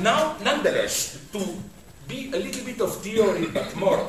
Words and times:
now, 0.00 0.36
nonetheless, 0.44 1.18
to 1.32 1.40
be 2.06 2.30
a 2.32 2.38
little 2.38 2.64
bit 2.64 2.80
of 2.80 2.94
theory 3.02 3.46
but 3.46 3.74
more 3.76 4.08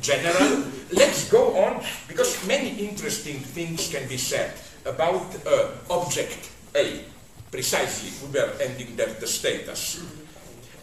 general, 0.00 0.64
let's 0.92 1.28
go 1.30 1.56
on 1.56 1.82
because 2.08 2.46
many 2.46 2.70
interesting 2.78 3.38
things 3.40 3.88
can 3.90 4.08
be 4.08 4.16
said 4.16 4.52
about 4.84 5.26
uh, 5.46 5.70
object 5.90 6.50
A, 6.74 7.02
precisely, 7.50 8.10
we 8.26 8.38
were 8.38 8.52
ending 8.60 8.94
there 8.96 9.12
the 9.18 9.26
status. 9.26 10.00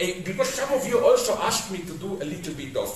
Uh, 0.01 0.05
because 0.25 0.49
some 0.49 0.73
of 0.73 0.85
you 0.87 0.99
also 1.05 1.37
asked 1.41 1.71
me 1.71 1.79
to 1.79 1.93
do 1.97 2.15
a 2.21 2.25
little 2.25 2.53
bit 2.53 2.75
of 2.75 2.89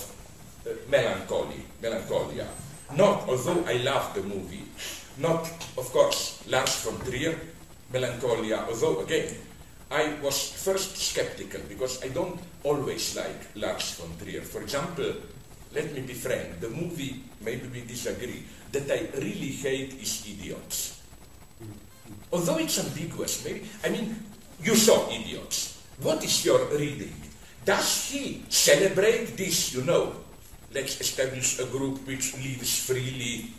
uh, 0.66 0.70
melancholy, 0.90 1.64
melancholia. 1.80 2.46
Not, 2.96 3.28
although 3.28 3.64
I 3.66 3.78
love 3.78 4.14
the 4.14 4.22
movie, 4.22 4.64
not, 5.18 5.48
of 5.76 5.90
course, 5.92 6.42
Lars 6.48 6.84
von 6.84 6.98
Trier, 7.06 7.38
Melancholia, 7.92 8.66
although, 8.68 9.00
again, 9.00 9.34
I 9.90 10.20
was 10.20 10.52
first 10.52 10.96
skeptical 10.96 11.60
because 11.68 12.04
I 12.04 12.08
don't 12.08 12.38
always 12.62 13.16
like 13.16 13.40
Lars 13.56 13.96
von 13.96 14.12
Trier. 14.20 14.42
For 14.42 14.60
example, 14.60 15.16
let 15.72 15.92
me 15.94 16.02
be 16.02 16.12
frank, 16.12 16.60
the 16.60 16.68
movie, 16.68 17.24
maybe 17.40 17.68
we 17.68 17.80
disagree, 17.88 18.44
that 18.72 18.90
I 18.90 19.08
really 19.16 19.52
hate 19.52 19.94
is 19.96 20.28
Idiots. 20.28 21.00
Although 22.32 22.58
it's 22.58 22.78
ambiguous, 22.78 23.44
maybe, 23.44 23.64
I 23.84 23.88
mean, 23.88 24.16
you 24.62 24.76
saw 24.76 25.08
Idiots. 25.10 25.80
What 26.02 26.22
is 26.22 26.44
your 26.44 26.64
reading? 26.76 27.14
Does 27.64 28.10
he 28.10 28.44
celebrate 28.48 29.36
this, 29.36 29.74
you 29.74 29.84
know, 29.84 30.12
let's 30.74 31.00
establish 31.00 31.58
a 31.60 31.66
group 31.66 32.06
which 32.06 32.34
lives 32.36 32.84
freely, 32.84 33.52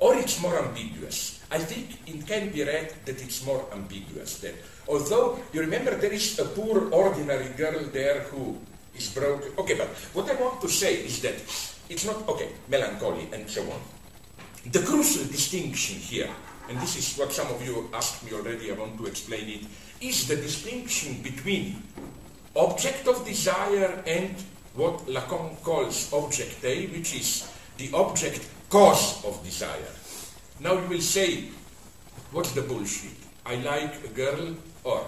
or 0.00 0.16
it's 0.16 0.42
more 0.42 0.58
ambiguous? 0.58 1.42
I 1.50 1.58
think 1.58 1.86
it 2.06 2.26
can 2.26 2.50
be 2.50 2.62
read 2.62 2.92
that 3.06 3.22
it's 3.22 3.46
more 3.46 3.64
ambiguous. 3.72 4.38
That 4.40 4.54
although 4.88 5.38
you 5.52 5.60
remember 5.60 5.94
there 5.94 6.12
is 6.12 6.38
a 6.38 6.44
poor 6.44 6.90
ordinary 6.90 7.48
girl 7.56 7.80
there 7.92 8.20
who 8.32 8.56
is 8.96 9.12
broken. 9.14 9.52
Okay, 9.58 9.74
but 9.74 9.88
what 10.12 10.30
I 10.30 10.34
want 10.40 10.60
to 10.62 10.68
say 10.68 10.94
is 11.04 11.22
that 11.22 11.36
it's 11.88 12.04
not 12.04 12.28
okay, 12.28 12.50
melancholy 12.68 13.28
and 13.32 13.48
so 13.48 13.62
on. 13.62 13.80
The 14.72 14.80
crucial 14.80 15.24
distinction 15.24 15.96
here, 15.96 16.28
and 16.68 16.78
this 16.80 16.96
is 16.96 17.16
what 17.16 17.32
some 17.32 17.48
of 17.48 17.64
you 17.64 17.88
asked 17.94 18.24
me 18.24 18.32
already, 18.32 18.70
I 18.70 18.74
want 18.74 18.98
to 18.98 19.06
explain 19.06 19.48
it, 19.48 19.66
is 20.00 20.26
the 20.28 20.36
distinction 20.36 21.22
between 21.22 21.82
object 22.56 23.06
of 23.06 23.24
desire 23.24 24.02
and 24.06 24.34
what 24.74 25.06
Lacan 25.06 25.62
calls 25.62 26.12
object 26.12 26.64
A, 26.64 26.86
which 26.88 27.14
is 27.14 27.50
the 27.78 27.90
object 27.94 28.46
cause 28.68 29.24
of 29.24 29.42
desire. 29.44 29.90
Now 30.60 30.74
you 30.74 30.88
will 30.88 31.00
say, 31.00 31.44
what's 32.32 32.52
the 32.52 32.62
bullshit? 32.62 33.16
I 33.46 33.56
like 33.56 34.04
a 34.04 34.08
girl, 34.08 34.54
or 34.88 35.04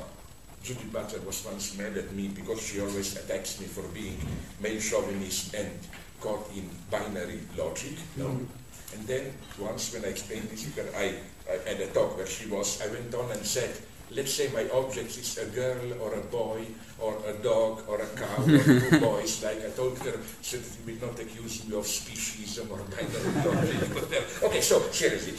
Judith 0.63 0.93
Butler 0.93 1.21
was 1.25 1.45
once 1.47 1.79
mad 1.79 1.97
at 1.97 2.13
me 2.13 2.29
because 2.29 2.61
she 2.61 2.81
always 2.81 3.17
attacks 3.17 3.59
me 3.61 3.67
for 3.67 3.83
being 3.97 4.17
male 4.61 4.79
chauvinist 4.79 5.55
and 5.55 5.73
caught 6.21 6.45
in 6.55 6.69
binary 6.91 7.41
logic. 7.57 7.97
No. 8.17 8.27
Mm-hmm. 8.27 8.95
And 8.95 9.07
then 9.07 9.33
once 9.59 9.95
when 9.95 10.05
I 10.05 10.09
explained 10.09 10.51
this 10.51 10.69
to 10.69 10.83
her, 10.83 10.89
I, 10.97 11.15
I 11.49 11.57
had 11.67 11.81
a 11.81 11.87
talk 11.89 12.17
where 12.17 12.27
she 12.27 12.47
was, 12.49 12.83
I 12.83 12.89
went 12.89 13.15
on 13.15 13.31
and 13.31 13.41
said, 13.47 13.71
let's 14.11 14.35
say 14.35 14.51
my 14.53 14.69
object 14.75 15.17
is 15.17 15.39
a 15.39 15.47
girl 15.47 15.81
or 16.03 16.13
a 16.15 16.25
boy 16.29 16.67
or 16.99 17.17
a 17.27 17.33
dog 17.43 17.83
or 17.89 18.03
a 18.03 18.07
cow 18.19 18.43
or 18.43 18.59
two 18.59 19.01
boys, 19.09 19.43
like 19.43 19.65
I 19.65 19.71
told 19.71 19.97
her, 20.01 20.19
so 20.43 20.59
that 20.59 20.71
you 20.77 20.93
will 20.93 21.09
not 21.09 21.19
accuse 21.19 21.65
me 21.65 21.77
of 21.77 21.85
speciesism 21.85 22.69
or 22.69 22.85
binary 22.93 23.33
logic. 23.49 24.43
okay, 24.43 24.61
so 24.61 24.81
seriously, 24.91 25.39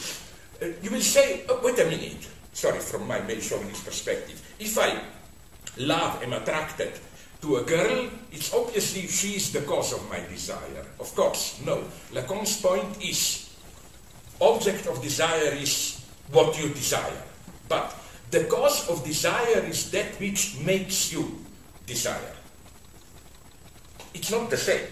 uh, 0.62 0.72
you 0.82 0.90
will 0.90 1.00
say, 1.00 1.44
oh, 1.48 1.60
wait 1.62 1.78
a 1.78 1.84
minute, 1.84 2.26
sorry, 2.52 2.78
from 2.78 3.06
my 3.06 3.20
male 3.20 3.40
chauvinist 3.40 3.84
perspective, 3.84 4.40
if 4.58 4.78
I 4.78 5.00
love, 5.78 6.22
am 6.22 6.32
attracted 6.32 6.92
to 7.40 7.56
a 7.56 7.62
girl, 7.62 8.08
it's 8.30 8.54
obviously 8.54 9.06
she 9.08 9.36
is 9.36 9.52
the 9.52 9.62
cause 9.62 9.92
of 9.92 10.08
my 10.08 10.20
desire. 10.28 10.86
Of 11.00 11.14
course, 11.14 11.60
no. 11.66 11.84
Lacan's 12.12 12.60
point 12.60 13.02
is, 13.02 13.50
object 14.40 14.86
of 14.86 15.02
desire 15.02 15.52
is 15.54 16.04
what 16.30 16.58
you 16.60 16.68
desire. 16.68 17.22
But 17.68 17.94
the 18.30 18.44
cause 18.44 18.88
of 18.88 19.04
desire 19.04 19.64
is 19.66 19.90
that 19.90 20.18
which 20.20 20.58
makes 20.64 21.12
you 21.12 21.44
desire. 21.86 22.32
It's 24.14 24.30
not 24.30 24.50
the 24.50 24.56
same. 24.56 24.86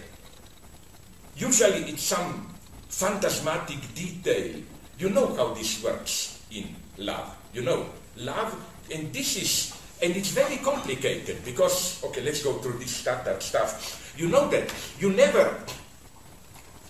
Usually 1.36 1.90
it's 1.90 2.02
some 2.02 2.52
phantasmatic 2.88 3.94
detail. 3.94 4.60
You 4.98 5.10
know 5.10 5.34
how 5.36 5.54
this 5.54 5.82
works 5.82 6.42
in 6.50 6.74
love. 6.98 7.36
You 7.52 7.62
know, 7.62 7.86
love, 8.16 8.54
and 8.94 9.12
this 9.12 9.36
is, 9.36 9.76
and 10.02 10.14
it's 10.16 10.30
very 10.30 10.58
complicated 10.58 11.44
because, 11.44 12.02
okay, 12.04 12.22
let's 12.22 12.42
go 12.42 12.54
through 12.54 12.78
this 12.78 12.90
standard 12.90 13.42
stuff. 13.42 14.14
You 14.16 14.28
know 14.28 14.48
that 14.50 14.72
you 14.98 15.12
never, 15.12 15.56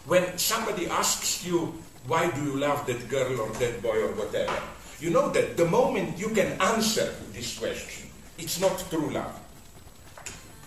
when 0.06 0.37
somebody 0.38 0.87
asks 0.88 1.47
you, 1.47 1.75
why 2.06 2.31
do 2.31 2.43
you 2.43 2.56
love 2.56 2.87
that 2.87 3.09
girl 3.09 3.41
or 3.41 3.50
that 3.60 3.82
boy 3.82 4.03
or 4.03 4.12
whatever, 4.12 4.56
you 5.00 5.10
know 5.10 5.31
that 5.31 5.56
the 5.56 5.65
moment 5.65 6.19
you 6.19 6.28
can 6.31 6.60
answer 6.60 7.15
this 7.32 7.59
question, 7.59 8.10
it's 8.38 8.60
not 8.60 8.84
true 8.91 9.10
love. 9.10 9.38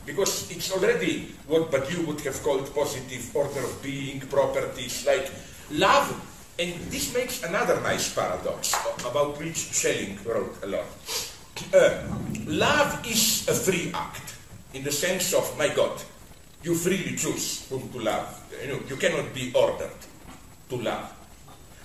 Because 0.06 0.52
it's 0.52 0.72
already 0.72 1.32
what 1.48 1.72
Badiou 1.72 2.06
would 2.08 2.20
have 2.22 2.42
called 2.44 2.74
positive 2.76 3.36
order 3.36 3.60
of 3.60 3.82
being, 3.82 4.20
properties, 4.22 5.06
like 5.06 5.32
love. 5.72 6.12
And 6.60 6.74
this 6.94 7.14
makes 7.14 7.42
another 7.44 7.82
nice 7.82 8.14
paradox 8.14 8.74
about 9.02 9.40
which 9.40 9.58
Schelling 9.74 10.20
wrote 10.24 10.54
a 10.62 10.68
lot. 10.68 10.86
Uh, 11.74 12.04
love 12.46 13.02
is 13.10 13.48
a 13.50 13.54
free 13.54 13.92
act 13.94 14.36
in 14.74 14.84
the 14.84 14.92
sense 14.92 15.34
of, 15.34 15.58
my 15.58 15.70
God, 15.74 16.02
you 16.62 16.76
freely 16.76 17.16
choose 17.16 17.68
whom 17.70 17.90
to 17.90 18.00
love. 18.00 18.30
You, 18.62 18.68
know, 18.70 18.80
you 18.88 18.96
cannot 18.98 19.34
be 19.34 19.52
ordered 19.56 19.98
to 20.70 20.76
love. 20.78 21.12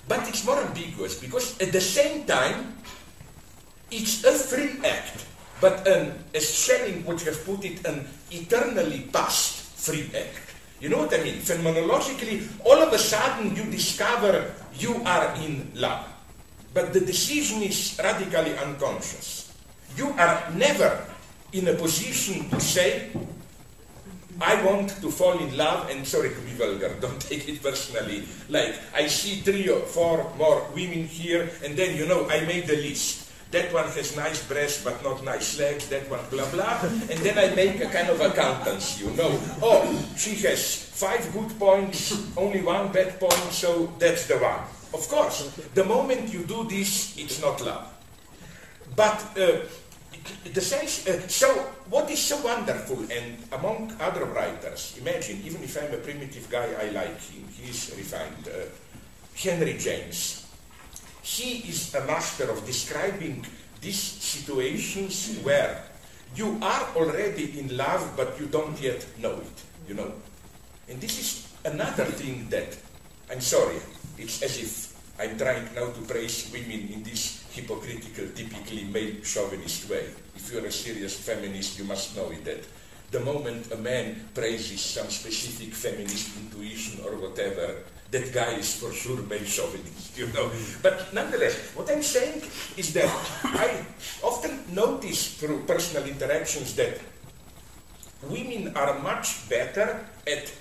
But 0.07 0.27
it's 0.27 0.45
more 0.45 0.61
ambiguous 0.61 1.19
because 1.19 1.59
at 1.61 1.71
the 1.71 1.81
same 1.81 2.25
time, 2.25 2.77
it's 3.89 4.23
a 4.23 4.33
free 4.33 4.77
act, 4.85 5.25
but 5.61 5.87
an, 5.87 6.13
as 6.33 6.47
Schelling 6.47 7.05
would 7.05 7.21
have 7.21 7.43
put 7.43 7.65
it, 7.65 7.85
an 7.87 8.05
eternally 8.29 9.09
past 9.11 9.61
free 9.77 10.09
act. 10.15 10.49
You 10.79 10.89
know 10.89 10.99
what 10.99 11.13
I 11.13 11.23
mean? 11.23 11.35
Phenomenologically, 11.35 12.47
all 12.65 12.81
of 12.81 12.93
a 12.93 12.97
sudden 12.97 13.55
you 13.55 13.63
discover 13.65 14.53
you 14.79 15.01
are 15.05 15.35
in 15.43 15.71
love. 15.75 16.07
But 16.73 16.93
the 16.93 16.99
decision 17.01 17.61
is 17.63 17.99
radically 18.01 18.57
unconscious. 18.57 19.53
You 19.97 20.09
are 20.17 20.49
never 20.55 21.05
in 21.51 21.67
a 21.67 21.73
position 21.73 22.49
to 22.49 22.59
say, 22.59 23.09
I 24.41 24.63
want 24.63 24.89
to 25.01 25.09
fall 25.11 25.37
in 25.39 25.57
love, 25.57 25.89
and 25.89 26.07
sorry 26.07 26.29
to 26.29 26.41
be 26.41 26.51
vulgar, 26.53 26.95
don't 27.01 27.19
take 27.19 27.49
it 27.49 27.61
personally. 27.61 28.23
Like, 28.47 28.75
I 28.95 29.07
see 29.07 29.41
three 29.41 29.67
or 29.67 29.81
four 29.81 30.31
more 30.37 30.65
women 30.73 31.05
here, 31.05 31.49
and 31.63 31.75
then, 31.75 31.97
you 31.97 32.05
know, 32.07 32.29
I 32.29 32.45
made 32.45 32.67
the 32.67 32.77
list. 32.77 33.18
That 33.51 33.73
one 33.73 33.89
has 33.89 34.15
nice 34.15 34.45
breasts 34.47 34.83
but 34.83 35.03
not 35.03 35.23
nice 35.23 35.57
legs, 35.57 35.89
that 35.89 36.09
one 36.09 36.21
blah 36.29 36.49
blah. 36.51 36.81
And 36.83 37.19
then 37.25 37.37
I 37.37 37.55
make 37.55 37.81
a 37.81 37.89
kind 37.89 38.09
of 38.09 38.21
accountancy, 38.21 39.05
you 39.05 39.11
know. 39.17 39.31
Oh, 39.61 39.81
she 40.15 40.35
has 40.45 40.85
five 40.93 41.25
good 41.33 41.57
points, 41.57 42.13
only 42.37 42.61
one 42.61 42.91
bad 42.91 43.19
point, 43.19 43.51
so 43.51 43.91
that's 43.97 44.27
the 44.27 44.37
one. 44.37 44.61
Of 44.93 45.07
course, 45.07 45.49
the 45.73 45.83
moment 45.83 46.31
you 46.33 46.43
do 46.45 46.63
this, 46.65 47.17
it's 47.17 47.41
not 47.41 47.61
love. 47.61 47.91
But 48.95 49.17
uh, 49.37 49.65
the 50.53 50.61
sense, 50.61 51.07
uh, 51.07 51.27
so 51.27 51.49
what 51.89 52.09
is 52.11 52.19
so 52.19 52.37
wonderful, 52.41 52.99
and 53.09 53.37
among 53.51 53.95
other 53.99 54.25
writers, 54.25 54.95
imagine, 54.99 55.41
even 55.43 55.63
if 55.63 55.77
I'm 55.81 55.93
a 55.93 55.97
primitive 55.97 56.49
guy, 56.49 56.69
I 56.79 56.89
like 56.89 57.19
him, 57.21 57.47
he's 57.49 57.93
refined, 57.97 58.47
uh, 58.47 58.69
Henry 59.35 59.77
James. 59.77 60.38
He 61.21 61.69
is 61.69 61.93
a 61.95 62.05
master 62.05 62.49
of 62.49 62.65
describing 62.65 63.45
these 63.81 63.99
situations 63.99 65.39
where 65.43 65.83
you 66.35 66.57
are 66.61 66.87
already 66.95 67.59
in 67.59 67.75
love, 67.75 68.13
but 68.15 68.39
you 68.39 68.45
don't 68.47 68.79
yet 68.81 69.05
know 69.19 69.39
it, 69.39 69.63
you 69.87 69.95
know. 69.95 70.13
And 70.87 70.99
this 71.01 71.19
is 71.19 71.53
another 71.65 72.05
thing 72.05 72.47
that, 72.49 72.77
I'm 73.31 73.41
sorry, 73.41 73.77
it's 74.17 74.41
as 74.41 74.57
if 74.57 74.89
I'm 75.19 75.37
trying 75.37 75.67
now 75.75 75.91
to 75.91 76.01
praise 76.07 76.49
women 76.53 76.89
in 76.93 77.03
this 77.03 77.45
hypocritical, 77.51 78.27
typically 78.35 78.85
male 78.85 79.21
chauvinist 79.23 79.89
way. 79.89 80.05
If 80.35 80.51
you're 80.51 80.65
a 80.65 80.71
serious 80.71 81.19
feminist, 81.19 81.77
you 81.77 81.85
must 81.85 82.15
know 82.15 82.31
it 82.31 82.45
that 82.45 82.63
the 83.11 83.19
moment 83.19 83.71
a 83.71 83.77
man 83.77 84.29
praises 84.33 84.81
some 84.81 85.09
specific 85.09 85.73
feminist 85.73 86.37
intuition 86.37 87.03
or 87.03 87.17
whatever, 87.17 87.83
that 88.11 88.33
guy 88.33 88.57
is 88.57 88.75
for 88.75 88.91
sure 88.91 89.21
male 89.29 89.45
chauvinist, 89.45 90.17
you 90.17 90.27
know. 90.33 90.51
But 90.81 91.13
nonetheless, 91.13 91.75
what 91.75 91.89
I'm 91.91 92.01
saying 92.01 92.41
is 92.77 92.93
that 92.93 93.09
I 93.43 93.85
often 94.23 94.65
notice 94.73 95.35
through 95.37 95.63
personal 95.65 96.07
interactions 96.09 96.75
that 96.75 96.99
women 98.29 98.75
are 98.75 98.97
much 98.99 99.47
better 99.49 100.05
at 100.25 100.51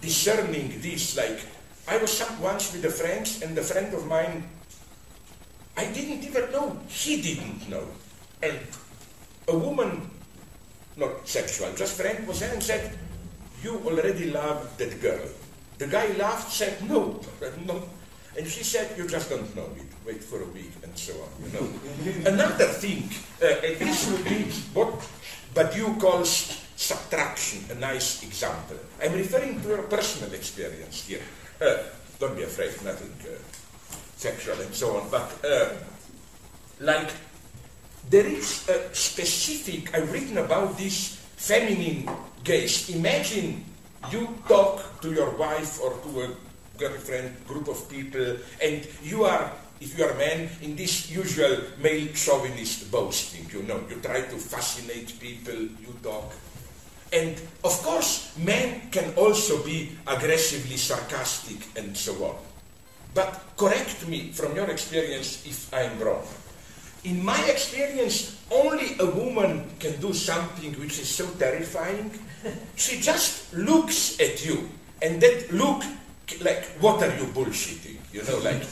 discerning 0.00 0.80
this, 0.80 1.16
like 1.16 1.40
I 1.88 1.98
was 1.98 2.22
once 2.40 2.72
with 2.72 2.84
a 2.84 2.90
friend, 2.90 3.26
and 3.42 3.58
a 3.58 3.62
friend 3.62 3.92
of 3.94 4.06
mine 4.06 4.48
I 5.76 5.86
didn't 5.90 6.22
even 6.22 6.52
know. 6.52 6.78
He 6.88 7.22
didn't 7.22 7.68
know. 7.68 7.86
And 8.42 8.58
a 9.48 9.56
woman, 9.56 10.10
not 10.96 11.26
sexual, 11.26 11.72
just 11.74 12.00
friend 12.00 12.26
was 12.26 12.40
there 12.40 12.52
and 12.52 12.62
said, 12.62 12.98
you 13.62 13.80
already 13.86 14.30
love 14.30 14.76
that 14.78 15.00
girl. 15.00 15.26
The 15.82 15.88
guy 15.88 16.14
laughed, 16.16 16.52
said, 16.52 16.88
no, 16.88 17.18
no. 17.66 17.82
And 18.38 18.46
she 18.46 18.62
said, 18.62 18.96
you 18.96 19.04
just 19.08 19.28
don't 19.28 19.50
know 19.56 19.66
it. 19.74 19.90
Wait 20.06 20.22
for 20.22 20.40
a 20.40 20.46
week 20.54 20.70
and 20.84 20.96
so 20.96 21.12
on, 21.14 21.30
you 21.42 21.50
know. 21.58 21.66
Another 22.30 22.66
thing, 22.66 23.10
uh, 23.42 23.60
this 23.82 24.08
would 24.08 24.24
be 24.24 24.44
what 24.74 24.94
Badiou 25.54 25.98
calls 25.98 26.62
subtraction, 26.76 27.64
a 27.72 27.74
nice 27.80 28.22
example. 28.22 28.76
I'm 29.02 29.14
referring 29.14 29.60
to 29.62 29.68
your 29.70 29.82
personal 29.82 30.32
experience 30.34 31.04
here. 31.04 31.22
Uh, 31.60 31.78
don't 32.20 32.36
be 32.36 32.44
afraid, 32.44 32.70
nothing 32.84 33.12
uh, 33.26 33.34
sexual 34.16 34.60
and 34.60 34.72
so 34.72 34.98
on, 34.98 35.10
but 35.10 35.34
uh, 35.44 35.70
like 36.78 37.10
there 38.08 38.26
is 38.26 38.68
a 38.68 38.94
specific, 38.94 39.92
I've 39.96 40.12
written 40.12 40.38
about 40.38 40.78
this 40.78 41.16
feminine 41.34 42.08
gaze. 42.44 42.88
Imagine 42.90 43.64
you 44.10 44.28
talk 44.48 45.00
to 45.02 45.12
your 45.12 45.30
wife 45.36 45.80
or 45.80 45.92
to 46.02 46.22
a 46.22 46.28
girlfriend, 46.78 47.46
group 47.46 47.68
of 47.68 47.88
people, 47.88 48.36
and 48.62 48.86
you 49.02 49.24
are, 49.24 49.52
if 49.80 49.96
you 49.98 50.04
are 50.04 50.10
a 50.10 50.18
man, 50.18 50.48
in 50.62 50.74
this 50.74 51.10
usual 51.10 51.58
male 51.78 52.08
chauvinist 52.14 52.90
boasting, 52.90 53.46
you 53.52 53.62
know, 53.66 53.80
you 53.88 53.96
try 53.96 54.22
to 54.22 54.36
fascinate 54.36 55.18
people, 55.20 55.54
you 55.54 55.94
talk. 56.02 56.32
And 57.12 57.36
of 57.62 57.76
course, 57.82 58.32
men 58.38 58.88
can 58.90 59.12
also 59.14 59.62
be 59.62 59.92
aggressively 60.06 60.76
sarcastic 60.76 61.60
and 61.76 61.96
so 61.96 62.14
on. 62.24 62.36
But 63.14 63.38
correct 63.56 64.08
me 64.08 64.32
from 64.32 64.56
your 64.56 64.70
experience 64.70 65.44
if 65.44 65.72
I'm 65.74 66.00
wrong. 66.00 66.24
In 67.04 67.24
my 67.24 67.40
experience, 67.50 68.38
only 68.50 68.94
a 69.00 69.06
woman 69.06 69.64
can 69.80 70.00
do 70.00 70.12
something 70.12 70.72
which 70.78 71.00
is 71.00 71.08
so 71.08 71.26
terrifying. 71.38 72.10
She 72.76 73.00
just 73.00 73.52
looks 73.54 74.20
at 74.20 74.44
you, 74.46 74.68
and 75.00 75.20
that 75.20 75.52
look, 75.52 75.82
like, 76.42 76.64
what 76.78 77.02
are 77.02 77.14
you 77.18 77.26
bullshitting? 77.34 77.98
You 78.12 78.22
know, 78.22 78.38
like, 78.38 78.62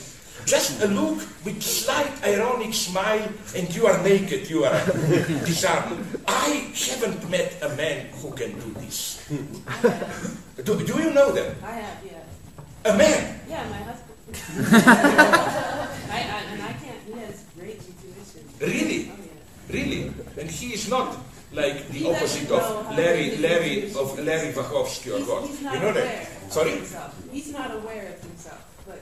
just 0.46 0.80
a 0.82 0.86
look 0.86 1.18
with 1.44 1.60
slight 1.62 2.12
ironic 2.24 2.72
smile, 2.72 3.28
and 3.56 3.74
you 3.74 3.86
are 3.86 4.00
naked, 4.02 4.48
you 4.48 4.64
are 4.64 4.78
disarmed. 5.44 5.98
I 6.26 6.70
haven't 6.74 7.28
met 7.30 7.58
a 7.62 7.68
man 7.74 8.06
who 8.22 8.30
can 8.32 8.52
do 8.58 8.70
this. 8.80 9.26
Do, 10.64 10.86
do 10.86 11.02
you 11.02 11.10
know 11.12 11.32
them? 11.32 11.56
I 11.64 11.72
have, 11.72 11.98
yeah. 12.04 12.90
A 12.92 12.96
man? 12.96 13.40
Yeah, 13.48 13.68
my 13.68 13.78
husband. 13.78 14.06
I, 16.10 16.18
I, 16.18 16.40
and 16.52 16.62
I 16.62 16.72
can't, 16.74 16.98
he 17.06 17.12
has 17.20 17.44
great 17.58 17.78
intuition. 17.78 18.46
Really? 18.60 19.10
Really? 19.70 20.12
And 20.38 20.50
he 20.50 20.74
is 20.74 20.88
not 20.88 21.16
like 21.52 21.88
the 21.88 21.98
He 21.98 22.10
opposite 22.10 22.50
of 22.50 22.96
Larry, 22.96 23.36
Larry 23.38 23.90
of 23.94 24.18
Larry 24.18 24.52
Wachowski 24.52 25.14
or 25.14 25.18
He's, 25.18 25.26
what. 25.28 25.46
he's 25.48 25.60
not 25.62 25.74
You 25.74 25.80
know 25.80 25.88
aware 25.90 26.04
that? 26.04 26.22
of 26.46 26.52
Sorry? 26.52 26.70
himself. 26.72 27.14
He's 27.32 27.52
not 27.52 27.70
aware 27.74 28.06
of 28.12 28.20
himself, 28.22 28.62
but 28.86 29.00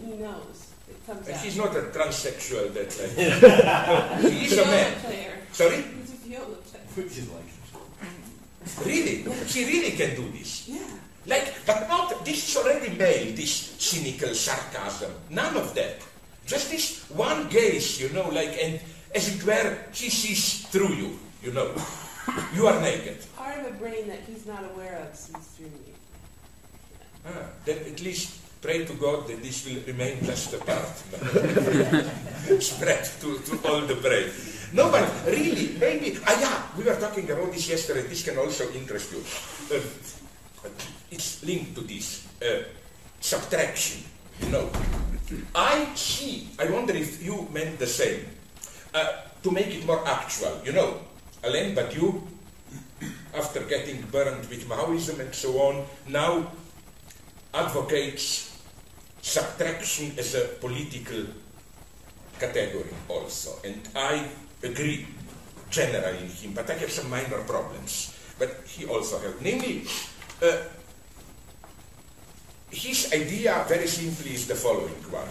he 0.00 0.12
knows. 0.16 0.68
It 0.88 1.06
comes 1.06 1.26
And 1.26 1.36
out. 1.36 1.42
he's 1.44 1.56
not 1.56 1.76
a 1.76 1.80
transsexual 1.92 2.72
that 2.74 2.90
like 3.00 4.20
he 4.32 4.44
is 4.46 4.58
a 4.58 4.64
man. 4.64 4.94
player. 5.00 5.32
Sorry? 5.52 5.76
He's 5.76 6.12
a 6.12 6.16
viola 6.28 6.56
player. 6.56 6.82
Which 6.94 7.18
is 7.18 7.28
like. 7.30 8.86
Really? 8.86 9.24
He 9.48 9.64
really 9.66 9.90
can 9.96 10.14
do 10.14 10.30
this. 10.30 10.68
Yeah. 10.68 10.78
Like, 11.26 11.52
but 11.66 11.88
not 11.88 12.24
this 12.24 12.48
is 12.48 12.56
already 12.56 12.94
male, 12.96 13.34
this 13.34 13.74
cynical 13.78 14.34
sarcasm. 14.34 15.10
None 15.30 15.56
of 15.56 15.74
that. 15.74 15.98
Just 16.46 16.70
this 16.70 17.08
one 17.10 17.48
gaze, 17.48 18.00
you 18.00 18.08
know, 18.10 18.28
like 18.30 18.56
and 18.62 18.80
as 19.14 19.34
it 19.34 19.44
were, 19.44 19.76
he 19.92 20.08
sees 20.10 20.66
through 20.68 20.94
you, 20.94 21.18
you 21.42 21.52
know. 21.52 21.72
You 22.54 22.66
are 22.66 22.80
naked. 22.80 23.18
Part 23.36 23.58
of 23.58 23.66
a 23.66 23.74
brain 23.76 24.06
that 24.08 24.20
he's 24.26 24.46
not 24.46 24.62
aware 24.74 24.96
of 25.02 25.16
sees 25.16 25.36
through 25.56 25.66
me. 25.66 25.92
Ah, 27.26 27.50
then 27.64 27.78
at 27.78 28.00
least 28.00 28.38
pray 28.62 28.84
to 28.84 28.94
God 28.94 29.26
that 29.26 29.42
this 29.42 29.66
will 29.66 29.82
remain 29.86 30.22
just 30.24 30.54
a 30.54 30.58
part. 30.58 30.86
Spread 32.62 33.04
to, 33.20 33.38
to 33.38 33.68
all 33.68 33.80
the 33.82 33.98
brain. 33.98 34.30
No, 34.72 34.90
but 34.90 35.04
really, 35.26 35.76
maybe, 35.78 36.16
ah 36.26 36.40
yeah, 36.40 36.62
we 36.78 36.84
were 36.84 36.96
talking 36.96 37.28
about 37.28 37.52
this 37.52 37.68
yesterday, 37.68 38.06
this 38.06 38.22
can 38.22 38.38
also 38.38 38.70
interest 38.72 39.12
you. 39.12 39.20
Um, 39.76 39.82
it's 41.10 41.44
linked 41.44 41.74
to 41.74 41.82
this. 41.82 42.26
Uh, 42.40 42.62
subtraction, 43.20 44.02
you 44.40 44.48
know. 44.48 44.70
I 45.54 45.94
see, 45.94 46.48
I 46.58 46.70
wonder 46.70 46.94
if 46.94 47.22
you 47.22 47.48
meant 47.52 47.78
the 47.78 47.86
same. 47.86 48.26
To 48.92 49.50
make 49.50 49.74
it 49.74 49.86
more 49.86 50.06
actual, 50.06 50.60
you 50.64 50.72
know, 50.72 51.00
Alain 51.42 51.74
Badiou, 51.74 52.22
after 53.34 53.64
getting 53.64 54.02
burned 54.12 54.46
with 54.48 54.68
Maoism 54.68 55.18
and 55.18 55.34
so 55.34 55.58
on, 55.58 55.84
now 56.06 56.46
advocates 57.52 58.54
subtraction 59.20 60.12
as 60.18 60.34
a 60.34 60.46
political 60.60 61.26
category 62.38 62.94
also. 63.08 63.58
And 63.64 63.80
I 63.96 64.28
agree 64.62 65.06
generally 65.70 66.18
in 66.18 66.28
him, 66.28 66.52
but 66.54 66.70
I 66.70 66.74
have 66.74 66.90
some 66.92 67.10
minor 67.10 67.42
problems. 67.42 68.14
But 68.38 68.62
he 68.66 68.86
also 68.86 69.18
has, 69.18 69.34
namely, 69.40 69.86
uh, 70.42 70.58
his 72.70 73.12
idea 73.12 73.64
very 73.66 73.86
simply 73.86 74.34
is 74.34 74.46
the 74.46 74.54
following 74.54 75.02
one. 75.10 75.28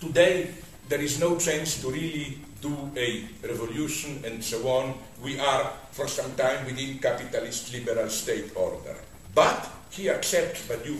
Today, 0.00 0.54
there 0.88 1.00
is 1.00 1.20
no 1.20 1.36
chance 1.36 1.80
to 1.82 1.90
really 1.90 2.38
do 2.62 2.74
a 2.96 3.24
revolution 3.42 4.22
and 4.24 4.42
so 4.42 4.66
on. 4.68 4.94
We 5.22 5.38
are, 5.38 5.72
for 5.90 6.08
some 6.08 6.34
time, 6.34 6.64
within 6.64 6.98
capitalist 6.98 7.72
liberal 7.72 8.08
state 8.08 8.52
order. 8.54 8.96
But 9.34 9.68
he 9.90 10.08
accepts, 10.10 10.66
but 10.66 10.84
you, 10.86 10.98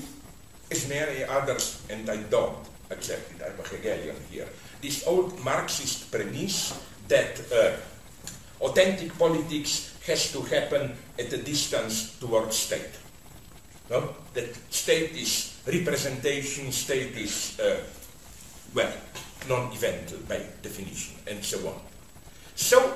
as 0.71 0.89
many 0.89 1.25
others, 1.25 1.83
and 1.91 2.09
I 2.11 2.17
don't 2.29 2.59
accept 2.91 3.33
it, 3.33 3.43
I'm 3.43 3.59
a 3.59 3.69
Hegelian 3.69 4.17
here, 4.31 4.49
this 4.83 5.07
old 5.07 5.43
Marxist 5.45 6.11
premise 6.11 6.79
that 7.09 7.41
uh, 7.53 7.77
authentic 8.61 9.17
politics 9.19 9.97
has 10.07 10.33
to 10.33 10.43
happen 10.43 10.93
at 11.19 11.33
a 11.33 11.39
distance 11.39 12.19
towards 12.19 12.57
state. 12.57 12.95
No? 13.91 14.15
That 14.35 14.55
state 14.71 15.13
is 15.13 15.61
representation, 15.67 16.73
state 16.73 17.17
is, 17.17 17.59
uh, 17.59 17.81
well, 18.75 18.93
non-eventual 19.49 20.21
by 20.29 20.43
definition, 20.63 21.17
and 21.27 21.45
so 21.45 21.59
on. 21.69 21.81
So, 22.55 22.95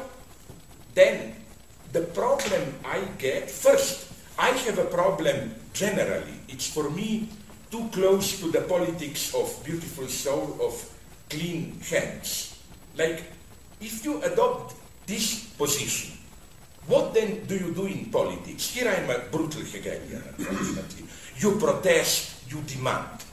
then, 0.94 1.36
the 1.92 2.02
problem 2.02 2.74
I 2.84 3.00
get, 3.18 3.50
first, 3.50 4.12
I 4.38 4.50
have 4.50 4.78
a 4.78 4.84
problem 4.84 5.54
generally. 5.72 6.34
It's 6.48 6.72
for 6.72 6.90
me 6.90 7.28
too 7.70 7.88
close 7.92 8.40
to 8.40 8.50
the 8.50 8.62
politics 8.62 9.34
of 9.34 9.52
beautiful 9.64 10.08
soul, 10.08 10.58
of 10.60 10.74
clean 11.28 11.78
hands. 11.88 12.58
Like, 12.96 13.22
if 13.80 14.04
you 14.04 14.22
adopt 14.22 14.74
this 15.06 15.44
position, 15.56 16.16
what 16.86 17.14
then 17.14 17.44
do 17.46 17.54
you 17.54 17.72
do 17.72 17.86
in 17.86 18.06
politics? 18.06 18.70
Here 18.70 18.90
I'm 18.90 19.08
a 19.10 19.18
brutal 19.30 19.62
Hegelian, 19.62 20.22
unfortunately. 20.38 21.04
You 21.38 21.56
protest, 21.56 22.50
you 22.50 22.60
demand. 22.62 23.24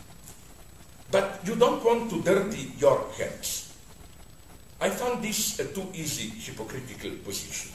But 1.12 1.40
you 1.46 1.56
don't 1.56 1.84
want 1.84 2.10
to 2.12 2.22
dirty 2.22 2.74
your 2.78 3.06
hands. 3.18 3.74
I 4.80 4.90
found 4.90 5.24
this 5.24 5.60
a 5.60 5.66
too 5.66 5.88
easy 5.94 6.30
hypocritical 6.30 7.12
position. 7.24 7.72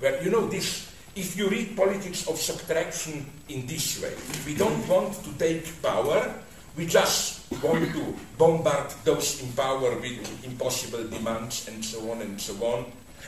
Where, 0.00 0.22
you 0.22 0.30
know, 0.30 0.48
this, 0.48 0.90
if 1.14 1.36
you 1.36 1.48
read 1.48 1.76
politics 1.76 2.26
of 2.26 2.36
subtraction 2.36 3.30
in 3.48 3.66
this 3.66 4.02
way, 4.02 4.12
we 4.46 4.56
don't 4.56 4.88
want 4.88 5.14
to 5.22 5.30
take 5.38 5.82
power, 5.82 6.34
we 6.76 6.86
just 6.86 7.46
want 7.62 7.92
to 7.92 8.14
bombard 8.36 8.90
those 9.04 9.42
in 9.42 9.52
power 9.52 9.94
with 10.00 10.44
impossible 10.44 11.06
demands 11.06 11.68
and 11.68 11.84
so 11.84 12.10
on 12.10 12.22
and 12.22 12.40
so 12.40 12.54
on. 12.64 12.86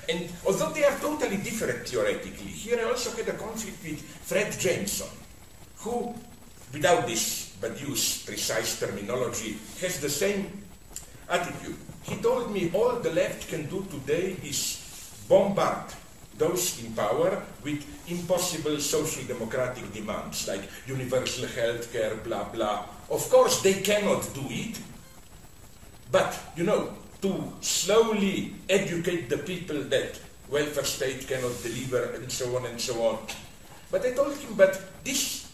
And 0.09 0.29
although 0.45 0.71
they 0.71 0.85
are 0.85 0.99
totally 0.99 1.37
different 1.37 1.87
theoretically, 1.87 2.51
here 2.51 2.81
I 2.81 2.91
also 2.91 3.11
had 3.17 3.29
a 3.29 3.39
conflict 3.39 3.83
with 3.85 4.01
Fred 4.01 4.53
Jameson, 4.59 5.09
who, 5.79 6.15
without 6.73 7.07
this 7.07 7.46
but 7.61 7.81
use 7.81 8.25
precise 8.25 8.79
terminology, 8.79 9.57
has 9.81 10.01
the 10.01 10.11
same 10.11 10.51
attitude. 11.29 11.77
He 12.03 12.17
told 12.17 12.53
me 12.53 12.71
all 12.73 12.97
the 12.97 13.13
left 13.13 13.49
can 13.49 13.67
do 13.67 13.85
today 13.91 14.37
is 14.45 15.25
bombard 15.29 15.93
those 16.39 16.85
in 16.85 16.93
power 16.93 17.43
with 17.65 17.85
impossible 18.09 18.79
social 18.79 19.25
democratic 19.25 19.91
demands 19.93 20.47
like 20.47 20.63
universal 20.87 21.47
health 21.49 21.93
care, 21.93 22.15
blah, 22.17 22.45
blah. 22.45 22.85
Of 23.11 23.29
course, 23.31 23.63
they 23.63 23.75
cannot 23.75 24.29
do 24.35 24.45
it, 24.51 24.79
but, 26.13 26.39
you 26.57 26.65
know, 26.65 26.91
to 27.23 27.53
slowly 27.61 28.55
educate 28.69 29.29
the 29.29 29.39
people 29.39 29.83
that 29.85 30.21
welfare 30.51 30.85
state 30.85 31.27
cannot 31.27 31.63
deliver 31.63 32.13
and 32.15 32.31
so 32.31 32.55
on 32.57 32.67
and 32.67 32.81
so 32.81 33.03
on. 33.03 33.19
But 33.91 34.05
I 34.05 34.13
told 34.13 34.37
him, 34.37 34.55
but 34.55 34.81
this 35.05 35.46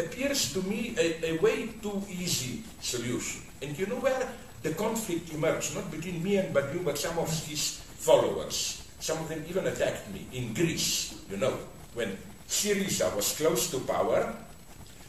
appears 0.00 0.52
to 0.54 0.62
me 0.62 0.94
a, 0.98 1.36
a 1.36 1.38
way 1.38 1.68
too 1.82 2.02
easy 2.08 2.62
solution. 2.80 3.42
And 3.62 3.78
you 3.78 3.86
know 3.86 4.00
where 4.00 4.28
the 4.62 4.72
conflict 4.74 5.32
emerged, 5.32 5.74
not 5.74 5.90
between 5.90 6.22
me 6.22 6.36
and 6.36 6.54
Badiou, 6.54 6.84
but 6.84 6.98
some 6.98 7.18
of 7.18 7.28
his 7.46 7.80
followers. 7.98 8.86
Some 8.98 9.18
of 9.18 9.28
them 9.28 9.44
even 9.48 9.66
attacked 9.66 10.10
me 10.12 10.26
in 10.32 10.52
Greece, 10.52 11.14
you 11.30 11.36
know, 11.36 11.56
when 11.94 12.16
Syriza 12.48 13.14
was 13.16 13.36
close 13.36 13.70
to 13.70 13.80
power. 13.80 14.34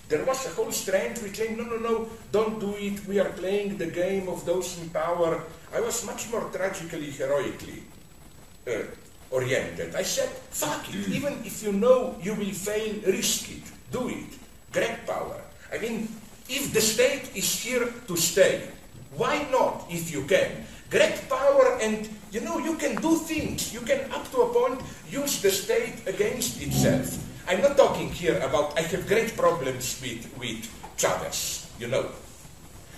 There 0.08 0.24
was 0.26 0.46
a 0.46 0.50
whole 0.50 0.72
strand 0.72 1.18
which 1.20 1.38
saying, 1.38 1.58
no, 1.58 1.64
no, 1.64 1.78
no, 1.78 2.10
don't 2.32 2.60
do 2.60 2.76
it. 2.78 3.06
We 3.08 3.20
are 3.20 3.30
playing 3.30 3.78
the 3.78 3.88
game 3.88 4.28
of 4.28 4.46
those 4.46 4.78
in 4.80 4.90
power. 4.90 5.44
I 5.74 5.80
was 5.80 6.06
much 6.06 6.30
more 6.32 6.50
tragically, 6.52 7.12
heroically 7.12 7.84
uh, 8.68 8.84
oriented. 9.32 9.96
I 9.96 10.04
said, 10.04 10.30
fuck 10.30 10.88
it. 10.94 11.08
Even 11.10 11.40
if 11.46 11.64
you 11.64 11.72
know 11.72 12.16
you 12.22 12.36
will 12.36 12.52
fail, 12.52 12.94
risk 13.08 13.52
it. 13.52 13.64
Do 13.92 14.10
it. 14.10 14.38
Grab 14.72 15.06
power. 15.06 15.42
I 15.72 15.78
mean, 15.78 16.08
if 16.50 16.74
the 16.74 16.82
state 16.82 17.36
is 17.36 17.48
here 17.64 17.88
to 18.08 18.16
stay, 18.18 18.68
why 19.16 19.48
not, 19.52 19.88
if 19.90 20.12
you 20.12 20.24
can? 20.24 20.66
Great 20.90 21.28
power 21.30 21.80
and, 21.82 22.08
you 22.32 22.42
know, 22.42 22.58
you 22.60 22.76
can 22.76 22.96
do 23.02 23.16
things. 23.16 23.74
You 23.74 23.82
can, 23.82 24.12
up 24.12 24.30
to 24.32 24.42
a 24.42 24.54
point, 24.54 24.82
use 25.10 25.42
the 25.42 25.52
state 25.52 26.08
against 26.08 26.62
itself. 26.62 27.18
I'm 27.48 27.62
not 27.62 27.78
talking 27.78 28.12
here 28.12 28.38
about, 28.40 28.78
I 28.78 28.82
have 28.82 29.08
great 29.08 29.36
problems 29.36 30.00
with, 30.02 30.28
with 30.38 30.68
Chavez, 30.98 31.68
you 31.80 31.88
know. 31.88 32.08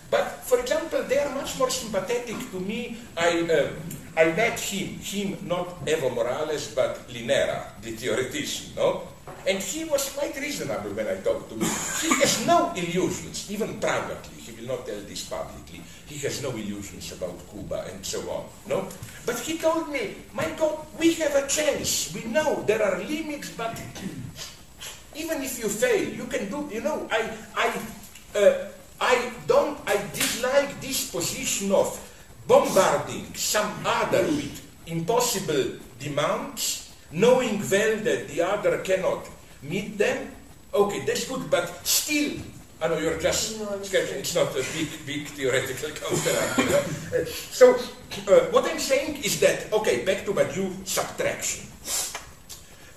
But, 0.10 0.46
for 0.46 0.60
example, 0.60 1.04
they 1.04 1.18
are 1.18 1.34
much 1.34 1.58
more 1.58 1.70
sympathetic 1.70 2.38
to 2.52 2.60
me. 2.60 2.98
I, 3.18 3.42
uh, 3.50 3.70
I 4.16 4.26
met 4.34 4.60
him, 4.60 5.00
him, 5.00 5.38
not 5.48 5.86
Evo 5.86 6.14
Morales, 6.14 6.74
but 6.76 7.08
Linera, 7.10 7.66
the 7.82 7.92
theoretician, 7.92 8.76
no? 8.76 9.08
And 9.48 9.60
he 9.60 9.84
was 9.86 10.12
quite 10.12 10.36
reasonable 10.40 10.92
when 10.92 11.08
I 11.08 11.16
talked 11.20 11.50
to 11.50 11.56
him. 11.56 11.68
He 12.02 12.10
has 12.20 12.46
no 12.46 12.72
illusions, 12.76 13.52
even 13.52 13.80
privately. 13.80 14.40
He 14.40 14.52
will 14.52 14.76
not 14.76 14.86
tell 14.86 15.00
this 15.02 15.28
publicly. 15.28 15.82
He 16.08 16.18
has 16.20 16.42
no 16.42 16.52
illusions 16.52 17.12
about 17.12 17.40
Cuba 17.52 17.86
and 17.92 18.06
so 18.06 18.20
on. 18.32 18.46
No? 18.68 18.88
But 19.26 19.40
he 19.40 19.58
told 19.58 19.90
me, 19.90 20.16
my 20.34 20.50
God, 20.58 20.86
we 21.00 21.14
have 21.16 21.36
a 21.36 21.48
chance. 21.48 22.14
We 22.14 22.24
know 22.32 22.64
there 22.64 22.84
are 22.84 23.00
limits, 23.00 23.52
but 23.52 23.80
even 25.16 25.42
if 25.42 25.60
you 25.60 25.70
fail, 25.70 26.08
you 26.10 26.26
can 26.26 26.50
do, 26.50 26.70
you 26.72 26.82
know, 26.82 27.08
I, 27.12 27.32
I, 27.56 28.40
uh, 28.40 28.68
I 29.00 29.32
don't, 29.48 29.80
I 29.88 29.98
dislike 30.14 30.80
this 30.82 31.12
position 31.12 31.72
of 31.72 32.00
bombarding 32.48 33.34
some 33.36 33.72
other 33.86 34.24
with 34.24 34.60
impossible 34.88 35.80
demands, 36.00 36.83
knowing 37.14 37.60
well 37.70 37.98
that 37.98 38.28
the 38.28 38.42
other 38.42 38.80
cannot 38.80 39.30
meet 39.62 39.98
them. 39.98 40.32
Okay, 40.74 41.06
that's 41.06 41.30
good, 41.30 41.50
but 41.50 41.70
still, 41.86 42.42
I 42.82 42.88
know 42.88 42.98
you're 42.98 43.20
just 43.20 43.62
sketching, 43.86 44.18
it's 44.18 44.36
not 44.36 44.52
a 44.52 44.66
big, 44.74 44.90
big 45.06 45.28
theoretical 45.28 45.90
counter. 45.92 46.36
uh, 47.16 47.26
so, 47.26 47.76
uh, 48.28 48.50
what 48.50 48.66
I'm 48.66 48.80
saying 48.80 49.24
is 49.24 49.40
that, 49.40 49.72
okay, 49.72 50.04
back 50.04 50.26
to 50.26 50.34
Badiou 50.34 50.86
subtraction. 50.86 51.70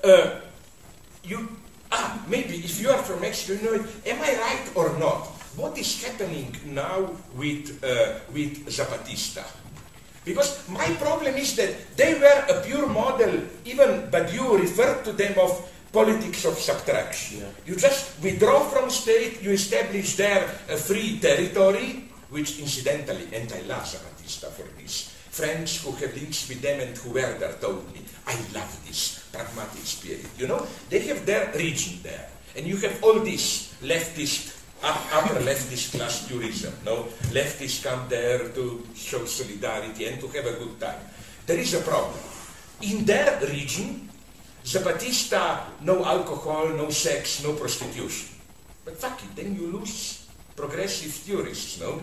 Uh, 0.02 0.40
you, 1.22 1.48
ah, 1.92 2.24
maybe 2.28 2.56
if 2.56 2.80
you 2.80 2.88
are 2.88 3.02
from 3.02 3.20
Mexico, 3.20 3.60
you 3.60 3.62
know 3.68 3.84
it, 3.84 3.86
am 4.06 4.22
I 4.22 4.32
right 4.40 4.66
or 4.74 4.98
not? 4.98 5.26
What 5.56 5.76
is 5.78 6.02
happening 6.02 6.56
now 6.66 7.10
with, 7.36 7.84
uh, 7.84 8.20
with 8.32 8.66
Zapatista? 8.66 9.44
Because 10.26 10.58
my 10.68 10.90
problem 10.98 11.38
is 11.38 11.54
that 11.54 11.70
they 11.94 12.18
were 12.18 12.40
a 12.50 12.60
pure 12.66 12.90
model, 12.90 13.46
even 13.64 14.10
Badiou 14.10 14.58
referred 14.58 15.06
to 15.06 15.12
them 15.14 15.38
of 15.38 15.54
politics 15.92 16.44
of 16.44 16.58
subtraction. 16.58 17.46
Yeah. 17.46 17.50
You 17.64 17.76
just 17.76 18.20
withdraw 18.20 18.58
from 18.66 18.90
state, 18.90 19.40
you 19.40 19.52
establish 19.52 20.16
there 20.16 20.42
a 20.68 20.76
free 20.76 21.22
territory, 21.22 22.10
which 22.28 22.58
incidentally, 22.58 23.30
and 23.32 23.46
I 23.54 23.62
love 23.70 23.86
Zapatista 23.86 24.50
for 24.50 24.66
this. 24.82 25.14
Friends 25.30 25.80
who 25.84 25.92
have 25.92 26.10
links 26.16 26.48
with 26.48 26.60
them 26.60 26.80
and 26.80 26.96
who 26.96 27.10
were 27.14 27.38
there 27.38 27.54
told 27.62 27.86
me, 27.94 28.02
I 28.26 28.34
love 28.50 28.72
this 28.84 29.30
pragmatic 29.30 29.86
spirit. 29.86 30.26
You 30.38 30.48
know, 30.48 30.66
they 30.90 31.06
have 31.06 31.24
their 31.24 31.52
region 31.54 32.02
there. 32.02 32.28
And 32.56 32.66
you 32.66 32.78
have 32.78 32.98
all 33.04 33.20
this 33.20 33.74
leftist, 33.80 34.55
upper 34.82 35.40
leftist 35.40 35.96
class 35.96 36.26
tourism. 36.28 36.72
No? 36.84 37.04
Leftists 37.32 37.82
come 37.82 38.08
there 38.08 38.48
to 38.50 38.86
show 38.94 39.24
solidarity 39.24 40.06
and 40.06 40.20
to 40.20 40.28
have 40.28 40.46
a 40.46 40.58
good 40.58 40.80
time. 40.80 41.00
There 41.46 41.58
is 41.58 41.74
a 41.74 41.80
problem. 41.80 42.18
In 42.82 43.04
their 43.04 43.40
region, 43.48 44.08
Zapatista, 44.64 45.60
no 45.82 46.04
alcohol, 46.04 46.68
no 46.68 46.90
sex, 46.90 47.42
no 47.42 47.54
prostitution. 47.54 48.28
But 48.84 48.98
fuck 48.98 49.22
it, 49.22 49.34
then 49.36 49.54
you 49.54 49.78
lose 49.78 50.26
progressive 50.56 51.12
theorists, 51.12 51.80
no? 51.80 52.00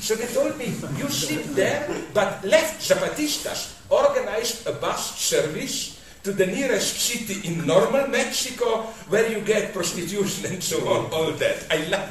So 0.00 0.14
they 0.14 0.26
told 0.32 0.56
me, 0.56 0.72
you 0.96 1.08
sit 1.10 1.54
there, 1.54 1.88
but 2.14 2.44
left 2.44 2.80
Zapatistas 2.80 3.74
organized 3.90 4.66
a 4.66 4.72
bus 4.72 5.18
service 5.18 5.95
to 6.26 6.32
the 6.32 6.46
nearest 6.46 6.98
city 6.98 7.46
in 7.46 7.64
normal 7.64 8.08
Mexico 8.08 8.82
where 9.06 9.30
you 9.30 9.38
get 9.46 9.72
prostitution 9.72 10.52
and 10.52 10.60
so 10.60 10.82
on, 10.90 11.06
all 11.12 11.30
that. 11.30 11.64
I 11.70 11.86
love 11.86 12.10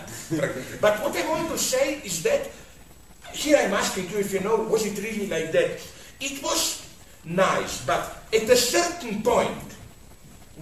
But 0.79 1.03
what 1.03 1.13
I 1.17 1.27
want 1.27 1.50
to 1.50 1.57
say 1.57 2.00
is 2.00 2.24
that, 2.24 2.50
here 3.34 3.57
I'm 3.57 3.74
asking 3.74 4.10
you 4.10 4.19
if 4.19 4.31
you 4.31 4.39
know, 4.39 4.55
was 4.55 4.86
it 4.86 4.98
really 5.03 5.27
like 5.27 5.51
that? 5.51 5.84
It 6.22 6.41
was 6.41 6.88
nice, 7.25 7.84
but 7.86 8.24
at 8.34 8.48
a 8.48 8.55
certain 8.55 9.22
point, 9.22 9.75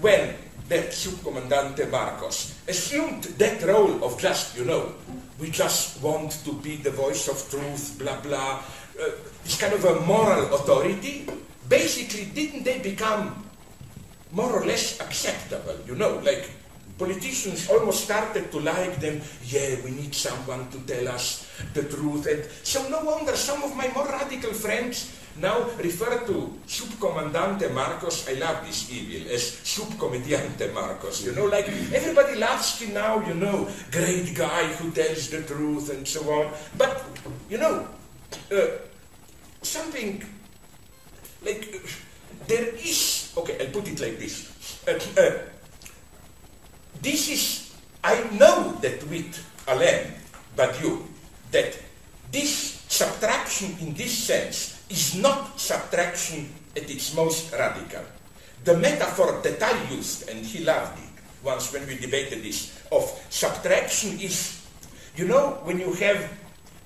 when 0.02 0.34
that 0.70 0.90
subcomandante 0.90 1.92
Marcos 1.92 2.58
assumed 2.68 3.24
that 3.38 3.62
role 3.62 4.04
of 4.04 4.20
just, 4.20 4.58
you 4.58 4.66
know, 4.66 4.96
we 5.40 5.52
just 5.52 6.02
want 6.02 6.32
to 6.44 6.54
be 6.54 6.78
the 6.78 6.90
voice 6.90 7.28
of 7.28 7.38
truth, 7.52 8.00
blah, 8.00 8.20
blah, 8.22 8.64
uh, 9.00 9.12
this 9.44 9.62
kind 9.62 9.74
of 9.74 9.86
a 9.86 10.02
moral 10.08 10.56
authority, 10.56 11.28
basically, 11.70 12.26
didn't 12.26 12.64
they 12.64 12.80
become 12.80 13.44
more 14.32 14.52
or 14.52 14.66
less 14.66 15.00
acceptable, 15.00 15.78
you 15.86 15.96
know, 15.96 16.18
like 16.26 16.50
politicians 16.98 17.70
almost 17.70 18.06
started 18.06 18.52
to 18.52 18.60
like 18.60 19.00
them. 19.00 19.22
Yeah, 19.46 19.78
we 19.84 19.92
need 19.92 20.14
someone 20.14 20.70
to 20.70 20.80
tell 20.86 21.08
us 21.10 21.50
the 21.74 21.84
truth. 21.84 22.28
And 22.28 22.46
so 22.64 22.88
no 22.90 23.02
wonder 23.02 23.36
some 23.36 23.64
of 23.64 23.76
my 23.76 23.88
more 23.94 24.08
radical 24.08 24.54
friends 24.54 25.20
now 25.42 25.66
refer 25.82 26.26
to 26.28 26.54
Subcomandante 26.68 27.74
Marcos, 27.74 28.30
I 28.30 28.34
love 28.34 28.66
this 28.66 28.92
evil, 28.92 29.32
as 29.34 29.58
Subcomediante 29.66 30.72
Marcos. 30.74 31.26
You 31.26 31.34
know, 31.34 31.46
like 31.46 31.68
everybody 31.92 32.38
loves 32.38 32.80
him 32.80 32.94
now, 32.94 33.26
you 33.26 33.34
know, 33.34 33.68
great 33.90 34.36
guy 34.36 34.68
who 34.78 34.92
tells 34.92 35.30
the 35.30 35.42
truth 35.42 35.90
and 35.90 36.08
so 36.08 36.22
on. 36.30 36.54
But, 36.78 37.04
you 37.50 37.58
know, 37.58 37.88
uh, 38.52 38.78
something 39.64 40.22
like 41.46 41.76
uh, 41.76 41.88
there 42.48 42.68
is, 42.76 43.34
okay, 43.38 43.58
I'll 43.60 43.72
put 43.72 43.88
it 43.88 44.00
like 44.00 44.20
this. 44.20 44.84
Uh, 44.88 45.00
uh 45.22 45.40
this 47.02 47.30
is, 47.30 47.76
I 48.04 48.24
know 48.40 48.74
that 48.82 49.04
with 49.08 49.36
Alain 49.68 50.14
Badiou, 50.56 51.04
that 51.52 51.78
this 52.32 52.84
subtraction 52.88 53.76
in 53.82 53.94
this 53.94 54.16
sense 54.18 54.86
is 54.90 55.16
not 55.16 55.60
subtraction 55.60 56.50
at 56.76 56.90
its 56.90 57.14
most 57.16 57.52
radical. 57.52 58.04
The 58.64 58.78
metaphor 58.78 59.42
that 59.44 59.62
I 59.62 59.90
used, 59.92 60.30
and 60.30 60.46
he 60.46 60.64
loved 60.64 60.98
it 60.98 61.10
once 61.44 61.74
when 61.74 61.86
we 61.88 61.98
debated 61.98 62.42
this, 62.44 62.80
of 62.92 63.04
subtraction 63.30 64.20
is, 64.20 64.66
you 65.18 65.28
know, 65.28 65.60
when 65.64 65.80
you 65.80 65.92
have 65.94 66.32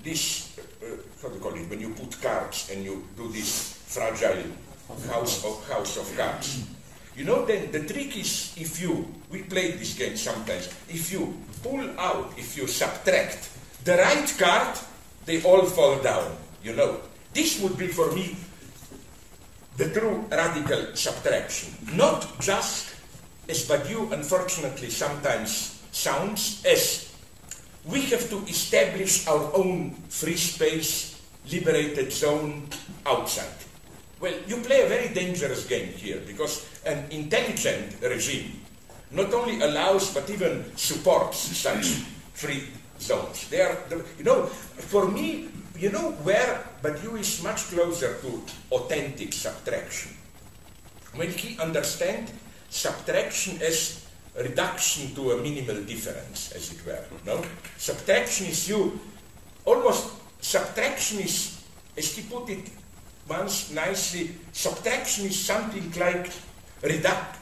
this, 0.02 0.58
uh, 0.82 0.86
how 1.22 1.28
do 1.28 1.34
you 1.34 1.40
call 1.40 1.54
it, 1.54 1.70
when 1.70 1.80
you 1.80 1.90
put 1.90 2.20
cards 2.20 2.70
and 2.72 2.84
you 2.84 3.06
do 3.16 3.28
this 3.28 3.77
fragile 3.88 4.44
house 5.08 5.44
of, 5.44 5.68
house 5.68 5.96
of 5.96 6.06
cards. 6.16 6.64
You 7.16 7.24
know, 7.24 7.44
then 7.44 7.72
the 7.72 7.80
trick 7.80 8.16
is 8.16 8.54
if 8.56 8.80
you, 8.80 9.08
we 9.30 9.42
play 9.42 9.72
this 9.72 9.94
game 9.94 10.16
sometimes, 10.16 10.68
if 10.88 11.10
you 11.10 11.34
pull 11.62 11.82
out, 11.98 12.32
if 12.36 12.56
you 12.56 12.68
subtract 12.68 13.50
the 13.84 13.96
right 13.96 14.28
card, 14.38 14.78
they 15.24 15.42
all 15.42 15.64
fall 15.64 15.98
down, 16.00 16.36
you 16.62 16.76
know. 16.76 17.00
This 17.34 17.60
would 17.60 17.76
be 17.76 17.88
for 17.88 18.12
me 18.12 18.36
the 19.76 19.90
true 19.90 20.24
radical 20.30 20.94
subtraction. 20.94 21.74
Not 21.96 22.40
just, 22.40 22.94
as 23.48 23.66
Badiou 23.66 24.12
unfortunately 24.12 24.90
sometimes 24.90 25.82
sounds, 25.92 26.62
as 26.66 27.12
we 27.84 28.02
have 28.12 28.28
to 28.30 28.38
establish 28.46 29.26
our 29.26 29.50
own 29.54 29.90
free 30.08 30.36
space, 30.36 31.20
liberated 31.50 32.12
zone 32.12 32.68
outside. 33.06 33.57
Well, 34.20 34.34
you 34.46 34.56
play 34.58 34.82
a 34.82 34.88
very 34.88 35.14
dangerous 35.14 35.66
game 35.66 35.88
here 35.88 36.20
because 36.26 36.66
an 36.84 37.06
intelligent 37.10 38.02
regime 38.02 38.60
not 39.10 39.32
only 39.32 39.60
allows 39.60 40.12
but 40.12 40.28
even 40.28 40.64
supports 40.76 41.38
such 41.38 41.86
free 42.34 42.64
zones. 43.00 43.48
They 43.48 43.60
are, 43.62 43.78
you 44.18 44.24
know, 44.24 44.46
for 44.46 45.08
me, 45.08 45.48
you 45.78 45.90
know 45.90 46.12
where 46.26 46.64
Badiou 46.82 47.18
is 47.18 47.42
much 47.42 47.70
closer 47.70 48.18
to 48.22 48.42
authentic 48.72 49.32
subtraction. 49.32 50.12
When 51.14 51.30
he 51.30 51.58
understands 51.58 52.32
subtraction 52.68 53.62
as 53.62 54.04
reduction 54.36 55.14
to 55.14 55.32
a 55.32 55.42
minimal 55.42 55.82
difference, 55.82 56.52
as 56.52 56.72
it 56.72 56.84
were. 56.86 57.04
No? 57.24 57.42
Subtraction 57.76 58.46
is 58.46 58.68
you, 58.68 58.98
almost, 59.64 60.10
subtraction 60.40 61.20
is, 61.20 61.62
as 61.96 62.14
he 62.14 62.22
put 62.22 62.48
it, 62.50 62.70
once 63.28 63.70
nicely, 63.70 64.30
subtraction 64.52 65.26
is 65.26 65.38
something 65.38 65.92
like 65.98 66.30
reduct. 66.82 67.36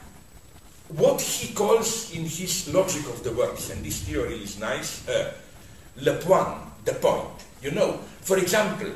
What 0.89 1.21
he 1.21 1.53
calls 1.53 2.15
in 2.15 2.23
his 2.23 2.73
logic 2.73 3.07
of 3.07 3.25
the 3.25 3.33
worlds, 3.33 3.71
and 3.71 3.85
this 3.85 4.03
theory 4.03 4.43
is 4.43 4.59
nice, 4.59 5.07
uh, 5.09 5.33
le 5.97 6.15
point, 6.19 6.59
the 6.85 6.95
point. 6.95 7.43
You 7.63 7.73
know, 7.73 7.99
for 8.23 8.39
example, 8.39 8.91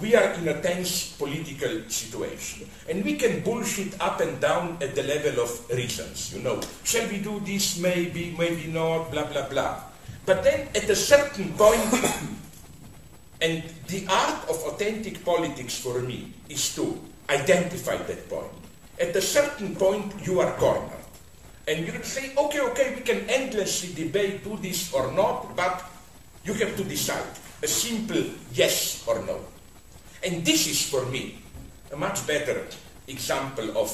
we 0.00 0.16
are 0.16 0.34
in 0.34 0.48
a 0.48 0.60
tense 0.60 1.14
political 1.14 1.88
situation, 1.88 2.66
and 2.88 3.04
we 3.04 3.14
can 3.14 3.40
bullshit 3.42 3.94
up 4.00 4.20
and 4.20 4.40
down 4.40 4.78
at 4.82 4.96
the 4.96 5.02
level 5.04 5.44
of 5.44 5.70
reasons. 5.70 6.34
You 6.34 6.42
know, 6.42 6.60
shall 6.82 7.06
we 7.08 7.18
do 7.18 7.38
this? 7.46 7.78
Maybe, 7.78 8.34
maybe 8.36 8.66
not. 8.66 9.12
Blah 9.12 9.30
blah 9.30 9.48
blah. 9.48 9.78
But 10.26 10.42
then, 10.42 10.68
at 10.74 10.90
a 10.90 10.96
certain 10.96 11.52
point, 11.54 11.86
and 13.42 13.62
the 13.88 14.06
art 14.06 14.48
of 14.48 14.56
authentic 14.70 15.24
politics 15.24 15.76
for 15.76 16.00
me 16.00 16.32
is 16.48 16.74
to 16.76 16.96
identify 17.28 17.96
that 17.96 18.28
point. 18.30 18.54
At 19.00 19.16
a 19.16 19.20
certain 19.20 19.74
point, 19.74 20.14
you 20.22 20.38
are 20.38 20.54
cornered. 20.56 21.02
And 21.66 21.84
you 21.84 21.92
can 21.92 22.04
say, 22.04 22.32
okay, 22.38 22.60
okay, 22.70 22.94
we 22.94 23.02
can 23.02 23.28
endlessly 23.28 23.94
debate, 23.94 24.44
do 24.44 24.56
this 24.58 24.94
or 24.94 25.10
not, 25.12 25.56
but 25.56 25.82
you 26.44 26.54
have 26.54 26.76
to 26.76 26.84
decide 26.84 27.26
a 27.62 27.66
simple 27.66 28.22
yes 28.54 29.02
or 29.08 29.18
no. 29.26 29.38
And 30.22 30.44
this 30.44 30.68
is 30.68 30.88
for 30.88 31.04
me 31.06 31.38
a 31.92 31.96
much 31.96 32.24
better 32.26 32.64
example 33.08 33.76
of 33.76 33.90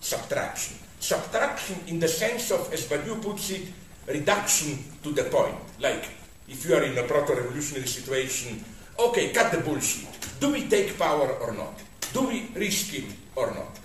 subtraction. 0.00 0.76
Subtraction 0.98 1.78
in 1.86 2.00
the 2.00 2.08
sense 2.08 2.50
of, 2.50 2.72
as 2.72 2.86
Badiou 2.86 3.22
puts 3.22 3.50
it, 3.50 3.68
reduction 4.08 4.78
to 5.02 5.12
the 5.12 5.24
point. 5.24 5.54
Like 5.78 6.10
if 6.48 6.66
you 6.66 6.74
are 6.74 6.82
in 6.82 6.98
a 6.98 7.02
proto-revolutionary 7.02 7.86
situation, 7.86 8.64
okay, 8.98 9.30
cut 9.30 9.52
the 9.52 9.60
bullshit. 9.60 10.08
Do 10.40 10.52
we 10.52 10.68
take 10.68 10.98
power 10.98 11.28
or 11.40 11.52
not? 11.52 11.74
Do 12.12 12.28
we 12.28 12.50
risk 12.54 12.94
it 12.94 13.04
or 13.34 13.52
not? 13.54 13.78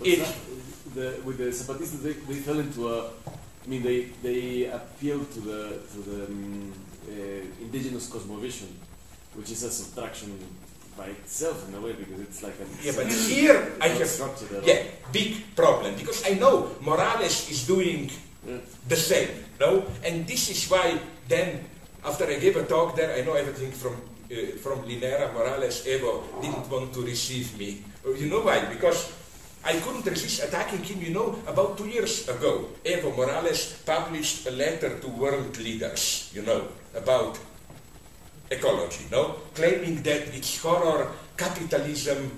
It, 0.00 0.20
the, 0.94 1.20
with 1.24 1.38
the 1.38 1.50
Zapatistas, 1.50 2.02
they, 2.02 2.12
they 2.12 2.40
fell 2.40 2.58
into 2.58 2.88
a. 2.88 3.10
I 3.64 3.68
mean, 3.68 3.82
they 3.82 4.10
they 4.22 4.66
appealed 4.66 5.30
to 5.32 5.40
the 5.40 5.60
to 5.92 5.98
the 6.10 6.24
um, 6.26 6.72
uh, 7.08 7.64
indigenous 7.64 8.08
cosmovision, 8.08 8.70
which 9.34 9.50
is 9.50 9.62
a 9.64 9.70
subtraction 9.70 10.38
by 10.96 11.06
itself 11.06 11.68
in 11.68 11.74
a 11.74 11.80
way 11.80 11.92
because 11.92 12.20
it's 12.20 12.42
like 12.42 12.54
a 12.60 12.66
yeah. 12.84 12.92
But 12.96 13.12
here 13.12 13.72
I 13.80 13.88
have 13.88 14.08
yeah 14.64 14.82
big 15.12 15.54
problem 15.54 15.94
because 15.96 16.24
I 16.24 16.34
know 16.34 16.70
Morales 16.80 17.50
is 17.50 17.66
doing 17.66 18.10
yeah. 18.46 18.58
the 18.88 18.96
same, 18.96 19.28
no, 19.60 19.84
and 20.04 20.26
this 20.26 20.48
is 20.48 20.70
why 20.70 20.98
then 21.28 21.64
after 22.04 22.24
I 22.24 22.38
gave 22.38 22.56
a 22.56 22.64
talk 22.64 22.96
there, 22.96 23.12
I 23.18 23.22
know 23.22 23.34
everything 23.34 23.72
from 23.72 23.96
uh, 24.30 24.56
from 24.58 24.82
Linera 24.82 25.32
Morales 25.32 25.86
Evo 25.86 26.22
didn't 26.42 26.68
want 26.68 26.92
to 26.94 27.02
receive 27.02 27.58
me. 27.58 27.82
You 28.04 28.26
know 28.28 28.40
why? 28.40 28.64
Because 28.66 29.12
I 29.64 29.74
couldn't 29.80 30.06
resist 30.06 30.42
attacking 30.44 30.82
him. 30.84 31.02
You 31.02 31.14
know, 31.14 31.38
about 31.46 31.78
two 31.78 31.88
years 31.88 32.28
ago, 32.28 32.68
Evo 32.84 33.16
Morales 33.16 33.82
published 33.84 34.46
a 34.46 34.50
letter 34.50 34.98
to 34.98 35.08
world 35.08 35.56
leaders, 35.58 36.30
you 36.34 36.42
know, 36.42 36.68
about 36.94 37.38
ecology, 38.50 39.06
no? 39.10 39.36
Claiming 39.54 40.02
that 40.02 40.34
its 40.34 40.58
horror, 40.62 41.10
capitalism, 41.36 42.30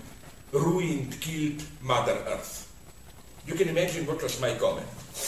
ruined, 0.52 1.20
killed 1.20 1.62
Mother 1.82 2.16
Earth. 2.26 2.64
You 3.46 3.54
can 3.54 3.68
imagine 3.68 4.06
what 4.06 4.22
was 4.22 4.40
my 4.40 4.54
comment. 4.54 4.86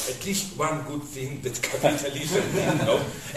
At 0.08 0.24
least 0.24 0.56
one 0.56 0.82
good 0.82 1.02
thing 1.02 1.40
that 1.42 1.60
capitalism 1.62 2.42
did? 2.52 2.80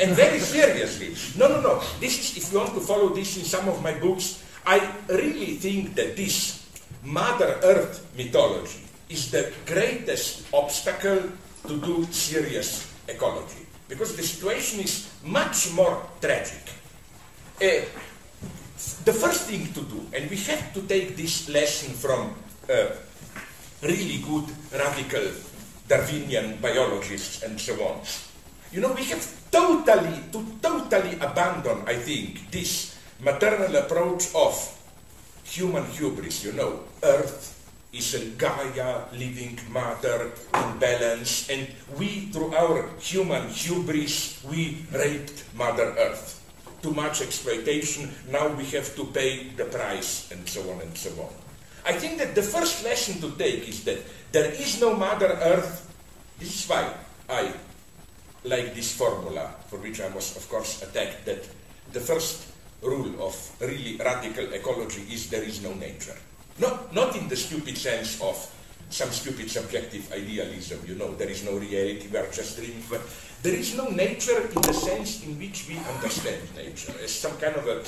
And 0.02 0.16
very 0.16 0.40
seriously, 0.40 1.16
no, 1.38 1.48
no, 1.48 1.62
no. 1.62 1.82
This 2.00 2.20
is, 2.20 2.38
if 2.38 2.52
you 2.52 2.60
want 2.60 2.74
to 2.74 2.80
follow 2.82 3.10
this 3.10 3.38
in 3.38 3.44
some 3.44 3.68
of 3.70 3.82
my 3.82 3.94
books, 3.94 4.44
I 4.66 4.80
really 5.10 5.56
think 5.58 5.96
that 5.96 6.16
this 6.16 6.64
Mother 7.04 7.60
Earth 7.64 8.06
mythology 8.16 8.80
is 9.10 9.30
the 9.30 9.52
greatest 9.66 10.48
obstacle 10.54 11.32
to 11.68 11.78
do 11.82 12.06
serious 12.12 12.92
ecology. 13.08 13.66
Because 13.90 14.16
the 14.16 14.24
situation 14.24 14.80
is 14.80 15.12
much 15.24 15.72
more 15.74 16.02
tragic. 16.22 16.64
Uh, 17.62 17.84
the 19.06 19.14
first 19.14 19.48
thing 19.48 19.68
to 19.74 19.82
do, 19.82 20.00
and 20.16 20.30
we 20.30 20.38
have 20.38 20.74
to 20.74 20.82
take 20.84 21.16
this 21.16 21.50
lesson 21.50 21.94
from 21.94 22.34
uh, 22.70 22.96
really 23.82 24.20
good 24.24 24.46
radical 24.72 25.24
Darwinian 25.88 26.58
biologists 26.62 27.44
and 27.44 27.60
so 27.60 27.74
on. 27.84 28.02
You 28.72 28.82
know, 28.82 28.94
we 28.94 29.04
have 29.06 29.24
totally, 29.52 30.24
to 30.32 30.40
totally 30.62 31.14
abandon, 31.20 31.84
I 31.86 31.96
think, 31.96 32.50
this 32.52 32.98
maternal 33.20 33.76
approach 33.76 34.34
of 34.34 34.56
human 35.44 35.86
hubris, 35.86 36.44
you 36.44 36.54
know, 36.54 36.80
Earth 37.04 37.52
is 37.94 38.16
a 38.16 38.26
Gaia, 38.38 39.06
living 39.14 39.60
matter, 39.72 40.32
in 40.56 40.80
balance, 40.80 41.48
and 41.50 41.68
we, 42.00 42.32
through 42.34 42.56
our 42.56 42.90
human 42.98 43.48
hubris, 43.50 44.44
we 44.50 44.84
raped 44.92 45.44
Mother 45.54 45.94
Earth 46.00 46.44
too 46.84 46.92
much 46.92 47.22
exploitation, 47.22 48.12
now 48.30 48.50
we 48.60 48.66
have 48.66 48.94
to 48.94 49.06
pay 49.06 49.48
the 49.56 49.64
price, 49.64 50.30
and 50.32 50.44
so 50.48 50.60
on 50.70 50.82
and 50.82 50.98
so 50.98 51.10
on. 51.24 51.43
I 51.86 51.94
think 51.94 52.18
that 52.20 52.36
the 52.36 52.42
first 52.42 52.84
lesson 52.84 53.20
to 53.22 53.36
take 53.38 53.68
is 53.68 53.84
that 53.84 54.00
there 54.32 54.52
is 54.52 54.80
no 54.80 54.96
Mother 54.96 55.38
Earth. 55.42 55.90
This 56.40 56.64
is 56.64 56.70
why 56.70 56.94
I 57.30 57.54
like 58.44 58.76
this 58.76 58.96
formula, 58.96 59.56
for 59.68 59.78
which 59.78 60.02
I 60.02 60.08
was, 60.10 60.36
of 60.36 60.48
course, 60.50 60.82
attacked, 60.82 61.26
that 61.26 61.48
the 61.92 62.00
first 62.00 62.48
rule 62.82 63.16
of 63.24 63.36
really 63.62 63.98
radical 63.98 64.52
ecology 64.54 65.04
is 65.12 65.30
there 65.30 65.44
is 65.44 65.62
no 65.62 65.74
nature. 65.74 66.16
Not, 66.60 66.94
not 66.94 67.16
in 67.16 67.28
the 67.28 67.36
stupid 67.36 67.78
sense 67.78 68.22
of 68.22 68.36
some 68.90 69.10
stupid 69.10 69.50
subjective 69.50 70.12
idealism, 70.12 70.80
you 70.86 70.96
know, 70.96 71.16
there 71.16 71.30
is 71.30 71.44
no 71.44 71.58
reality, 71.58 72.08
we 72.12 72.18
are 72.18 72.30
just 72.32 72.58
dreaming, 72.58 72.84
but 72.90 73.02
there 73.42 73.56
is 73.56 73.76
no 73.76 73.88
nature 73.90 74.40
in 74.40 74.62
the 74.62 74.74
sense 74.74 75.24
in 75.26 75.40
which 75.40 75.68
we 75.68 75.78
understand 75.96 76.42
nature, 76.56 76.94
as 77.04 77.12
some 77.12 77.36
kind 77.38 77.56
of 77.56 77.68
a 77.68 77.82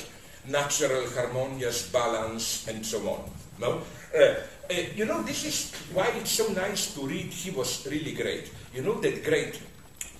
natural, 0.50 1.08
harmonious 1.10 1.88
balance, 1.90 2.66
and 2.68 2.84
so 2.84 2.98
on. 3.08 3.30
No? 3.58 3.82
Uh, 4.14 4.34
uh, 4.70 4.74
you 4.94 5.04
know, 5.04 5.22
this 5.22 5.44
is 5.44 5.72
why 5.92 6.08
it's 6.16 6.30
so 6.30 6.48
nice 6.52 6.94
to 6.94 7.06
read. 7.06 7.26
He 7.26 7.50
was 7.50 7.86
really 7.86 8.12
great. 8.12 8.50
You 8.74 8.82
know, 8.82 9.00
that 9.00 9.24
great 9.24 9.60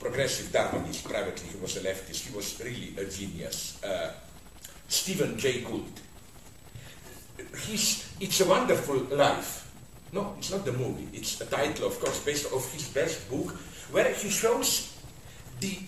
progressive 0.01 0.46
Darwinist, 0.53 1.05
privately, 1.05 1.49
he 1.49 1.59
was 1.59 1.77
a 1.77 1.81
leftist, 1.81 2.29
he 2.29 2.37
was 2.37 2.61
really 2.62 2.94
a 2.99 3.11
genius. 3.11 3.83
Uh, 3.83 4.12
Stephen 4.88 5.37
Jay 5.37 5.62
Gould. 5.62 6.01
He's, 7.66 8.14
it's 8.20 8.40
a 8.40 8.49
wonderful 8.49 8.96
life. 9.16 9.70
No, 10.12 10.35
it's 10.38 10.51
not 10.51 10.64
the 10.64 10.72
movie. 10.72 11.09
It's 11.12 11.40
a 11.40 11.46
title, 11.46 11.88
of 11.88 11.99
course, 11.99 12.20
based 12.25 12.53
off 12.53 12.72
his 12.72 12.88
best 12.88 13.29
book, 13.29 13.51
where 13.90 14.12
he 14.12 14.31
shows 14.31 14.96
the, 15.61 15.79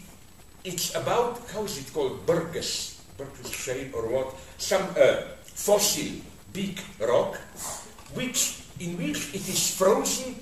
it's 0.64 0.94
about, 0.94 1.40
how 1.52 1.64
is 1.64 1.78
it 1.78 1.92
called, 1.92 2.26
Burgess, 2.26 3.00
Burgess 3.16 3.50
shale 3.50 3.94
or 3.94 4.08
what, 4.08 4.34
some 4.58 4.82
uh, 4.98 5.22
fossil 5.44 6.20
big 6.58 6.82
rock, 6.98 7.38
which, 8.14 8.66
in 8.80 8.98
which 8.98 9.30
it 9.30 9.46
is 9.46 9.78
frozen 9.78 10.34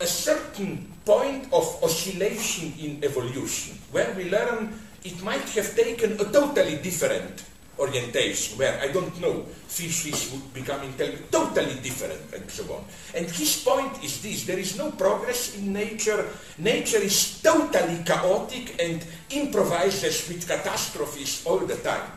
a 0.00 0.06
certain 0.06 0.90
point 1.04 1.46
of 1.52 1.64
oscillation 1.84 2.74
in 2.80 3.04
evolution, 3.04 3.78
where 3.92 4.10
we 4.16 4.30
learn 4.30 4.74
it 5.04 5.22
might 5.22 5.46
have 5.54 5.70
taken 5.76 6.18
a 6.18 6.24
totally 6.24 6.76
different 6.82 7.44
orientation, 7.78 8.58
where 8.58 8.80
I 8.82 8.88
don't 8.88 9.14
know, 9.20 9.46
fishes 9.68 10.32
would 10.32 10.52
become 10.52 10.82
intelligent, 10.82 11.30
totally 11.30 11.78
different, 11.80 12.20
and 12.34 12.50
so 12.50 12.64
on. 12.74 12.84
And 13.14 13.30
his 13.30 13.62
point 13.62 14.02
is 14.04 14.20
this 14.20 14.44
there 14.44 14.58
is 14.58 14.76
no 14.76 14.90
progress 14.90 15.56
in 15.56 15.72
nature. 15.72 16.26
Nature 16.58 17.00
is 17.00 17.40
totally 17.40 18.02
chaotic 18.04 18.76
and 18.82 19.04
improvises 19.30 20.28
with 20.28 20.48
catastrophes 20.48 21.46
all 21.46 21.60
the 21.60 21.76
time. 21.76 22.10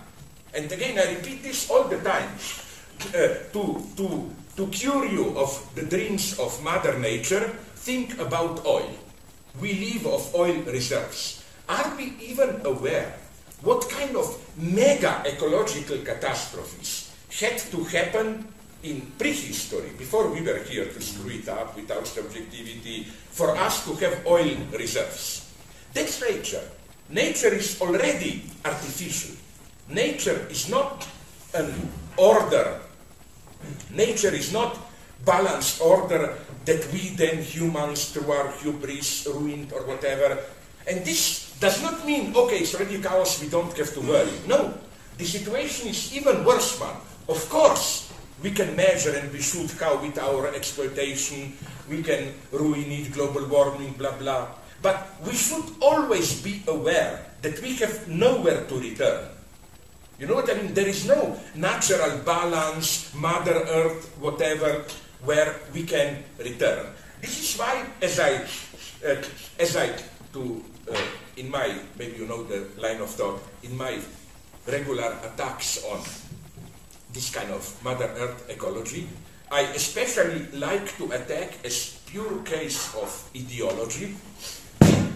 And 0.53 0.71
again, 0.71 0.99
I 0.99 1.15
repeat 1.15 1.43
this 1.43 1.69
all 1.69 1.85
the 1.85 2.01
time 2.01 2.29
Uh, 3.03 3.35
to, 3.51 3.83
to, 3.97 4.31
to 4.55 4.67
cure 4.67 5.05
you 5.05 5.37
of 5.37 5.51
the 5.75 5.83
dreams 5.83 6.39
of 6.39 6.63
Mother 6.63 6.97
Nature, 6.97 7.51
think 7.75 8.17
about 8.17 8.65
oil. 8.65 8.89
We 9.59 9.73
live 9.73 10.07
of 10.07 10.33
oil 10.33 10.55
reserves. 10.63 11.43
Are 11.67 11.95
we 11.97 12.15
even 12.21 12.61
aware 12.65 13.13
what 13.61 13.89
kind 13.89 14.15
of 14.15 14.27
mega 14.57 15.21
ecological 15.25 15.97
catastrophes 15.99 17.13
had 17.39 17.57
to 17.71 17.83
happen 17.83 18.47
in 18.83 19.01
prehistory, 19.17 19.91
before 19.97 20.27
we 20.29 20.41
were 20.41 20.59
here 20.63 20.85
to 20.85 21.01
screw 21.01 21.31
it 21.31 21.47
up 21.47 21.75
without 21.75 22.05
subjectivity, 22.07 23.03
for 23.03 23.55
us 23.55 23.85
to 23.85 23.95
have 23.95 24.25
oil 24.27 24.57
reserves. 24.77 25.51
That's 25.93 26.21
nature. 26.21 26.63
Nature 27.09 27.53
is 27.53 27.79
already 27.81 28.43
artificial. 28.65 29.35
Nature 29.89 30.47
is 30.49 30.69
not 30.69 31.07
an 31.53 31.73
order. 32.17 32.79
Nature 33.91 34.33
is 34.33 34.51
not 34.51 34.77
balanced 35.25 35.81
order 35.81 36.37
that 36.65 36.81
we 36.91 37.15
then 37.15 37.41
humans 37.41 38.11
through 38.11 38.31
our 38.31 38.51
hubris 38.59 39.27
ruined 39.27 39.71
or 39.73 39.83
whatever. 39.83 40.39
And 40.87 41.05
this 41.05 41.55
does 41.59 41.81
not 41.81 42.05
mean, 42.05 42.35
okay, 42.35 42.59
it's 42.59 42.75
already 42.75 43.01
chaos, 43.01 43.41
we 43.41 43.47
don't 43.47 43.71
have 43.77 43.93
to 43.93 44.01
worry. 44.01 44.35
No, 44.47 44.73
the 45.17 45.25
situation 45.25 45.87
is 45.87 46.15
even 46.15 46.43
worse, 46.43 46.79
man. 46.79 46.95
Of 47.29 47.47
course, 47.49 48.11
we 48.43 48.51
can 48.51 48.75
measure 48.75 49.15
and 49.15 49.31
we 49.31 49.39
should 49.39 49.71
how 49.79 50.01
with 50.01 50.19
our 50.19 50.51
exploitation 50.51 51.55
we 51.89 52.03
can 52.03 52.33
ruin 52.51 52.91
it, 52.91 53.13
global 53.13 53.47
warming, 53.47 53.93
blah 53.93 54.17
blah. 54.19 54.47
But 54.81 54.99
we 55.23 55.31
should 55.31 55.63
always 55.79 56.43
be 56.43 56.61
aware 56.67 57.23
that 57.41 57.61
we 57.63 57.75
have 57.79 58.07
nowhere 58.07 58.67
to 58.67 58.75
return. 58.75 59.32
You 60.19 60.27
know 60.27 60.35
what 60.35 60.49
I 60.49 60.53
mean? 60.61 60.73
There 60.73 60.87
is 60.87 61.07
no 61.07 61.37
natural 61.55 62.19
balance, 62.19 63.13
Mother 63.15 63.65
Earth, 63.67 64.13
whatever, 64.19 64.85
where 65.25 65.59
we 65.73 65.83
can 65.83 66.23
return. 66.37 66.87
This 67.21 67.39
is 67.39 67.59
why, 67.59 67.85
as 68.01 68.19
I, 68.19 68.45
uh, 69.07 69.23
as 69.59 69.75
I, 69.75 69.89
to, 70.33 70.63
uh, 70.91 70.97
in 71.37 71.49
my, 71.49 71.79
maybe 71.97 72.17
you 72.17 72.27
know 72.27 72.43
the 72.43 72.67
line 72.77 73.01
of 73.01 73.09
thought, 73.09 73.41
in 73.63 73.75
my 73.75 73.99
regular 74.67 75.17
attacks 75.23 75.83
on 75.85 75.99
this 77.11 77.29
kind 77.29 77.51
of 77.51 77.63
Mother 77.83 78.09
Earth 78.17 78.49
ecology, 78.49 79.07
I 79.51 79.61
especially 79.75 80.47
like 80.53 80.97
to 80.97 81.11
attack 81.11 81.63
as 81.65 81.99
pure 82.05 82.41
case 82.43 82.93
of 82.95 83.29
ideology, 83.35 84.15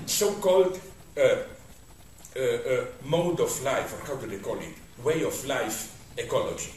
so-called 0.05 0.79
uh, 1.17 1.21
uh, 1.21 2.39
uh, 2.39 2.85
mode 3.05 3.39
of 3.39 3.51
life, 3.63 3.93
or 3.93 4.05
how 4.05 4.15
do 4.19 4.27
they 4.27 4.37
call 4.37 4.59
it, 4.59 4.73
way 5.03 5.23
of 5.23 5.45
life 5.45 5.93
ecology, 6.17 6.71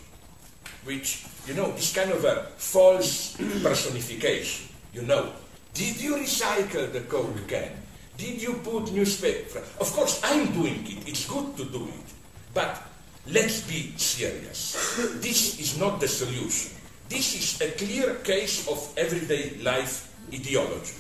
which, 0.85 1.25
you 1.47 1.55
know, 1.55 1.73
this 1.73 1.95
kind 1.95 2.11
of 2.11 2.25
a 2.25 2.47
false 2.57 3.37
personification, 3.63 4.69
you 4.93 5.03
know. 5.03 5.33
Did 5.75 6.01
you 6.01 6.17
recycle 6.17 6.93
the 6.93 7.01
Coke 7.01 7.47
can? 7.49 7.71
Did 8.17 8.43
you 8.43 8.55
put 8.55 8.93
newspaper? 8.93 9.61
Of 9.81 9.93
course, 9.93 10.21
I'm 10.25 10.53
doing 10.53 10.85
it. 10.85 11.09
It's 11.09 11.27
good 11.27 11.57
to 11.57 11.65
do 11.65 11.85
it. 11.87 12.09
But 12.53 12.83
let's 13.27 13.63
be 13.63 13.95
serious. 13.97 14.77
This 15.21 15.59
is 15.61 15.79
not 15.79 16.01
the 16.01 16.09
solution. 16.09 16.73
This 17.09 17.35
is 17.35 17.61
a 17.61 17.73
clear 17.73 18.17
case 18.17 18.69
of 18.69 18.93
everyday 18.97 19.57
life 19.63 20.15
ideology. 20.33 20.95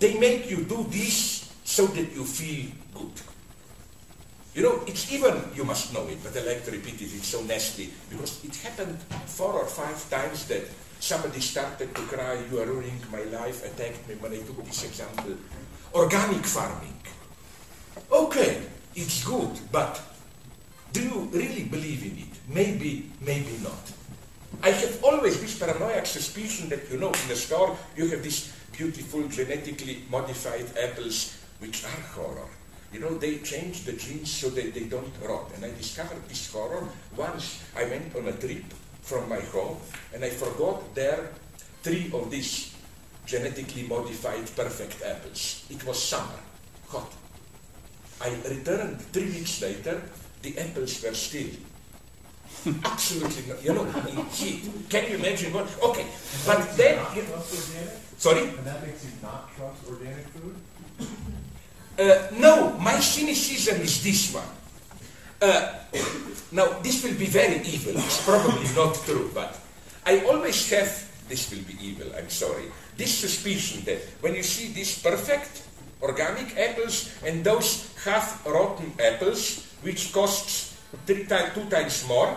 They 0.00 0.18
make 0.18 0.50
you 0.50 0.64
do 0.64 0.84
this 0.88 1.52
so 1.64 1.86
that 1.86 2.12
you 2.12 2.24
feel 2.24 2.70
good. 2.94 3.12
You 4.54 4.62
know, 4.62 4.84
it's 4.86 5.12
even, 5.12 5.42
you 5.54 5.64
must 5.64 5.92
know 5.92 6.06
it, 6.06 6.22
but 6.22 6.36
I 6.36 6.46
like 6.46 6.64
to 6.66 6.70
repeat 6.70 7.02
it, 7.02 7.10
it's 7.12 7.26
so 7.26 7.42
nasty, 7.42 7.90
because 8.08 8.44
it 8.44 8.54
happened 8.56 8.98
four 9.26 9.52
or 9.52 9.66
five 9.66 9.98
times 10.08 10.46
that 10.46 10.62
somebody 11.00 11.40
started 11.40 11.92
to 11.92 12.00
cry, 12.02 12.38
you 12.50 12.60
are 12.60 12.66
ruining 12.66 13.00
my 13.10 13.24
life, 13.36 13.64
attacked 13.64 14.08
me 14.08 14.14
when 14.14 14.32
I 14.32 14.36
took 14.36 14.64
this 14.64 14.84
example. 14.84 15.34
Organic 15.92 16.44
farming. 16.44 16.94
Okay, 18.12 18.62
it's 18.94 19.24
good, 19.24 19.58
but 19.72 20.00
do 20.92 21.02
you 21.02 21.28
really 21.32 21.64
believe 21.64 22.04
in 22.04 22.18
it? 22.18 22.38
Maybe, 22.48 23.10
maybe 23.20 23.58
not. 23.60 23.92
I 24.62 24.70
have 24.70 25.02
always 25.02 25.40
this 25.40 25.58
paranoid 25.58 26.06
suspicion 26.06 26.68
that, 26.68 26.88
you 26.90 26.98
know, 26.98 27.08
in 27.08 27.28
the 27.28 27.34
store 27.34 27.76
you 27.96 28.06
have 28.08 28.22
these 28.22 28.54
beautiful 28.70 29.26
genetically 29.26 30.04
modified 30.08 30.66
apples 30.80 31.36
which 31.58 31.84
are 31.84 32.00
horror. 32.14 32.48
You 32.94 33.00
know, 33.00 33.18
they 33.18 33.38
change 33.38 33.82
the 33.82 33.92
genes 33.94 34.30
so 34.30 34.50
that 34.50 34.72
they 34.72 34.84
don't 34.84 35.12
rot. 35.20 35.50
And 35.56 35.64
I 35.64 35.70
discovered 35.70 36.22
this 36.28 36.52
horror 36.52 36.86
once 37.16 37.60
I 37.76 37.84
went 37.86 38.14
on 38.14 38.28
a 38.28 38.32
trip 38.32 38.62
from 39.02 39.28
my 39.28 39.40
home 39.40 39.78
and 40.14 40.24
I 40.24 40.30
forgot 40.30 40.94
there 40.94 41.28
three 41.82 42.08
of 42.14 42.30
these 42.30 42.72
genetically 43.26 43.82
modified 43.88 44.46
perfect 44.54 45.02
apples. 45.02 45.66
It 45.70 45.84
was 45.84 46.00
summer, 46.00 46.38
hot. 46.86 47.10
I 48.20 48.28
returned 48.48 49.00
three 49.10 49.26
weeks 49.26 49.60
later, 49.60 50.00
the 50.42 50.56
apples 50.56 51.02
were 51.02 51.14
still. 51.14 51.50
Absolutely 52.84 53.52
not. 53.52 53.64
You 53.64 53.74
know, 53.74 53.84
in 54.08 54.24
heat. 54.26 54.70
Can 54.88 55.10
you 55.10 55.16
imagine 55.16 55.52
what? 55.52 55.66
Okay, 55.82 56.06
but 56.46 56.76
then. 56.76 56.96
Not 57.02 57.16
You, 57.16 57.22
trust 57.22 57.74
organic? 57.74 57.94
sorry? 58.18 58.40
And 58.56 58.64
that 58.64 58.86
makes 58.86 59.04
you 59.04 59.10
not 59.20 59.50
trust 59.56 59.82
organic 59.90 60.26
food? 60.28 60.54
Uh, 61.98 62.26
no, 62.38 62.72
my 62.78 62.98
cynicism 62.98 63.80
is 63.80 64.02
this 64.02 64.34
one. 64.34 64.50
Uh, 65.40 65.74
now, 66.52 66.66
this 66.82 67.04
will 67.04 67.14
be 67.14 67.26
very 67.26 67.60
evil. 67.62 67.94
It's 67.94 68.24
probably 68.24 68.66
not 68.74 68.94
true, 69.06 69.30
but 69.32 69.58
I 70.04 70.24
always 70.26 70.68
have, 70.70 70.90
this 71.28 71.50
will 71.50 71.62
be 71.62 71.78
evil, 71.80 72.10
I'm 72.16 72.28
sorry, 72.28 72.64
this 72.96 73.14
suspicion 73.14 73.84
that 73.84 74.02
when 74.20 74.34
you 74.34 74.42
see 74.42 74.72
these 74.72 75.00
perfect 75.00 75.62
organic 76.02 76.56
apples 76.58 77.14
and 77.24 77.44
those 77.44 77.94
half 78.04 78.44
rotten 78.44 78.92
apples, 78.98 79.70
which 79.82 80.12
costs 80.12 80.76
three 81.06 81.24
times, 81.24 81.54
two 81.54 81.64
times 81.70 82.06
more, 82.08 82.36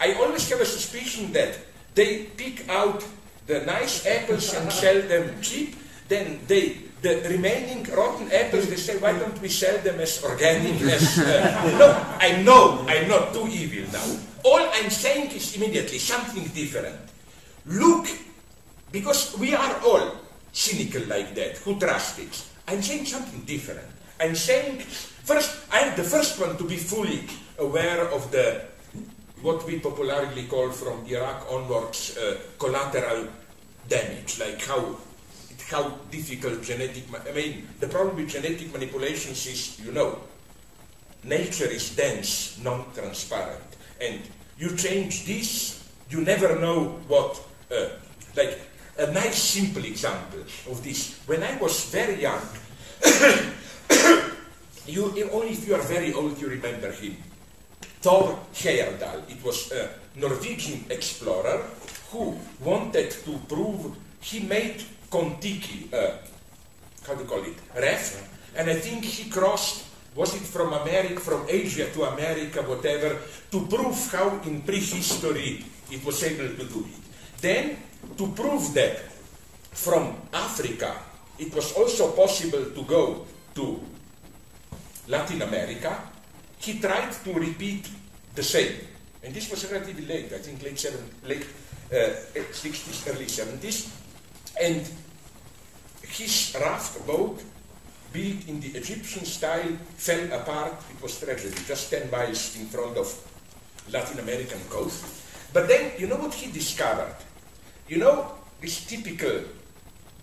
I 0.00 0.14
always 0.14 0.48
have 0.50 0.60
a 0.60 0.66
suspicion 0.66 1.32
that 1.32 1.58
they 1.94 2.24
pick 2.36 2.68
out 2.68 3.04
the 3.46 3.60
nice 3.64 4.06
apples 4.06 4.54
and 4.54 4.70
sell 4.70 5.00
them 5.02 5.40
cheap, 5.40 5.76
then 6.08 6.40
they 6.46 6.91
the 7.02 7.20
remaining 7.28 7.82
rotten 7.92 8.30
apples, 8.30 8.70
they 8.70 8.76
say, 8.76 8.96
why 8.98 9.12
don't 9.18 9.40
we 9.42 9.48
sell 9.48 9.76
them 9.82 9.98
as 10.00 10.22
organic 10.22 10.80
as... 10.82 11.18
Uh, 11.18 11.76
no, 11.78 11.90
I 12.18 12.40
know 12.42 12.84
I'm 12.86 13.08
not 13.08 13.34
too 13.34 13.48
evil 13.50 13.90
now. 13.92 14.06
All 14.44 14.62
I'm 14.72 14.88
saying 14.88 15.32
is 15.32 15.56
immediately 15.56 15.98
something 15.98 16.44
different. 16.54 16.96
Look, 17.66 18.06
because 18.92 19.36
we 19.38 19.54
are 19.54 19.80
all 19.84 20.14
cynical 20.52 21.02
like 21.08 21.34
that, 21.34 21.58
who 21.58 21.78
trust 21.78 22.20
it. 22.20 22.44
I'm 22.68 22.82
saying 22.82 23.06
something 23.06 23.42
different. 23.42 23.88
I'm 24.20 24.36
saying, 24.36 24.78
first, 25.26 25.58
I'm 25.72 25.96
the 25.96 26.04
first 26.04 26.38
one 26.40 26.56
to 26.56 26.64
be 26.64 26.76
fully 26.76 27.24
aware 27.58 28.06
of 28.14 28.30
the, 28.30 28.62
what 29.42 29.66
we 29.66 29.80
popularly 29.80 30.44
call 30.44 30.70
from 30.70 31.04
Iraq 31.06 31.50
onwards, 31.50 32.16
uh, 32.16 32.38
collateral 32.58 33.26
damage, 33.88 34.38
like 34.38 34.62
how 34.64 34.96
how 35.72 35.98
difficult 36.10 36.62
genetic, 36.62 37.04
I 37.28 37.32
mean, 37.32 37.66
the 37.80 37.88
problem 37.88 38.16
with 38.16 38.28
genetic 38.28 38.72
manipulations 38.72 39.46
is, 39.46 39.80
you 39.84 39.92
know, 39.92 40.20
nature 41.24 41.64
is 41.66 41.96
dense, 41.96 42.58
non-transparent, 42.62 43.64
and 44.00 44.20
you 44.58 44.76
change 44.76 45.26
this, 45.26 45.88
you 46.10 46.20
never 46.20 46.58
know 46.60 47.00
what, 47.08 47.40
uh, 47.74 47.88
like, 48.36 48.60
a 48.98 49.10
nice 49.12 49.38
simple 49.38 49.84
example 49.84 50.40
of 50.70 50.84
this. 50.84 51.18
When 51.26 51.42
I 51.42 51.56
was 51.56 51.90
very 51.90 52.20
young, 52.20 52.42
you, 54.86 55.30
only 55.32 55.50
if 55.50 55.66
you 55.66 55.74
are 55.74 55.82
very 55.82 56.12
old 56.12 56.40
you 56.40 56.48
remember 56.48 56.92
him. 56.92 57.16
Thor 58.02 58.38
Heyerdahl, 58.52 59.30
it 59.30 59.42
was 59.44 59.72
a 59.72 59.88
Norwegian 60.16 60.84
explorer 60.90 61.64
who 62.10 62.36
wanted 62.60 63.10
to 63.10 63.38
prove, 63.48 63.96
he 64.20 64.40
made 64.40 64.84
Kon-Tiki, 65.12 65.92
uh, 65.92 66.16
how 67.06 67.12
do 67.12 67.20
you 67.20 67.28
call 67.28 67.44
it, 67.44 67.56
raft, 67.76 68.16
and 68.56 68.70
I 68.70 68.76
think 68.76 69.04
he 69.04 69.28
crossed, 69.28 69.84
was 70.16 70.34
it 70.34 70.40
from 70.40 70.72
America, 70.72 71.20
from 71.20 71.44
Asia 71.48 71.90
to 71.92 72.04
America, 72.04 72.62
whatever, 72.62 73.20
to 73.50 73.66
prove 73.66 74.10
how 74.10 74.40
in 74.48 74.62
prehistory 74.62 75.64
it 75.90 76.02
was 76.04 76.22
able 76.24 76.48
to 76.56 76.64
do 76.64 76.80
it. 76.88 77.40
Then, 77.42 77.76
to 78.16 78.32
prove 78.32 78.72
that 78.72 78.98
from 79.72 80.16
Africa 80.32 80.96
it 81.38 81.54
was 81.54 81.72
also 81.74 82.12
possible 82.12 82.70
to 82.70 82.82
go 82.84 83.26
to 83.54 83.80
Latin 85.08 85.42
America, 85.42 85.98
he 86.58 86.78
tried 86.78 87.12
to 87.24 87.32
repeat 87.34 87.88
the 88.34 88.42
same. 88.42 88.72
And 89.22 89.34
this 89.34 89.50
was 89.50 89.70
relatively 89.70 90.06
late, 90.06 90.32
I 90.32 90.38
think 90.38 90.62
late, 90.62 90.78
seven, 90.78 91.02
late 91.26 91.46
uh, 91.90 92.14
60s, 92.34 93.12
early 93.12 93.26
70s. 93.26 93.90
And 94.60 94.88
his 96.12 96.54
raft 96.60 97.06
boat, 97.06 97.42
built 98.12 98.46
in 98.48 98.60
the 98.60 98.68
Egyptian 98.76 99.24
style, 99.24 99.72
fell 99.96 100.32
apart. 100.32 100.74
It 100.90 101.02
was 101.02 101.18
tragedy, 101.18 101.56
just 101.66 101.90
10 101.90 102.10
miles 102.10 102.56
in 102.60 102.66
front 102.66 102.96
of 102.96 103.08
Latin 103.90 104.18
American 104.20 104.60
coast. 104.68 105.04
But 105.52 105.68
then, 105.68 105.92
you 105.98 106.06
know 106.06 106.16
what 106.16 106.34
he 106.34 106.52
discovered? 106.52 107.16
You 107.88 107.98
know, 107.98 108.32
this 108.60 108.84
typical 108.84 109.40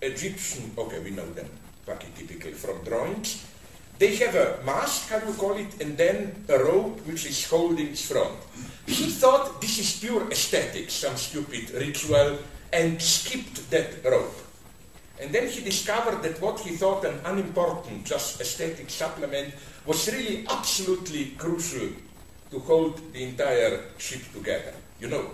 Egyptian, 0.01 0.71
okay, 0.77 0.99
we 0.99 1.11
know 1.11 1.29
them, 1.33 1.49
fucking 1.85 2.13
typical 2.15 2.51
from 2.51 2.83
drawings. 2.83 3.45
They 3.97 4.15
have 4.15 4.35
a 4.35 4.63
mask, 4.63 5.09
how 5.09 5.19
do 5.19 5.27
you 5.27 5.33
call 5.33 5.57
it, 5.57 5.81
and 5.81 5.97
then 5.97 6.45
a 6.47 6.57
rope 6.57 7.05
which 7.05 7.25
is 7.25 7.45
holding 7.49 7.87
its 7.87 8.09
front. 8.09 8.37
He 8.87 9.07
thought 9.07 9.59
this 9.59 9.77
is 9.77 9.99
pure 9.99 10.31
aesthetics, 10.31 10.93
some 10.93 11.17
stupid 11.17 11.71
ritual, 11.71 12.37
and 12.71 13.01
skipped 13.01 13.69
that 13.71 14.03
rope. 14.05 14.48
And 15.19 15.31
then 15.33 15.47
he 15.47 15.61
discovered 15.61 16.23
that 16.23 16.39
what 16.41 16.59
he 16.61 16.75
thought 16.75 17.03
an 17.03 17.19
unimportant, 17.25 18.05
just 18.05 18.39
aesthetic 18.39 18.89
supplement 18.89 19.53
was 19.85 20.07
really 20.11 20.45
absolutely 20.49 21.31
crucial 21.37 21.89
to 22.51 22.59
hold 22.59 23.01
the 23.13 23.23
entire 23.23 23.83
ship 23.97 24.21
together. 24.33 24.73
You 24.99 25.09
know, 25.09 25.29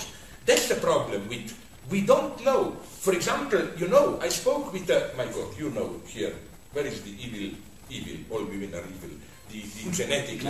that's 0.45 0.67
the 0.67 0.76
problem 0.76 1.30
with, 1.30 1.54
we 1.89 2.02
don't 2.02 2.43
know. 2.43 2.71
For 3.00 3.13
example, 3.13 3.62
you 3.78 3.88
know, 3.88 4.19
I 4.21 4.30
spoke 4.30 4.74
with, 4.74 4.88
the, 4.88 5.12
my 5.15 5.26
God, 5.26 5.58
you 5.58 5.69
know 5.69 6.02
here, 6.08 6.34
where 6.74 6.86
is 6.86 7.02
the 7.04 7.12
evil, 7.12 7.56
evil, 7.89 8.17
all 8.32 8.43
women 8.45 8.74
are 8.74 8.84
evil, 8.84 9.17
the, 9.52 9.62
the 9.62 9.91
genetic. 9.91 10.41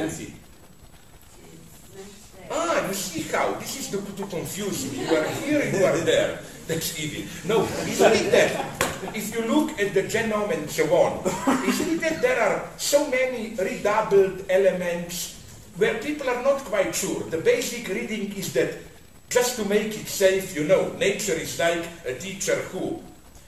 Ah, 2.52 2.88
you 2.88 2.94
see 2.94 3.22
how? 3.32 3.54
This 3.54 3.80
is 3.80 3.92
the, 3.92 3.98
to 4.02 4.26
confuse 4.28 4.92
me. 4.92 5.06
You 5.06 5.16
are 5.16 5.28
here, 5.42 5.64
you 5.66 5.86
are 5.86 5.98
there. 5.98 6.40
That's 6.68 7.00
easy. 7.00 7.28
No, 7.48 7.64
isn't 7.64 8.14
it 8.14 8.32
that 8.32 8.66
if 9.14 9.34
you 9.36 9.46
look 9.46 9.80
at 9.80 9.94
the 9.94 10.04
genome 10.04 10.52
and 10.52 10.70
so 10.70 10.84
on, 10.96 11.22
isn't 11.68 11.90
it 11.90 12.02
that 12.02 12.22
there 12.22 12.42
are 12.42 12.68
so 12.78 13.08
many 13.10 13.54
redoubled 13.56 14.46
elements 14.50 15.42
where 15.78 15.96
people 16.00 16.30
are 16.30 16.42
not 16.42 16.60
quite 16.66 16.96
sure? 16.96 17.22
The 17.30 17.38
basic 17.38 17.88
reading 17.90 18.34
is 18.34 18.54
that 18.54 18.74
just 19.30 19.58
to 19.58 19.66
make 19.66 19.94
it 19.98 20.08
safe, 20.08 20.56
you 20.56 20.64
know, 20.64 20.90
nature 20.94 21.34
is 21.34 21.60
like 21.60 21.86
a 22.06 22.16
teacher 22.16 22.56
who 22.74 23.02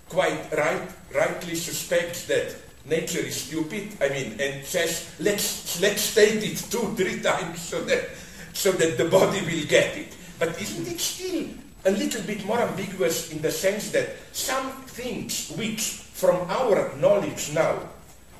quite 0.09 0.51
right, 0.55 0.89
rightly 1.13 1.55
suspects 1.55 2.27
that 2.27 2.55
nature 2.85 3.19
is 3.19 3.35
stupid, 3.35 3.89
I 4.01 4.09
mean, 4.09 4.39
and 4.39 4.65
says, 4.65 5.11
let's, 5.19 5.79
let's 5.81 6.01
state 6.01 6.43
it 6.43 6.57
two, 6.69 6.93
three 6.95 7.19
times 7.21 7.61
so 7.61 7.81
that, 7.85 8.09
so 8.57 8.71
that 8.71 8.97
the 8.97 9.05
body 9.05 9.39
will 9.41 9.65
get 9.69 9.95
it. 9.95 10.17
But 10.39 10.59
isn't 10.59 10.87
it 10.87 10.99
still 10.99 11.45
a 11.85 11.91
little 11.91 12.23
bit 12.23 12.43
more 12.43 12.59
ambiguous 12.59 13.31
in 13.31 13.39
the 13.39 13.51
sense 13.51 13.91
that 13.91 14.17
some 14.31 14.71
things 14.97 15.53
which, 15.53 16.09
from 16.17 16.49
our 16.49 16.89
knowledge 16.97 17.53
now, 17.53 17.77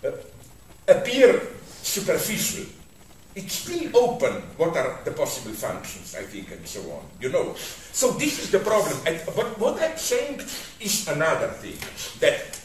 uh, 0.04 0.10
appear 0.88 1.40
superficial, 1.84 2.66
it's 3.36 3.54
still 3.54 3.96
open 3.96 4.42
what 4.58 4.76
are 4.76 5.00
the 5.06 5.12
possible 5.12 5.54
functions, 5.54 6.16
I 6.18 6.24
think, 6.24 6.50
and 6.50 6.66
so 6.66 6.82
on. 6.98 7.06
You 7.22 7.30
know. 7.30 7.54
So 7.94 8.10
this 8.18 8.42
is 8.42 8.50
the 8.50 8.60
problem. 8.60 8.98
But 9.06 9.60
what 9.60 9.80
I'm 9.80 9.98
saying 9.98 10.42
is 10.82 11.08
another 11.08 11.50
thing. 11.62 11.78
That 12.26 12.60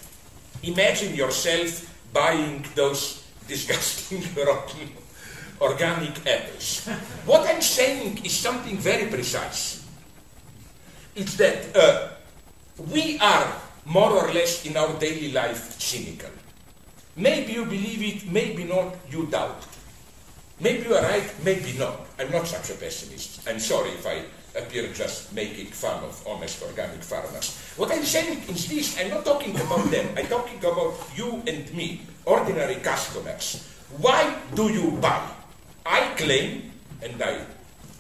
imagine 0.63 1.15
yourself 1.15 1.85
buying 2.15 2.65
those 2.75 3.29
disgusting 3.47 4.25
rotten 4.47 5.02
organic 5.63 6.27
apples. 6.27 6.87
What 7.25 7.49
I'm 7.49 7.63
saying 7.63 8.25
is 8.25 8.35
something 8.35 8.77
very 8.77 9.07
precise. 9.07 9.87
It's 11.15 11.37
that 11.37 11.77
uh, 11.77 12.09
we 12.91 13.19
are 13.21 13.47
more 13.87 14.11
or 14.11 14.33
less 14.33 14.67
in 14.67 14.77
our 14.77 14.93
daily 14.99 15.33
life 15.33 15.79
cynical. 15.81 16.31
Maybe 17.17 17.53
you 17.53 17.65
believe 17.65 18.03
it, 18.03 18.31
maybe 18.31 18.65
not, 18.65 18.97
you 19.11 19.27
doubt. 19.27 19.67
Maybe 20.61 20.89
you 20.89 20.95
are 20.95 21.03
right, 21.03 21.29
maybe 21.45 21.77
not. 21.79 22.07
I'm 22.19 22.31
not 22.31 22.47
such 22.47 22.71
a 22.71 22.75
pessimist. 22.75 23.47
I'm 23.49 23.59
sorry 23.59 23.91
if 23.91 24.07
I 24.07 24.25
appear 24.59 24.89
just 24.93 25.33
making 25.35 25.67
fun 25.67 26.03
of 26.05 26.15
honest 26.27 26.63
organic 26.63 27.03
farmers. 27.03 27.59
What 27.77 27.91
I'm 27.91 28.05
saying 28.05 28.43
is 28.49 28.69
this, 28.69 28.99
I'm 28.99 29.11
not 29.11 29.25
talking 29.25 29.55
about 29.57 29.91
them, 29.91 30.09
I'm 30.17 30.27
talking 30.27 30.59
about 30.59 30.95
you 31.17 31.43
and 31.47 31.73
me, 31.75 32.03
ordinary 32.25 32.77
customers. 32.77 33.69
Why 33.99 34.39
do 34.55 34.73
you 34.73 34.93
buy? 35.01 35.21
I 35.85 36.15
claim, 36.17 36.73
and 37.03 37.23
I 37.23 37.45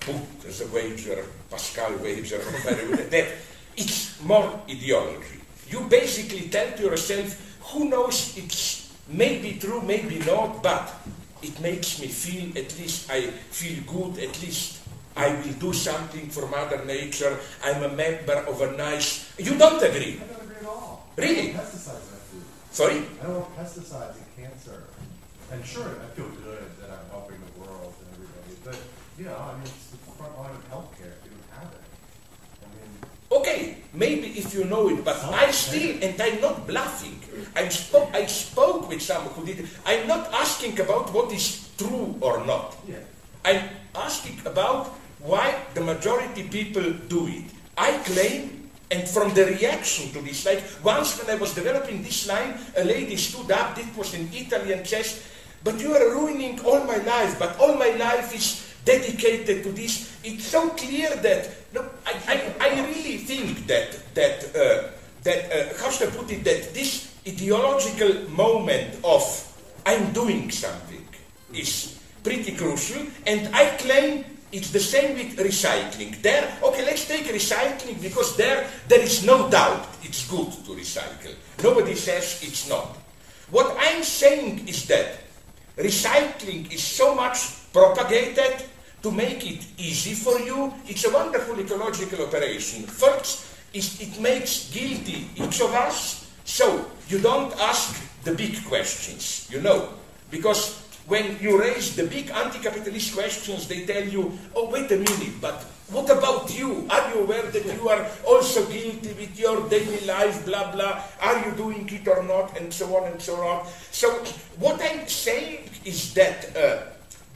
put 0.00 0.46
as 0.46 0.60
a 0.60 0.68
wager, 0.68 1.24
Pascal 1.50 1.96
wager, 1.98 2.38
that 3.10 3.28
it's 3.76 4.22
more 4.22 4.60
ideology. 4.68 5.40
You 5.68 5.80
basically 5.88 6.48
tell 6.48 6.70
to 6.76 6.82
yourself, 6.82 7.58
who 7.72 7.88
knows, 7.88 8.36
it's 8.36 8.92
maybe 9.08 9.58
true, 9.58 9.80
maybe 9.82 10.18
not, 10.20 10.62
but 10.62 10.92
it 11.42 11.58
makes 11.60 12.00
me 12.00 12.06
feel, 12.08 12.50
at 12.56 12.78
least 12.78 13.10
I 13.10 13.22
feel 13.50 13.82
good, 13.86 14.22
at 14.22 14.40
least 14.42 14.80
I 15.16 15.28
will 15.28 15.52
do 15.58 15.72
something 15.72 16.28
for 16.28 16.46
Mother 16.46 16.84
Nature, 16.84 17.38
I'm 17.64 17.82
a 17.82 17.88
member 17.88 18.44
of 18.48 18.60
a 18.60 18.76
nice... 18.76 19.32
You 19.38 19.58
don't 19.58 19.82
agree? 19.82 20.20
I 20.22 20.32
don't 20.32 20.42
agree 20.42 20.56
at 20.60 20.66
all. 20.66 21.10
Really? 21.16 21.50
I 21.50 21.56
don't 21.56 21.66
pesticides 21.66 22.06
my. 22.10 22.18
Sorry? 22.70 23.02
I 23.20 23.26
don't 23.26 23.40
want 23.40 23.56
pesticides 23.56 24.16
and 24.16 24.36
cancer. 24.36 24.84
And 25.52 25.64
sure, 25.64 25.84
I 25.84 26.08
feel 26.16 26.28
good 26.44 26.64
that 26.80 26.88
I'm 26.88 27.10
helping 27.10 27.36
the 27.36 27.60
world 27.60 27.92
and 28.00 28.08
everybody, 28.14 28.78
know, 29.18 29.36
I 29.36 29.52
mean, 29.54 29.62
it's 29.64 29.90
the 29.90 29.98
front 29.98 30.36
line 30.38 30.50
of 30.50 30.64
healthcare 30.70 31.12
if 31.12 31.24
you 31.24 31.30
don't 31.30 31.52
have 31.60 31.72
it. 31.72 31.84
I 32.62 32.66
mean, 32.74 33.40
Okay, 33.40 33.76
maybe 33.92 34.28
if 34.38 34.52
you 34.54 34.64
know 34.64 34.88
it, 34.88 35.04
but 35.04 35.16
oh, 35.22 35.32
I 35.32 35.50
still, 35.50 36.02
and 36.02 36.20
I'm 36.20 36.40
not 36.40 36.66
bluffing. 36.66 37.20
I 37.56 37.68
spoke, 37.68 38.10
I 38.14 38.26
spoke 38.26 38.88
with 38.88 39.02
someone 39.02 39.32
who 39.34 39.44
did. 39.46 39.68
I'm 39.86 40.06
not 40.06 40.32
asking 40.32 40.80
about 40.80 41.12
what 41.12 41.32
is 41.32 41.68
true 41.78 42.16
or 42.20 42.44
not. 42.46 42.76
yeah. 42.88 42.96
I'm 43.44 43.68
asking 43.94 44.40
about 44.46 44.88
why 45.20 45.54
the 45.74 45.80
majority 45.80 46.44
people 46.48 46.92
do 47.08 47.26
it. 47.26 47.44
I 47.76 47.92
claim, 48.04 48.70
and 48.90 49.08
from 49.08 49.32
the 49.34 49.46
reaction 49.46 50.12
to 50.12 50.20
this, 50.20 50.44
like 50.44 50.62
once 50.84 51.18
when 51.18 51.30
I 51.34 51.40
was 51.40 51.54
developing 51.54 52.02
this 52.02 52.28
line, 52.28 52.54
a 52.76 52.84
lady 52.84 53.16
stood 53.16 53.50
up, 53.50 53.74
This 53.74 53.86
was 53.96 54.14
in 54.14 54.28
Italian 54.32 54.80
and 54.80 55.14
But 55.64 55.80
you 55.80 55.94
are 55.94 56.10
ruining 56.10 56.60
all 56.66 56.84
my 56.84 56.96
life, 56.98 57.38
but 57.38 57.58
all 57.58 57.74
my 57.76 57.90
life 57.96 58.34
is 58.34 58.71
dedicated 58.84 59.62
to 59.64 59.72
this. 59.72 60.16
It's 60.24 60.46
so 60.46 60.70
clear 60.70 61.14
that, 61.16 61.50
no, 61.72 61.88
I, 62.06 62.14
I, 62.28 62.68
I 62.68 62.86
really 62.86 63.18
think 63.18 63.66
that, 63.66 63.98
that, 64.14 64.44
uh, 64.54 64.90
that 65.22 65.52
uh, 65.52 66.10
put 66.10 66.30
it, 66.30 66.44
that 66.44 66.74
this 66.74 67.14
ideological 67.26 68.28
moment 68.30 68.98
of 69.04 69.22
I'm 69.86 70.12
doing 70.12 70.50
something 70.50 71.06
is 71.52 71.98
pretty 72.22 72.52
crucial, 72.52 73.02
and 73.26 73.54
I 73.54 73.76
claim 73.76 74.24
it's 74.52 74.70
the 74.70 74.80
same 74.80 75.16
with 75.16 75.38
recycling. 75.38 76.20
There, 76.22 76.46
okay, 76.62 76.84
let's 76.84 77.06
take 77.08 77.24
recycling 77.24 78.00
because 78.00 78.36
there, 78.36 78.68
there 78.88 79.00
is 79.00 79.24
no 79.24 79.50
doubt 79.50 79.88
it's 80.02 80.28
good 80.28 80.52
to 80.52 80.72
recycle. 80.72 81.34
Nobody 81.62 81.94
says 81.94 82.40
it's 82.42 82.68
not. 82.68 82.96
What 83.50 83.76
I'm 83.78 84.02
saying 84.02 84.68
is 84.68 84.86
that 84.86 85.20
recycling 85.76 86.72
is 86.72 86.82
so 86.82 87.14
much 87.14 87.72
propagated 87.72 88.64
to 89.02 89.10
make 89.10 89.44
it 89.44 89.66
easy 89.78 90.14
for 90.14 90.38
you. 90.40 90.72
It's 90.86 91.04
a 91.04 91.12
wonderful 91.12 91.58
ecological 91.58 92.26
operation. 92.26 92.84
First, 92.84 93.46
it 93.74 94.20
makes 94.20 94.70
guilty 94.70 95.28
each 95.36 95.60
of 95.60 95.72
us, 95.74 96.30
so 96.44 96.86
you 97.08 97.18
don't 97.18 97.52
ask 97.60 98.00
the 98.24 98.32
big 98.34 98.64
questions, 98.66 99.48
you 99.50 99.60
know, 99.60 99.88
because 100.30 100.78
when 101.06 101.36
you 101.40 101.60
raise 101.60 101.96
the 101.96 102.04
big 102.04 102.30
anti-capitalist 102.30 103.14
questions, 103.14 103.66
they 103.66 103.84
tell 103.86 104.04
you, 104.04 104.38
oh, 104.54 104.70
wait 104.70 104.90
a 104.92 104.96
minute, 104.96 105.40
but 105.40 105.64
what 105.90 106.08
about 106.08 106.56
you? 106.56 106.86
Are 106.88 107.10
you 107.12 107.22
aware 107.24 107.42
that 107.42 107.64
you 107.66 107.88
are 107.88 108.06
also 108.26 108.64
guilty 108.66 109.12
with 109.18 109.38
your 109.38 109.68
daily 109.68 110.00
life, 110.06 110.46
blah, 110.46 110.72
blah? 110.72 111.02
Are 111.20 111.44
you 111.44 111.52
doing 111.56 111.88
it 111.90 112.06
or 112.08 112.22
not? 112.22 112.56
And 112.56 112.72
so 112.72 112.96
on 112.96 113.10
and 113.10 113.20
so 113.20 113.34
on. 113.36 113.66
So 113.90 114.08
what 114.58 114.80
I'm 114.80 115.06
saying 115.08 115.68
is 115.84 116.14
that 116.14 116.56
uh, 116.56 116.91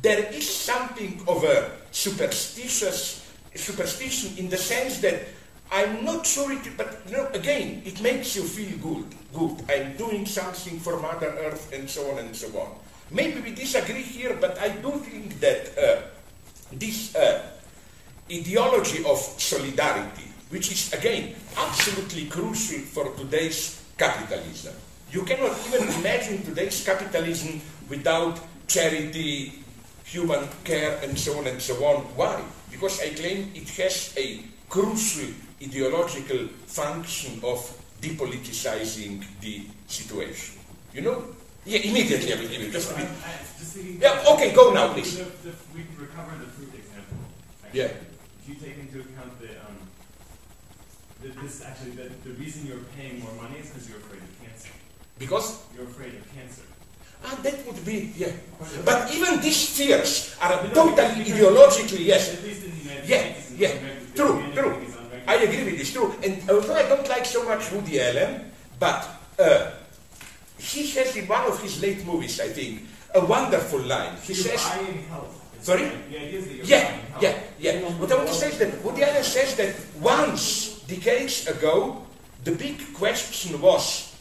there 0.06 0.32
is 0.32 0.48
something 0.48 1.20
of 1.26 1.42
a 1.42 1.68
superstitious 1.90 3.26
superstition 3.56 4.38
in 4.38 4.48
the 4.48 4.56
sense 4.56 5.00
that 5.00 5.26
I'm 5.72 6.04
not 6.04 6.24
sure 6.24 6.52
it, 6.52 6.62
but 6.76 7.02
you 7.08 7.16
know, 7.16 7.26
again, 7.34 7.82
it 7.84 8.00
makes 8.00 8.36
you 8.36 8.44
feel 8.44 8.78
good. 8.78 9.06
Good. 9.34 9.66
I'm 9.68 9.96
doing 9.96 10.24
something 10.24 10.78
for 10.78 11.00
Mother 11.00 11.34
Earth 11.42 11.72
and 11.74 11.90
so 11.90 12.08
on 12.12 12.18
and 12.20 12.36
so 12.36 12.46
on. 12.56 12.78
Maybe 13.10 13.40
we 13.40 13.50
disagree 13.50 14.02
here, 14.06 14.38
but 14.40 14.56
I 14.60 14.68
do 14.78 14.92
think 14.92 15.40
that 15.40 15.74
uh, 15.74 16.02
this 16.70 17.16
uh, 17.16 17.42
ideology 18.30 19.02
of 19.04 19.18
solidarity, 19.18 20.30
which 20.50 20.70
is 20.70 20.92
again 20.92 21.34
absolutely 21.58 22.26
crucial 22.26 22.78
for 22.94 23.10
today's 23.16 23.82
capitalism. 23.98 24.74
You 25.10 25.24
cannot 25.24 25.58
even 25.66 25.88
imagine 25.98 26.44
today's 26.44 26.78
capitalism 26.84 27.60
without 27.90 28.38
charity, 28.68 29.65
human 30.06 30.46
care, 30.64 30.98
and 31.02 31.18
so 31.18 31.36
on 31.38 31.46
and 31.46 31.60
so 31.60 31.74
on. 31.84 32.02
Why? 32.16 32.40
Because 32.70 33.00
I 33.02 33.10
claim 33.10 33.50
it 33.54 33.68
has 33.82 34.14
a 34.16 34.40
crucial 34.68 35.28
ideological 35.62 36.46
function 36.66 37.40
of 37.42 37.58
depoliticizing 38.00 39.24
the 39.40 39.66
situation. 39.88 40.58
You 40.94 41.02
know? 41.02 41.24
Yeah, 41.64 41.80
immediately 41.80 42.32
I 42.32 42.36
will 42.36 42.48
give 42.48 42.62
you 42.62 42.70
just 42.70 42.92
a 42.92 42.94
bit. 42.94 43.08
I- 43.26 43.42
just 43.58 43.72
thinking- 43.74 43.98
Yeah, 44.00 44.22
okay, 44.34 44.52
go 44.54 44.72
now, 44.72 44.92
please. 44.94 45.16
The- 45.16 45.24
the- 45.42 45.56
We 45.74 45.82
can 45.82 45.96
recover 45.98 46.38
the 46.38 46.46
fruit 46.54 46.72
example. 46.78 47.18
Yeah. 47.72 47.90
If 48.40 48.44
you 48.48 48.54
take 48.54 48.78
into 48.78 49.00
account 49.00 49.40
the, 49.40 49.50
um, 49.66 49.76
that 51.22 51.34
this 51.42 51.62
actually, 51.66 51.92
that 51.98 52.22
the 52.22 52.30
reason 52.38 52.66
you're 52.66 52.86
paying 52.96 53.18
more 53.20 53.34
money 53.42 53.58
is 53.58 53.68
because 53.68 53.88
you're 53.88 53.98
afraid 53.98 54.22
of 54.22 54.32
cancer. 54.40 54.70
Because 55.18 55.48
You're 55.74 55.88
afraid 55.88 56.14
of 56.14 56.24
cancer. 56.36 56.62
Ah, 57.24 57.36
that 57.42 57.66
would 57.66 57.84
be 57.84 58.12
yeah. 58.16 58.32
But 58.84 59.12
even 59.14 59.40
these 59.40 59.76
fears 59.76 60.36
are 60.40 60.58
totally 60.74 61.24
ideologically 61.24 62.06
yes. 62.06 62.34
At 62.34 62.44
least 62.44 62.64
in 62.64 62.70
the 62.70 62.82
United 62.82 63.08
Yeah, 63.08 63.24
yeah. 63.56 63.72
True, 64.14 64.42
true. 64.54 64.74
I 65.26 65.34
agree 65.42 65.64
with 65.64 65.78
this 65.78 65.92
too. 65.92 66.14
And 66.22 66.38
although 66.48 66.74
I 66.74 66.88
don't 66.88 67.08
like 67.08 67.24
so 67.24 67.44
much 67.44 67.70
Woody 67.72 68.00
Allen, 68.00 68.50
but 68.78 69.08
uh, 69.38 69.70
he 70.58 70.86
has 70.96 71.16
in 71.16 71.26
one 71.26 71.44
of 71.44 71.60
his 71.60 71.82
late 71.82 72.04
movies, 72.06 72.40
I 72.40 72.48
think, 72.48 72.82
a 73.14 73.24
wonderful 73.24 73.80
line. 73.80 74.16
He 74.22 74.34
says, 74.34 74.62
buying 74.64 75.02
health. 75.08 75.34
It's 75.56 75.66
Sorry? 75.66 75.82
like- 75.84 76.10
The 76.10 76.18
idea 76.18 76.38
is 76.38 76.46
that 76.46 76.54
you're 76.54 76.66
yeah, 76.66 76.98
yeah, 77.20 77.34
yeah. 77.58 77.74
What 77.98 78.12
I 78.12 78.16
want 78.16 78.28
to 78.28 78.34
say 78.34 78.48
is 78.48 78.58
that 78.58 78.82
Woody 78.84 79.02
Allen 79.02 79.24
says 79.24 79.56
that 79.56 79.74
once, 80.00 80.80
decades 80.86 81.46
ago, 81.48 82.06
the 82.44 82.52
big 82.52 82.78
question 82.94 83.60
was, 83.60 84.14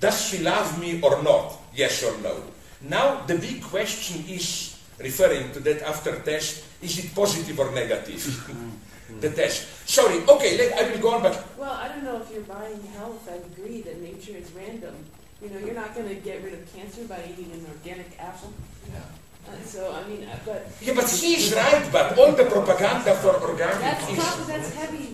does 0.00 0.28
she 0.28 0.38
love 0.44 0.78
me 0.78 1.00
or 1.00 1.22
not? 1.22 1.56
Yes 1.74 2.02
or 2.02 2.16
no. 2.22 2.42
Now 2.82 3.22
the 3.26 3.36
big 3.36 3.62
question 3.62 4.24
is, 4.28 4.78
referring 4.98 5.52
to 5.52 5.60
that 5.60 5.82
after 5.82 6.18
test, 6.20 6.64
is 6.82 6.98
it 7.04 7.14
positive 7.14 7.58
or 7.58 7.70
negative? 7.72 8.22
the 9.20 9.30
test. 9.30 9.88
Sorry, 9.88 10.20
okay, 10.24 10.56
let, 10.58 10.72
I 10.78 10.90
will 10.90 10.98
go 11.00 11.10
on, 11.14 11.22
but 11.22 11.36
Well, 11.58 11.72
I 11.72 11.88
don't 11.88 12.04
know 12.04 12.20
if 12.20 12.30
you're 12.32 12.48
buying 12.48 12.80
health. 12.96 13.28
I 13.28 13.36
agree 13.52 13.82
that 13.82 14.00
nature 14.00 14.36
is 14.36 14.50
random. 14.52 14.94
You 15.42 15.50
know, 15.50 15.58
you're 15.58 15.74
not 15.74 15.94
going 15.94 16.08
to 16.08 16.14
get 16.14 16.42
rid 16.42 16.54
of 16.54 16.62
cancer 16.74 17.04
by 17.04 17.20
eating 17.28 17.52
an 17.52 17.66
organic 17.68 18.16
apple. 18.18 18.52
Uh, 19.44 19.52
so, 19.62 19.92
I 19.92 20.08
mean, 20.08 20.24
uh, 20.24 20.38
but 20.46 20.72
yeah, 20.80 20.94
but 20.94 21.04
he 21.10 21.34
is 21.36 21.52
right, 21.52 21.84
but 21.92 22.16
all 22.18 22.32
the 22.32 22.46
propaganda 22.46 23.14
for 23.16 23.36
organic 23.44 23.76
that's 23.76 24.08
is 24.08 24.16
prop- 24.16 24.46
that's 24.46 24.72
heavy 24.72 25.04
loaded 25.04 25.04
propaganda. 25.04 25.13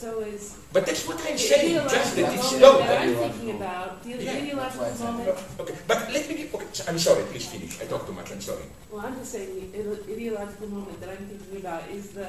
so 0.00 0.20
is 0.20 0.56
but 0.72 0.86
that's 0.86 1.06
what 1.06 1.20
I'm 1.28 1.36
saying, 1.36 1.74
just 1.88 2.16
that 2.16 2.32
it's 2.32 2.52
moment 2.52 2.86
that 2.86 3.00
I'm 3.02 3.14
thinking 3.14 3.50
about. 3.56 4.02
The 4.02 4.16
Yeah. 4.16 4.38
ideological 4.40 4.94
moment. 5.04 5.38
Okay, 5.60 5.76
but 5.90 5.98
let 6.14 6.28
me 6.28 6.34
give, 6.38 6.54
okay, 6.54 6.66
I'm 6.88 6.98
sorry, 6.98 7.22
please 7.32 7.46
finish. 7.54 7.72
I 7.82 7.84
talk 7.92 8.06
too 8.06 8.12
much, 8.14 8.30
I'm 8.30 8.40
sorry. 8.40 8.66
Well, 8.90 9.02
I'm 9.04 9.16
just 9.18 9.32
saying 9.32 9.72
the 9.72 10.14
ideological 10.14 10.68
moment 10.68 10.96
that 11.00 11.10
I'm 11.10 11.24
thinking 11.30 11.56
about 11.62 11.82
is 11.90 12.04
the 12.20 12.28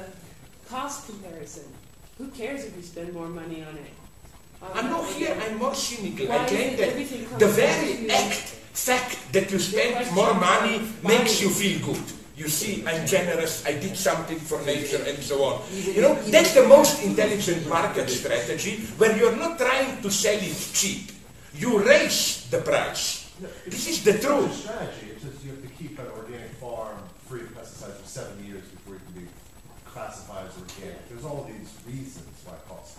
cost 0.68 1.06
comparison. 1.06 1.64
Who 2.18 2.26
cares 2.40 2.64
if 2.66 2.76
we 2.76 2.82
spend 2.82 3.14
more 3.14 3.28
money 3.28 3.62
on 3.62 3.74
it? 3.86 3.94
On 4.62 4.68
I'm 4.78 4.86
um, 4.86 4.90
not 4.90 5.06
here, 5.14 5.34
I'm 5.42 5.56
more 5.58 5.74
cynical. 5.74 6.26
Why 6.26 6.44
I 6.44 6.46
claim 6.46 6.68
is 6.68 6.74
it 6.74 6.78
that 6.78 6.88
everything 6.88 7.20
the 7.38 7.50
very 7.62 8.10
act, 8.10 8.46
fact 8.90 9.32
that 9.32 9.50
you 9.50 9.58
spend 9.58 10.12
more 10.14 10.34
money 10.34 10.76
makes 11.02 11.40
you 11.40 11.48
feel 11.48 11.78
good. 11.88 12.06
You 12.34 12.48
see, 12.48 12.82
I'm 12.86 13.06
generous, 13.06 13.64
I 13.66 13.72
did 13.78 13.94
something 13.96 14.38
for 14.40 14.60
nature 14.64 15.02
and 15.06 15.18
so 15.18 15.44
on. 15.44 15.62
You 15.70 16.00
know, 16.00 16.14
that's 16.32 16.54
the 16.54 16.66
most 16.66 17.02
intelligent 17.04 17.68
market 17.68 18.08
strategy 18.08 18.80
where 18.96 19.14
you're 19.16 19.36
not 19.36 19.58
trying 19.58 20.00
to 20.00 20.10
sell 20.10 20.38
it 20.40 20.56
cheap. 20.72 21.12
You 21.54 21.84
raise 21.84 22.48
the 22.50 22.58
price. 22.64 23.28
This 23.66 23.86
is 23.88 24.04
the 24.04 24.14
It's 24.16 24.24
truth. 24.24 24.48
a 24.48 24.54
strategy, 24.72 25.06
it's 25.12 25.24
just 25.24 25.44
you 25.44 25.50
have 25.52 25.62
to 25.62 25.68
keep 25.76 25.98
an 25.98 26.06
organic 26.16 26.52
farm 26.56 26.96
free 27.28 27.42
of 27.42 27.52
pesticides 27.52 28.00
for 28.00 28.08
seven 28.08 28.40
years 28.46 28.64
before 28.64 28.94
it 28.96 29.02
can 29.12 29.22
be 29.22 29.28
classified 29.84 30.46
as 30.48 30.56
organic. 30.56 31.08
There's 31.10 31.24
all 31.24 31.44
these 31.44 31.68
reasons 31.84 32.32
why 32.46 32.54
costs. 32.66 32.96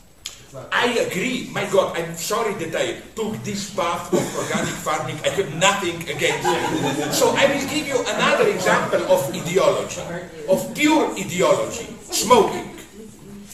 I 0.71 0.93
agree. 1.09 1.49
My 1.51 1.65
God, 1.69 1.97
I'm 1.97 2.15
sorry 2.15 2.53
that 2.65 2.75
I 2.75 3.01
took 3.15 3.41
this 3.43 3.73
path 3.73 4.13
of 4.13 4.21
organic 4.37 4.73
farming. 4.85 5.17
I 5.25 5.29
have 5.29 5.49
nothing 5.57 5.97
against 6.05 6.45
it. 6.45 7.13
So 7.13 7.33
I 7.35 7.45
will 7.49 7.67
give 7.69 7.87
you 7.87 7.97
another 8.05 8.47
example 8.49 9.01
of 9.09 9.33
ideology, 9.33 10.01
of 10.47 10.75
pure 10.75 11.09
ideology, 11.17 11.89
smoking. 12.11 12.69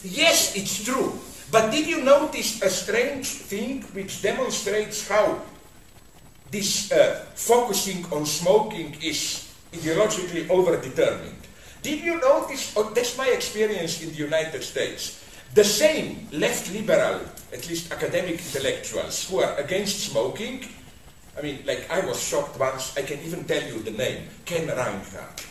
Yes, 0.03 0.55
it's 0.55 0.83
true. 0.83 1.13
But 1.51 1.71
did 1.71 1.87
you 1.87 2.03
notice 2.03 2.61
a 2.61 2.69
strange 2.69 3.27
thing 3.47 3.81
which 3.93 4.21
demonstrates 4.21 5.07
how 5.07 5.41
this 6.51 6.91
uh, 6.91 7.25
focusing 7.35 8.05
on 8.11 8.25
smoking 8.25 8.95
is 9.01 9.47
ideologically 9.71 10.47
overdetermined? 10.47 11.47
Did 11.81 12.03
you 12.03 12.19
notice, 12.19 12.73
oh, 12.75 12.91
that's 12.93 13.17
my 13.17 13.29
experience 13.29 14.03
in 14.03 14.09
the 14.09 14.17
United 14.17 14.63
States, 14.63 15.23
the 15.53 15.63
same 15.63 16.27
left 16.31 16.71
liberal, 16.73 17.21
at 17.51 17.67
least 17.69 17.91
academic 17.91 18.39
intellectuals, 18.39 19.29
who 19.29 19.39
are 19.39 19.55
against 19.57 20.11
smoking, 20.11 20.65
I 21.37 21.41
mean, 21.41 21.63
like 21.65 21.89
I 21.89 22.05
was 22.05 22.21
shocked 22.21 22.59
once, 22.59 22.97
I 22.97 23.01
can 23.01 23.19
even 23.21 23.45
tell 23.45 23.63
you 23.63 23.79
the 23.79 23.91
name, 23.91 24.27
Ken 24.45 24.67
Reinhard. 24.67 25.41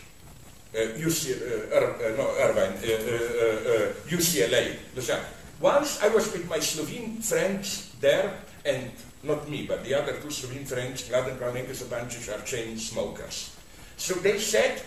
Uh, 0.75 1.01
UC, 1.01 1.33
uh, 1.33 1.77
Ir- 1.77 1.97
uh, 1.97 2.17
no, 2.17 2.29
Irvine, 2.39 2.77
uh, 2.77 2.93
uh, 2.93 3.17
uh, 3.41 3.73
uh, 3.73 3.93
UCLA. 4.07 4.77
Once 5.61 6.03
I 6.03 6.09
was 6.09 6.31
with 6.33 6.49
my 6.49 6.61
Slovene 6.61 7.23
friends 7.23 7.95
there, 8.01 8.35
and 8.67 8.91
not 9.23 9.49
me, 9.49 9.65
but 9.67 9.83
the 9.83 9.95
other 9.95 10.21
two 10.21 10.31
Slovene 10.31 10.67
friends, 10.67 11.09
Mladen 11.09 11.39
Branek 11.39 11.67
and 11.67 11.75
Zupančič, 11.75 12.29
are 12.29 12.45
chain 12.45 12.77
smokers. 12.79 13.57
So 13.97 14.15
they 14.15 14.39
said, 14.39 14.83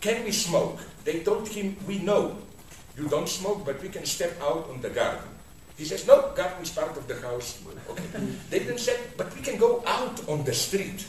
can 0.00 0.24
we 0.24 0.30
smoke? 0.30 0.78
They 1.04 1.20
told 1.20 1.48
him, 1.48 1.76
we 1.86 1.98
know 1.98 2.38
you 2.98 3.08
don't 3.08 3.28
smoke, 3.28 3.64
but 3.64 3.80
we 3.80 3.88
can 3.88 4.04
step 4.04 4.34
out 4.42 4.68
on 4.68 4.80
the 4.80 4.90
garden. 4.90 5.28
He 5.76 5.84
says, 5.84 6.06
no, 6.06 6.34
garden 6.34 6.62
is 6.62 6.70
part 6.70 6.96
of 6.96 7.06
the 7.06 7.14
house. 7.22 7.62
Okay. 7.88 8.02
they 8.50 8.58
then 8.58 8.78
said, 8.78 8.98
but 9.16 9.34
we 9.34 9.40
can 9.40 9.58
go 9.58 9.82
out 9.86 10.28
on 10.28 10.44
the 10.44 10.52
street 10.52 11.06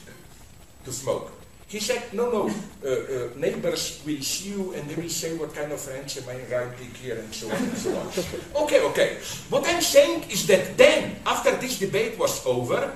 to 0.85 0.93
smoke. 0.93 1.31
He 1.67 1.79
said, 1.79 2.13
no, 2.13 2.31
no, 2.31 2.49
uh, 2.49 2.89
uh, 2.89 3.29
neighbors 3.37 4.01
will 4.05 4.21
see 4.21 4.49
you 4.49 4.73
and 4.73 4.89
they 4.89 4.95
will 4.95 5.09
say 5.09 5.37
what 5.37 5.53
kind 5.53 5.71
of 5.71 5.79
friends 5.79 6.17
am 6.17 6.29
I 6.29 6.41
inviting 6.41 6.89
here 7.01 7.17
and 7.17 7.33
so 7.33 7.49
on 7.49 7.57
and 7.57 7.77
so 7.77 7.93
on. 7.93 8.09
okay, 8.65 8.81
okay. 8.89 9.17
What 9.49 9.67
I'm 9.67 9.81
saying 9.81 10.29
is 10.29 10.47
that 10.47 10.77
then, 10.77 11.17
after 11.25 11.55
this 11.57 11.77
debate 11.77 12.17
was 12.17 12.45
over, 12.45 12.93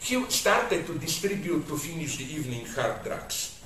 he 0.00 0.18
started 0.26 0.86
to 0.86 0.98
distribute 0.98 1.68
to 1.68 1.76
finish 1.76 2.16
the 2.16 2.26
evening 2.34 2.66
hard 2.66 3.04
drugs. 3.04 3.59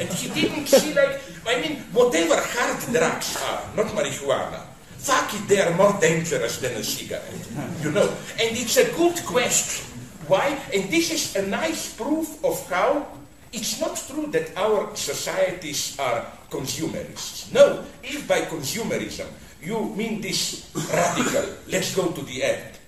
And 0.00 0.08
he 0.10 0.28
didn't 0.30 0.66
see 0.66 0.94
like, 0.94 1.20
I 1.46 1.60
mean, 1.60 1.78
whatever 1.92 2.34
hard 2.36 2.80
drugs 2.92 3.36
are, 3.42 3.62
not 3.76 3.86
marijuana, 3.94 4.66
fuck 4.98 5.32
it, 5.34 5.46
they 5.48 5.60
are 5.60 5.74
more 5.76 5.96
dangerous 6.00 6.58
than 6.58 6.74
a 6.74 6.82
cigarette, 6.82 7.46
you 7.82 7.92
know. 7.92 8.08
And 8.40 8.56
it's 8.56 8.76
a 8.76 8.90
good 8.96 9.16
question. 9.24 9.86
Why? 10.26 10.58
And 10.74 10.90
this 10.90 11.10
is 11.10 11.36
a 11.36 11.46
nice 11.46 11.94
proof 11.94 12.44
of 12.44 12.58
how 12.68 13.06
it's 13.52 13.80
not 13.80 13.96
true 13.96 14.26
that 14.28 14.52
our 14.56 14.94
societies 14.94 15.96
are 15.98 16.26
consumerists. 16.50 17.52
No, 17.52 17.84
if 18.02 18.28
by 18.28 18.42
consumerism 18.42 19.26
you 19.62 19.94
mean 19.96 20.20
this 20.20 20.70
radical, 20.92 21.44
let's 21.68 21.94
go 21.94 22.10
to 22.12 22.22
the 22.22 22.42
end, 22.42 22.78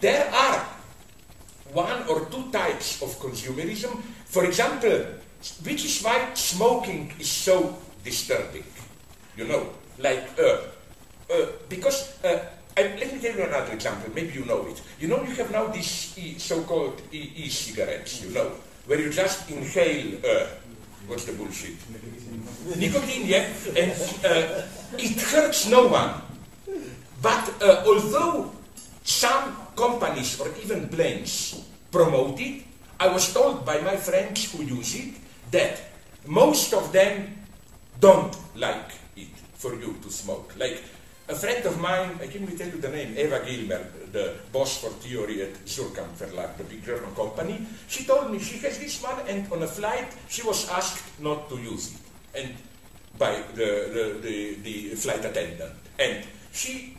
there 0.00 0.28
are 0.34 0.66
one 1.72 2.06
or 2.08 2.26
two 2.26 2.50
types 2.50 3.02
of 3.02 3.10
consumerism. 3.20 4.02
For 4.26 4.44
example, 4.44 5.06
which 5.64 5.84
is 5.84 6.02
why 6.02 6.32
smoking 6.34 7.12
is 7.18 7.28
so 7.28 7.76
disturbing. 8.04 8.64
You 9.36 9.46
know, 9.48 9.70
like, 9.98 10.28
uh, 10.38 10.58
uh, 11.32 11.46
because, 11.68 12.22
uh, 12.24 12.38
I, 12.76 12.82
let 12.98 13.12
me 13.12 13.20
tell 13.20 13.34
you 13.36 13.42
another 13.44 13.72
example, 13.72 14.10
maybe 14.14 14.32
you 14.34 14.44
know 14.44 14.66
it. 14.66 14.82
You 14.98 15.08
know, 15.08 15.22
you 15.22 15.34
have 15.36 15.50
now 15.50 15.66
these 15.66 16.16
e, 16.18 16.38
so-called 16.38 17.00
e- 17.12 17.30
e-cigarettes, 17.36 18.22
you 18.22 18.30
know, 18.30 18.50
where 18.86 19.00
you 19.00 19.10
just 19.10 19.48
inhale, 19.50 20.18
uh, 20.26 20.46
what's 21.06 21.24
the 21.24 21.32
bullshit? 21.32 21.76
Nicotine, 22.76 23.26
yeah, 23.26 23.46
and 23.76 23.92
uh, 24.24 24.62
it 24.98 25.20
hurts 25.20 25.68
no 25.68 25.86
one. 25.86 26.20
But 27.22 27.62
uh, 27.62 27.84
although 27.86 28.50
some 29.02 29.56
companies 29.76 30.40
or 30.40 30.48
even 30.62 30.88
planes 30.88 31.62
promote 31.90 32.40
it, 32.40 32.64
I 32.98 33.08
was 33.08 33.32
told 33.32 33.64
by 33.64 33.80
my 33.80 33.96
friends 33.96 34.52
who 34.52 34.62
use 34.64 34.94
it 34.94 35.14
that 35.50 35.80
most 36.26 36.72
of 36.72 36.92
them 36.92 37.36
don't 38.00 38.36
like 38.56 38.92
it 39.16 39.34
for 39.54 39.74
you 39.74 39.96
to 40.02 40.10
smoke. 40.10 40.54
Like 40.58 40.82
a 41.28 41.34
friend 41.34 41.64
of 41.64 41.80
mine, 41.80 42.18
I 42.20 42.26
can't 42.26 42.56
tell 42.58 42.68
you 42.68 42.80
the 42.80 42.88
name, 42.88 43.14
Eva 43.16 43.44
Gilmer, 43.46 43.86
the 44.12 44.34
boss 44.52 44.78
for 44.80 44.90
theory 44.90 45.42
at 45.42 45.54
Suhrkamp 45.64 46.16
Verlag, 46.18 46.56
the 46.56 46.64
big 46.64 46.84
German 46.84 47.14
company, 47.14 47.66
she 47.88 48.04
told 48.04 48.30
me 48.30 48.38
she 48.38 48.58
has 48.58 48.78
this 48.78 49.02
one 49.02 49.20
and 49.28 49.50
on 49.52 49.62
a 49.62 49.66
flight 49.66 50.08
she 50.28 50.42
was 50.42 50.68
asked 50.68 51.20
not 51.20 51.48
to 51.48 51.56
use 51.56 51.94
it. 51.94 52.00
And 52.42 52.54
by 53.18 53.42
the, 53.54 53.70
the, 53.94 54.18
the, 54.20 54.54
the 54.62 54.96
flight 54.96 55.24
attendant. 55.24 55.72
And 55.98 56.24
she 56.52 56.96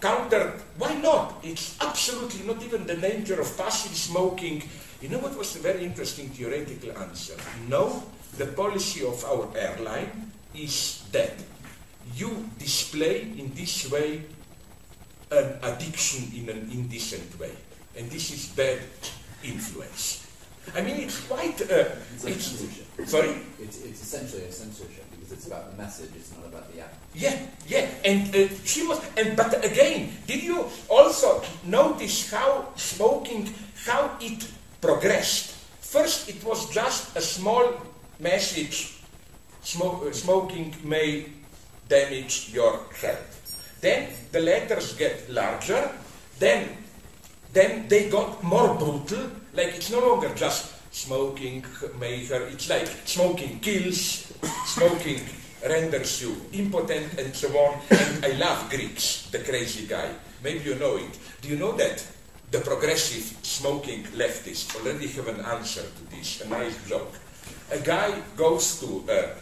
countered, 0.00 0.54
why 0.78 0.94
not? 0.94 1.40
It's 1.42 1.76
absolutely 1.80 2.46
not 2.46 2.62
even 2.62 2.86
the 2.86 2.96
danger 2.96 3.40
of 3.40 3.56
passive 3.56 3.96
smoking. 3.96 4.62
You 5.00 5.08
know 5.08 5.18
what 5.18 5.36
was 5.38 5.54
a 5.56 5.60
very 5.60 5.84
interesting 5.84 6.28
theoretical 6.30 6.90
answer? 6.98 7.36
No, 7.68 8.02
the 8.36 8.46
policy 8.46 9.06
of 9.06 9.24
our 9.24 9.46
airline 9.56 10.32
is 10.54 11.04
that 11.12 11.34
you 12.16 12.48
display 12.58 13.22
in 13.22 13.52
this 13.54 13.90
way 13.90 14.22
an 15.30 15.54
addiction 15.62 16.24
in 16.34 16.48
an 16.48 16.68
indecent 16.72 17.38
way. 17.38 17.52
And 17.96 18.10
this 18.10 18.32
is 18.32 18.46
bad 18.56 18.80
influence. 19.44 20.26
I 20.74 20.82
mean, 20.82 20.96
it's 20.96 21.20
quite. 21.26 21.60
Uh, 21.62 21.94
It's 22.14 22.24
like 22.24 22.34
it's, 22.34 22.44
censorship. 22.46 22.86
sorry? 23.06 23.34
It's, 23.62 23.80
it's 23.82 24.02
essentially 24.02 24.44
a 24.44 24.52
censorship 24.52 25.04
because 25.10 25.32
it's 25.32 25.46
about 25.46 25.70
the 25.70 25.76
message, 25.82 26.10
it's 26.16 26.32
not 26.36 26.46
about 26.46 26.72
the 26.74 26.80
act. 26.80 26.94
Yeah, 27.14 27.38
yeah, 27.66 27.86
and 28.04 28.34
uh, 28.34 28.48
she 28.64 28.86
was, 28.86 29.00
and 29.16 29.36
but 29.36 29.64
again, 29.64 30.10
did 30.26 30.42
you 30.42 30.66
also 30.90 31.42
notice 31.64 32.30
how 32.30 32.68
smoking, 32.76 33.48
how 33.86 34.10
it 34.20 34.44
progressed? 34.80 35.54
First, 35.80 36.28
it 36.28 36.44
was 36.44 36.70
just 36.70 37.16
a 37.16 37.20
small 37.20 37.72
message: 38.18 38.98
uh, 39.80 40.12
smoking 40.12 40.74
may 40.84 41.26
damage 41.88 42.50
your 42.52 42.80
health. 43.00 43.78
Then 43.80 44.10
the 44.32 44.40
letters 44.40 44.94
get 44.94 45.30
larger. 45.30 45.90
Then, 46.38 46.76
then 47.52 47.88
they 47.88 48.08
got 48.10 48.42
more 48.42 48.74
brutal. 48.74 49.30
Like 49.54 49.74
it's 49.74 49.90
no 49.90 50.00
longer 50.00 50.32
just 50.34 50.74
smoking 50.92 51.64
may 51.98 52.24
hurt. 52.26 52.52
It's 52.52 52.68
like 52.68 52.86
smoking 53.04 53.60
kills, 53.60 54.32
smoking 54.66 55.20
renders 55.66 56.22
you 56.22 56.36
impotent 56.52 57.18
and 57.18 57.34
so 57.34 57.48
on. 57.58 57.80
And 57.90 58.24
I 58.24 58.32
love 58.38 58.70
Greeks, 58.70 59.28
the 59.30 59.40
crazy 59.40 59.86
guy. 59.86 60.10
Maybe 60.42 60.64
you 60.64 60.74
know 60.76 60.96
it. 60.96 61.18
Do 61.40 61.48
you 61.48 61.56
know 61.56 61.72
that 61.72 62.04
the 62.50 62.60
progressive 62.60 63.36
smoking 63.42 64.04
leftists 64.16 64.74
already 64.76 65.08
have 65.08 65.28
an 65.28 65.40
answer 65.44 65.82
to 65.82 66.16
this, 66.16 66.40
a 66.40 66.48
nice 66.48 66.76
joke. 66.88 67.12
A 67.72 67.78
guy 67.78 68.14
goes 68.36 68.80
to 68.80 69.04
uh, 69.10 69.34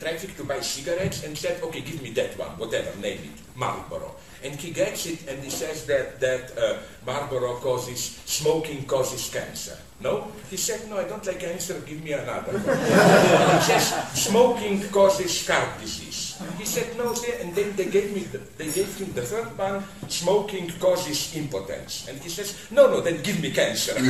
traffic 0.00 0.36
to 0.36 0.44
buy 0.44 0.60
cigarettes 0.60 1.24
and 1.24 1.36
said, 1.36 1.62
okay, 1.62 1.80
give 1.80 2.02
me 2.02 2.10
that 2.10 2.36
one, 2.38 2.50
whatever, 2.58 2.90
name 3.00 3.18
it, 3.22 3.56
Marlboro. 3.56 4.14
And 4.42 4.54
he 4.54 4.70
gets 4.70 5.06
it 5.06 5.28
and 5.28 5.42
he 5.42 5.50
says 5.50 5.86
that, 5.86 6.18
that 6.20 6.56
uh, 6.56 6.78
Marlboro 7.06 7.56
causes, 7.56 8.20
smoking 8.24 8.84
causes 8.86 9.28
cancer. 9.32 9.76
No? 10.00 10.32
He 10.48 10.56
said, 10.56 10.88
no, 10.88 10.98
I 10.98 11.04
don't 11.04 11.24
like 11.26 11.40
cancer, 11.40 11.78
give 11.86 12.02
me 12.02 12.12
another. 12.12 12.58
he 12.58 13.60
says, 13.62 13.92
smoking 14.14 14.82
causes 14.88 15.46
heart 15.46 15.78
disease. 15.80 16.09
He 16.58 16.64
said, 16.64 16.96
no, 16.96 17.12
sir, 17.14 17.36
and 17.40 17.54
then 17.54 17.76
they 17.76 17.86
gave, 17.86 18.14
me 18.14 18.20
the, 18.24 18.38
they 18.56 18.70
gave 18.72 18.88
him 18.96 19.12
the 19.12 19.22
third 19.22 19.56
one, 19.58 19.84
smoking 20.08 20.70
causes 20.80 21.34
impotence. 21.36 22.06
And 22.08 22.18
he 22.20 22.28
says, 22.28 22.56
no, 22.70 22.88
no, 22.88 23.00
then 23.00 23.22
give 23.22 23.40
me 23.40 23.50
cancer. 23.50 23.92
to, 23.94 24.00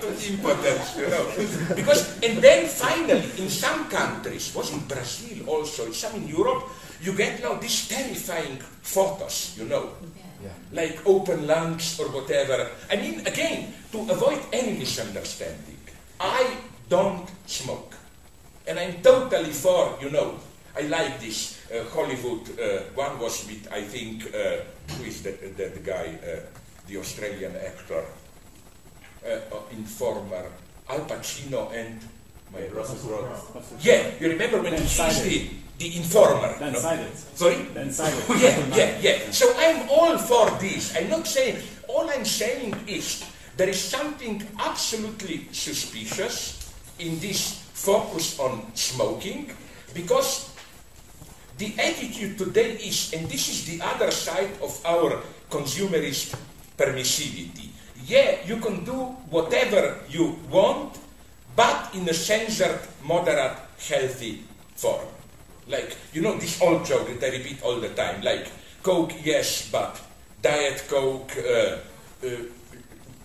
to 0.00 0.08
impotence, 0.32 0.96
you 0.96 1.08
know. 1.08 1.26
Because, 1.74 2.16
and 2.22 2.38
then 2.42 2.66
finally, 2.66 3.28
in 3.36 3.48
some 3.48 3.88
countries, 3.88 4.54
was 4.54 4.72
in 4.72 4.80
Brazil 4.88 5.48
also, 5.48 5.86
in 5.86 5.92
some 5.92 6.14
in 6.16 6.28
Europe, 6.28 6.64
you 7.02 7.12
get 7.14 7.42
now 7.42 7.54
these 7.54 7.88
terrifying 7.88 8.56
photos, 8.82 9.54
you 9.58 9.64
know, 9.64 9.90
Yeah. 10.42 10.50
like 10.72 10.98
open 11.06 11.46
lungs 11.46 12.00
or 12.00 12.08
whatever. 12.10 12.66
I 12.90 12.96
mean, 12.96 13.22
again, 13.26 13.74
to 13.92 13.98
avoid 14.10 14.40
any 14.52 14.74
misunderstanding, 14.78 15.78
I 16.18 16.56
don't 16.88 17.30
smoke. 17.46 17.94
And 18.66 18.78
I'm 18.78 19.02
totally 19.02 19.50
for, 19.50 19.98
you 20.00 20.10
know, 20.10 20.38
I 20.76 20.82
like 20.82 21.20
this 21.20 21.60
uh, 21.72 21.84
Hollywood, 21.90 22.48
uh, 22.58 22.82
one 22.94 23.18
was 23.18 23.46
with, 23.46 23.68
I 23.72 23.82
think, 23.82 24.26
uh, 24.34 24.62
who 24.94 25.04
is 25.04 25.22
that, 25.22 25.56
that 25.56 25.84
guy, 25.84 26.18
uh, 26.22 26.40
the 26.86 26.96
Australian 26.98 27.56
actor, 27.56 28.04
Informer, 29.72 30.46
Al 30.88 31.00
Pacino 31.00 31.72
and 31.72 32.00
my 32.52 32.66
Russell 32.68 32.96
Crowe. 32.96 33.62
yeah, 33.80 34.10
you 34.20 34.28
remember 34.28 34.60
when 34.60 34.72
Dan 34.72 34.82
he 34.82 34.88
sees 34.88 35.22
the, 35.22 35.48
the 35.78 35.96
informer? 35.96 36.58
Then 36.58 36.72
no? 36.72 36.78
silence. 36.78 37.30
Sorry? 37.34 37.62
Then 37.72 37.90
silence. 37.90 38.28
Yeah, 38.42 38.76
yeah, 38.76 38.98
yeah. 39.00 39.30
So 39.30 39.52
I'm 39.56 39.88
all 39.88 40.18
for 40.18 40.50
this. 40.58 40.94
I'm 40.96 41.08
not 41.08 41.26
saying, 41.26 41.62
all 41.88 42.10
I'm 42.10 42.24
saying 42.24 42.74
is 42.86 43.24
there 43.56 43.68
is 43.68 43.80
something 43.80 44.42
absolutely 44.58 45.46
suspicious 45.52 46.72
in 46.98 47.18
this 47.20 47.61
focus 47.82 48.38
on 48.38 48.62
smoking 48.74 49.50
because 49.94 50.54
the 51.58 51.74
attitude 51.78 52.38
today 52.38 52.78
is, 52.78 53.12
and 53.12 53.28
this 53.28 53.48
is 53.50 53.66
the 53.66 53.84
other 53.84 54.10
side 54.10 54.50
of 54.62 54.70
our 54.86 55.20
consumerist 55.50 56.34
permissivity. 56.78 57.68
Yeah, 58.06 58.38
you 58.46 58.56
can 58.58 58.84
do 58.84 59.14
whatever 59.30 59.98
you 60.08 60.38
want, 60.50 60.98
but 61.54 61.94
in 61.94 62.08
a 62.08 62.14
censored, 62.14 62.80
moderate, 63.04 63.58
healthy 63.78 64.42
form. 64.76 65.06
Like, 65.68 65.96
you 66.12 66.22
know, 66.22 66.38
this 66.38 66.60
old 66.62 66.86
joke 66.86 67.06
that 67.20 67.22
I 67.22 67.36
repeat 67.36 67.62
all 67.62 67.78
the 67.78 67.90
time, 67.90 68.22
like, 68.22 68.46
Coke, 68.82 69.12
yes, 69.22 69.70
but 69.70 70.00
Diet 70.40 70.82
Coke, 70.88 71.30
uh, 71.38 71.78
uh, 72.26 72.28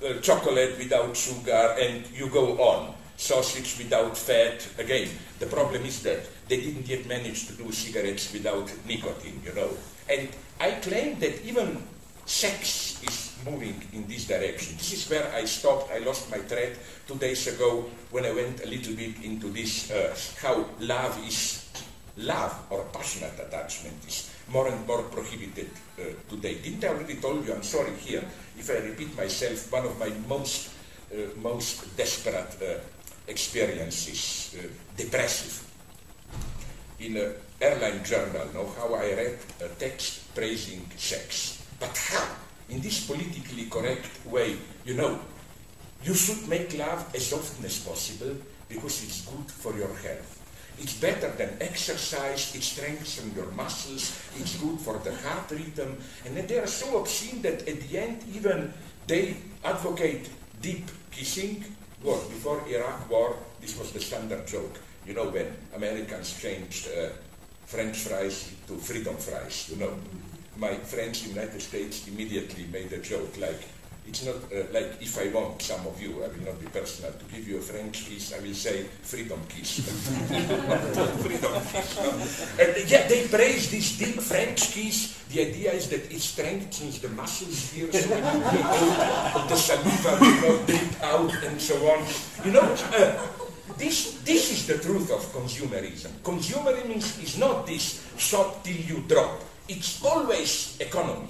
uh, 0.06 0.22
chocolate 0.22 0.78
without 0.78 1.18
sugar, 1.18 1.76
and 1.80 2.06
you 2.14 2.30
go 2.30 2.58
on. 2.62 2.94
Sausage 3.18 3.78
without 3.80 4.16
fat. 4.16 4.66
Again, 4.78 5.10
the 5.40 5.48
problem 5.48 5.84
is 5.86 6.02
that 6.04 6.22
they 6.48 6.62
didn't 6.62 6.88
yet 6.88 7.06
manage 7.08 7.48
to 7.48 7.54
do 7.54 7.72
cigarettes 7.72 8.32
without 8.32 8.72
nicotine, 8.88 9.42
you 9.44 9.54
know. 9.54 9.70
And 10.10 10.30
I 10.60 10.72
claim 10.80 11.20
that 11.20 11.44
even 11.44 11.84
sex 12.26 13.02
is 13.04 13.34
moving 13.44 13.82
in 13.94 14.08
this 14.08 14.28
direction. 14.28 14.78
This 14.78 14.94
is 14.94 15.10
where 15.10 15.32
I 15.34 15.46
stopped. 15.46 15.92
I 15.92 16.00
lost 16.00 16.30
my 16.30 16.38
thread 16.38 16.78
two 17.08 17.16
days 17.16 17.48
ago 17.48 17.86
when 18.12 18.26
I 18.26 18.32
went 18.32 18.64
a 18.64 18.68
little 18.68 18.94
bit 18.96 19.24
into 19.24 19.50
this 19.50 19.90
uh, 19.92 20.16
how 20.42 20.66
love 20.80 21.18
is 21.26 21.66
love 22.18 22.54
or 22.70 22.84
passionate 22.92 23.40
attachment 23.40 23.96
is 24.08 24.34
more 24.50 24.68
and 24.68 24.86
more 24.88 25.04
prohibited 25.04 25.70
uh, 26.00 26.04
today. 26.30 26.58
Didn't 26.62 26.84
I 26.84 26.90
already 26.90 27.16
told 27.16 27.46
you? 27.46 27.54
I'm 27.54 27.64
sorry 27.64 27.94
here 27.96 28.24
if 28.58 28.70
I 28.70 28.86
repeat 28.86 29.16
myself. 29.16 29.72
One 29.72 29.86
of 29.86 29.98
my 30.00 30.12
most 30.28 30.74
uh, 31.14 31.32
most 31.42 31.96
desperate 31.96 32.58
uh, 32.62 32.80
experiences, 33.28 34.56
uh, 34.58 34.68
depressive. 34.96 35.64
In 37.00 37.18
an 37.18 37.34
airline 37.62 38.04
journal, 38.04 38.48
know 38.54 38.72
how 38.78 38.96
I 38.96 39.14
read 39.14 39.40
a 39.62 39.68
text 39.80 40.34
praising 40.34 40.90
sex, 40.98 41.64
but 41.80 41.96
how? 41.96 42.28
In 42.70 42.82
this 42.82 43.06
politically 43.06 43.68
correct 43.70 44.10
way, 44.26 44.58
you 44.86 44.96
know, 44.96 45.20
you 46.04 46.14
should 46.14 46.48
make 46.48 46.78
love 46.78 47.14
as 47.16 47.32
often 47.34 47.66
as 47.66 47.80
possible 47.80 48.36
because 48.70 49.04
it's 49.04 49.22
good 49.26 49.50
for 49.52 49.78
your 49.78 49.94
health. 50.04 50.38
It's 50.80 50.94
better 51.00 51.32
than 51.32 51.58
exercise, 51.60 52.54
it 52.54 52.62
strengthens 52.62 53.36
your 53.36 53.50
muscles, 53.52 54.14
it's 54.38 54.58
good 54.58 54.80
for 54.80 55.00
the 55.00 55.16
heart 55.16 55.50
rhythm, 55.50 55.98
and 56.26 56.38
they 56.38 56.60
are 56.60 56.68
so 56.68 57.00
obscene 57.00 57.42
that 57.42 57.68
at 57.68 57.82
the 57.82 57.98
end 57.98 58.24
even 58.34 58.72
they 59.08 59.38
advocate 59.64 60.30
deep 60.62 60.86
kissing. 61.10 61.64
War 62.04 62.20
before 62.30 62.62
Iraq 62.68 63.10
war, 63.10 63.36
this 63.60 63.78
was 63.78 63.92
the 63.92 64.00
standard 64.00 64.46
joke. 64.48 64.80
You 65.06 65.14
know 65.14 65.30
when 65.30 65.48
Americans 65.76 66.40
changed 66.40 66.90
uh, 66.90 67.10
French 67.66 67.98
fries 67.98 68.54
to 68.68 68.78
freedom 68.78 69.18
fries. 69.18 69.70
You 69.70 69.78
know, 69.78 69.94
my 70.58 70.76
friends 70.76 71.24
in 71.26 71.34
the 71.34 71.42
United 71.42 71.62
States 71.62 72.08
immediately 72.08 72.66
made 72.72 72.92
a 72.94 73.00
joke 73.00 73.38
like, 73.38 73.62
it's 74.08 74.26
not 74.26 74.36
uh, 74.36 74.64
like 74.72 75.02
if 75.02 75.20
I 75.20 75.28
want 75.36 75.62
some 75.62 75.86
of 75.86 76.02
you, 76.02 76.24
I 76.24 76.28
will 76.28 76.46
not 76.46 76.60
be 76.60 76.68
personal, 76.68 77.12
to 77.12 77.26
give 77.26 77.48
you 77.48 77.58
a 77.58 77.62
French 77.62 78.06
kiss, 78.06 78.34
I 78.34 78.40
will 78.40 78.54
say 78.54 78.84
freedom 79.02 79.40
kiss. 79.50 79.84
freedom 81.24 81.54
kiss. 81.68 82.00
no? 82.00 82.64
And 82.64 82.90
yeah, 82.90 83.08
they 83.08 83.28
praise 83.28 83.70
this 83.70 83.98
deep 83.98 84.22
French 84.22 84.72
kiss. 84.72 85.22
The 85.30 85.42
idea 85.42 85.74
is 85.74 85.90
that 85.90 86.10
it 86.10 86.22
strengthens 86.22 87.00
the 87.00 87.10
muscles 87.10 87.74
here, 87.74 87.92
so 87.92 88.00
you 88.00 88.22
get 88.22 89.50
the 89.50 89.56
saliva 89.56 90.18
will 90.22 90.56
not 90.56 90.66
drip 90.66 91.04
out 91.04 91.44
and 91.44 91.60
so 91.60 91.76
on. 91.92 92.08
You 92.46 92.52
know, 92.54 92.64
uh, 92.96 93.20
this, 93.78 94.22
this 94.24 94.52
is 94.52 94.68
the 94.68 94.78
truth 94.80 95.12
of 95.12 95.20
consumerism. 95.36 96.12
Consumerism 96.24 96.96
is, 96.96 97.20
is 97.20 97.38
not 97.38 97.68
this 97.68 98.08
shop 98.18 98.64
till 98.64 98.78
you 98.78 99.04
drop. 99.08 99.42
It's 99.68 100.04
always 100.04 100.78
economy. 100.80 101.28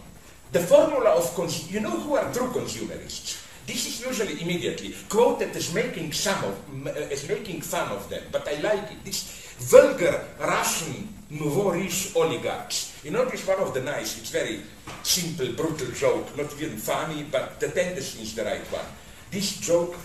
The 0.52 0.60
formula 0.62 1.12
of 1.12 1.36
cons- 1.36 1.70
you 1.72 1.80
know 1.82 1.92
who 1.92 2.16
are 2.16 2.32
true 2.34 2.50
consumerists. 2.52 3.44
This 3.68 3.86
is 3.86 4.06
usually 4.06 4.42
immediately 4.42 4.96
quoted 5.10 5.54
as 5.56 5.74
making 5.74 6.14
some 6.14 6.40
of, 6.46 6.56
uh, 6.88 6.92
as 7.12 7.28
making 7.28 7.60
fun 7.62 7.92
of 7.92 8.08
them, 8.10 8.24
but 8.32 8.48
I 8.48 8.56
like 8.62 8.92
it. 8.92 9.04
This 9.04 9.28
vulgar 9.60 10.24
Russian 10.40 11.10
nouveau 11.30 11.72
riche 11.72 12.16
oligarchs. 12.16 12.94
You 13.04 13.12
know, 13.12 13.26
this 13.26 13.46
one 13.46 13.60
of 13.60 13.74
the 13.74 13.82
nice. 13.82 14.18
It's 14.20 14.32
very 14.32 14.62
simple, 15.04 15.52
brutal 15.52 15.92
joke, 15.92 16.32
not 16.38 16.48
even 16.56 16.78
funny, 16.78 17.28
but 17.30 17.60
the 17.60 17.68
tendency 17.68 18.24
is 18.24 18.34
the 18.34 18.46
right 18.46 18.64
one. 18.72 18.88
This 19.32 19.58
joke 19.60 19.98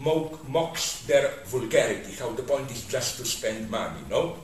mock, 0.00 0.42
mocks 0.48 1.06
their 1.06 1.30
vulgarity. 1.46 2.18
How 2.18 2.30
the 2.30 2.42
point 2.42 2.68
is 2.72 2.82
just 2.90 3.18
to 3.18 3.24
spend 3.24 3.70
money. 3.70 4.02
No, 4.10 4.38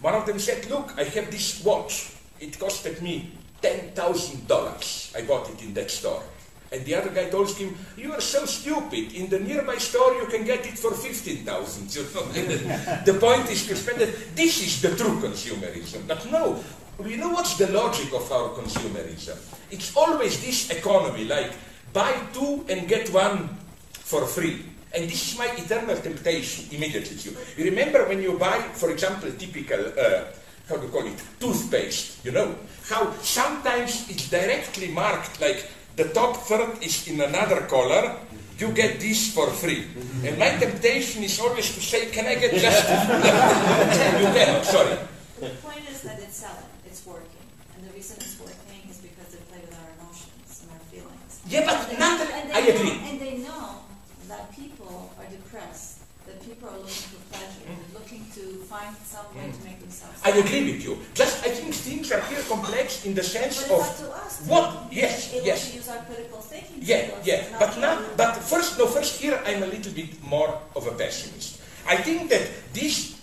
one 0.00 0.14
of 0.14 0.24
them 0.24 0.38
said, 0.38 0.64
"Look, 0.70 0.94
I 0.96 1.04
have 1.04 1.30
this 1.30 1.60
watch. 1.62 2.08
It 2.40 2.58
costed 2.58 3.02
me 3.02 3.32
$10,000. 3.64 5.16
I 5.16 5.22
bought 5.26 5.48
it 5.48 5.62
in 5.62 5.72
that 5.74 5.90
store. 5.90 6.22
And 6.70 6.84
the 6.84 6.94
other 6.96 7.10
guy 7.10 7.30
told 7.30 7.50
him, 7.56 7.74
You 7.96 8.12
are 8.12 8.20
so 8.20 8.44
stupid. 8.44 9.14
In 9.14 9.30
the 9.30 9.38
nearby 9.38 9.76
store, 9.76 10.12
you 10.14 10.26
can 10.26 10.44
get 10.44 10.66
it 10.66 10.76
for 10.78 10.92
15000 10.92 11.94
you 11.94 12.02
know? 12.02 13.02
The 13.06 13.14
point 13.14 13.48
is 13.50 13.66
to 13.68 13.76
spend 13.76 14.02
it. 14.02 14.36
This 14.36 14.60
is 14.60 14.82
the 14.82 14.96
true 14.96 15.20
consumerism. 15.20 16.06
But 16.06 16.30
no, 16.30 16.62
you 17.06 17.16
know 17.16 17.30
what's 17.30 17.56
the 17.56 17.70
logic 17.70 18.12
of 18.12 18.30
our 18.30 18.50
consumerism? 18.50 19.38
It's 19.70 19.96
always 19.96 20.44
this 20.44 20.70
economy 20.70 21.24
like 21.24 21.52
buy 21.92 22.12
two 22.32 22.66
and 22.68 22.88
get 22.88 23.08
one 23.10 23.48
for 23.92 24.26
free. 24.26 24.64
And 24.94 25.04
this 25.08 25.32
is 25.32 25.38
my 25.38 25.46
eternal 25.56 25.96
temptation 25.96 26.66
immediately. 26.70 27.16
You, 27.18 27.36
you 27.56 27.64
remember 27.70 28.06
when 28.08 28.20
you 28.22 28.38
buy, 28.38 28.58
for 28.74 28.90
example, 28.90 29.30
typical. 29.38 29.92
Uh, 29.98 30.24
how 30.68 30.76
do 30.76 30.86
you 30.86 30.92
call 30.92 31.06
it, 31.06 31.22
toothpaste, 31.40 32.24
you 32.24 32.32
know, 32.32 32.54
how 32.88 33.12
sometimes 33.20 34.08
it's 34.08 34.28
directly 34.30 34.88
marked 34.88 35.40
like 35.40 35.68
the 35.96 36.04
top 36.10 36.36
third 36.48 36.82
is 36.82 37.06
in 37.08 37.20
another 37.20 37.60
color, 37.68 38.16
you 38.58 38.70
get 38.72 38.98
this 39.00 39.34
for 39.34 39.50
free. 39.50 39.84
And 40.24 40.38
my 40.38 40.50
temptation 40.56 41.22
is 41.22 41.38
always 41.40 41.74
to 41.74 41.80
say, 41.80 42.06
can 42.10 42.26
I 42.26 42.34
get 42.36 42.52
just 42.54 42.88
You 44.20 44.28
cannot, 44.32 44.64
sorry. 44.64 44.96
The 45.40 45.50
point 45.60 45.84
is 45.90 46.00
that 46.02 46.18
it's 46.20 46.36
selling, 46.38 46.70
it's 46.86 47.04
working, 47.06 47.44
and 47.76 47.86
the 47.86 47.92
reason 47.92 48.16
it's 48.20 48.38
working 48.40 48.88
is 48.88 48.98
because 48.98 49.28
they 49.34 49.42
play 49.52 49.60
with 49.60 49.74
our 49.76 49.90
emotions 50.00 50.62
and 50.62 50.70
our 50.72 50.82
feelings. 50.88 51.32
Yeah, 51.48 51.66
but 51.66 51.90
And 51.90 51.98
not, 51.98 52.18
they- 52.22 52.32
I 52.32 52.60
know- 52.62 52.74
agree. 52.74 52.96
And 53.10 53.20
they 53.20 53.34
know 53.44 53.82
that 54.28 54.54
people 54.56 55.12
are 55.18 55.26
depressed, 55.28 55.98
that 56.26 56.40
people 56.40 56.68
are 56.70 56.78
looking 56.78 57.10
for 57.12 57.20
pleasure, 57.34 57.68
working 58.14 58.26
to 58.34 58.58
find 58.64 58.94
some 59.04 59.26
way 59.36 59.50
to 59.50 59.64
make 59.64 59.80
themselves. 59.80 60.20
I 60.24 60.30
agree 60.30 60.72
with 60.72 60.84
you. 60.84 60.98
Just 61.14 61.44
I 61.44 61.50
think 61.50 61.74
things 61.74 62.12
are 62.12 62.20
here 62.22 62.40
complex 62.48 63.04
in 63.04 63.14
the 63.14 63.22
sense 63.22 63.68
But 63.68 63.80
of 63.80 63.98
to 63.98 64.12
us. 64.12 64.46
what? 64.46 64.86
Yes, 64.90 65.34
yes. 65.44 65.74
use 65.74 65.88
our 65.88 66.02
critical 66.04 66.40
thinking 66.40 66.78
Yeah, 66.80 67.10
yeah. 67.24 67.48
not 67.52 67.60
But 67.60 67.78
now, 67.80 67.98
but 68.16 68.36
first, 68.36 68.78
no, 68.78 68.86
first 68.86 69.20
here 69.20 69.40
I'm 69.46 69.62
a 69.62 69.66
little 69.66 69.92
bit 69.92 70.22
more 70.22 70.58
of 70.76 70.86
a 70.86 70.92
pessimist. 70.92 71.60
I 71.86 71.96
think 71.96 72.30
that 72.30 72.46
this, 72.72 73.20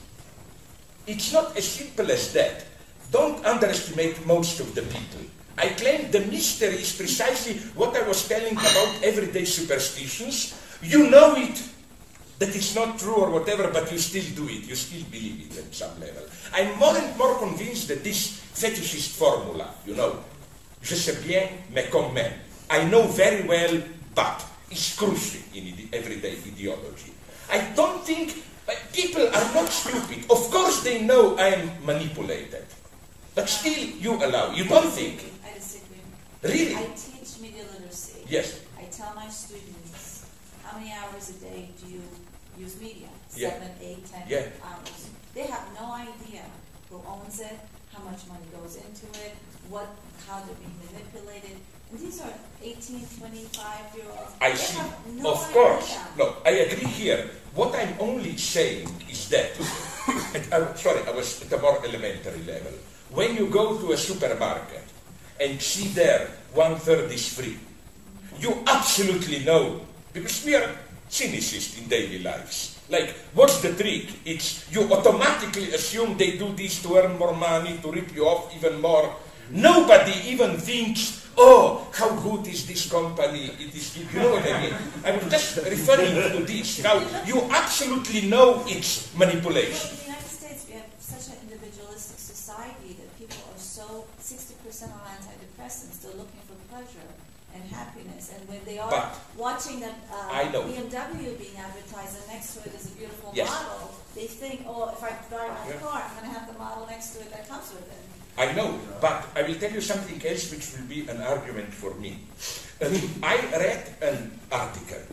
it's 1.08 1.34
not 1.34 1.58
as 1.58 1.68
simple 1.68 2.12
as 2.12 2.34
that. 2.34 2.66
Don't 3.12 3.44
underestimate 3.46 4.26
most 4.26 4.60
of 4.60 4.74
the 4.76 4.82
people. 4.84 5.22
I 5.58 5.70
claim 5.70 6.10
the 6.12 6.22
mystery 6.32 6.76
is 6.76 6.96
precisely 6.96 7.60
what 7.76 7.96
I 7.96 8.08
was 8.08 8.28
telling 8.28 8.54
about 8.54 9.04
everyday 9.04 9.44
superstitions. 9.46 10.56
You 10.82 11.10
know 11.10 11.36
it, 11.36 11.62
that 12.42 12.56
it's 12.56 12.74
not 12.74 12.98
true 12.98 13.14
or 13.14 13.30
whatever, 13.30 13.70
but 13.72 13.92
you 13.92 14.00
still 14.00 14.26
do 14.36 14.50
it. 14.50 14.66
You 14.68 14.74
still 14.74 15.04
believe 15.12 15.46
it 15.46 15.58
at 15.60 15.76
some 15.76 15.94
level. 16.00 16.24
I'm 16.52 16.76
more 16.80 16.98
and 16.98 17.16
more 17.16 17.38
convinced 17.38 17.88
that 17.90 18.04
this 18.04 18.42
fetishist 18.58 19.14
formula, 19.16 19.70
you 19.86 19.94
know, 19.94 20.18
je 20.82 20.96
sais 20.96 21.22
bien, 21.22 21.48
mais 21.72 21.88
quand 21.92 22.12
même. 22.14 22.34
I 22.72 22.84
know 22.86 23.04
very 23.04 23.48
well, 23.48 23.84
but 24.16 24.44
it's 24.72 24.96
crucial 24.96 25.42
in 25.54 25.88
everyday 25.94 26.34
ideology. 26.48 27.14
I 27.52 27.60
don't 27.76 28.04
think 28.04 28.34
uh, 28.68 28.74
people 28.92 29.22
are 29.28 29.54
not 29.54 29.70
stupid. 29.70 30.26
Of 30.32 30.50
course, 30.50 30.82
they 30.82 31.04
know 31.04 31.38
I 31.38 31.62
am 31.62 31.70
manipulated, 31.86 32.66
but 33.36 33.50
still, 33.50 33.86
you 34.02 34.16
allow. 34.16 34.52
You 34.52 34.64
don't 34.66 34.90
think, 34.90 35.26
I 35.46 35.54
disagree. 35.54 36.02
really? 36.42 36.76
I 36.76 36.90
teach 36.98 37.40
media 37.40 37.62
literacy. 37.72 38.26
Yes. 38.28 38.62
I 38.80 38.86
tell 38.86 39.14
my 39.14 39.28
students, 39.30 40.26
how 40.64 40.80
many 40.80 40.92
hours 40.94 41.30
a 41.30 41.34
day 41.34 41.70
do 41.84 41.92
you 41.92 42.02
use 42.62 42.78
media? 42.80 43.10
Yeah. 43.36 43.50
Seven, 43.58 43.72
eight, 43.82 44.04
ten 44.06 44.24
Yeah. 44.30 44.46
hours. 44.64 45.10
They 45.34 45.46
have 45.50 45.66
no 45.80 45.86
idea 45.94 46.44
who 46.90 47.02
owns 47.08 47.40
it, 47.40 47.58
how 47.94 48.04
much 48.04 48.22
money 48.28 48.46
goes 48.54 48.76
into 48.76 49.08
it, 49.26 49.34
what, 49.70 49.88
how 50.28 50.38
they're 50.46 50.60
being 50.62 50.76
manipulated. 50.86 51.58
And 51.90 52.00
these 52.00 52.22
are 52.22 52.34
18, 52.62 53.06
25 53.20 53.96
year 53.96 54.06
olds. 54.12 54.34
I 54.40 54.52
they 54.52 54.56
see. 54.58 54.78
Have 54.78 54.96
no 55.18 55.32
of 55.34 55.42
idea. 55.44 55.54
course. 55.54 55.90
No, 56.18 56.26
I 56.46 56.52
agree 56.68 56.88
here. 56.88 57.30
What 57.56 57.76
I'm 57.76 57.96
only 58.00 58.38
saying 58.38 58.88
is 59.10 59.28
that, 59.30 59.52
I'm 60.56 60.64
uh, 60.72 60.74
sorry, 60.76 61.02
I 61.08 61.12
was 61.12 61.42
at 61.44 61.52
a 61.52 61.62
more 61.62 61.80
elementary 61.84 62.44
level. 62.48 62.72
When 63.12 63.36
you 63.36 63.48
go 63.48 63.78
to 63.78 63.92
a 63.92 63.98
supermarket 63.98 64.84
and 65.40 65.62
see 65.62 65.88
there 65.92 66.28
one 66.54 66.76
third 66.76 67.12
is 67.12 67.28
free, 67.34 67.58
you 68.40 68.64
absolutely 68.68 69.44
know, 69.44 69.82
because 70.14 70.46
we 70.46 70.56
are 70.56 70.70
cynicists 71.12 71.78
in 71.78 71.92
daily 71.92 72.24
lives. 72.24 72.80
Like, 72.88 73.12
what's 73.36 73.60
the 73.60 73.76
trick? 73.76 74.08
It's 74.24 74.64
you 74.72 74.88
automatically 74.88 75.76
assume 75.76 76.18
they 76.18 76.40
do 76.40 76.56
this 76.56 76.82
to 76.84 76.96
earn 76.98 77.20
more 77.20 77.36
money, 77.36 77.78
to 77.84 77.92
rip 77.92 78.16
you 78.16 78.26
off 78.26 78.56
even 78.56 78.80
more. 78.80 79.12
Nobody 79.52 80.16
even 80.32 80.56
thinks, 80.56 81.28
oh, 81.38 81.88
how 81.92 82.16
good 82.16 82.48
is 82.48 82.66
this 82.66 82.90
company? 82.90 83.52
It 83.60 83.76
is, 83.76 84.00
you 84.00 84.08
know 84.20 84.40
what 84.40 84.48
I 84.48 84.56
mean? 84.64 84.76
I'm 85.04 85.20
just 85.30 85.60
referring 85.60 86.16
to 86.16 86.40
this, 86.48 86.80
how 86.80 87.04
you 87.28 87.44
absolutely 87.52 88.32
know 88.32 88.64
it's 88.68 89.12
manipulation. 89.16 89.92
in 89.92 90.00
the 90.00 90.16
United 90.16 90.32
States, 90.32 90.64
we 90.68 90.80
have 90.80 90.88
such 91.00 91.36
an 91.36 91.44
individualistic 91.44 92.20
society 92.20 92.96
that 92.96 93.12
people 93.20 93.44
are 93.52 93.60
so 93.60 94.08
60% 94.16 94.56
on 94.96 95.04
antidepressants. 95.20 96.00
They're 96.00 96.16
looking 96.16 96.40
for 96.48 96.56
pleasure 96.72 97.12
happiness. 97.72 98.32
And 98.36 98.48
when 98.48 98.62
they 98.66 98.78
are 98.78 98.90
But- 98.90 99.16
watching 99.38 99.80
that 99.80 99.96
uh. 100.12 100.30
BMW 100.52 101.38
being 101.38 101.58
advertised 101.58 102.16
and 102.20 102.28
next 102.28 102.56
to 102.56 102.60
it 102.68 102.76
is 102.76 102.86
a 102.88 102.94
beautiful 103.00 103.32
Yes. 103.34 103.50
model, 103.50 103.96
they 104.16 104.28
think, 104.28 104.66
oh, 104.68 104.90
if 104.90 105.02
I 105.04 105.12
buy 105.32 105.48
my 105.48 105.66
Yeah. 105.74 105.80
car, 105.80 106.04
I'm 106.06 106.14
going 106.18 106.28
to 106.32 106.40
have 106.40 106.48
the 106.52 106.58
model 106.60 106.86
next 106.88 107.08
to 107.14 107.22
it 107.22 107.32
that 107.32 107.48
comes 107.48 107.70
with 107.72 107.88
it. 107.88 108.04
I 108.38 108.52
know, 108.54 108.80
but 109.02 109.26
I 109.36 109.42
will 109.44 109.56
tell 109.60 109.72
you 109.72 109.82
something 109.82 110.20
else 110.26 110.52
which 110.52 110.72
will 110.74 110.88
be 110.88 111.08
an 111.10 111.22
argument 111.22 111.74
for 111.74 111.94
me. 111.96 112.20
I 113.24 113.36
read 113.52 113.84
an 114.02 114.40
article 114.52 115.04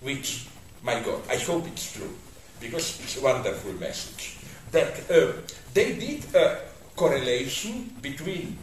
which, 0.00 0.46
my 0.82 1.00
God, 1.00 1.20
I 1.28 1.36
hope 1.36 1.66
it's 1.66 1.92
true, 1.92 2.14
because 2.60 3.00
it's 3.00 3.16
a 3.16 3.22
wonderful 3.22 3.72
message, 3.74 4.36
that 4.72 4.92
uh, 5.10 5.32
they 5.74 5.94
did 5.96 6.22
a 6.34 6.60
correlation 6.94 7.96
between, 8.02 8.58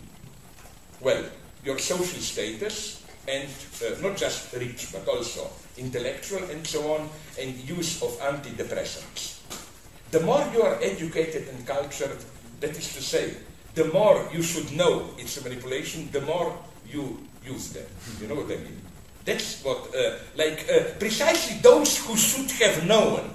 well, 1.01 1.23
your 1.65 1.79
social 1.79 2.21
status 2.21 3.02
and 3.27 3.49
uh, 3.81 4.01
not 4.01 4.17
just 4.17 4.53
rich, 4.53 4.91
but 4.91 5.07
also 5.07 5.49
intellectual 5.77 6.43
and 6.49 6.65
so 6.65 6.93
on, 6.93 7.09
and 7.39 7.55
use 7.67 8.01
of 8.01 8.11
antidepressants. 8.19 9.41
The 10.11 10.19
more 10.19 10.45
you 10.53 10.61
are 10.61 10.77
educated 10.81 11.47
and 11.49 11.65
cultured, 11.65 12.17
that 12.59 12.77
is 12.77 12.93
to 12.93 13.01
say, 13.01 13.33
the 13.75 13.85
more 13.85 14.29
you 14.31 14.43
should 14.43 14.71
know 14.71 15.09
it's 15.17 15.37
a 15.37 15.43
manipulation, 15.43 16.09
the 16.11 16.21
more 16.21 16.55
you 16.87 17.17
use 17.45 17.73
them. 17.73 17.85
You 18.21 18.27
know 18.27 18.35
what 18.35 18.45
I 18.45 18.57
mean? 18.61 18.81
That's 19.25 19.63
what, 19.63 19.95
uh, 19.95 20.17
like, 20.35 20.69
uh, 20.69 20.99
precisely 20.99 21.57
those 21.61 21.97
who 21.97 22.15
should 22.15 22.51
have 22.61 22.85
known 22.85 23.33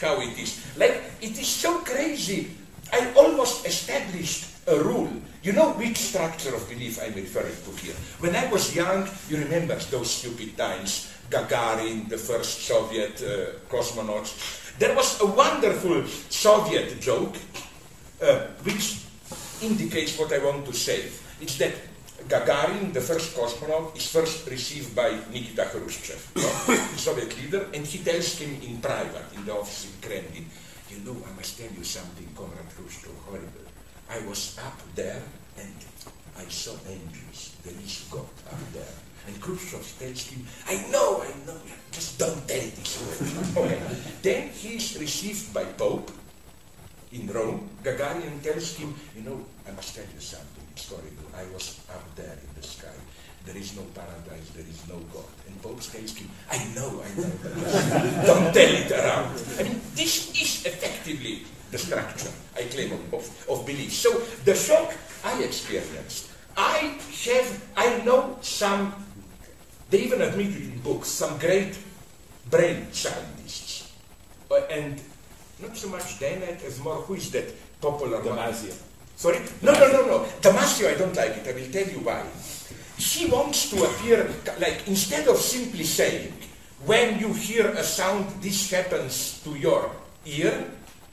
how 0.00 0.20
it 0.20 0.38
is. 0.38 0.64
Like, 0.76 1.02
it 1.20 1.38
is 1.38 1.48
so 1.48 1.80
crazy. 1.80 2.50
I 2.92 3.12
almost 3.14 3.66
established 3.66 4.49
a 4.66 4.78
rule. 4.78 5.10
You 5.42 5.52
know 5.52 5.72
which 5.72 5.96
structure 5.96 6.54
of 6.54 6.68
belief 6.68 7.00
I'm 7.02 7.14
referring 7.14 7.56
to 7.64 7.70
here? 7.80 7.94
When 8.20 8.36
I 8.36 8.50
was 8.52 8.74
young, 8.74 9.08
you 9.28 9.38
remember 9.38 9.76
those 9.76 10.10
stupid 10.10 10.56
times, 10.56 11.12
Gagarin, 11.30 12.08
the 12.08 12.18
first 12.18 12.66
Soviet 12.66 13.22
uh, 13.22 13.56
cosmonaut. 13.68 14.28
There 14.78 14.94
was 14.94 15.20
a 15.20 15.26
wonderful 15.26 16.06
Soviet 16.28 17.00
joke 17.00 17.36
uh, 18.22 18.48
which 18.64 19.00
indicates 19.62 20.18
what 20.18 20.32
I 20.32 20.44
want 20.44 20.66
to 20.66 20.72
say. 20.72 21.04
It's 21.40 21.56
that 21.58 21.72
Gagarin, 22.28 22.92
the 22.92 23.00
first 23.00 23.34
cosmonaut, 23.34 23.96
is 23.96 24.06
first 24.12 24.48
received 24.48 24.94
by 24.94 25.18
Nikita 25.32 25.64
Khrushchev, 25.72 26.32
the 26.34 26.98
Soviet 26.98 27.34
leader, 27.40 27.66
and 27.72 27.86
he 27.86 27.98
tells 28.04 28.38
him 28.38 28.60
in 28.60 28.78
private, 28.80 29.24
in 29.34 29.44
the 29.46 29.52
office 29.52 29.86
in 29.88 30.06
Kremlin, 30.06 30.44
you 30.90 30.98
know, 31.04 31.16
I 31.26 31.34
must 31.36 31.56
tell 31.56 31.70
you 31.70 31.84
something, 31.84 32.28
Comrade 32.34 32.68
Khrushchev, 32.76 33.12
horrible. 33.24 33.59
I 34.10 34.18
was 34.26 34.58
up 34.58 34.74
there 34.98 35.22
and 35.56 35.74
I 36.36 36.44
saw 36.50 36.74
angels. 36.90 37.54
There 37.62 37.78
is 37.78 38.10
God 38.10 38.26
up 38.50 38.58
there. 38.74 38.94
And 39.28 39.40
Khrushchev 39.40 39.86
tells 39.98 40.26
him, 40.26 40.42
I 40.66 40.82
know, 40.90 41.22
I 41.22 41.30
know, 41.46 41.54
just 41.92 42.18
don't 42.18 42.42
tell 42.48 42.66
this 42.74 42.98
okay. 43.56 43.78
Then 44.22 44.48
he 44.50 44.74
is 44.82 44.98
received 44.98 45.54
by 45.54 45.64
Pope 45.78 46.10
in 47.12 47.28
Rome. 47.28 47.70
Gagarin 47.84 48.42
tells 48.42 48.74
him, 48.74 48.94
you 49.14 49.22
know, 49.22 49.38
I 49.68 49.70
must 49.72 49.94
tell 49.94 50.08
you 50.12 50.20
something, 50.20 50.64
it's 50.72 50.88
horrible. 50.88 51.30
I 51.36 51.46
was 51.54 51.78
up 51.94 52.02
there 52.16 52.34
in 52.34 52.50
the 52.56 52.66
sky. 52.66 52.98
There 53.46 53.56
is 53.56 53.76
no 53.76 53.84
paradise, 53.94 54.50
there 54.56 54.66
is 54.66 54.82
no 54.88 54.98
God. 55.14 55.30
And 55.46 55.54
Pope 55.62 55.80
tells 55.80 56.16
him, 56.16 56.28
I 56.50 56.58
know, 56.74 56.98
I 56.98 57.10
know, 57.14 57.30
don't 58.26 58.50
tell 58.50 58.74
it 58.74 58.90
around. 58.90 59.38
I 59.58 59.62
mean, 59.62 59.80
this 59.94 60.34
is 60.34 60.66
effectively 60.66 61.46
the 61.72 61.78
structure, 61.78 62.30
I 62.56 62.62
claim, 62.64 62.92
of, 63.12 63.46
of, 63.48 63.66
belief. 63.66 63.92
So 63.92 64.18
the 64.44 64.54
shock 64.54 64.92
I 65.24 65.42
experienced, 65.42 66.30
I 66.56 66.98
have, 67.26 67.64
I 67.76 68.02
know 68.04 68.38
some, 68.40 68.92
they 69.90 70.02
even 70.02 70.20
admitted 70.20 70.62
in 70.62 70.80
books, 70.80 71.08
some 71.08 71.38
great 71.38 71.78
brain 72.50 72.92
scientists. 72.92 73.92
Uh, 74.50 74.56
and 74.70 75.00
not 75.62 75.76
so 75.76 75.88
much 75.88 76.18
Dennett 76.18 76.64
as 76.64 76.80
more, 76.80 76.96
who 76.96 77.14
is 77.14 77.30
that 77.30 77.46
popular 77.80 78.18
one? 78.20 78.36
Damasio. 78.36 78.74
Sorry? 79.14 79.38
No, 79.62 79.72
no, 79.72 79.92
no, 79.92 80.06
no. 80.06 80.18
Damasio, 80.40 80.92
I 80.92 80.98
don't 80.98 81.14
like 81.14 81.36
it. 81.36 81.46
I 81.46 81.52
will 81.52 81.70
tell 81.70 81.86
you 81.86 82.00
why. 82.00 82.24
She 82.98 83.26
wants 83.30 83.70
to 83.70 83.84
appear 83.84 84.28
like, 84.58 84.88
instead 84.88 85.28
of 85.28 85.36
simply 85.36 85.84
saying, 85.84 86.32
when 86.84 87.18
you 87.20 87.32
hear 87.32 87.68
a 87.68 87.84
sound, 87.84 88.26
this 88.42 88.70
happens 88.70 89.40
to 89.44 89.54
your 89.54 89.92
ear, 90.24 90.64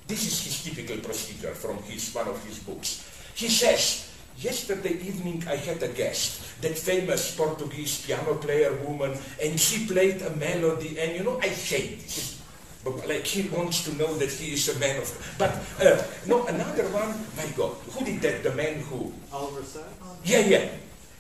this 0.08 0.26
is 0.26 0.43
his 0.43 0.64
typical 0.64 0.97
procedure 1.03 1.53
from 1.53 1.78
his, 1.84 2.14
one 2.16 2.28
of 2.28 2.43
his 2.45 2.60
books. 2.60 3.03
He 3.36 3.49
says, 3.49 4.10
yesterday 4.39 4.95
evening 5.03 5.43
I 5.47 5.55
had 5.55 5.84
a 5.84 5.89
guest, 5.89 6.62
that 6.62 6.78
famous 6.78 7.36
Portuguese 7.36 8.05
piano 8.05 8.36
player 8.36 8.74
woman, 8.88 9.18
and 9.43 9.60
she 9.60 9.86
played 9.86 10.22
a 10.22 10.36
melody, 10.38 10.97
and 10.99 11.16
you 11.16 11.24
know, 11.24 11.39
I 11.39 11.49
hate 11.49 11.99
this. 12.01 12.41
But 12.84 13.08
like 13.08 13.26
he 13.26 13.49
wants 13.49 13.84
to 13.84 13.93
know 13.95 14.16
that 14.16 14.32
he 14.32 14.53
is 14.53 14.70
a 14.70 14.80
man 14.80 15.01
of. 15.01 15.12
But 15.38 15.51
uh, 15.84 16.01
no, 16.26 16.47
another 16.47 16.88
one. 16.95 17.12
My 17.36 17.45
God, 17.58 17.76
who 17.91 18.05
did 18.05 18.22
that? 18.22 18.43
The 18.43 18.53
man 18.55 18.80
who? 18.88 19.12
Oliver 19.34 19.64
Sacks? 19.64 19.91
Yeah, 20.24 20.39
yeah. 20.39 20.70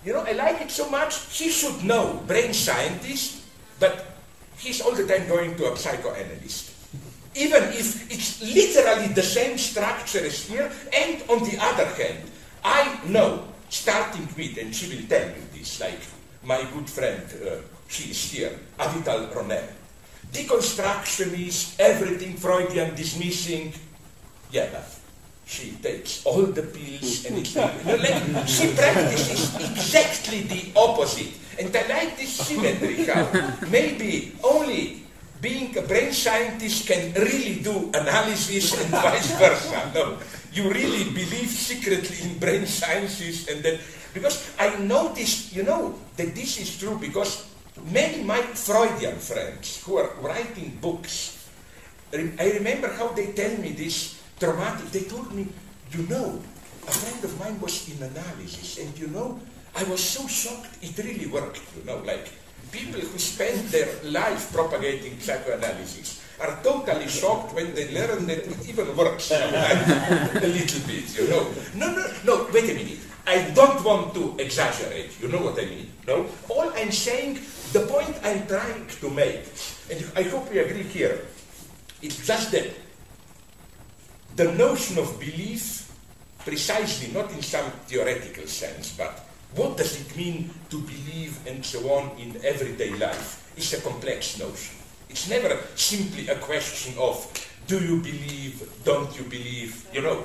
You 0.05 0.13
know, 0.13 0.23
I 0.23 0.31
like 0.31 0.61
it 0.61 0.71
so 0.71 0.89
much. 0.89 1.35
He 1.35 1.49
should 1.49 1.83
know, 1.83 2.23
brain 2.25 2.53
scientist, 2.53 3.43
but 3.81 4.15
he's 4.57 4.79
all 4.79 4.95
the 4.95 5.05
time 5.05 5.27
going 5.27 5.57
to 5.57 5.73
a 5.73 5.75
psychoanalyst. 5.75 6.66
Even 7.37 7.63
if 7.69 8.09
it's 8.11 8.41
literally 8.41 9.13
the 9.13 9.21
same 9.21 9.57
structure 9.57 10.25
as 10.25 10.49
here, 10.49 10.71
and 10.91 11.21
on 11.29 11.43
the 11.45 11.57
other 11.61 11.85
hand, 11.85 12.17
I 12.65 12.99
know, 13.05 13.43
starting 13.69 14.27
with, 14.35 14.57
and 14.57 14.73
she 14.73 14.89
will 14.89 15.05
tell 15.07 15.27
you 15.27 15.43
this, 15.53 15.79
like 15.79 16.01
my 16.43 16.65
good 16.73 16.89
friend, 16.89 17.21
uh, 17.45 17.61
she 17.87 18.09
is 18.09 18.31
here, 18.31 18.57
Avital 18.79 19.31
Ronell. 19.31 19.69
Deconstruction 20.33 21.31
is 21.47 21.75
everything 21.79 22.35
Freudian 22.35 22.95
dismissing, 22.95 23.71
Yeah, 24.51 24.69
but 24.71 24.87
she 25.45 25.71
takes 25.81 26.25
all 26.25 26.43
the 26.43 26.63
pills 26.63 27.25
and 27.25 27.37
it's 27.37 27.55
like, 27.55 28.47
she 28.47 28.73
practices 28.73 29.55
exactly 29.55 30.41
the 30.41 30.71
opposite. 30.75 31.33
And 31.59 31.75
I 31.75 31.87
like 31.87 32.17
this 32.17 32.35
symmetry 32.35 33.05
how 33.05 33.27
maybe 33.69 34.33
only 34.43 35.03
being 35.41 35.77
a 35.77 35.81
brain 35.81 36.11
scientist 36.13 36.87
can 36.87 37.13
really 37.13 37.61
do 37.61 37.89
analysis 37.93 38.73
and 38.81 38.89
vice 39.05 39.31
versa. 39.37 39.91
No, 39.93 40.17
you 40.53 40.69
really 40.71 41.05
believe 41.13 41.49
secretly 41.49 42.17
in 42.25 42.37
brain 42.39 42.65
sciences 42.65 43.47
and 43.47 43.61
then 43.61 43.79
because 44.13 44.49
I 44.57 44.73
noticed, 44.81 45.53
you 45.53 45.61
know, 45.61 45.93
that 46.17 46.33
this 46.33 46.57
is 46.57 46.77
true 46.79 46.97
because 46.97 47.45
many 47.91 48.23
my 48.23 48.41
Freudian 48.57 49.17
friends 49.21 49.83
who 49.85 49.97
are 49.97 50.09
writing 50.21 50.77
books, 50.81 51.37
I 52.13 52.51
remember 52.57 52.89
how 52.93 53.09
they 53.13 53.33
tell 53.33 53.53
me 53.61 53.77
this 53.77 54.17
traumatic. 54.39 54.89
They 54.89 55.05
told 55.05 55.33
me, 55.33 55.47
you 55.91 56.01
know, 56.07 56.41
a 56.87 56.91
friend 56.91 57.23
of 57.23 57.37
mine 57.37 57.59
was 57.59 57.85
in 57.91 58.01
analysis, 58.01 58.79
and 58.79 58.89
you 58.97 59.07
know, 59.07 59.39
I 59.75 59.83
was 59.85 60.01
so 60.01 60.25
shocked. 60.25 60.81
It 60.81 60.97
really 60.97 61.27
worked. 61.27 61.61
You 61.77 61.83
know, 61.83 61.99
like 62.01 62.31
people 62.71 63.01
who 63.01 63.17
spend 63.17 63.69
their 63.69 63.87
life 64.03 64.51
propagating 64.53 65.19
psychoanalysis 65.19 66.23
are 66.39 66.59
totally 66.63 67.07
shocked 67.07 67.53
when 67.53 67.73
they 67.73 67.91
learn 67.93 68.27
that 68.27 68.39
it 68.39 68.69
even 68.69 68.95
works 68.95 69.31
a 69.31 70.39
little 70.41 70.81
bit. 70.87 71.17
You 71.17 71.27
know, 71.29 71.47
no, 71.75 71.95
no, 71.95 72.05
no. 72.25 72.47
Wait 72.53 72.69
a 72.69 72.73
minute. 72.73 72.99
I 73.25 73.49
don't 73.51 73.83
want 73.83 74.13
to 74.13 74.35
exaggerate. 74.39 75.19
You 75.19 75.27
know 75.27 75.41
what 75.41 75.59
I 75.59 75.65
mean? 75.65 75.91
No. 76.07 76.27
All 76.47 76.71
I'm 76.75 76.91
saying, 76.91 77.39
the 77.73 77.81
point 77.87 78.15
I'm 78.23 78.47
trying 78.47 78.87
to 78.87 79.09
make, 79.09 79.43
and 79.91 79.99
I 80.15 80.23
hope 80.23 80.49
we 80.49 80.59
agree 80.59 80.83
here, 80.83 81.25
it's 82.01 82.25
just 82.25 82.51
that 82.51 82.71
the 84.35 84.53
notion 84.53 84.97
of 84.99 85.19
belief, 85.19 85.91
precisely 86.45 87.11
not 87.11 87.31
in 87.31 87.41
some 87.41 87.69
theoretical 87.87 88.45
sense, 88.47 88.95
but 88.95 89.26
what 89.55 89.77
does 89.77 89.99
it 89.99 90.15
mean 90.15 90.49
to 90.69 90.81
believe 90.81 91.39
and 91.47 91.65
so 91.65 91.79
on 91.93 92.17
in 92.19 92.35
everyday 92.43 92.91
life, 92.95 93.47
It's 93.57 93.73
a 93.73 93.81
complex 93.81 94.37
notion. 94.37 94.77
It's 95.09 95.27
never 95.29 95.57
simply 95.75 96.27
a 96.29 96.35
question 96.35 96.93
of 96.99 97.17
do 97.65 97.79
you 97.79 97.99
believe, 98.01 98.61
don't 98.85 99.09
you 99.17 99.25
believe, 99.25 99.87
you 99.91 100.01
know. 100.01 100.23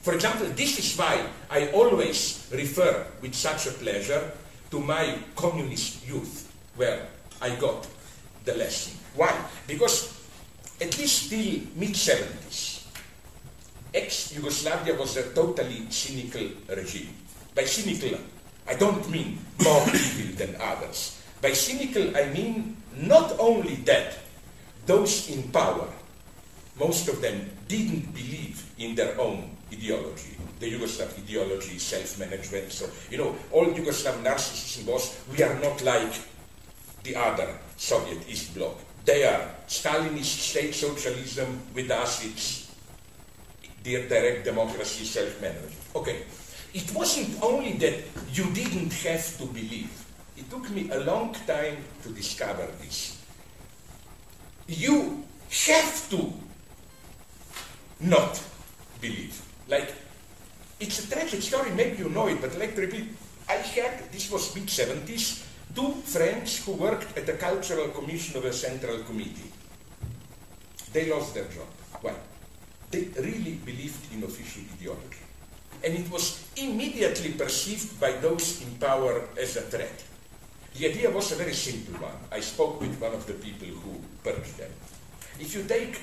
For 0.00 0.14
example, 0.14 0.48
this 0.56 0.78
is 0.78 0.96
why 0.96 1.20
I 1.50 1.68
always 1.72 2.48
refer 2.50 3.06
with 3.20 3.34
such 3.34 3.66
a 3.66 3.72
pleasure 3.72 4.32
to 4.70 4.80
my 4.80 5.18
communist 5.36 6.08
youth, 6.08 6.50
where 6.74 7.06
I 7.42 7.54
got 7.56 7.86
the 8.44 8.54
lesson. 8.54 8.96
Why? 9.14 9.34
Because 9.66 10.16
at 10.80 10.96
least 10.96 11.28
till 11.28 11.60
mid 11.76 11.92
70s, 11.92 12.86
ex 13.92 14.32
Yugoslavia 14.32 14.94
was 14.96 15.18
a 15.18 15.34
totally 15.34 15.84
cynical 15.90 16.48
regime. 16.74 17.12
By 17.54 17.64
cynical, 17.64 18.18
I 18.70 18.74
don't 18.74 19.02
mean 19.10 19.38
more 19.58 19.82
evil 19.90 20.36
than 20.38 20.54
others. 20.62 21.20
By 21.42 21.52
cynical, 21.52 22.16
I 22.16 22.30
mean 22.30 22.76
not 22.96 23.34
only 23.40 23.74
that 23.90 24.18
those 24.86 25.28
in 25.28 25.50
power, 25.50 25.88
most 26.78 27.08
of 27.08 27.20
them 27.20 27.50
didn't 27.66 28.14
believe 28.14 28.62
in 28.78 28.94
their 28.94 29.18
own 29.20 29.50
ideology. 29.72 30.38
The 30.60 30.70
Yugoslav 30.70 31.18
ideology, 31.18 31.78
self-management. 31.78 32.70
So, 32.70 32.88
you 33.10 33.18
know, 33.18 33.34
all 33.50 33.66
Yugoslav 33.66 34.22
narcissism 34.22 34.86
was, 34.86 35.18
we 35.32 35.42
are 35.42 35.58
not 35.58 35.82
like 35.82 36.12
the 37.02 37.16
other 37.16 37.58
Soviet 37.76 38.22
East 38.28 38.54
Bloc. 38.54 38.76
They 39.04 39.24
are 39.24 39.50
Stalinist 39.66 40.52
state 40.52 40.74
socialism, 40.74 41.60
with 41.74 41.90
us 41.90 42.24
it's 42.24 42.70
direct 43.82 44.44
democracy, 44.44 45.04
self-management. 45.04 45.72
Okay. 45.96 46.22
It 46.72 46.92
wasn't 46.94 47.42
only 47.42 47.72
that 47.74 47.98
you 48.32 48.44
didn't 48.52 48.92
have 48.92 49.38
to 49.38 49.46
believe. 49.46 49.90
It 50.36 50.48
took 50.48 50.70
me 50.70 50.90
a 50.90 51.00
long 51.00 51.34
time 51.46 51.78
to 52.02 52.08
discover 52.10 52.66
this. 52.80 53.22
You 54.68 55.24
have 55.66 56.10
to 56.10 56.32
not 58.00 58.42
believe. 59.00 59.40
Like, 59.68 59.92
it's 60.78 61.04
a 61.04 61.10
tragic 61.10 61.42
story, 61.42 61.70
maybe 61.72 61.98
you 61.98 62.08
know 62.08 62.28
it, 62.28 62.40
but 62.40 62.56
like 62.58 62.74
to 62.76 62.82
repeat. 62.82 63.08
I 63.48 63.54
had, 63.54 64.12
this 64.12 64.30
was 64.30 64.54
mid 64.54 64.66
70s, 64.66 65.44
two 65.74 65.92
friends 66.02 66.64
who 66.64 66.72
worked 66.72 67.18
at 67.18 67.26
the 67.26 67.34
Cultural 67.34 67.88
Commission 67.88 68.38
of 68.38 68.44
a 68.44 68.52
Central 68.52 69.02
Committee. 69.02 69.50
They 70.92 71.10
lost 71.10 71.34
their 71.34 71.44
job. 71.44 71.68
Why? 72.00 72.14
They 72.90 73.08
really 73.18 73.58
believed 73.64 74.12
in 74.14 74.22
official 74.22 74.62
ideology. 74.74 75.29
And 75.84 75.94
it 75.94 76.10
was 76.10 76.44
immediately 76.56 77.32
perceived 77.32 77.98
by 78.00 78.12
those 78.12 78.62
in 78.62 78.74
power 78.76 79.22
as 79.40 79.56
a 79.56 79.62
threat. 79.62 80.04
The 80.76 80.88
idea 80.88 81.10
was 81.10 81.32
a 81.32 81.36
very 81.36 81.54
simple 81.54 81.94
one. 82.00 82.16
I 82.30 82.40
spoke 82.40 82.80
with 82.80 83.00
one 83.00 83.12
of 83.12 83.26
the 83.26 83.34
people 83.34 83.68
who 83.68 84.00
purged 84.22 84.58
them. 84.58 84.70
If 85.40 85.54
you 85.54 85.64
take 85.64 85.98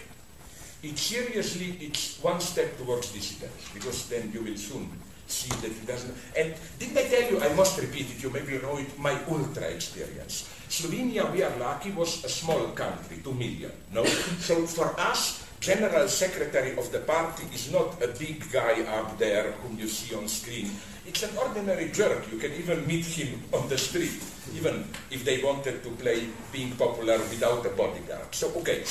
it 0.84 0.98
seriously, 0.98 1.78
it's 1.82 2.22
one 2.22 2.40
step 2.40 2.78
towards 2.78 3.12
dissidence, 3.12 3.70
because 3.74 4.10
then 4.10 4.32
you 4.34 4.42
will 4.42 4.58
soon 4.58 4.90
see 5.28 5.50
that 5.62 5.72
it 5.72 5.88
doesn't. 5.88 6.16
And 6.38 6.54
didn't 6.80 6.98
I 6.98 7.04
tell 7.04 7.32
you, 7.32 7.40
I 7.42 7.54
must 7.54 7.80
repeat 7.80 8.08
it, 8.12 8.24
you 8.24 8.30
maybe 8.30 8.54
you 8.54 8.62
know 8.62 8.78
it, 8.78 8.98
my 8.98 9.18
ultra 9.30 9.68
experience. 9.68 10.50
Slovenia, 10.70 11.32
we 11.32 11.44
are 11.44 11.56
lucky, 11.58 11.92
was 11.92 12.24
a 12.26 12.30
small 12.30 12.68
country, 12.72 13.20
two 13.24 13.34
million, 13.34 13.72
no? 13.94 14.04
so 14.06 14.66
for 14.68 15.00
us, 15.00 15.47
general 15.60 16.08
secretary 16.08 16.78
of 16.78 16.92
the 16.92 17.00
party 17.00 17.44
is 17.54 17.72
not 17.72 18.02
a 18.02 18.08
big 18.08 18.50
guy 18.52 18.82
up 18.84 19.18
there 19.18 19.52
whom 19.64 19.78
you 19.78 19.88
see 19.88 20.16
on 20.16 20.28
screen. 20.28 20.70
It's 21.06 21.24
an 21.24 21.38
ordinary 21.38 21.90
jerk. 21.92 22.30
You 22.32 22.38
can 22.38 22.54
even 22.54 22.86
meet 22.86 23.06
him 23.06 23.42
on 23.54 23.68
the 23.70 23.78
street, 23.78 24.22
even 24.54 24.86
if 25.10 25.24
they 25.24 25.42
wanted 25.42 25.84
to 25.84 25.90
play 25.92 26.28
being 26.52 26.72
popular 26.72 27.18
without 27.18 27.66
a 27.66 27.70
bodyguard. 27.70 28.34
So, 28.36 28.52
okay. 28.58 28.84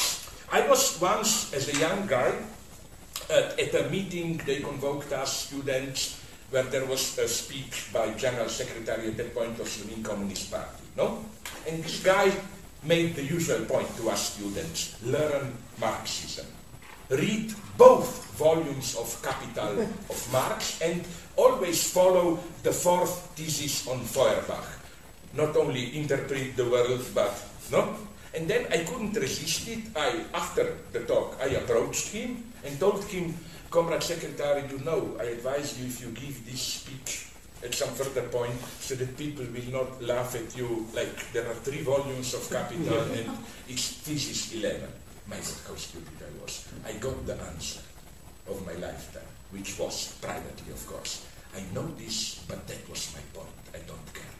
I 0.50 0.66
was 0.68 1.00
once, 1.00 1.52
as 1.52 1.68
a 1.68 1.78
young 1.78 2.06
guy, 2.06 2.32
at, 3.28 3.58
at 3.58 3.74
a 3.74 3.90
meeting, 3.90 4.40
they 4.46 4.60
convoked 4.60 5.12
us 5.12 5.48
students, 5.48 6.22
where 6.50 6.62
there 6.62 6.86
was 6.86 7.18
a 7.18 7.28
speech 7.28 7.90
by 7.92 8.10
General 8.14 8.48
Secretary 8.48 9.08
at 9.08 9.16
that 9.16 9.34
point 9.34 9.58
of 9.58 9.68
Slovene 9.68 10.02
Communist 10.02 10.50
Party, 10.50 10.84
no? 10.96 11.24
And 11.68 11.82
this 11.82 12.02
guy 12.02 12.32
made 12.84 13.16
the 13.16 13.24
usual 13.24 13.64
point 13.66 13.88
to 13.96 14.10
us 14.10 14.34
students, 14.34 14.96
learn 15.02 15.52
Marxism. 15.80 16.46
Read 17.10 17.54
both 17.78 18.26
volumes 18.36 18.96
of 18.96 19.06
Capital 19.22 19.80
of 20.10 20.32
Marx 20.32 20.80
and 20.82 21.04
always 21.36 21.90
follow 21.90 22.38
the 22.62 22.72
fourth 22.72 23.30
thesis 23.36 23.86
on 23.88 24.00
Feuerbach. 24.00 24.66
Not 25.34 25.56
only 25.56 25.96
interpret 25.96 26.56
the 26.56 26.68
world, 26.68 27.04
but, 27.14 27.32
no? 27.70 27.94
And 28.34 28.48
then 28.48 28.66
I 28.72 28.84
couldn't 28.84 29.14
resist 29.14 29.68
it. 29.68 29.84
I, 29.94 30.24
after 30.34 30.76
the 30.92 31.00
talk, 31.00 31.38
I 31.40 31.56
approached 31.56 32.08
him 32.08 32.44
and 32.64 32.78
told 32.80 33.04
him, 33.04 33.34
Comrade 33.70 34.02
Secretary, 34.02 34.64
you 34.68 34.78
know, 34.80 35.16
I 35.20 35.24
advise 35.24 35.78
you 35.78 35.86
if 35.86 36.00
you 36.00 36.08
give 36.08 36.44
this 36.44 36.60
speech 36.60 37.28
at 37.64 37.74
some 37.74 37.90
further 37.90 38.28
point 38.28 38.54
so 38.80 38.94
that 38.94 39.16
people 39.16 39.44
will 39.46 39.72
not 39.72 40.02
laugh 40.02 40.34
at 40.34 40.56
you 40.56 40.86
like 40.94 41.32
there 41.32 41.46
are 41.48 41.54
three 41.54 41.82
volumes 41.82 42.34
of 42.34 42.48
Capital 42.50 43.00
and 43.16 43.30
it's 43.68 43.92
thesis 44.04 44.54
11. 44.54 44.88
My 45.28 45.36
God, 45.36 45.58
how 45.66 45.74
stupid 45.74 46.15
I. 46.46 46.90
I 46.90 46.92
got 46.98 47.26
the 47.26 47.34
answer 47.34 47.80
of 48.48 48.64
my 48.66 48.74
lifetime, 48.74 49.22
which 49.50 49.78
was 49.78 50.16
privately, 50.20 50.72
of 50.72 50.86
course. 50.86 51.26
I 51.56 51.62
know 51.74 51.86
this, 51.98 52.44
but 52.48 52.66
that 52.66 52.88
was 52.88 53.14
my 53.14 53.22
point. 53.32 53.54
I 53.74 53.78
don't 53.86 54.14
care. 54.14 54.34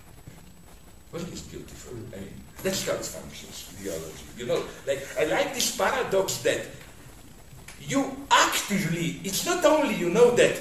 Wasn't 1.13 1.31
this 1.31 1.43
beautiful? 1.43 1.95
I 2.15 2.21
mean, 2.21 2.35
that's 2.63 2.87
how 2.87 2.95
it 2.95 3.05
functions, 3.05 3.73
ideology. 3.81 4.25
You 4.37 4.47
know, 4.47 4.63
like 4.87 5.07
I 5.19 5.25
like 5.25 5.55
this 5.55 5.77
paradox 5.77 6.39
that 6.39 6.67
you 7.81 8.17
actively, 8.31 9.21
it's 9.25 9.47
not 9.47 9.65
only 9.65 9.95
you 9.95 10.11
know 10.11 10.35
that 10.37 10.61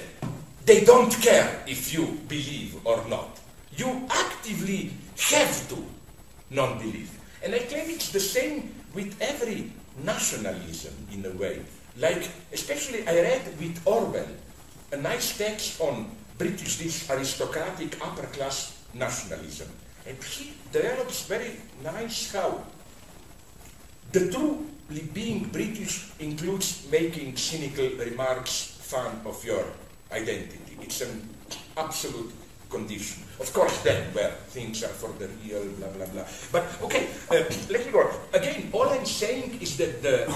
they 0.65 0.83
don't 0.83 1.11
care 1.21 1.63
if 1.67 1.93
you 1.93 2.05
believe 2.27 2.79
or 2.85 3.03
not. 3.09 3.39
You 3.75 4.07
actively 4.09 4.91
have 5.31 5.69
to 5.69 5.83
non-believe. 6.49 7.11
And 7.43 7.53
I 7.53 7.59
claim 7.59 7.89
it's 7.89 8.11
the 8.11 8.19
same 8.19 8.73
with 8.93 9.15
every 9.21 9.71
nationalism 10.03 10.93
in 11.11 11.25
a 11.25 11.31
way. 11.31 11.61
Like, 11.97 12.27
especially 12.51 13.07
I 13.07 13.21
read 13.21 13.59
with 13.59 13.81
Orwell 13.85 14.27
a 14.91 14.97
nice 14.97 15.37
text 15.37 15.79
on 15.81 16.11
British, 16.37 16.77
this 16.77 17.09
aristocratic 17.09 17.97
upper 18.05 18.27
class 18.27 18.83
nationalism. 18.93 19.69
And 20.05 20.17
he 20.23 20.53
develops 20.71 21.25
very 21.25 21.57
nice 21.83 22.31
how 22.31 22.63
the 24.11 24.31
truly 24.31 25.03
being 25.13 25.45
British 25.45 26.11
includes 26.19 26.87
making 26.91 27.35
cynical 27.37 27.89
remarks 27.97 28.77
fun 28.81 29.21
of 29.25 29.43
your 29.43 29.65
identity. 30.11 30.77
It's 30.81 31.01
an 31.01 31.27
absolute 31.77 32.31
condition. 32.69 33.23
Of 33.39 33.51
course, 33.53 33.81
then, 33.83 34.13
where 34.13 34.31
things 34.49 34.83
are 34.83 34.95
for 34.95 35.11
the 35.19 35.27
real, 35.43 35.65
blah, 35.77 35.89
blah, 35.89 36.05
blah. 36.07 36.25
But, 36.51 36.65
okay, 36.83 37.07
uh, 37.29 37.43
let 37.69 37.85
me 37.85 37.91
go. 37.91 38.09
Again, 38.33 38.69
all 38.71 38.89
I'm 38.89 39.05
saying 39.05 39.59
is 39.61 39.77
that 39.77 40.01
the 40.01 40.31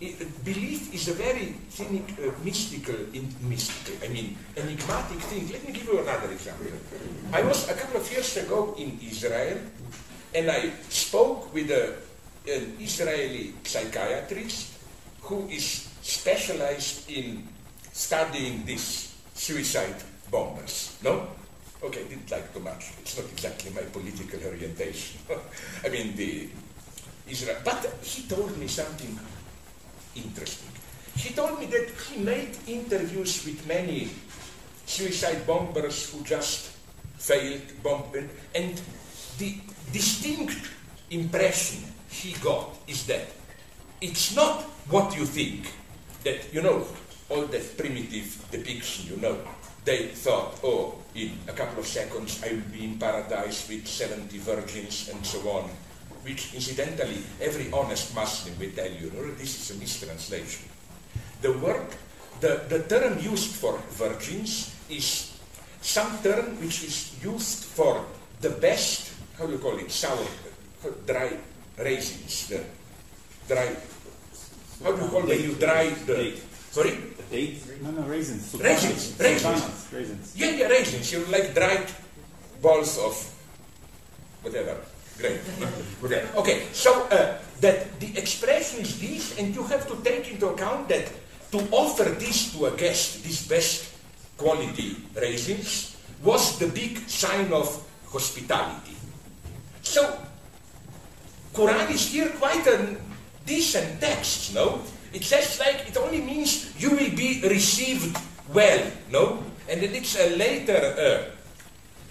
belief 0.44 0.94
is 0.94 1.08
a 1.08 1.14
very 1.14 1.54
uh, 1.80 2.30
mystical, 2.44 2.96
in, 3.12 3.28
mystical, 3.42 3.94
I 4.02 4.08
mean, 4.08 4.38
enigmatic 4.56 5.18
thing. 5.28 5.50
Let 5.50 5.66
me 5.66 5.72
give 5.72 5.84
you 5.84 5.98
another 6.00 6.30
example. 6.30 6.66
I 7.32 7.42
was 7.42 7.68
a 7.68 7.74
couple 7.74 8.00
of 8.00 8.10
years 8.10 8.36
ago 8.36 8.74
in 8.78 8.98
Israel, 9.02 9.58
and 10.34 10.50
I 10.50 10.70
spoke 10.88 11.52
with 11.52 11.70
a, 11.70 11.96
an 12.48 12.76
Israeli 12.80 13.54
psychiatrist 13.64 14.72
who 15.22 15.48
is 15.48 15.88
specialized 16.00 17.10
in 17.10 17.44
studying 17.92 18.64
this 18.64 19.14
suicide 19.34 19.96
bombers. 20.30 20.98
No? 21.02 21.28
Okay, 21.82 22.04
didn't 22.08 22.30
like 22.30 22.52
too 22.52 22.60
much. 22.60 22.92
It's 23.00 23.16
not 23.16 23.30
exactly 23.30 23.70
my 23.70 23.82
political 23.82 24.40
orientation. 24.44 25.20
I 25.84 25.88
mean, 25.88 26.16
the 26.16 26.48
Israel. 27.28 27.56
But 27.64 27.86
he 28.02 28.22
told 28.28 28.56
me 28.58 28.66
something 28.66 29.18
interesting. 30.16 30.68
He 31.16 31.34
told 31.34 31.58
me 31.60 31.66
that 31.66 31.90
he 32.10 32.22
made 32.22 32.56
interviews 32.66 33.44
with 33.44 33.66
many 33.66 34.10
suicide 34.86 35.46
bombers 35.46 36.10
who 36.10 36.22
just 36.24 36.72
failed 37.18 37.62
bombing, 37.82 38.30
and 38.54 38.80
the 39.38 39.54
distinct 39.92 40.56
impression 41.10 41.84
he 42.10 42.32
got 42.40 42.70
is 42.86 43.06
that 43.06 43.26
it's 44.00 44.34
not 44.34 44.62
what 44.90 45.16
you 45.16 45.26
think 45.26 45.66
that 46.24 46.52
you 46.52 46.62
know 46.62 46.84
all 47.28 47.42
that 47.46 47.76
primitive 47.76 48.46
depiction 48.50 49.06
you 49.10 49.20
know 49.20 49.36
they 49.88 50.12
thought 50.12 50.52
oh 50.64 50.92
in 51.16 51.32
a 51.48 51.54
couple 51.56 51.80
of 51.80 51.86
seconds 51.88 52.44
i 52.44 52.52
will 52.52 52.68
be 52.76 52.84
in 52.84 53.00
paradise 53.00 53.64
with 53.72 53.88
70 53.88 54.36
virgins 54.44 55.08
and 55.08 55.24
so 55.24 55.40
on 55.48 55.64
which 56.28 56.52
incidentally 56.52 57.24
every 57.40 57.72
honest 57.72 58.14
muslim 58.14 58.52
will 58.60 58.74
tell 58.76 58.92
you 59.00 59.08
no, 59.16 59.24
this 59.40 59.56
is 59.56 59.72
a 59.72 59.80
mistranslation. 59.80 60.68
The 61.40 61.52
word 61.56 61.88
the, 62.44 62.68
the 62.68 62.84
term 62.84 63.18
used 63.18 63.56
for 63.56 63.80
virgins 63.96 64.76
is 64.90 65.32
some 65.80 66.18
term 66.22 66.60
which 66.60 66.84
is 66.84 67.16
used 67.24 67.64
for 67.64 68.04
the 68.44 68.50
best 68.60 69.14
how 69.38 69.46
do 69.46 69.52
you 69.52 69.58
call 69.58 69.78
it 69.78 69.90
sour 69.90 70.28
dry 71.06 71.32
raisins 71.78 72.52
the 72.52 72.60
dry 73.48 73.72
how 74.84 74.92
do 74.92 75.00
you 75.00 75.08
call 75.08 75.24
when 75.24 75.40
you 75.40 75.54
dry 75.56 75.88
the 76.04 76.36
sorry 76.76 76.92
Date? 77.30 77.60
No, 77.82 77.90
no, 77.90 78.02
raisins. 78.02 78.54
Raisins, 78.54 79.16
raisins. 79.20 79.42
Sultanas, 79.42 79.92
raisins. 79.92 80.32
Yeah, 80.36 80.50
yeah, 80.50 80.66
raisins. 80.68 81.12
You 81.12 81.24
like 81.26 81.54
dried 81.54 81.86
balls 82.62 82.98
of 82.98 83.14
whatever. 84.42 84.76
Great. 85.18 85.40
whatever. 86.00 86.28
Okay, 86.38 86.66
so 86.72 87.06
uh, 87.10 87.36
that 87.60 88.00
the 88.00 88.16
expression 88.16 88.80
is 88.80 89.00
this, 89.00 89.38
and 89.38 89.54
you 89.54 89.62
have 89.64 89.86
to 89.88 89.96
take 90.02 90.30
into 90.32 90.48
account 90.48 90.88
that 90.88 91.10
to 91.52 91.58
offer 91.72 92.04
this 92.16 92.52
to 92.52 92.66
a 92.66 92.72
guest, 92.76 93.24
this 93.24 93.46
best 93.46 93.92
quality 94.36 94.96
raisins, 95.16 95.96
was 96.22 96.58
the 96.58 96.68
big 96.68 96.98
sign 97.08 97.52
of 97.52 97.66
hospitality. 98.08 98.96
So, 99.82 100.18
Quran 101.52 101.90
is 101.90 102.12
here 102.12 102.30
quite 102.38 102.66
a 102.66 102.96
decent 103.46 104.00
text, 104.00 104.54
no? 104.54 104.80
It 105.12 105.24
says 105.24 105.58
like 105.58 105.88
it 105.88 105.96
only 105.96 106.20
means 106.20 106.74
you 106.78 106.90
will 106.90 107.14
be 107.16 107.40
received 107.44 108.16
well, 108.52 108.84
no? 109.10 109.44
And 109.68 109.82
then 109.82 109.94
it's 109.94 110.18
a 110.18 110.36
later 110.36 110.76
uh, 110.76 111.38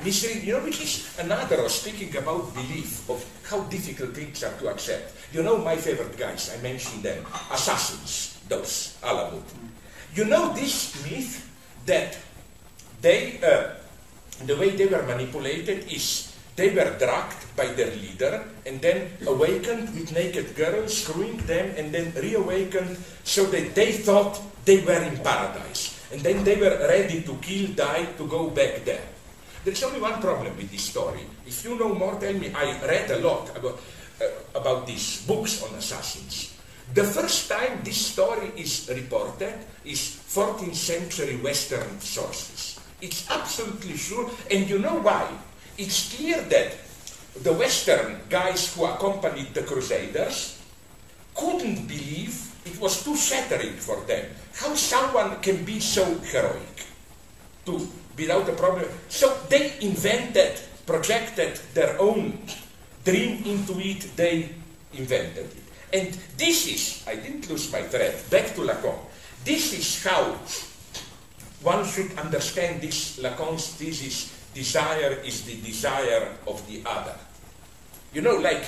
you 0.06 0.54
know, 0.54 0.60
which 0.64 0.82
is 0.82 1.18
another 1.20 1.58
of 1.58 1.72
speaking 1.72 2.16
about 2.18 2.54
belief 2.54 3.10
of 3.10 3.24
how 3.50 3.62
difficult 3.64 4.14
things 4.14 4.44
are 4.44 4.54
to 4.60 4.70
accept. 4.70 5.14
You 5.34 5.44
know 5.44 5.58
my 5.58 5.76
favorite 5.76 6.18
guys, 6.18 6.54
I 6.54 6.62
mentioned 6.62 7.04
them, 7.04 7.26
assassins, 7.52 8.40
those, 8.48 8.98
Alamut. 9.02 9.44
You 10.14 10.26
know 10.26 10.54
this 10.54 11.04
myth 11.04 11.50
that 11.86 12.18
they, 13.02 13.40
uh, 13.42 13.74
the 14.46 14.56
way 14.56 14.70
they 14.72 14.86
were 14.86 15.04
manipulated 15.04 15.92
is 15.92 16.27
they 16.58 16.74
were 16.74 16.90
drugged 16.98 17.38
by 17.56 17.68
their 17.78 17.94
leader 17.94 18.44
and 18.66 18.82
then 18.82 19.14
awakened 19.28 19.94
with 19.94 20.12
naked 20.12 20.56
girls, 20.56 21.06
screwing 21.06 21.38
them, 21.46 21.70
and 21.78 21.94
then 21.94 22.12
reawakened 22.18 22.98
so 23.24 23.46
that 23.46 23.76
they 23.76 23.94
thought 23.94 24.42
they 24.66 24.82
were 24.82 25.00
in 25.06 25.22
paradise. 25.22 25.94
And 26.12 26.20
then 26.22 26.44
they 26.44 26.58
were 26.58 26.76
ready 26.90 27.22
to 27.22 27.38
kill, 27.46 27.72
die, 27.78 28.10
to 28.18 28.28
go 28.28 28.50
back 28.50 28.84
there. 28.84 29.06
There's 29.64 29.84
only 29.84 30.02
one 30.02 30.20
problem 30.20 30.58
with 30.58 30.72
this 30.72 30.90
story. 30.90 31.22
If 31.46 31.64
you 31.64 31.78
know 31.78 31.94
more, 31.94 32.20
tell 32.20 32.34
me. 32.34 32.52
I 32.56 32.74
read 32.82 33.12
a 33.12 33.20
lot 33.20 33.56
about, 33.56 33.80
uh, 34.20 34.26
about 34.58 34.88
these 34.88 35.22
books 35.28 35.62
on 35.62 35.76
assassins. 35.76 36.58
The 36.94 37.04
first 37.04 37.50
time 37.50 37.82
this 37.84 38.14
story 38.14 38.50
is 38.58 38.90
reported 38.90 39.54
is 39.86 40.00
14th 40.00 40.74
century 40.74 41.36
Western 41.38 42.00
sources. 42.00 42.80
It's 43.00 43.30
absolutely 43.30 43.98
sure, 43.98 44.32
and 44.50 44.68
you 44.68 44.80
know 44.80 44.98
why? 45.04 45.28
It's 45.78 46.16
clear 46.16 46.42
that 46.42 46.76
the 47.44 47.54
Western 47.54 48.22
guys 48.30 48.74
who 48.74 48.86
accompanied 48.86 49.54
the 49.54 49.62
Crusaders 49.62 50.60
couldn't 51.36 51.88
believe 51.88 52.34
it 52.66 52.80
was 52.82 53.04
too 53.04 53.16
shattering 53.16 53.78
for 53.78 54.02
them. 54.06 54.26
How 54.56 54.74
someone 54.74 55.40
can 55.40 55.64
be 55.64 55.80
so 55.80 56.04
heroic 56.20 56.86
to 57.66 57.88
without 58.18 58.50
a 58.50 58.54
problem. 58.54 58.90
So 59.08 59.38
they 59.48 59.74
invented, 59.82 60.60
projected 60.86 61.62
their 61.74 62.00
own 62.02 62.40
dream 63.06 63.44
into 63.46 63.80
it, 63.80 64.10
they 64.18 64.50
invented 64.94 65.46
it. 65.46 65.64
And 65.94 66.18
this 66.36 66.68
is, 66.68 67.04
I 67.08 67.16
didn't 67.16 67.50
lose 67.50 67.72
my 67.72 67.84
thread, 67.84 68.18
back 68.30 68.56
to 68.56 68.62
Lacan. 68.62 68.98
This 69.46 69.72
is 69.74 70.04
how 70.04 70.36
one 71.62 71.86
should 71.86 72.18
understand 72.18 72.82
this 72.82 73.20
Lacan's 73.20 73.68
thesis 73.76 74.34
desire 74.58 75.22
is 75.22 75.46
the 75.46 75.62
desire 75.62 76.34
of 76.50 76.58
the 76.66 76.82
other. 76.82 77.14
You 78.14 78.22
know, 78.26 78.42
like 78.42 78.66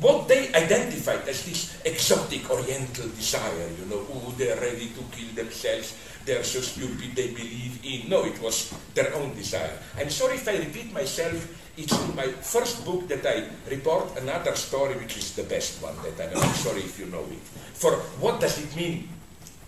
what 0.00 0.28
they 0.28 0.52
identified 0.52 1.24
as 1.28 1.44
this 1.48 1.80
exotic 1.84 2.50
oriental 2.50 3.08
desire, 3.16 3.68
you 3.80 3.86
know, 3.88 4.04
oh, 4.12 4.34
they're 4.36 4.60
ready 4.60 4.92
to 4.92 5.02
kill 5.14 5.32
themselves, 5.34 5.96
they're 6.26 6.44
so 6.44 6.60
stupid, 6.60 7.16
they 7.16 7.32
believe 7.32 7.80
in. 7.84 8.10
No, 8.10 8.24
it 8.24 8.40
was 8.42 8.74
their 8.92 9.14
own 9.14 9.34
desire. 9.34 9.78
I'm 9.96 10.10
sorry 10.10 10.36
if 10.36 10.48
I 10.48 10.56
repeat 10.58 10.92
myself, 10.92 11.36
it's 11.76 11.92
in 11.92 12.14
my 12.14 12.28
first 12.28 12.84
book 12.84 13.08
that 13.08 13.24
I 13.24 13.48
report 13.70 14.18
another 14.18 14.54
story, 14.56 14.94
which 14.96 15.16
is 15.16 15.34
the 15.36 15.44
best 15.44 15.82
one 15.82 15.96
that 16.02 16.20
I 16.20 16.32
know. 16.32 16.40
I'm 16.40 16.54
sorry 16.54 16.80
if 16.80 16.98
you 16.98 17.06
know 17.06 17.24
it. 17.30 17.42
For 17.74 17.92
what 18.20 18.40
does 18.40 18.58
it 18.58 18.74
mean, 18.76 19.08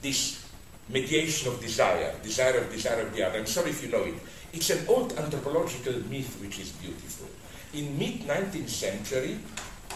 this 0.03 0.45
mediation 0.89 1.53
of 1.53 1.61
desire, 1.61 2.15
desire 2.23 2.59
of 2.59 2.71
desire 2.71 3.01
of 3.01 3.15
the 3.15 3.27
other? 3.27 3.39
I'm 3.39 3.47
sorry 3.47 3.71
if 3.71 3.83
you 3.83 3.91
know 3.91 4.05
it. 4.05 4.15
It's 4.57 4.71
an 4.71 4.89
old 4.89 5.13
anthropological 5.21 6.01
myth 6.09 6.41
which 6.41 6.59
is 6.59 6.73
beautiful. 6.81 7.29
In 7.77 7.93
mid-19th 7.99 8.73
century, 8.73 9.37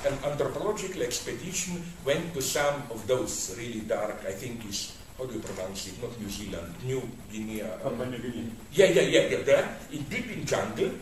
an 0.05 0.13
anthropological 0.21 1.01
expedition 1.01 1.81
went 2.05 2.35
to 2.35 2.43
some 2.43 2.85
of 2.93 3.07
those 3.07 3.57
really 3.57 3.81
dark, 3.89 4.21
I 4.29 4.33
think 4.37 4.69
is, 4.69 5.01
how 5.17 5.25
do 5.25 5.33
you 5.33 5.41
pronounce 5.41 5.89
it? 5.89 5.97
Not 6.03 6.13
New 6.21 6.29
Zealand, 6.29 6.75
New 6.85 7.01
Guinea. 7.33 7.63
uh, 7.63 7.89
New 7.89 8.19
Guinea. 8.19 8.53
yeah, 8.77 8.93
yeah, 8.93 9.09
yeah, 9.09 9.25
yeah. 9.33 9.43
There, 9.49 9.79
in 9.93 10.03
deep 10.13 10.29
in 10.31 10.45
jungle, 10.45 10.93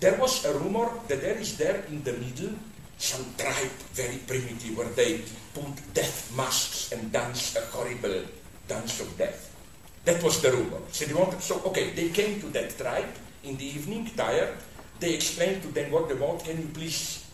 there 0.00 0.18
was 0.18 0.44
a 0.44 0.58
rumor 0.58 0.90
that 1.06 1.20
there 1.20 1.38
is 1.38 1.56
there 1.56 1.84
in 1.86 2.02
the 2.02 2.14
middle 2.14 2.50
some 2.98 3.24
tribe, 3.38 3.78
very 3.94 4.18
primitive, 4.26 4.76
where 4.76 4.90
they 4.98 5.22
put 5.54 5.70
death 5.94 6.34
masks 6.36 6.90
and 6.90 7.12
dance 7.12 7.54
a 7.54 7.62
horrible 7.70 8.22
dance 8.66 8.98
of 9.00 9.16
death. 9.16 9.53
That 10.04 10.22
was 10.22 10.40
the 10.42 10.52
rumor. 10.52 10.80
So 10.92 11.06
they 11.06 11.14
wanted, 11.14 11.40
so 11.40 11.60
okay, 11.66 11.90
they 11.90 12.10
came 12.10 12.40
to 12.40 12.46
that 12.48 12.76
tribe 12.76 13.08
in 13.42 13.56
the 13.56 13.64
evening, 13.64 14.10
tired. 14.16 14.56
They 15.00 15.14
explained 15.14 15.62
to 15.62 15.68
them 15.68 15.90
what 15.90 16.08
they 16.08 16.14
want. 16.14 16.44
Can 16.44 16.60
you 16.60 16.68
please 16.68 17.26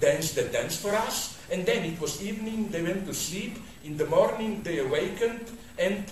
dance 0.00 0.32
the 0.32 0.44
dance 0.44 0.76
for 0.76 0.94
us? 0.94 1.38
And 1.50 1.64
then 1.64 1.84
it 1.84 2.00
was 2.00 2.22
evening. 2.22 2.68
They 2.68 2.82
went 2.82 3.06
to 3.06 3.14
sleep. 3.14 3.58
In 3.84 3.96
the 3.96 4.06
morning, 4.06 4.62
they 4.62 4.80
awakened, 4.80 5.46
and 5.78 6.04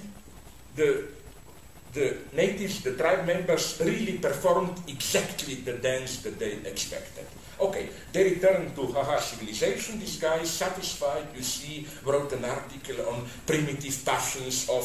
the 0.76 1.08
the 1.92 2.18
natives, 2.32 2.82
the 2.82 2.94
tribe 2.94 3.24
members, 3.26 3.80
really 3.84 4.18
performed 4.18 4.74
exactly 4.88 5.54
the 5.54 5.74
dance 5.74 6.22
that 6.22 6.38
they 6.38 6.54
expected. 6.66 7.26
Okay, 7.60 7.88
they 8.12 8.24
returned 8.34 8.74
to 8.74 8.86
Haha 8.86 9.18
civilization, 9.18 10.00
these 10.00 10.18
guys, 10.18 10.50
satisfied, 10.50 11.26
you 11.36 11.42
see, 11.42 11.86
wrote 12.04 12.32
an 12.32 12.44
article 12.44 13.08
on 13.08 13.24
primitive 13.46 14.04
passions 14.04 14.68
of... 14.68 14.84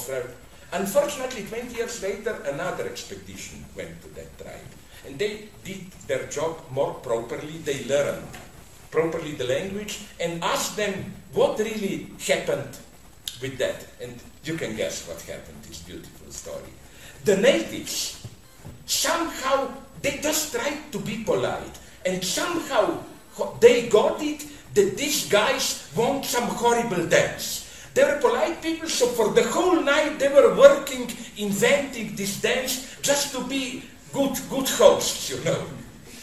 Unfortunately, 0.71 1.43
20 1.45 1.75
years 1.75 2.03
later, 2.03 2.43
another 2.45 2.85
expedition 2.85 3.65
went 3.75 3.99
to 4.03 4.09
that 4.13 4.37
tribe. 4.37 4.69
And 5.07 5.17
they 5.17 5.49
did 5.63 5.89
their 6.05 6.27
job 6.27 6.61
more 6.69 6.93
properly, 6.95 7.57
they 7.65 7.85
learned 7.85 8.27
properly 8.91 9.33
the 9.33 9.45
language, 9.45 10.01
and 10.19 10.43
asked 10.43 10.77
them 10.77 11.13
what 11.33 11.57
really 11.57 12.07
happened 12.27 12.77
with 13.41 13.57
that. 13.57 13.85
And 14.01 14.13
you 14.43 14.55
can 14.55 14.75
guess 14.75 15.07
what 15.07 15.21
happened, 15.21 15.57
this 15.63 15.81
beautiful 15.81 16.31
story. 16.31 16.69
The 17.25 17.37
natives, 17.37 18.27
somehow, 18.85 19.73
they 20.01 20.19
just 20.21 20.53
tried 20.53 20.91
to 20.91 20.99
be 20.99 21.23
polite. 21.23 21.79
And 22.05 22.23
somehow 22.23 23.03
they 23.59 23.87
got 23.89 24.21
it 24.21 24.45
that 24.73 24.97
these 24.97 25.27
guys 25.29 25.91
want 25.95 26.25
some 26.25 26.43
horrible 26.43 27.05
dance. 27.07 27.65
They 27.93 28.03
were 28.03 28.19
polite 28.21 28.61
people, 28.61 28.87
so 28.87 29.07
for 29.07 29.33
the 29.33 29.43
whole 29.43 29.81
night 29.81 30.19
they 30.19 30.29
were 30.29 30.55
working, 30.55 31.09
inventing 31.37 32.15
this 32.15 32.39
dance 32.41 32.95
just 33.01 33.33
to 33.33 33.43
be 33.43 33.83
good, 34.13 34.37
good 34.49 34.69
hosts, 34.69 35.29
you 35.29 35.43
know. 35.43 35.65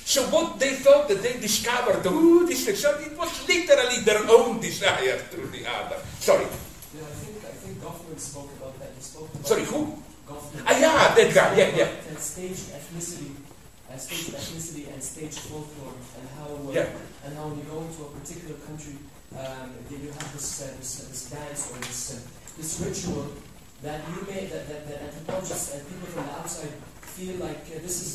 So 0.07 0.23
what 0.31 0.61
they 0.61 0.75
thought 0.75 1.09
that 1.09 1.21
they 1.23 1.35
discovered, 1.41 2.07
ooh, 2.07 2.47
this 2.47 2.69
is, 2.69 2.81
so 2.81 2.97
it 3.01 3.19
was 3.19 3.29
literally 3.49 4.01
their 4.05 4.23
own 4.31 4.61
desire 4.61 5.19
through 5.19 5.49
the 5.49 5.67
other. 5.67 5.99
Sorry, 6.21 6.47
Yeah, 6.95 7.03
I 7.03 7.11
think 7.19 7.43
I 7.43 7.51
think 7.59 7.83
Goffman 7.83 8.19
spoke 8.19 8.51
about 8.57 8.79
that. 8.79 8.93
He 8.95 9.03
spoke 9.03 9.35
about 9.35 9.47
sorry, 9.47 9.65
who? 9.65 9.99
Goffman. 10.29 10.63
Ah, 10.65 10.79
yeah, 10.79 11.15
that 11.15 11.35
guy, 11.35 11.57
yeah, 11.59 11.77
yeah. 11.77 12.09
And 12.09 12.19
staged 12.19 12.71
ethnicity, 12.71 13.35
uh, 13.97 13.99
staged 13.99 14.37
ethnicity 14.37 14.93
and 14.93 15.03
staged 15.03 15.41
folklore, 15.49 15.97
and 16.21 16.29
how 16.37 16.49
uh, 16.53 16.73
Yeah. 16.73 16.89
and 17.25 17.33
how 17.37 17.49
when 17.49 17.57
you 17.59 17.65
go 17.65 17.81
into 17.81 18.05
a 18.05 18.11
particular 18.21 18.57
country, 18.69 18.97
um, 19.33 19.73
you 19.91 19.97
you 20.05 20.11
have 20.13 20.29
this 20.37 20.49
uh, 20.63 20.69
this, 20.77 21.01
uh, 21.01 21.09
this 21.09 21.23
dance 21.33 21.73
or 21.73 21.79
this 21.81 22.03
uh, 22.13 22.21
this 22.59 22.71
ritual 22.85 23.33
that 23.83 24.01
you 24.13 24.21
may 24.29 24.47
that, 24.53 24.69
that, 24.69 24.89
that 24.89 24.99
anthropologists 25.09 25.75
and 25.75 25.81
people 25.89 26.09
from 26.13 26.25
the 26.29 26.33
outside 26.41 26.73
feel 27.17 27.37
like 27.41 27.65
uh, 27.73 27.81
this 27.81 27.97
is 28.05 28.11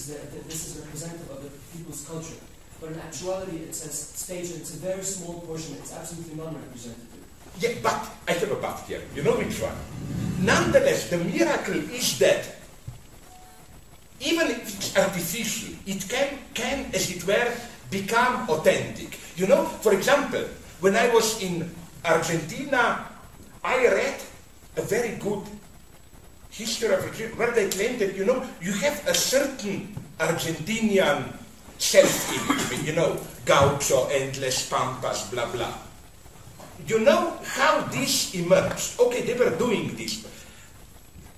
this 0.48 0.60
is 0.68 0.70
representative 0.86 1.30
of 1.32 1.42
the 1.44 1.52
people's 1.74 2.06
culture. 2.06 2.38
But 2.80 2.94
in 2.94 3.00
actuality, 3.00 3.58
it's 3.70 3.86
a 3.86 3.90
stage 3.94 4.50
and 4.52 4.62
it's 4.62 4.74
a 4.74 4.78
very 4.78 5.04
small 5.04 5.42
portion. 5.42 5.76
It's 5.78 5.94
absolutely 5.94 6.34
non-representative. 6.34 7.22
Yeah, 7.60 7.74
but 7.84 8.10
I 8.28 8.32
have 8.34 8.52
a 8.52 8.56
but 8.56 8.80
here. 8.88 9.02
You 9.16 9.22
know 9.22 9.38
which 9.38 9.62
one? 9.62 9.78
Nonetheless, 10.42 11.10
the 11.10 11.18
miracle 11.20 11.78
is 11.94 12.18
that 12.18 12.42
even 14.22 14.48
if 14.48 14.62
it's 14.62 14.98
artificial, 14.98 15.74
it 15.86 16.08
can, 16.08 16.38
can, 16.54 16.86
as 16.94 17.10
it 17.10 17.26
were, 17.26 17.52
become 17.90 18.50
authentic. 18.50 19.20
You 19.36 19.48
know, 19.48 19.66
for 19.66 19.94
example, 19.94 20.44
when 20.80 20.96
I 20.96 21.14
was 21.14 21.42
in 21.42 21.70
Argentina, 22.06 23.06
I 23.64 23.88
read 23.88 24.22
a 24.78 24.82
very 24.82 25.18
good 25.18 25.44
history 26.50 26.94
of 26.94 27.02
Argentina 27.02 27.36
where 27.36 27.52
they 27.52 27.70
claim 27.70 27.98
that, 28.00 28.16
you 28.16 28.26
know, 28.26 28.44
you 28.62 28.74
have 28.74 29.08
a 29.08 29.14
certain 29.14 29.96
Argentinian 30.20 31.34
self-image, 31.78 32.86
you 32.86 32.94
know, 32.94 33.20
gaucho, 33.46 34.08
endless 34.10 34.70
pampas, 34.70 35.30
blah, 35.32 35.50
blah. 35.52 35.74
You 36.88 37.00
know 37.00 37.38
how 37.46 37.82
this 37.90 38.34
emerged? 38.34 39.00
Okay, 39.00 39.22
they 39.22 39.34
were 39.34 39.56
doing 39.58 39.96
this. 39.96 40.26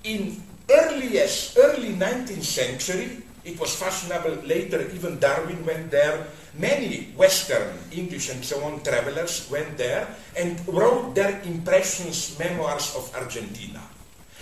In 0.04 0.42
earliest, 0.70 1.58
early 1.58 1.94
19th 1.94 2.44
century, 2.44 3.22
it 3.44 3.60
was 3.60 3.76
fashionable, 3.76 4.40
later 4.48 4.88
even 4.94 5.18
Darwin 5.18 5.64
went 5.66 5.90
there, 5.90 6.26
many 6.56 7.12
Western, 7.16 7.76
English 7.92 8.30
and 8.30 8.44
so 8.44 8.62
on 8.64 8.82
travelers 8.82 9.48
went 9.50 9.76
there 9.76 10.08
and 10.36 10.56
wrote 10.68 11.14
their 11.14 11.40
impressions, 11.42 12.38
memoirs 12.38 12.96
of 12.96 13.12
Argentina. 13.14 13.82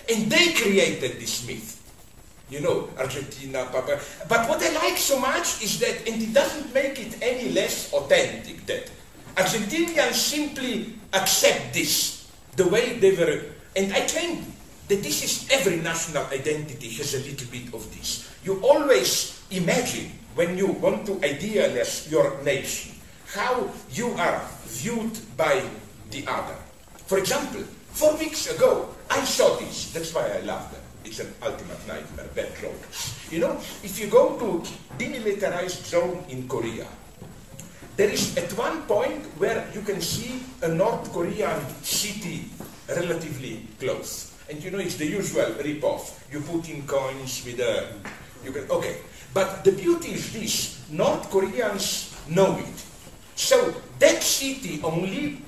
And 0.08 0.30
they 0.30 0.52
created 0.54 1.18
this 1.18 1.46
myth. 1.46 1.78
You 2.50 2.60
know, 2.60 2.90
Argentina, 2.98 3.64
Papa. 3.72 3.98
But 4.28 4.48
what 4.48 4.62
I 4.62 4.70
like 4.74 4.98
so 4.98 5.18
much 5.18 5.62
is 5.62 5.80
that, 5.80 6.06
and 6.06 6.20
it 6.20 6.34
doesn't 6.34 6.74
make 6.74 7.00
it 7.00 7.16
any 7.22 7.50
less 7.50 7.92
authentic, 7.94 8.66
that 8.66 8.90
Argentinians 9.36 10.14
simply 10.14 10.94
accept 11.14 11.72
this 11.72 12.28
the 12.56 12.68
way 12.68 12.98
they 12.98 13.16
were. 13.16 13.40
And 13.74 13.92
I 13.94 14.00
claim 14.04 14.44
that 14.88 15.02
this 15.02 15.22
is 15.22 15.48
every 15.50 15.76
national 15.76 16.26
identity 16.26 16.90
has 16.98 17.14
a 17.14 17.22
little 17.24 17.48
bit 17.50 17.72
of 17.74 17.82
this. 17.96 18.28
You 18.44 18.60
always 18.62 19.40
imagine 19.50 20.10
when 20.34 20.56
you 20.58 20.66
want 20.66 21.06
to 21.06 21.20
idealize 21.24 22.10
your 22.10 22.42
nation 22.42 22.92
how 23.32 23.70
you 23.92 24.12
are 24.18 24.42
viewed 24.66 25.16
by 25.36 25.62
the 26.10 26.24
other. 26.26 26.56
For 27.06 27.18
example, 27.18 27.62
four 27.92 28.16
weeks 28.16 28.48
ago, 28.48 28.88
I 29.10 29.24
saw 29.24 29.56
this. 29.56 29.92
That's 29.92 30.12
why 30.14 30.28
I 30.28 30.40
love 30.40 30.70
them. 30.72 30.80
It's 31.04 31.20
an 31.20 31.32
ultimate 31.42 31.80
nightmare, 31.88 32.28
bad 32.34 32.52
joke. 32.60 32.78
You 33.30 33.40
know, 33.40 33.56
if 33.82 33.98
you 33.98 34.06
go 34.06 34.38
to 34.38 34.62
demilitarized 34.98 35.84
zone 35.84 36.24
in 36.28 36.48
Korea, 36.48 36.86
there 37.96 38.08
is 38.08 38.36
at 38.36 38.52
one 38.56 38.82
point 38.84 39.24
where 39.36 39.68
you 39.74 39.82
can 39.82 40.00
see 40.00 40.42
a 40.62 40.68
North 40.68 41.12
Korean 41.12 41.60
city 41.82 42.48
relatively 42.88 43.66
close. 43.78 44.31
And 44.50 44.62
you 44.62 44.70
know, 44.70 44.78
it's 44.78 44.96
the 44.96 45.06
usual 45.06 45.52
rip-off. 45.62 46.26
You 46.30 46.40
put 46.40 46.68
in 46.68 46.86
coins 46.86 47.44
with 47.44 47.60
a, 47.60 47.88
you 48.44 48.52
can, 48.52 48.70
okay. 48.70 48.98
But 49.34 49.64
the 49.64 49.72
beauty 49.72 50.12
is 50.12 50.32
this, 50.32 50.84
North 50.90 51.30
Koreans 51.30 52.14
know 52.28 52.58
it. 52.58 52.84
So 53.34 53.74
that 53.98 54.22
city 54.22 54.80
only, 54.82 55.40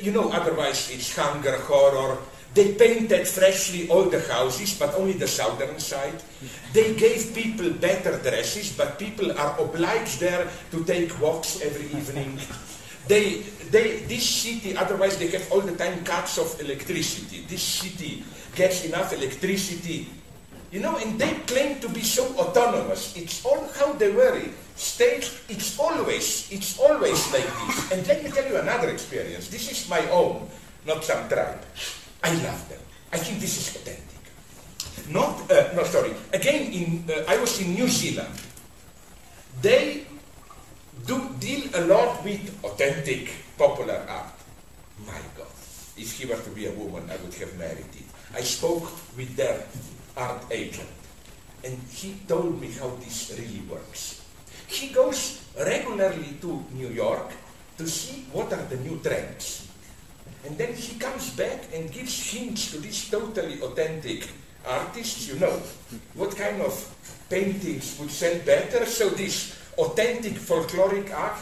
you 0.00 0.12
know, 0.12 0.30
otherwise 0.30 0.90
it's 0.92 1.16
hunger, 1.16 1.56
horror. 1.58 2.18
They 2.54 2.74
painted 2.74 3.26
freshly 3.26 3.88
all 3.88 4.04
the 4.04 4.20
houses, 4.20 4.78
but 4.78 4.94
only 4.94 5.14
the 5.14 5.26
southern 5.26 5.80
side. 5.80 6.22
They 6.74 6.94
gave 6.94 7.34
people 7.34 7.70
better 7.70 8.18
dresses, 8.18 8.76
but 8.76 8.98
people 8.98 9.32
are 9.32 9.58
obliged 9.58 10.20
there 10.20 10.46
to 10.70 10.84
take 10.84 11.18
walks 11.18 11.62
every 11.62 11.86
evening. 11.98 12.38
They, 13.08 13.40
they, 13.72 14.04
this 14.04 14.28
city, 14.28 14.76
otherwise 14.76 15.16
they 15.16 15.28
have 15.28 15.50
all 15.50 15.62
the 15.62 15.74
time 15.74 16.04
cuts 16.04 16.36
of 16.36 16.60
electricity. 16.60 17.44
This 17.48 17.62
city 17.62 18.22
gets 18.54 18.84
enough 18.84 19.12
electricity, 19.12 20.08
you 20.70 20.80
know, 20.80 20.96
and 20.96 21.18
they 21.18 21.32
claim 21.46 21.80
to 21.80 21.88
be 21.88 22.02
so 22.02 22.24
autonomous. 22.36 23.16
It's 23.16 23.44
all 23.44 23.68
how 23.78 23.92
they 23.94 24.10
were 24.10 24.36
it. 24.38 24.52
It's 24.74 25.78
always, 25.78 26.48
it's 26.50 26.78
always 26.78 27.32
like 27.32 27.44
this. 27.44 27.92
And 27.92 28.06
let 28.06 28.24
me 28.24 28.30
tell 28.30 28.48
you 28.48 28.56
another 28.56 28.88
experience. 28.88 29.48
This 29.48 29.70
is 29.70 29.88
my 29.88 30.00
own, 30.10 30.48
not 30.86 31.04
some 31.04 31.28
tribe. 31.28 31.60
I 32.24 32.32
love 32.42 32.68
them. 32.68 32.80
I 33.12 33.18
think 33.18 33.40
this 33.40 33.58
is 33.58 33.76
authentic. 33.76 34.02
Not, 35.10 35.50
uh, 35.50 35.72
no, 35.74 35.84
sorry. 35.84 36.14
Again, 36.32 36.72
in, 36.72 37.04
uh, 37.10 37.24
I 37.28 37.36
was 37.36 37.60
in 37.60 37.74
New 37.74 37.88
Zealand. 37.88 38.32
They 39.60 40.06
do 41.06 41.28
deal 41.38 41.68
a 41.74 41.84
lot 41.84 42.24
with 42.24 42.40
authentic 42.64 43.30
popular 43.58 44.04
art. 44.08 44.32
My 45.04 45.20
God, 45.36 45.52
if 45.96 46.18
he 46.18 46.26
were 46.26 46.36
to 46.36 46.50
be 46.50 46.66
a 46.66 46.72
woman, 46.72 47.10
I 47.10 47.16
would 47.16 47.34
have 47.34 47.58
married 47.58 47.92
it. 47.92 48.06
I 48.34 48.40
spoke 48.40 48.90
with 49.16 49.36
their 49.36 49.66
art 50.16 50.44
agent, 50.50 50.88
and 51.64 51.78
he 51.92 52.16
told 52.26 52.60
me 52.60 52.72
how 52.72 52.88
this 52.96 53.32
really 53.38 53.62
works. 53.68 54.24
He 54.66 54.88
goes 54.88 55.44
regularly 55.58 56.38
to 56.40 56.64
New 56.72 56.88
York 56.88 57.30
to 57.76 57.86
see 57.86 58.24
what 58.32 58.52
are 58.52 58.64
the 58.66 58.76
new 58.76 58.98
trends. 59.00 59.68
And 60.44 60.58
then 60.58 60.74
he 60.74 60.98
comes 60.98 61.30
back 61.36 61.60
and 61.74 61.92
gives 61.92 62.32
hints 62.32 62.72
to 62.72 62.78
these 62.78 63.08
totally 63.10 63.60
authentic 63.60 64.28
artists, 64.66 65.28
you 65.28 65.38
know, 65.38 65.60
what 66.14 66.36
kind 66.36 66.60
of 66.62 66.72
paintings 67.28 67.98
would 68.00 68.10
sell 68.10 68.38
better. 68.44 68.86
So 68.86 69.10
this 69.10 69.56
authentic 69.78 70.34
folkloric 70.34 71.12
art, 71.14 71.38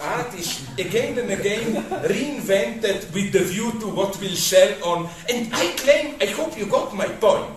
art, 0.00 0.34
is 0.34 0.66
again 0.78 1.18
and 1.18 1.30
again 1.30 1.82
reinvented 2.04 3.12
with 3.14 3.32
the 3.32 3.40
view 3.40 3.72
to 3.80 3.86
what 3.88 4.18
will 4.20 4.36
sell 4.36 4.72
on. 4.84 5.08
And 5.28 5.52
I 5.54 5.72
claim, 5.76 6.16
I 6.20 6.26
hope 6.26 6.58
you 6.58 6.66
got 6.66 6.94
my 6.94 7.06
point. 7.06 7.56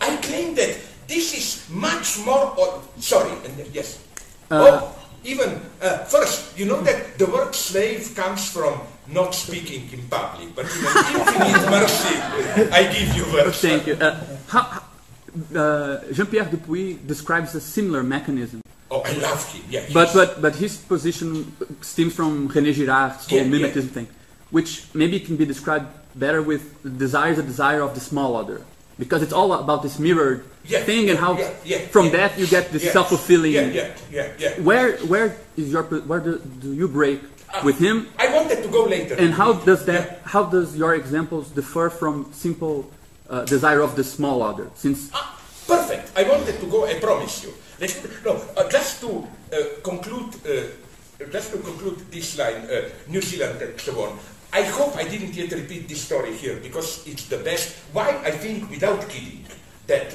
I 0.00 0.16
claim 0.16 0.54
that 0.56 0.78
this 1.06 1.34
is 1.34 1.68
much 1.70 2.18
more, 2.24 2.54
au- 2.56 2.82
sorry, 2.98 3.32
yes. 3.72 4.02
oh, 4.50 4.96
even 5.24 5.60
uh, 5.80 5.98
first, 6.04 6.58
you 6.58 6.66
know 6.66 6.80
that 6.82 7.18
the 7.18 7.26
word 7.26 7.54
slave 7.54 8.14
comes 8.16 8.50
from 8.50 8.80
not 9.08 9.34
speaking 9.34 9.88
in 9.92 10.02
public, 10.08 10.54
but 10.54 10.64
in 10.64 10.84
an 10.86 11.18
infinite 11.20 11.70
mercy, 11.76 12.16
I 12.72 12.82
give 12.92 13.16
you 13.16 13.24
words. 13.32 13.60
Thank 13.60 13.86
you. 13.86 13.94
Uh, 13.94 14.80
uh, 15.54 16.00
Jean-Pierre 16.12 16.44
Dupuy 16.44 16.98
describes 17.06 17.54
a 17.54 17.60
similar 17.60 18.02
mechanism, 18.02 18.62
Oh, 18.92 19.00
I 19.10 19.12
love 19.26 19.40
him. 19.52 19.62
Yeah. 19.74 19.84
but 19.98 20.08
but 20.18 20.30
but 20.44 20.52
his 20.62 20.76
position 20.92 21.30
stems 21.80 22.12
from 22.18 22.32
René 22.54 22.72
Girard's 22.78 23.24
whole 23.28 23.38
Yeah, 23.38 23.44
yeah. 23.48 23.54
mimetism 23.54 23.88
thing, 23.96 24.08
which 24.56 24.70
maybe 25.00 25.16
can 25.26 25.36
be 25.42 25.46
described 25.54 25.86
better 26.24 26.40
with 26.50 26.62
desire 27.04 27.32
is 27.34 27.38
a 27.38 27.46
desire 27.52 27.80
of 27.80 27.92
the 27.98 28.00
small 28.10 28.30
other, 28.42 28.58
because 29.02 29.20
it's 29.26 29.32
all 29.40 29.50
about 29.64 29.80
this 29.86 29.96
mirrored 30.06 30.40
Yeah, 30.72 30.84
thing 30.90 31.04
and 31.10 31.18
how 31.24 31.32
yeah, 31.38 31.50
yeah, 31.72 31.78
from 31.94 32.06
yeah. 32.06 32.16
that 32.18 32.30
you 32.40 32.46
get 32.56 32.64
this 32.74 32.84
Yeah. 32.84 32.92
self-fulfilling. 32.96 33.54
Yeah, 33.58 33.78
yeah, 33.80 33.88
yeah, 34.18 34.28
yeah. 34.44 34.52
Where 34.68 34.88
where 35.12 35.26
is 35.60 35.66
your 35.74 35.84
where 36.10 36.20
do, 36.26 36.32
do 36.64 36.68
you 36.80 36.86
break 37.00 37.18
with 37.68 37.78
him, 37.86 37.96
I 38.24 38.26
wanted 38.36 38.58
to 38.64 38.68
go 38.78 38.82
later. 38.96 39.14
and 39.22 39.30
how 39.40 39.50
does 39.68 39.80
that 39.90 40.04
how 40.34 40.42
does 40.56 40.68
your 40.82 40.92
examples 41.02 41.44
differ 41.58 41.86
from 42.00 42.14
simple 42.46 42.76
uh, 43.28 43.44
desire 43.54 43.80
of 43.88 43.92
the 43.98 44.04
small 44.16 44.38
other? 44.50 44.66
Since 44.84 44.98
Ah, 45.18 45.26
perfect. 45.74 46.04
I 46.20 46.22
wanted 46.32 46.56
to 46.62 46.66
go. 46.74 46.78
I 46.92 46.94
promise 47.08 47.34
you. 47.44 47.52
Let's, 47.82 47.98
no, 48.24 48.40
uh, 48.56 48.68
just 48.70 49.00
to 49.00 49.26
uh, 49.50 49.82
conclude, 49.82 50.30
uh, 50.46 51.26
just 51.32 51.50
to 51.50 51.58
conclude 51.58 51.98
this 52.12 52.38
line, 52.38 52.62
uh, 52.70 52.88
New 53.08 53.20
Zealand 53.20 53.60
and 53.60 53.74
so 53.80 53.98
on. 54.04 54.16
I 54.52 54.62
hope 54.62 54.94
I 54.94 55.02
didn't 55.02 55.34
yet 55.34 55.50
repeat 55.50 55.88
this 55.88 56.02
story 56.02 56.32
here 56.32 56.60
because 56.62 57.04
it's 57.08 57.26
the 57.26 57.38
best. 57.38 57.74
Why 57.92 58.10
I 58.22 58.30
think, 58.30 58.70
without 58.70 59.08
kidding, 59.08 59.44
that 59.88 60.14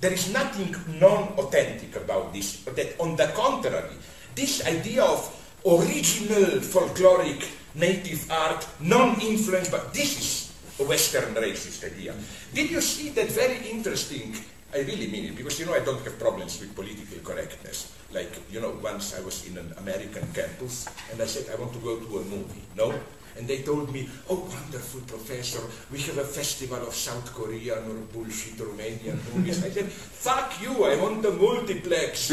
there 0.00 0.12
is 0.12 0.32
nothing 0.32 0.74
non-authentic 0.98 1.94
about 1.94 2.32
this. 2.32 2.64
That 2.64 2.98
on 2.98 3.14
the 3.14 3.28
contrary, 3.28 3.94
this 4.34 4.66
idea 4.66 5.04
of 5.04 5.22
original 5.64 6.58
folkloric 6.66 7.46
native 7.76 8.28
art, 8.28 8.66
non-influenced, 8.80 9.70
but 9.70 9.94
this 9.94 10.18
is 10.18 10.52
a 10.80 10.84
Western 10.88 11.32
racist 11.34 11.84
idea. 11.84 12.12
Did 12.52 12.70
you 12.70 12.80
see 12.80 13.10
that 13.10 13.28
very 13.28 13.70
interesting? 13.70 14.34
I 14.76 14.80
really 14.84 15.08
mean 15.08 15.24
it 15.32 15.36
because 15.36 15.58
you 15.58 15.64
know 15.64 15.72
I 15.72 15.80
don't 15.80 16.04
have 16.04 16.18
problems 16.18 16.60
with 16.60 16.76
political 16.76 17.18
correctness. 17.24 17.96
Like 18.12 18.28
you 18.52 18.60
know, 18.60 18.76
once 18.82 19.16
I 19.16 19.24
was 19.24 19.48
in 19.48 19.56
an 19.56 19.72
American 19.78 20.28
campus 20.36 20.84
and 21.10 21.16
I 21.20 21.24
said 21.24 21.48
I 21.48 21.56
want 21.56 21.72
to 21.72 21.80
go 21.80 21.96
to 21.96 22.18
a 22.20 22.24
movie. 22.28 22.60
No, 22.76 22.92
and 23.38 23.48
they 23.48 23.62
told 23.62 23.92
me, 23.92 24.08
oh, 24.28 24.48
wonderful 24.48 25.00
professor, 25.08 25.60
we 25.92 26.00
have 26.08 26.18
a 26.18 26.24
festival 26.24 26.80
of 26.86 26.94
South 26.94 27.32
Korean 27.32 27.84
or 27.88 28.00
bullshit 28.12 28.56
Romanian 28.56 29.16
movies. 29.32 29.64
I 29.64 29.70
said, 29.70 29.88
fuck 29.88 30.60
you, 30.60 30.84
I 30.84 30.96
want 30.96 31.24
a 31.24 31.32
multiplex. 31.32 32.32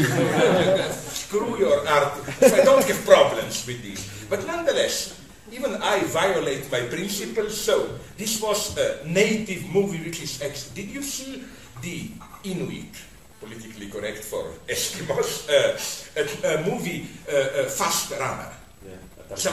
Screw 1.24 1.58
your 1.58 1.86
art. 1.86 2.12
So 2.40 2.56
I 2.56 2.64
don't 2.64 2.84
have 2.84 3.04
problems 3.04 3.66
with 3.66 3.82
this. 3.82 4.26
But 4.28 4.46
nonetheless, 4.46 5.20
even 5.52 5.76
I 5.76 6.00
violate 6.04 6.72
my 6.72 6.80
principles. 6.88 7.60
So 7.60 7.98
this 8.16 8.40
was 8.40 8.76
a 8.78 9.06
native 9.06 9.68
movie 9.68 10.02
which 10.04 10.22
is 10.22 10.40
ex- 10.40 10.70
Did 10.70 10.88
you 10.88 11.02
see 11.02 11.44
the 11.82 12.08
Inuit? 12.44 12.94
Politically 13.40 13.88
correct 13.88 14.24
for 14.24 14.44
Eskimos, 14.68 15.48
uh, 15.48 15.76
a, 16.16 16.54
a 16.54 16.70
movie, 16.70 17.06
uh, 17.28 17.36
uh, 17.36 17.64
Fast 17.68 18.10
Runner. 18.12 18.52
Yeah, 18.86 18.96
So-. 19.36 19.50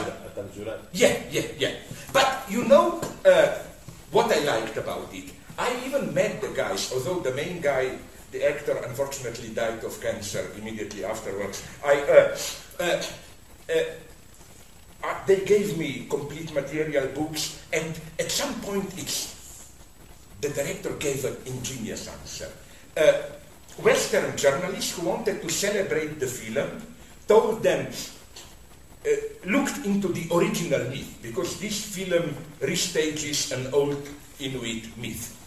Yeah, 0.93 1.15
yeah, 1.31 1.47
yeah. 1.57 1.73
But 2.13 2.45
you 2.49 2.63
know 2.65 3.01
uh, 3.25 3.47
what 4.11 4.31
I 4.31 4.39
liked 4.43 4.77
about 4.77 5.09
it? 5.13 5.31
I 5.57 5.75
even 5.85 6.13
met 6.13 6.41
the 6.41 6.49
guys, 6.49 6.91
although 6.93 7.19
the 7.19 7.33
main 7.35 7.61
guy, 7.61 7.97
the 8.31 8.43
actor, 8.47 8.77
unfortunately 8.87 9.49
died 9.49 9.83
of 9.83 9.99
cancer 10.01 10.49
immediately 10.57 11.03
afterwards. 11.03 11.63
I, 11.85 12.01
uh, 12.01 12.37
uh, 12.79 13.03
uh, 13.69 13.83
uh, 15.03 15.15
they 15.27 15.43
gave 15.45 15.77
me 15.77 16.07
complete 16.09 16.53
material 16.53 17.07
books, 17.07 17.61
and 17.73 17.99
at 18.19 18.31
some 18.31 18.53
point, 18.61 18.87
it's 18.97 19.71
the 20.41 20.49
director 20.49 20.91
gave 20.97 21.25
an 21.25 21.35
ingenious 21.45 22.07
answer. 22.07 22.49
Uh, 22.97 23.13
Western 23.81 24.35
journalists 24.35 24.97
who 24.97 25.07
wanted 25.07 25.41
to 25.41 25.49
celebrate 25.49 26.19
the 26.19 26.27
film 26.27 26.81
told 27.25 27.63
them 27.63 27.87
uh, 27.87 29.09
looked 29.45 29.85
into 29.85 30.09
the 30.09 30.27
original 30.35 30.83
myth 30.89 31.17
because 31.23 31.59
this 31.59 31.95
film 31.95 32.35
restages 32.59 33.51
an 33.55 33.73
old 33.73 33.97
Inuit 34.39 34.97
myth 34.97 35.37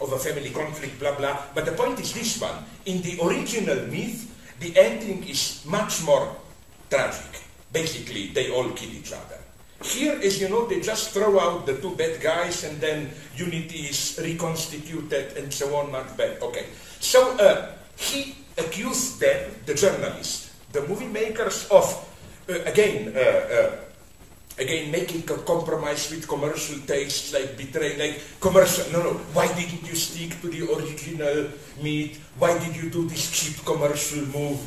of 0.00 0.12
a 0.12 0.18
family 0.18 0.50
conflict, 0.50 0.98
blah 0.98 1.16
blah. 1.16 1.38
But 1.54 1.64
the 1.64 1.72
point 1.72 2.00
is 2.00 2.12
this 2.12 2.40
one: 2.40 2.64
in 2.86 3.00
the 3.02 3.18
original 3.22 3.86
myth, 3.86 4.28
the 4.60 4.76
ending 4.76 5.26
is 5.26 5.64
much 5.66 6.02
more 6.04 6.36
tragic. 6.90 7.42
Basically, 7.72 8.28
they 8.28 8.50
all 8.50 8.70
kill 8.70 8.90
each 8.90 9.12
other. 9.12 9.37
Here, 9.82 10.18
as 10.22 10.40
you 10.40 10.48
know, 10.48 10.66
they 10.66 10.80
just 10.80 11.10
throw 11.10 11.38
out 11.38 11.66
the 11.66 11.78
two 11.78 11.94
bad 11.94 12.20
guys 12.20 12.64
and 12.64 12.80
then 12.80 13.10
unity 13.36 13.86
is 13.86 14.18
reconstituted 14.20 15.36
and 15.36 15.52
so 15.54 15.74
on, 15.76 15.92
much 15.92 16.16
better. 16.16 16.38
Okay. 16.46 16.66
So 16.98 17.38
uh, 17.38 17.72
he 17.96 18.34
accused 18.58 19.20
them, 19.20 19.54
the 19.66 19.74
journalists, 19.74 20.50
the 20.72 20.82
movie 20.82 21.06
makers, 21.06 21.68
of 21.70 21.86
uh, 22.50 22.54
again, 22.66 23.14
uh, 23.14 23.20
uh, 23.20 23.70
again 24.58 24.90
making 24.90 25.22
a 25.30 25.38
compromise 25.46 26.10
with 26.10 26.26
commercial 26.26 26.78
tastes, 26.80 27.32
like 27.32 27.56
betray, 27.56 27.96
like 27.96 28.20
commercial. 28.40 28.90
No, 28.90 29.02
no. 29.02 29.12
Why 29.32 29.46
didn't 29.54 29.86
you 29.86 29.94
stick 29.94 30.40
to 30.40 30.48
the 30.48 30.66
original 30.74 31.54
meat? 31.80 32.18
Why 32.38 32.58
did 32.58 32.74
you 32.74 32.90
do 32.90 33.06
this 33.06 33.30
cheap 33.30 33.64
commercial 33.64 34.26
move? 34.26 34.58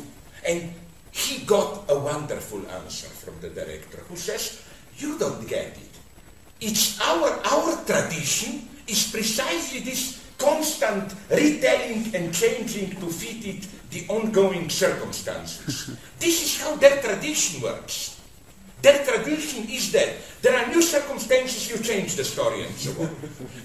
And 0.48 0.72
he 1.10 1.44
got 1.44 1.84
a 1.90 1.98
wonderful 1.98 2.66
answer 2.80 3.08
from 3.08 3.38
the 3.40 3.50
director, 3.50 3.98
who 4.08 4.16
says, 4.16 4.64
"You 5.02 5.18
don't 5.18 5.46
get 5.46 5.74
it. 5.76 5.92
It's 6.60 7.00
our 7.02 7.28
our 7.44 7.76
tradition 7.84 8.68
is 8.86 9.10
precisely 9.10 9.80
this." 9.80 10.22
Constant 10.42 11.14
retelling 11.30 12.10
and 12.16 12.34
changing 12.34 12.98
to 12.98 13.06
fit 13.06 13.46
it 13.46 13.62
the 13.94 14.02
ongoing 14.08 14.68
circumstances. 14.68 15.94
this 16.18 16.42
is 16.42 16.60
how 16.60 16.74
their 16.74 17.00
tradition 17.00 17.62
works. 17.62 18.18
Their 18.82 19.04
tradition 19.04 19.70
is 19.70 19.92
that 19.92 20.10
there 20.42 20.58
are 20.58 20.66
new 20.66 20.82
circumstances, 20.82 21.70
you 21.70 21.78
change 21.78 22.16
the 22.16 22.24
story 22.24 22.66
and 22.66 22.74
so 22.74 22.90
on. 23.00 23.14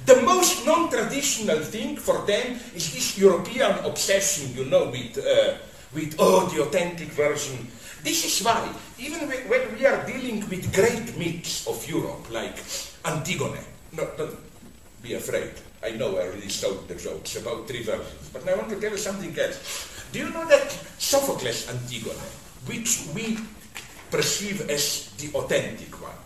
the 0.06 0.22
most 0.22 0.64
non-traditional 0.64 1.60
thing 1.66 1.98
for 1.98 2.22
them 2.28 2.60
is 2.76 2.94
this 2.94 3.18
European 3.18 3.84
obsession, 3.84 4.54
you 4.56 4.66
know, 4.66 4.92
with, 4.92 5.18
uh, 5.18 5.58
with 5.96 6.16
oh, 6.20 6.46
the 6.54 6.62
authentic 6.62 7.10
version. 7.10 7.66
This 8.04 8.26
is 8.26 8.46
why, 8.46 8.70
even 9.00 9.30
when 9.30 9.76
we 9.78 9.86
are 9.86 10.06
dealing 10.06 10.42
with 10.50 10.74
great 10.74 11.18
myths 11.18 11.68
of 11.68 11.78
Europe, 11.88 12.32
like 12.32 12.58
Antigone, 13.06 13.60
no, 13.94 14.10
don't 14.18 14.38
be 15.02 15.14
afraid. 15.14 15.52
I 15.84 15.92
know 15.92 16.18
I 16.18 16.28
already 16.28 16.50
sold 16.50 16.88
the 16.88 16.96
jokes 16.96 17.36
about 17.38 17.68
three 17.68 17.84
versions, 17.84 18.30
but 18.34 18.48
I 18.50 18.56
want 18.56 18.70
to 18.70 18.80
tell 18.80 18.92
you 18.92 18.98
something 18.98 19.38
else. 19.38 20.04
Do 20.12 20.20
you 20.20 20.30
know 20.32 20.46
that 20.48 20.72
Sophocles' 20.98 21.70
Antigone, 21.70 22.28
which 22.66 23.06
we 23.14 23.38
perceive 24.10 24.70
as 24.70 25.12
the 25.18 25.30
authentic 25.38 25.94
one, 26.02 26.18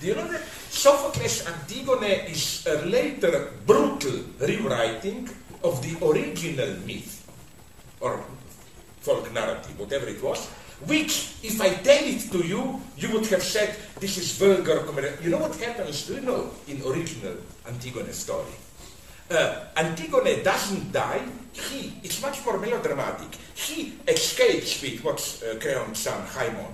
do 0.00 0.06
you 0.08 0.14
know 0.14 0.26
that 0.28 0.42
Sophocles' 0.70 1.46
Antigone 1.46 2.30
is 2.30 2.66
a 2.66 2.82
later 2.86 3.52
brutal 3.66 4.22
rewriting 4.40 5.28
of 5.62 5.82
the 5.82 5.94
original 6.06 6.74
myth, 6.86 7.26
or 8.00 8.24
folk 9.00 9.32
narrative, 9.32 9.78
whatever 9.78 10.06
it 10.06 10.22
was, 10.22 10.48
which, 10.86 11.34
if 11.42 11.60
I 11.60 11.74
tell 11.74 12.04
it 12.04 12.30
to 12.32 12.46
you, 12.46 12.80
you 12.96 13.10
would 13.12 13.26
have 13.26 13.42
said, 13.42 13.74
this 13.98 14.18
is 14.18 14.32
vulgar. 14.38 14.80
commer-" 14.86 15.22
You 15.22 15.30
know 15.30 15.38
what 15.38 15.56
happens, 15.56 16.06
do 16.06 16.14
you 16.14 16.20
know, 16.20 16.50
in 16.68 16.82
original 16.82 17.34
Antigone 17.66 18.12
story? 18.12 18.54
Uh, 19.30 19.66
Antigone 19.76 20.42
doesn't 20.42 20.92
die. 20.92 21.20
He, 21.52 21.92
it's 22.02 22.22
much 22.22 22.44
more 22.46 22.58
melodramatic. 22.58 23.28
He 23.54 23.92
escapes 24.06 24.80
with 24.80 25.04
what's 25.04 25.42
uh, 25.42 25.58
Creon's 25.60 25.98
son, 25.98 26.24
Haimon. 26.26 26.72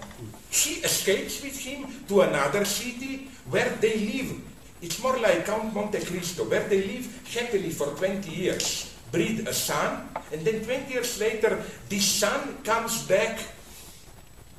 She 0.51 0.75
escapes 0.85 1.43
with 1.43 1.59
him 1.59 1.87
to 2.07 2.21
another 2.21 2.65
city 2.65 3.29
where 3.51 3.71
they 3.81 3.99
live. 3.99 4.39
It's 4.83 5.03
more 5.03 5.19
like 5.19 5.47
Count 5.47 5.75
Monte 5.75 5.99
Cristo, 6.05 6.45
where 6.45 6.69
they 6.69 6.85
live 6.85 7.09
happily 7.35 7.71
for 7.71 7.87
20 7.97 8.31
years, 8.31 8.95
breed 9.11 9.49
a 9.49 9.53
son, 9.55 10.07
and 10.31 10.45
then 10.45 10.63
20 10.63 10.93
years 10.93 11.19
later, 11.19 11.63
this 11.89 12.05
son 12.05 12.59
comes 12.63 13.03
back 13.09 13.41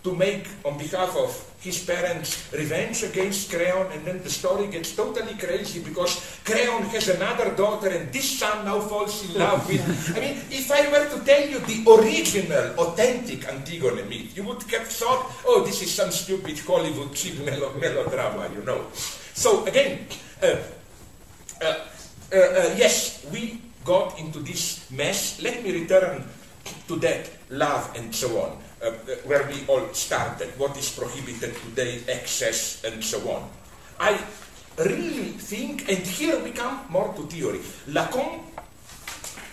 to 0.06 0.14
make, 0.14 0.46
on 0.64 0.78
behalf 0.78 1.18
of 1.18 1.34
his 1.60 1.84
parents, 1.84 2.54
revenge 2.54 3.02
against 3.02 3.50
Creon, 3.50 3.92
and 3.92 4.06
then 4.06 4.22
the 4.22 4.30
story 4.30 4.68
gets 4.68 4.96
totally 4.96 5.34
crazy 5.34 5.82
because 5.82 6.40
Creon 6.46 6.84
has 6.94 7.10
another 7.10 7.50
daughter, 7.58 7.90
and 7.90 8.14
this 8.14 8.38
son 8.38 8.64
now 8.66 8.80
falls 8.80 9.26
in 9.26 9.34
love 9.42 9.68
with. 9.68 9.82
I 10.16 10.20
mean, 10.22 10.38
if 10.54 10.70
I 10.70 10.86
were 10.94 11.10
to 11.10 11.26
tell 11.26 11.42
you 11.42 11.58
the 11.58 11.82
original, 11.90 12.78
authentic 12.78 13.50
Antigone 13.50 14.06
myth, 14.06 14.38
you 14.38 14.44
would 14.44 14.62
have 14.70 14.86
thought, 14.86 15.26
oh, 15.50 15.66
this 15.66 15.82
is 15.82 15.90
some 15.90 16.12
stupid 16.12 16.60
Hollywood 16.60 17.12
cheap 17.16 17.40
melo- 17.46 17.74
melodrama, 17.82 18.48
you 18.54 18.62
know. 18.62 18.86
So 19.34 19.66
again, 19.66 20.06
uh, 20.44 20.62
uh, 21.66 21.66
uh, 21.66 22.38
uh, 22.38 22.76
yes, 22.78 23.26
we 23.34 23.60
got 23.84 24.20
into 24.20 24.38
this 24.40 24.86
mess. 24.92 25.42
Let 25.42 25.64
me 25.64 25.74
return 25.82 26.24
to 26.88 26.96
that 26.98 27.30
love 27.50 27.90
and 27.98 28.14
so 28.14 28.42
on, 28.42 28.58
uh, 28.86 28.90
uh, 28.90 29.16
where 29.26 29.48
we 29.50 29.66
all 29.68 29.92
started. 29.94 30.50
What 30.60 30.78
is 30.78 30.94
prohibited 30.94 31.56
today, 31.56 32.02
excess, 32.08 32.84
and 32.84 33.04
so 33.04 33.18
on. 33.32 33.50
I 34.00 34.22
really 34.78 35.34
think, 35.42 35.90
and 35.90 36.06
here 36.06 36.38
we 36.44 36.52
come 36.52 36.86
more 36.90 37.12
to 37.16 37.26
theory. 37.26 37.60
Lacan 37.90 38.42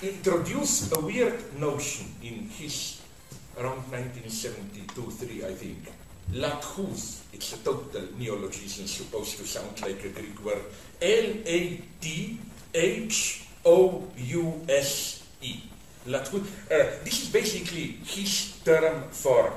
introduced 0.02 0.94
a 0.96 1.00
weird 1.00 1.58
notion 1.58 2.12
in 2.22 2.48
his 2.50 3.00
around 3.58 3.82
1972-3, 3.90 5.44
I 5.44 5.54
think. 5.54 5.88
Lathouse, 6.32 7.22
it's 7.32 7.52
a 7.54 7.58
total 7.58 8.08
neologism 8.18 8.86
supposed 8.86 9.38
to 9.38 9.46
sound 9.46 9.80
like 9.82 10.04
a 10.04 10.08
Greek 10.08 10.44
word. 10.44 10.62
L-A-T-H-O-U-S-E. 11.00 11.72
Lathouse. 16.06 16.42
Uh, 16.70 16.98
this 17.04 17.22
is 17.22 17.28
basically 17.30 17.98
his 18.04 18.58
term 18.64 19.04
for 19.10 19.52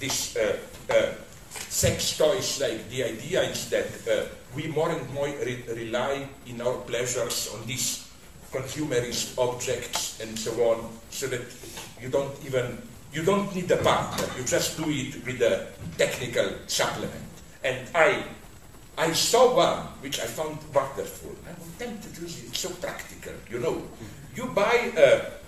this 0.00 0.36
uh, 0.36 0.58
uh, 0.90 1.12
sex 1.50 2.16
toys. 2.16 2.60
Like 2.60 2.88
the 2.90 3.04
idea 3.04 3.42
is 3.42 3.70
that 3.70 3.86
we 4.54 4.66
more 4.68 4.90
and 4.90 5.08
more 5.14 5.26
re- 5.26 5.64
rely 5.68 6.28
in 6.46 6.60
our 6.60 6.76
pleasures 6.86 7.50
on 7.54 7.66
these 7.66 8.08
consumerist 8.52 9.38
objects 9.38 10.20
and 10.20 10.38
so 10.38 10.52
on, 10.70 10.90
so 11.10 11.26
that 11.28 11.40
you 12.00 12.08
don't 12.08 12.34
even 12.44 12.78
you 13.12 13.22
don't 13.22 13.54
need 13.54 13.70
a 13.70 13.76
partner. 13.78 14.26
You 14.38 14.44
just 14.44 14.76
do 14.76 14.84
it 14.88 15.24
with 15.24 15.40
a 15.42 15.68
technical 15.96 16.50
supplement. 16.66 17.12
And 17.64 17.78
I 17.94 18.24
I 18.98 19.12
saw 19.12 19.56
one 19.56 19.86
which 20.02 20.20
I 20.20 20.26
found 20.26 20.58
wonderful. 20.74 21.32
I 21.46 21.52
was 21.58 21.68
tempted 21.78 22.14
to 22.14 22.20
use 22.22 22.42
it. 22.42 22.48
It's 22.48 22.60
so 22.60 22.70
practical, 22.70 23.32
you 23.50 23.58
know. 23.60 23.82
You 24.34 24.46
buy 24.48 24.92
a 24.96 25.41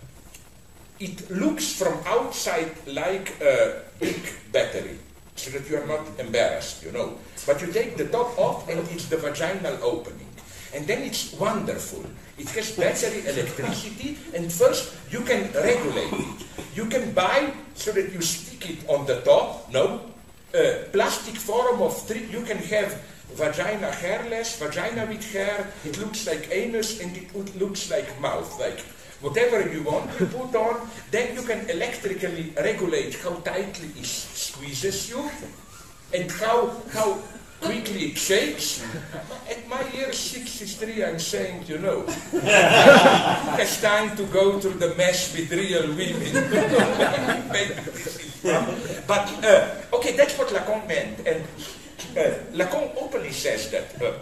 it 1.01 1.30
looks 1.30 1.72
from 1.72 1.99
outside 2.07 2.70
like 2.86 3.40
a 3.40 3.82
big 4.01 4.20
battery. 4.53 4.99
so 5.36 5.51
that 5.51 5.68
you 5.68 5.76
are 5.76 5.86
not 5.86 6.07
embarrassed, 6.18 6.84
you 6.84 6.92
know. 6.92 7.18
But 7.47 7.61
you 7.61 7.72
take 7.72 7.97
the 7.97 8.07
top 8.07 8.38
off 8.38 8.68
and 8.68 8.78
it's 8.90 9.07
the 9.07 9.16
vaginal 9.16 9.76
opening. 9.82 10.28
And 10.74 10.86
then 10.86 11.03
it's 11.03 11.32
wonderful. 11.34 12.05
It 12.38 12.49
has 12.51 12.72
battery 12.72 13.26
electricity, 13.26 14.18
and 14.34 14.53
first 14.53 14.95
you 15.11 15.20
can 15.20 15.51
regulate 15.53 16.12
it. 16.12 16.47
You 16.74 16.86
can 16.86 17.12
buy 17.12 17.53
so 17.74 17.92
that 17.92 18.12
you 18.12 18.20
stick 18.20 18.70
it 18.70 18.88
on 18.88 19.07
the 19.07 19.20
top, 19.20 19.70
no? 19.72 20.01
Uh, 20.53 20.86
plastic 20.92 21.36
form 21.36 21.80
of 21.82 21.97
three, 22.07 22.26
you 22.26 22.42
can 22.42 22.59
have 22.59 23.01
vagina 23.34 23.90
hairless, 23.90 24.59
vagina 24.59 25.07
with 25.07 25.32
hair, 25.32 25.66
it 25.84 25.99
looks 25.99 26.26
like 26.26 26.49
anus, 26.51 27.01
and 27.01 27.16
it 27.16 27.57
looks 27.57 27.90
like 27.90 28.07
mouth, 28.20 28.59
like 28.61 28.78
whatever 29.25 29.64
you 29.72 29.83
want 29.83 30.05
you 30.20 30.27
put 30.27 30.55
on, 30.55 30.87
then 31.11 31.35
you 31.35 31.43
can 31.43 31.68
electrically 31.70 32.53
regulate 32.61 33.16
how 33.25 33.33
tightly 33.41 33.89
it 33.97 34.05
squeezes 34.05 35.09
you, 35.09 35.31
and 36.12 36.31
how, 36.33 36.77
how 36.93 37.18
quickly 37.61 38.12
it 38.12 38.18
shakes. 38.18 38.85
At 39.49 39.66
my 39.66 39.81
year 39.93 40.12
63, 40.12 41.05
I'm 41.05 41.18
saying, 41.18 41.64
you 41.66 41.79
know, 41.79 42.05
it's 43.57 43.81
time 43.81 44.14
to 44.16 44.25
go 44.27 44.61
through 44.61 44.75
the 44.75 44.95
mess 44.95 45.33
with 45.35 45.51
real 45.51 45.89
women. 45.97 46.33
but, 49.09 49.25
uh, 49.43 49.97
okay, 49.97 50.12
that's 50.12 50.37
what 50.37 50.49
Lacan 50.49 50.87
meant. 50.87 51.18
And 51.27 51.43
uh, 52.12 52.37
Lacan 52.53 52.93
openly 53.01 53.33
says 53.33 53.70
that 53.70 54.03
uh, 54.03 54.12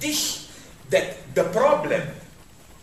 this, 0.00 0.50
that 0.90 1.34
the 1.34 1.44
problem 1.44 2.02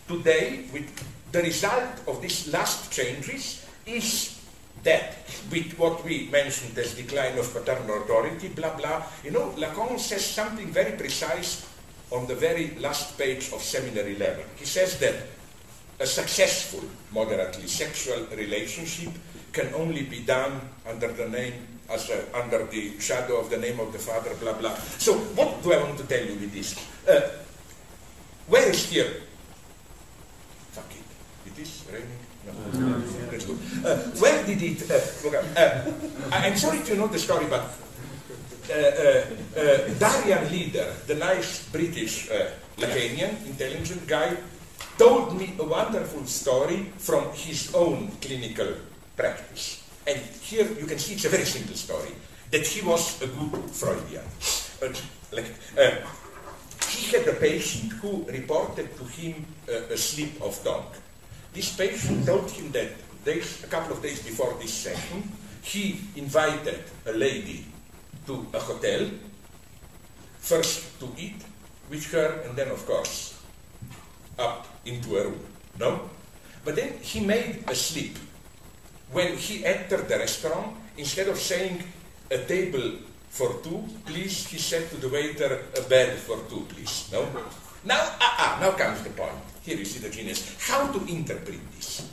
today 0.09 0.65
with 0.73 0.89
the 1.31 1.41
result 1.43 2.01
of 2.07 2.19
these 2.21 2.51
last 2.51 2.91
changes 2.91 3.63
is 3.85 4.41
that 4.83 5.17
with 5.51 5.77
what 5.77 6.03
we 6.03 6.27
mentioned 6.31 6.75
as 6.77 6.95
decline 6.95 7.37
of 7.37 7.53
paternal 7.53 8.01
authority, 8.01 8.49
blah, 8.49 8.75
blah, 8.75 9.03
you 9.23 9.29
know, 9.29 9.53
Lacan 9.57 9.99
says 9.99 10.25
something 10.25 10.67
very 10.71 10.97
precise 10.97 11.69
on 12.11 12.25
the 12.25 12.33
very 12.33 12.75
last 12.79 13.17
page 13.17 13.53
of 13.53 13.61
Seminar 13.61 14.07
11. 14.07 14.43
He 14.57 14.65
says 14.65 14.97
that 14.99 15.15
a 15.99 16.07
successful, 16.07 16.81
moderately 17.11 17.67
sexual 17.67 18.25
relationship 18.35 19.13
can 19.51 19.71
only 19.75 20.03
be 20.03 20.23
done 20.23 20.59
under 20.87 21.11
the 21.11 21.27
name, 21.29 21.53
as 21.89 22.09
a, 22.09 22.25
under 22.37 22.65
the 22.65 22.99
shadow 22.99 23.37
of 23.37 23.49
the 23.49 23.57
name 23.57 23.79
of 23.79 23.91
the 23.91 23.99
father, 23.99 24.33
blah, 24.35 24.53
blah. 24.53 24.73
So 24.97 25.13
what 25.37 25.61
do 25.61 25.73
I 25.73 25.83
want 25.83 25.97
to 25.99 26.05
tell 26.05 26.23
you 26.23 26.33
with 26.33 26.53
this? 26.53 26.73
Uh, 27.07 27.29
where 28.47 28.69
is 28.69 28.89
here? 28.89 29.21
Fuck 30.71 30.91
it. 30.91 31.51
It 31.51 31.61
is 31.61 31.83
raining? 31.91 32.07
No. 32.38 32.38
Uh, 33.85 33.97
where 34.19 34.43
did 34.45 34.61
it... 34.61 34.89
Uh, 34.89 35.59
uh, 35.59 35.91
I'm 36.31 36.55
sorry 36.57 36.79
to 36.83 36.95
know 36.95 37.07
the 37.07 37.19
story, 37.19 37.45
but 37.49 37.63
uh, 38.69 38.73
uh, 38.73 39.93
Darian 39.97 40.51
Leader, 40.51 40.93
the 41.07 41.15
nice 41.15 41.67
British 41.69 42.29
Lacanian, 42.77 43.45
intelligent 43.45 44.07
guy, 44.07 44.37
told 44.97 45.37
me 45.37 45.55
a 45.59 45.63
wonderful 45.63 46.25
story 46.25 46.91
from 46.97 47.31
his 47.33 47.73
own 47.73 48.11
clinical 48.21 48.67
practice. 49.15 49.83
And 50.05 50.19
here 50.41 50.67
you 50.79 50.85
can 50.85 50.99
see 50.99 51.13
it's 51.13 51.25
a 51.25 51.29
very 51.29 51.45
simple 51.45 51.75
story 51.75 52.11
that 52.51 52.65
he 52.65 52.81
was 52.85 53.21
a 53.21 53.27
good 53.27 53.69
Freudian. 53.71 54.23
Like, 55.31 55.45
he 56.89 57.15
had 57.15 57.27
a 57.27 57.33
patient 57.33 57.93
who 57.93 58.25
reported 58.25 58.95
to 58.97 59.03
him 59.05 59.45
uh, 59.69 59.93
a 59.93 59.97
slip 59.97 60.41
of 60.41 60.61
tongue. 60.63 60.91
This 61.59 61.75
patient 61.75 62.23
told 62.23 62.47
him 62.55 62.71
that 62.71 62.87
days, 63.27 63.65
a 63.65 63.67
couple 63.67 63.91
of 63.91 64.01
days 64.01 64.23
before 64.23 64.55
this 64.61 64.71
session, 64.71 65.27
he 65.61 65.99
invited 66.15 66.79
a 67.05 67.11
lady 67.11 67.65
to 68.27 68.47
a 68.55 68.59
hotel, 68.63 69.11
first 70.39 70.97
to 71.03 71.11
eat 71.19 71.35
with 71.91 72.07
her, 72.15 72.47
and 72.47 72.55
then, 72.55 72.69
of 72.71 72.79
course, 72.87 73.43
up 74.39 74.71
into 74.85 75.17
a 75.19 75.27
room. 75.27 75.43
No? 75.77 76.07
But 76.63 76.77
then 76.77 76.93
he 77.03 77.19
made 77.19 77.67
a 77.67 77.75
slip. 77.75 78.15
When 79.11 79.35
he 79.35 79.65
entered 79.65 80.07
the 80.07 80.15
restaurant, 80.15 80.79
instead 80.95 81.27
of 81.27 81.35
saying 81.35 81.83
a 82.31 82.37
table 82.37 83.03
for 83.27 83.59
two, 83.59 83.83
please, 84.05 84.47
he 84.47 84.59
said 84.59 84.89
to 84.91 84.95
the 84.95 85.09
waiter, 85.09 85.59
a 85.75 85.81
bed 85.91 86.15
for 86.19 86.39
two, 86.47 86.63
please. 86.71 87.09
No? 87.11 87.27
Now, 87.83 87.99
ah, 88.23 88.35
ah, 88.39 88.57
now 88.63 88.71
comes 88.79 89.03
the 89.03 89.09
point. 89.09 89.35
Here 89.69 89.77
you 89.77 89.85
see 89.85 89.99
the 89.99 90.09
genius. 90.09 90.57
How 90.67 90.91
to 90.91 90.99
interpret 91.05 91.59
this? 91.75 92.09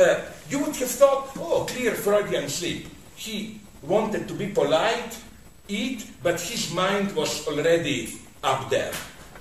Uh, 0.00 0.18
you 0.50 0.58
would 0.58 0.74
have 0.74 0.90
thought, 0.90 1.30
oh, 1.38 1.64
clear 1.70 1.92
Freudian 1.92 2.48
slip. 2.48 2.86
He 3.14 3.60
wanted 3.82 4.26
to 4.26 4.34
be 4.34 4.48
polite, 4.48 5.16
eat, 5.68 6.10
but 6.24 6.40
his 6.40 6.74
mind 6.74 7.14
was 7.14 7.46
already 7.46 8.18
up 8.42 8.68
there. 8.68 8.90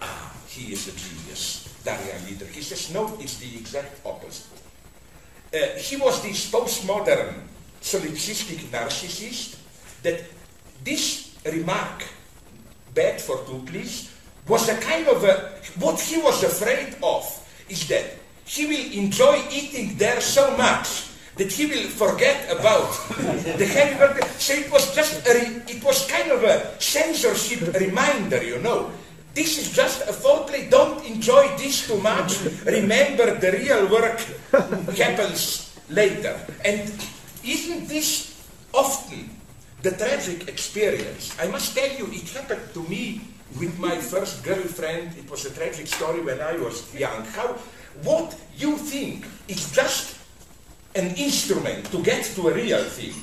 Ah, 0.04 0.36
he 0.46 0.72
is 0.72 0.88
a 0.88 0.92
genius, 0.92 1.74
Darian 1.84 2.24
Leader. 2.28 2.46
He 2.46 2.62
says, 2.62 2.94
no, 2.94 3.18
it's 3.20 3.40
the 3.40 3.58
exact 3.58 4.06
opposite. 4.06 4.62
Uh, 5.52 5.80
he 5.80 5.96
was 5.98 6.22
this 6.22 6.52
postmodern 6.52 7.42
solipsistic 7.82 8.70
narcissist 8.70 9.58
that 10.04 10.22
this 10.84 11.36
remark, 11.44 12.06
bad 12.94 13.20
for 13.20 13.44
two 13.48 13.66
was 14.48 14.70
a 14.70 14.78
kind 14.78 15.08
of 15.08 15.24
a, 15.24 15.58
what 15.80 16.00
he 16.00 16.22
was 16.22 16.44
afraid 16.44 16.96
of 17.02 17.44
is 17.70 17.88
that 17.88 18.18
he 18.46 18.66
will 18.66 18.92
enjoy 18.94 19.42
eating 19.52 19.98
there 19.98 20.22
so 20.22 20.56
much 20.58 21.08
that 21.36 21.52
he 21.52 21.68
will 21.68 21.88
forget 21.90 22.50
about 22.50 22.90
the 23.58 23.66
heavy 23.66 23.98
burden. 23.98 24.28
So 24.40 24.54
it 24.54 24.72
was 24.72 24.96
just 24.96 25.26
a, 25.28 25.34
re- 25.34 25.62
it 25.68 25.84
was 25.84 26.10
kind 26.10 26.32
of 26.32 26.44
a 26.44 26.82
censorship 26.82 27.74
reminder, 27.76 28.44
you 28.44 28.60
know. 28.60 28.92
This 29.36 29.60
is 29.60 29.72
just 29.72 30.02
a 30.10 30.14
foreplay. 30.14 30.70
Don't 30.70 31.06
enjoy 31.06 31.46
this 31.58 31.86
too 31.86 32.02
much. 32.02 32.42
Remember, 32.66 33.38
the 33.38 33.52
real 33.52 33.86
work 33.86 34.18
happens 34.98 35.78
later. 35.90 36.40
And 36.66 36.90
isn't 37.46 37.88
this 37.88 38.34
often 38.74 39.30
the 39.84 39.92
tragic 39.92 40.48
experience? 40.48 41.38
I 41.40 41.48
must 41.48 41.78
tell 41.78 41.92
you, 41.94 42.10
it 42.10 42.28
happened 42.34 42.74
to 42.74 42.82
me 42.90 43.22
with 43.60 43.78
my 43.80 43.96
first 43.98 44.44
girlfriend. 44.44 45.18
It 45.18 45.30
was 45.30 45.46
a 45.46 45.54
tragic 45.54 45.88
story 45.88 46.22
when 46.22 46.42
I 46.42 46.58
was 46.58 46.94
young. 46.94 47.24
How, 47.26 47.56
what 48.04 48.36
you 48.58 48.78
think 48.78 49.26
is 49.48 49.72
just 49.72 50.18
an 50.96 51.16
instrument 51.16 51.86
to 51.92 52.02
get 52.04 52.24
to 52.36 52.50
a 52.50 52.54
real 52.54 52.84
thing. 52.84 53.16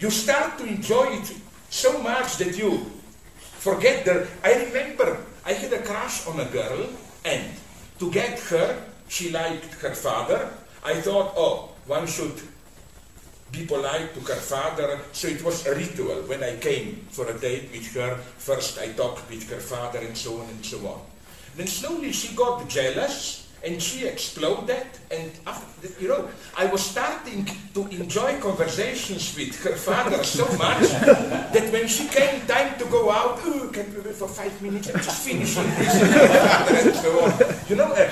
You 0.00 0.10
start 0.10 0.58
to 0.58 0.64
enjoy 0.64 1.16
it 1.18 1.34
so 1.70 2.02
much 2.02 2.36
that 2.36 2.56
you 2.58 2.90
forget 3.58 4.04
the. 4.04 4.26
I 4.44 4.64
remember 4.64 5.18
I 5.44 5.52
had 5.52 5.72
a 5.72 5.82
crush 5.82 6.26
on 6.26 6.40
a 6.40 6.44
girl, 6.46 6.88
and 7.24 7.42
to 7.98 8.10
get 8.10 8.38
her, 8.50 8.82
she 9.08 9.30
liked 9.30 9.74
her 9.80 9.94
father. 9.94 10.50
I 10.84 10.94
thought, 11.00 11.32
oh, 11.36 11.70
one 11.86 12.06
should 12.06 12.40
be 13.52 13.66
polite 13.66 14.14
to 14.14 14.20
her 14.20 14.40
father. 14.40 14.98
So 15.12 15.28
it 15.28 15.44
was 15.44 15.66
a 15.66 15.74
ritual. 15.74 16.22
When 16.26 16.42
I 16.42 16.56
came 16.56 17.06
for 17.10 17.28
a 17.28 17.38
date 17.38 17.68
with 17.70 17.94
her, 17.94 18.16
first 18.16 18.78
I 18.80 18.88
talked 18.92 19.28
with 19.28 19.48
her 19.50 19.60
father 19.60 20.00
and 20.00 20.16
so 20.16 20.40
on 20.40 20.48
and 20.48 20.64
so 20.64 20.78
on. 20.88 21.00
Then 21.56 21.66
slowly 21.66 22.12
she 22.12 22.34
got 22.34 22.66
jealous 22.68 23.42
and 23.64 23.80
she 23.80 24.06
exploded. 24.06 24.86
And 25.10 25.30
after, 25.46 25.88
you 26.02 26.08
know, 26.08 26.28
I 26.56 26.66
was 26.66 26.82
starting 26.82 27.44
to 27.74 27.86
enjoy 27.88 28.40
conversations 28.40 29.36
with 29.36 29.62
her 29.64 29.76
father 29.76 30.24
so 30.38 30.46
much 30.56 30.88
that 31.52 31.68
when 31.72 31.86
she 31.86 32.08
came 32.08 32.44
time 32.46 32.78
to 32.78 32.84
go 32.86 33.10
out, 33.10 33.38
oh, 33.44 33.70
can 33.72 33.92
we 33.94 34.00
wait 34.00 34.14
for 34.14 34.28
five 34.28 34.60
minutes? 34.62 34.88
I'm 34.88 34.96
just 34.96 35.28
finishing 35.28 35.68
this 35.76 36.00
with 36.00 36.12
her 36.12 36.28
father 36.28 36.74
and 36.76 36.96
so 36.96 37.10
on. 37.20 37.32
You 37.68 37.76
know, 37.76 37.92
uh, 37.92 38.10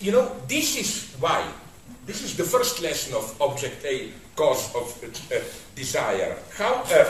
you 0.00 0.12
know, 0.12 0.36
this 0.48 0.76
is 0.76 1.14
why. 1.20 1.46
This 2.06 2.22
is 2.22 2.36
the 2.36 2.44
first 2.56 2.80
lesson 2.80 3.12
of 3.12 3.36
Object 3.42 3.84
A, 3.84 4.08
cause 4.34 4.74
of 4.74 4.88
uh, 5.04 5.36
desire. 5.74 6.36
How, 6.56 6.84
uh, 6.88 7.04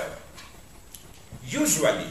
usually, 1.47 2.11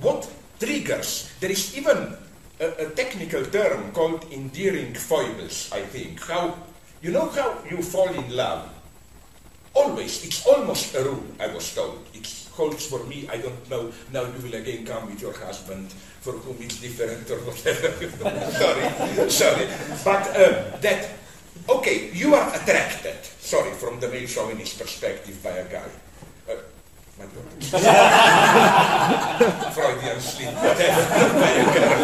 what 0.00 0.30
triggers, 0.60 1.32
there 1.40 1.50
is 1.50 1.76
even 1.76 2.14
a, 2.60 2.86
a 2.86 2.90
technical 2.90 3.44
term 3.46 3.90
called 3.90 4.24
endearing 4.30 4.94
foibles, 4.94 5.68
I 5.72 5.82
think. 5.82 6.22
How, 6.22 6.54
you 7.02 7.10
know 7.10 7.28
how 7.28 7.58
you 7.68 7.82
fall 7.82 8.08
in 8.08 8.36
love? 8.36 8.70
Always, 9.74 10.24
it's 10.24 10.46
almost 10.46 10.94
a 10.94 11.02
rule, 11.02 11.26
I 11.40 11.48
was 11.48 11.74
told. 11.74 12.06
It 12.14 12.26
holds 12.52 12.86
for 12.86 13.02
me, 13.04 13.28
I 13.28 13.38
don't 13.38 13.68
know, 13.68 13.92
now 14.12 14.22
you 14.22 14.40
will 14.44 14.54
again 14.54 14.86
come 14.86 15.06
with 15.10 15.20
your 15.20 15.36
husband, 15.36 15.90
for 16.20 16.32
whom 16.32 16.56
it's 16.60 16.80
different 16.80 17.28
or 17.30 17.38
whatever. 17.38 17.90
sorry, 18.62 19.30
sorry. 19.30 19.66
But 20.04 20.22
uh, 20.36 20.78
that, 20.78 21.25
okay, 21.68 22.10
you 22.12 22.34
are 22.34 22.48
attracted, 22.54 23.16
sorry, 23.40 23.70
from 23.72 23.98
the 24.00 24.08
male 24.08 24.26
chauvinist 24.26 24.78
perspective 24.78 25.42
by 25.42 25.50
a 25.50 25.64
guy. 25.68 25.88
Uh, 26.48 26.54
my 27.18 27.24
God. 27.24 27.62
Freudian 29.74 30.20
slip, 30.20 30.54
whatever. 30.54 31.40
by 31.40 31.50
a 31.50 31.64
girl. 31.74 32.02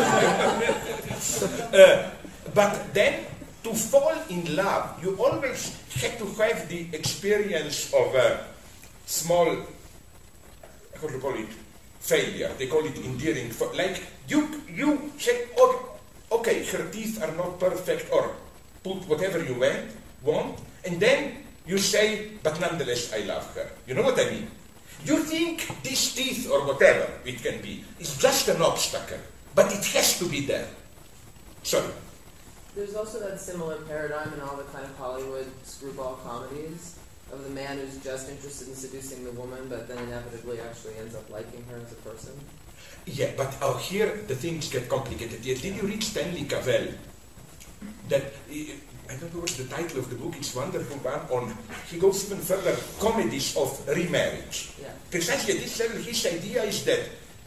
uh, 1.74 2.10
but 2.54 2.94
then, 2.94 3.24
to 3.64 3.74
fall 3.74 4.14
in 4.28 4.56
love, 4.56 5.02
you 5.02 5.16
always 5.16 5.76
have 6.02 6.18
to 6.18 6.26
have 6.42 6.68
the 6.68 6.86
experience 6.92 7.92
of 7.94 8.14
a 8.14 8.44
small, 9.06 9.46
how 11.00 11.06
do 11.06 11.14
you 11.14 11.20
call 11.20 11.34
it, 11.34 11.48
failure. 12.00 12.50
They 12.58 12.66
call 12.66 12.84
it 12.84 12.96
endearing. 12.98 13.50
Like 13.74 14.02
you, 14.28 14.48
you 14.68 15.12
say, 15.18 15.46
okay, 16.32 16.64
her 16.64 16.88
teeth 16.90 17.22
are 17.22 17.32
not 17.36 17.60
perfect, 17.60 18.10
or 18.12 18.34
put 18.82 19.06
whatever 19.08 19.42
you 19.42 19.54
want, 19.54 19.90
want, 20.22 20.58
and 20.84 21.00
then 21.00 21.36
you 21.66 21.78
say, 21.78 22.30
but 22.42 22.60
nonetheless, 22.60 23.12
I 23.12 23.20
love 23.20 23.54
her. 23.54 23.70
You 23.86 23.94
know 23.94 24.02
what 24.02 24.18
I 24.18 24.30
mean? 24.30 24.48
You 25.04 25.18
think 25.18 25.82
these 25.82 26.14
teeth 26.14 26.50
or 26.50 26.66
whatever 26.66 27.10
it 27.24 27.42
can 27.42 27.60
be 27.60 27.84
is 27.98 28.16
just 28.18 28.48
an 28.48 28.62
obstacle, 28.62 29.18
but 29.54 29.72
it 29.72 29.84
has 29.96 30.18
to 30.18 30.28
be 30.28 30.46
there. 30.46 30.68
Sorry. 31.62 31.92
There's 32.74 32.94
also 32.94 33.20
that 33.20 33.38
similar 33.40 33.76
paradigm 33.82 34.32
in 34.32 34.40
all 34.40 34.56
the 34.56 34.64
kind 34.64 34.84
of 34.84 34.96
Hollywood 34.96 35.46
screwball 35.64 36.16
comedies 36.24 36.98
of 37.32 37.44
the 37.44 37.50
man 37.50 37.78
who's 37.78 38.02
just 38.02 38.30
interested 38.30 38.68
in 38.68 38.74
seducing 38.74 39.24
the 39.24 39.32
woman, 39.32 39.66
but 39.68 39.88
then 39.88 39.98
inevitably 39.98 40.60
actually 40.60 40.94
ends 40.98 41.14
up 41.14 41.28
liking 41.30 41.64
her 41.70 41.76
as 41.76 41.92
a 41.92 41.96
person. 41.96 42.32
Yeah, 43.06 43.32
but 43.36 43.54
out 43.62 43.80
here 43.80 44.22
the 44.28 44.34
things 44.34 44.70
get 44.70 44.88
complicated. 44.88 45.42
Did 45.42 45.62
you 45.64 45.82
read 45.82 46.02
Stanley 46.02 46.44
Cavell? 46.44 46.88
That 48.08 48.22
I 49.12 49.16
don't 49.16 49.34
know 49.34 49.40
what's 49.40 49.56
the 49.56 49.68
title 49.68 49.98
of 49.98 50.08
the 50.08 50.16
book. 50.16 50.34
It's 50.36 50.54
wonderful 50.54 50.96
one 50.98 51.20
on. 51.30 51.56
He 51.90 51.98
goes 51.98 52.24
even 52.26 52.38
further. 52.38 52.76
Comedies 52.98 53.56
of 53.56 53.68
remarriage. 53.88 54.72
Yeah. 54.80 54.88
Precisely 55.10 55.54
at 55.54 55.60
this 55.60 55.78
level, 55.80 56.00
his 56.00 56.24
idea 56.26 56.64
is 56.64 56.84
that 56.84 57.00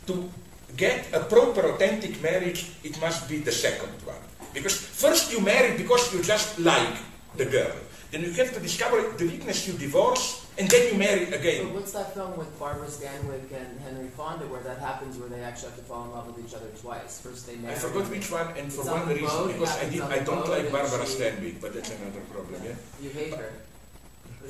to 0.08 0.30
get 0.78 1.08
a 1.14 1.22
proper, 1.22 1.62
authentic 1.74 2.22
marriage, 2.22 2.72
it 2.84 3.00
must 3.02 3.28
be 3.28 3.40
the 3.40 3.52
second 3.52 3.94
one. 4.06 4.22
Because 4.54 4.78
first 4.78 5.32
you 5.32 5.42
marry 5.42 5.76
because 5.78 6.14
you 6.14 6.22
just 6.22 6.60
like 6.60 6.98
the 7.36 7.46
girl. 7.46 7.74
Then 8.12 8.22
you 8.22 8.32
have 8.32 8.54
to 8.54 8.60
discover 8.60 9.02
the 9.18 9.26
weakness, 9.26 9.68
you 9.68 9.74
divorce, 9.74 10.45
and 10.58 10.70
then 10.70 10.94
you 10.94 10.98
marry 11.00 11.24
again. 11.32 11.66
But 11.66 11.74
what's 11.76 11.92
that 11.94 12.14
film 12.14 12.38
with 12.38 12.48
Barbara 12.60 12.88
Stanwyck 12.88 13.52
and 13.52 13.80
Henry 13.82 14.08
Fonda 14.16 14.46
where 14.48 14.62
that 14.64 14.80
happens 14.80 15.18
where 15.18 15.28
they 15.30 15.42
actually 15.42 15.70
have 15.70 15.78
to 15.80 15.84
fall 15.84 16.06
in 16.06 16.12
love 16.12 16.28
with 16.28 16.46
each 16.46 16.54
other 16.56 16.68
twice? 16.82 17.20
First 17.22 17.48
they 17.48 17.56
marry. 17.58 17.76
I 17.76 17.78
forgot 17.78 18.10
which 18.10 18.32
one, 18.32 18.48
and 18.58 18.72
for 18.72 18.84
one 18.86 19.08
reason, 19.08 19.48
because 19.52 19.78
I 19.78 19.90
did, 19.90 20.02
I 20.02 20.20
don't 20.20 20.48
like 20.50 20.72
Barbara 20.72 21.06
she- 21.06 21.18
Stanwyck, 21.20 21.60
but 21.62 21.74
that's 21.74 21.92
another 21.92 22.22
problem. 22.32 22.62
Yeah, 22.64 22.76
You 23.02 23.10
hate 23.10 23.34
her. 23.36 23.52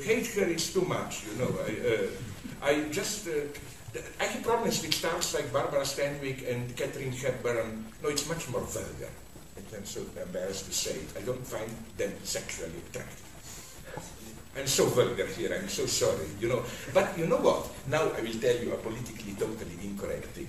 hate 0.00 0.26
her 0.34 0.44
is 0.46 0.72
too 0.72 0.82
much, 0.82 1.24
you 1.26 1.34
know. 1.40 1.50
I, 1.66 1.70
uh, 1.90 2.68
I 2.70 2.88
just, 2.90 3.26
uh, 3.28 3.32
I 4.20 4.24
have 4.24 4.42
problems 4.42 4.82
with 4.82 4.94
stars 4.94 5.34
like 5.34 5.52
Barbara 5.52 5.80
Stanwyck 5.82 6.48
and 6.50 6.76
Katharine 6.76 7.12
Hepburn. 7.12 7.84
No, 8.02 8.08
it's 8.10 8.28
much 8.28 8.48
more 8.50 8.60
vulgar. 8.60 9.10
I'm 9.74 9.84
so 9.84 10.00
embarrassed 10.22 10.66
to 10.66 10.72
say 10.72 10.92
it. 10.92 11.08
I 11.18 11.22
don't 11.22 11.44
find 11.46 11.70
them 11.98 12.12
sexually 12.24 12.70
attractive. 12.88 13.25
I'm 14.56 14.66
so 14.66 14.86
vulgar 14.86 15.26
here. 15.26 15.52
I'm 15.54 15.68
so 15.68 15.86
sorry, 15.86 16.26
you 16.40 16.48
know. 16.48 16.64
But 16.94 17.18
you 17.18 17.26
know 17.26 17.36
what? 17.36 17.68
Now 17.88 18.08
I 18.16 18.20
will 18.20 18.38
tell 18.40 18.56
you 18.56 18.72
a 18.72 18.76
politically 18.76 19.34
totally 19.38 19.76
incorrect 19.84 20.32
thing. 20.32 20.48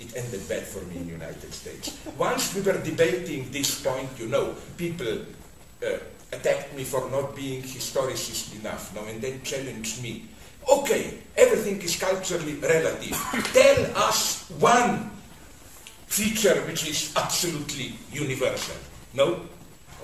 It 0.00 0.16
ended 0.16 0.48
bad 0.48 0.66
for 0.66 0.84
me 0.86 0.96
in 0.96 1.06
the 1.06 1.12
United 1.12 1.52
States. 1.54 1.98
Once 2.16 2.54
we 2.54 2.62
were 2.62 2.78
debating 2.82 3.50
this 3.50 3.82
point, 3.82 4.08
you 4.18 4.26
know, 4.26 4.54
people 4.76 5.22
uh, 5.82 5.98
attacked 6.32 6.74
me 6.74 6.84
for 6.84 7.08
not 7.10 7.34
being 7.34 7.62
historicist 7.62 8.58
enough, 8.60 8.94
no, 8.94 9.04
and 9.04 9.20
then 9.20 9.42
challenged 9.42 10.02
me. 10.02 10.26
Okay, 10.68 11.18
everything 11.36 11.80
is 11.82 11.96
culturally 11.96 12.54
relative. 12.54 13.16
Tell 13.54 13.96
us 13.96 14.50
one 14.58 15.10
feature 16.06 16.60
which 16.66 16.88
is 16.88 17.14
absolutely 17.16 17.94
universal. 18.12 18.76
No? 19.14 19.40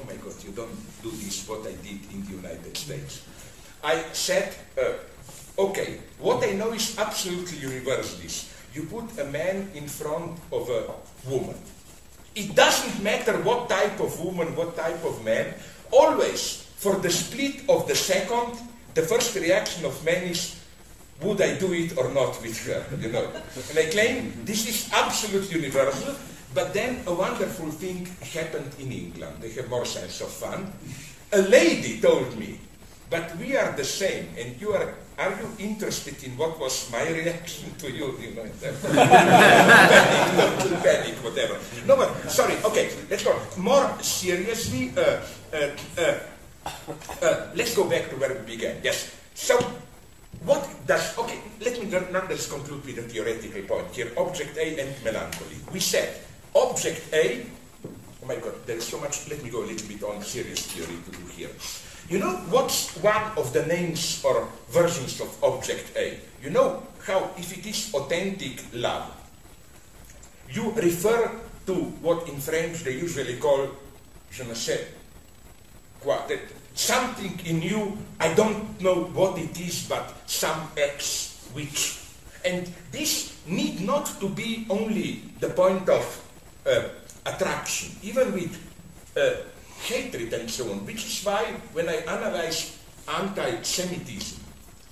Oh 0.00 0.04
my 0.06 0.16
God, 0.16 0.34
you 0.44 0.52
don't 0.52 1.02
do 1.02 1.10
this 1.10 1.48
what 1.48 1.66
I 1.66 1.72
did 1.72 2.00
in 2.12 2.24
the 2.24 2.32
United 2.32 2.76
States. 2.76 3.22
I 3.82 4.02
said, 4.12 4.54
uh, 4.78 4.94
okay, 5.58 6.00
what 6.18 6.42
I 6.42 6.52
know 6.52 6.72
is 6.72 6.98
absolutely 6.98 7.58
universal 7.58 8.20
you 8.74 8.82
put 8.82 9.06
a 9.18 9.24
man 9.24 9.70
in 9.74 9.86
front 9.86 10.36
of 10.50 10.68
a 10.68 10.90
woman. 11.30 11.54
It 12.34 12.54
doesn't 12.56 13.02
matter 13.02 13.38
what 13.42 13.68
type 13.68 14.00
of 14.00 14.18
woman, 14.20 14.56
what 14.56 14.76
type 14.76 15.04
of 15.04 15.24
man, 15.24 15.54
always 15.92 16.66
for 16.76 16.96
the 16.96 17.10
split 17.10 17.62
of 17.68 17.86
the 17.86 17.94
second, 17.94 18.58
the 18.94 19.02
first 19.02 19.34
reaction 19.36 19.84
of 19.84 20.04
men 20.04 20.24
is, 20.24 20.60
would 21.22 21.40
I 21.40 21.56
do 21.56 21.72
it 21.72 21.96
or 21.96 22.12
not 22.12 22.40
with 22.42 22.58
her, 22.66 22.84
you 23.00 23.12
know? 23.12 23.30
And 23.70 23.78
I 23.78 23.86
claim 23.90 24.32
this 24.44 24.68
is 24.68 24.92
absolute 24.92 25.50
universal, 25.52 26.16
but 26.54 26.72
then 26.72 27.02
a 27.06 27.12
wonderful 27.12 27.70
thing 27.70 28.08
happened 28.32 28.70
in 28.78 28.92
England. 28.92 29.36
They 29.40 29.50
have 29.52 29.68
more 29.68 29.84
sense 29.84 30.20
of 30.20 30.30
fun. 30.30 30.72
A 31.32 31.42
lady 31.42 32.00
told 32.00 32.38
me, 32.38 32.60
but 33.10 33.36
we 33.36 33.56
are 33.56 33.72
the 33.72 33.84
same, 33.84 34.28
and 34.38 34.58
you 34.60 34.72
are, 34.72 34.94
are 35.18 35.30
you 35.38 35.50
interested 35.58 36.22
in 36.22 36.36
what 36.38 36.58
was 36.58 36.90
my 36.90 37.02
reaction 37.10 37.74
to 37.78 37.90
you? 37.90 38.16
You 38.18 38.34
know, 38.34 38.46
panic, 38.82 40.58
total 40.58 40.78
panic, 40.78 41.14
whatever. 41.22 41.58
No, 41.86 41.96
but, 41.96 42.30
sorry, 42.30 42.54
okay, 42.64 42.90
let's 43.10 43.24
go. 43.24 43.38
More 43.58 43.90
seriously, 44.00 44.92
uh, 44.96 45.20
uh, 45.52 45.70
uh, 45.98 46.18
uh, 47.22 47.46
let's 47.54 47.74
go 47.74 47.88
back 47.88 48.10
to 48.10 48.16
where 48.16 48.32
we 48.34 48.56
began. 48.56 48.78
Yes. 48.82 49.14
So, 49.34 49.58
what 50.44 50.68
does, 50.86 51.18
okay, 51.18 51.38
let 51.60 51.82
me 51.82 51.90
nonetheless 51.90 52.50
conclude 52.50 52.84
with 52.84 52.98
a 52.98 53.02
theoretical 53.02 53.62
point 53.62 53.90
here. 53.94 54.12
Object 54.16 54.56
A 54.56 54.78
and 54.80 55.04
melancholy. 55.04 55.56
We 55.72 55.80
said, 55.80 56.14
object 56.54 57.12
A, 57.12 57.46
oh 57.84 58.26
my 58.26 58.36
god, 58.36 58.54
there 58.66 58.76
is 58.76 58.84
so 58.86 58.98
much, 59.00 59.28
let 59.28 59.42
me 59.42 59.50
go 59.50 59.62
a 59.62 59.66
little 59.66 59.88
bit 59.88 60.02
on 60.02 60.22
serious 60.22 60.66
theory 60.66 60.98
to 61.04 61.10
do 61.10 61.26
here. 61.36 61.50
You 62.08 62.18
know 62.18 62.36
what's 62.50 62.94
one 63.02 63.32
of 63.36 63.52
the 63.52 63.64
names 63.66 64.22
or 64.24 64.48
versions 64.68 65.20
of 65.20 65.28
object 65.42 65.96
A? 65.96 66.18
You 66.42 66.50
know 66.50 66.82
how, 67.02 67.30
if 67.36 67.56
it 67.56 67.66
is 67.66 67.92
authentic 67.94 68.62
love, 68.72 69.10
you 70.50 70.70
refer 70.72 71.30
to 71.66 71.74
what 72.04 72.28
in 72.28 72.36
French 72.36 72.84
they 72.84 72.92
usually 72.92 73.36
call 73.36 73.68
je 74.30 74.44
ne 74.44 74.54
sais 74.54 74.80
quoi, 76.04 76.18
that 76.28 76.40
something 76.74 77.40
in 77.46 77.62
you, 77.62 77.96
I 78.20 78.34
don't 78.34 78.80
know 78.80 79.04
what 79.14 79.38
it 79.38 79.58
is, 79.60 79.88
but 79.88 80.12
some 80.26 80.68
X 80.76 81.48
which. 81.54 82.00
And 82.44 82.68
this 82.92 83.32
need 83.46 83.80
not 83.80 84.20
to 84.20 84.28
be 84.28 84.66
only 84.68 85.22
the 85.40 85.48
point 85.48 85.88
of 85.88 86.04
uh, 86.66 86.88
attraction, 87.26 87.96
even 88.02 88.32
with 88.32 88.52
uh, 89.16 89.44
hatred 89.84 90.32
and 90.32 90.50
so 90.50 90.70
on, 90.70 90.84
which 90.86 91.04
is 91.04 91.24
why 91.24 91.44
when 91.72 91.88
I 91.88 91.96
analyze 92.08 92.78
anti-Semitism, 93.08 94.40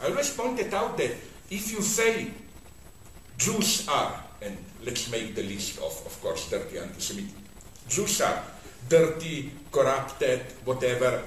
I 0.00 0.06
always 0.10 0.34
pointed 0.34 0.72
out 0.74 0.96
that 0.98 1.12
if 1.50 1.72
you 1.72 1.80
say 1.80 2.30
Jews 3.38 3.88
are, 3.88 4.22
and 4.42 4.56
let's 4.84 5.10
make 5.10 5.34
the 5.34 5.42
list 5.42 5.78
of, 5.78 5.92
of 6.06 6.20
course, 6.20 6.50
dirty 6.50 6.78
anti-Semitic, 6.78 7.34
Jews 7.88 8.20
are 8.20 8.42
dirty, 8.88 9.52
corrupted, 9.70 10.40
whatever. 10.64 11.22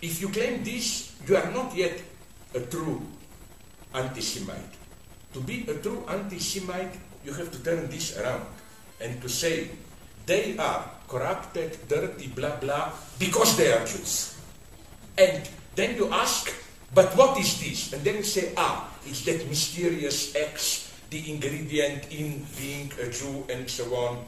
If 0.00 0.20
you 0.20 0.28
claim 0.28 0.64
this, 0.64 1.14
you 1.26 1.36
are 1.36 1.50
not 1.50 1.74
yet 1.76 2.00
a 2.54 2.60
true 2.60 3.02
anti-Semite. 3.94 4.74
To 5.34 5.40
be 5.40 5.66
a 5.68 5.74
true 5.74 6.04
anti-Semite, 6.08 6.96
you 7.24 7.32
have 7.32 7.50
to 7.52 7.58
turn 7.62 7.88
this 7.88 8.16
around 8.18 8.46
and 9.00 9.20
to 9.22 9.28
say 9.28 9.70
they 10.26 10.56
are 10.58 10.90
corrupted, 11.08 11.78
dirty, 11.88 12.28
blah, 12.28 12.56
blah, 12.56 12.90
because 13.18 13.56
they 13.56 13.72
are 13.72 13.84
Jews. 13.86 14.38
And 15.18 15.48
then 15.74 15.96
you 15.96 16.10
ask, 16.12 16.52
but 16.94 17.14
what 17.16 17.38
is 17.38 17.60
this? 17.60 17.92
And 17.92 18.02
then 18.02 18.16
you 18.16 18.22
say, 18.22 18.52
ah, 18.56 18.88
it's 19.06 19.24
that 19.24 19.46
mysterious 19.48 20.34
X, 20.34 20.92
the 21.10 21.30
ingredient 21.30 22.10
in 22.10 22.44
being 22.58 22.92
a 23.00 23.10
Jew, 23.10 23.44
and 23.48 23.68
so 23.70 23.84
on. 23.94 24.24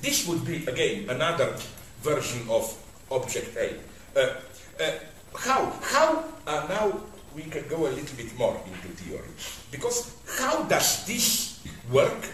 This 0.00 0.26
would 0.28 0.44
be, 0.44 0.64
again, 0.66 1.10
another 1.10 1.56
version 2.02 2.48
of 2.48 2.70
object 3.10 3.56
A. 3.56 3.74
Uh, 4.16 4.34
uh, 4.80 4.90
how? 5.36 5.72
How? 5.82 6.24
Uh, 6.46 6.66
now 6.68 7.00
we 7.34 7.42
can 7.42 7.66
go 7.68 7.86
a 7.86 7.92
little 7.92 8.16
bit 8.16 8.36
more 8.38 8.58
into 8.66 8.88
theory. 8.96 9.28
Because 9.70 10.14
how 10.38 10.62
does 10.64 11.06
this 11.06 11.60
work 11.90 12.30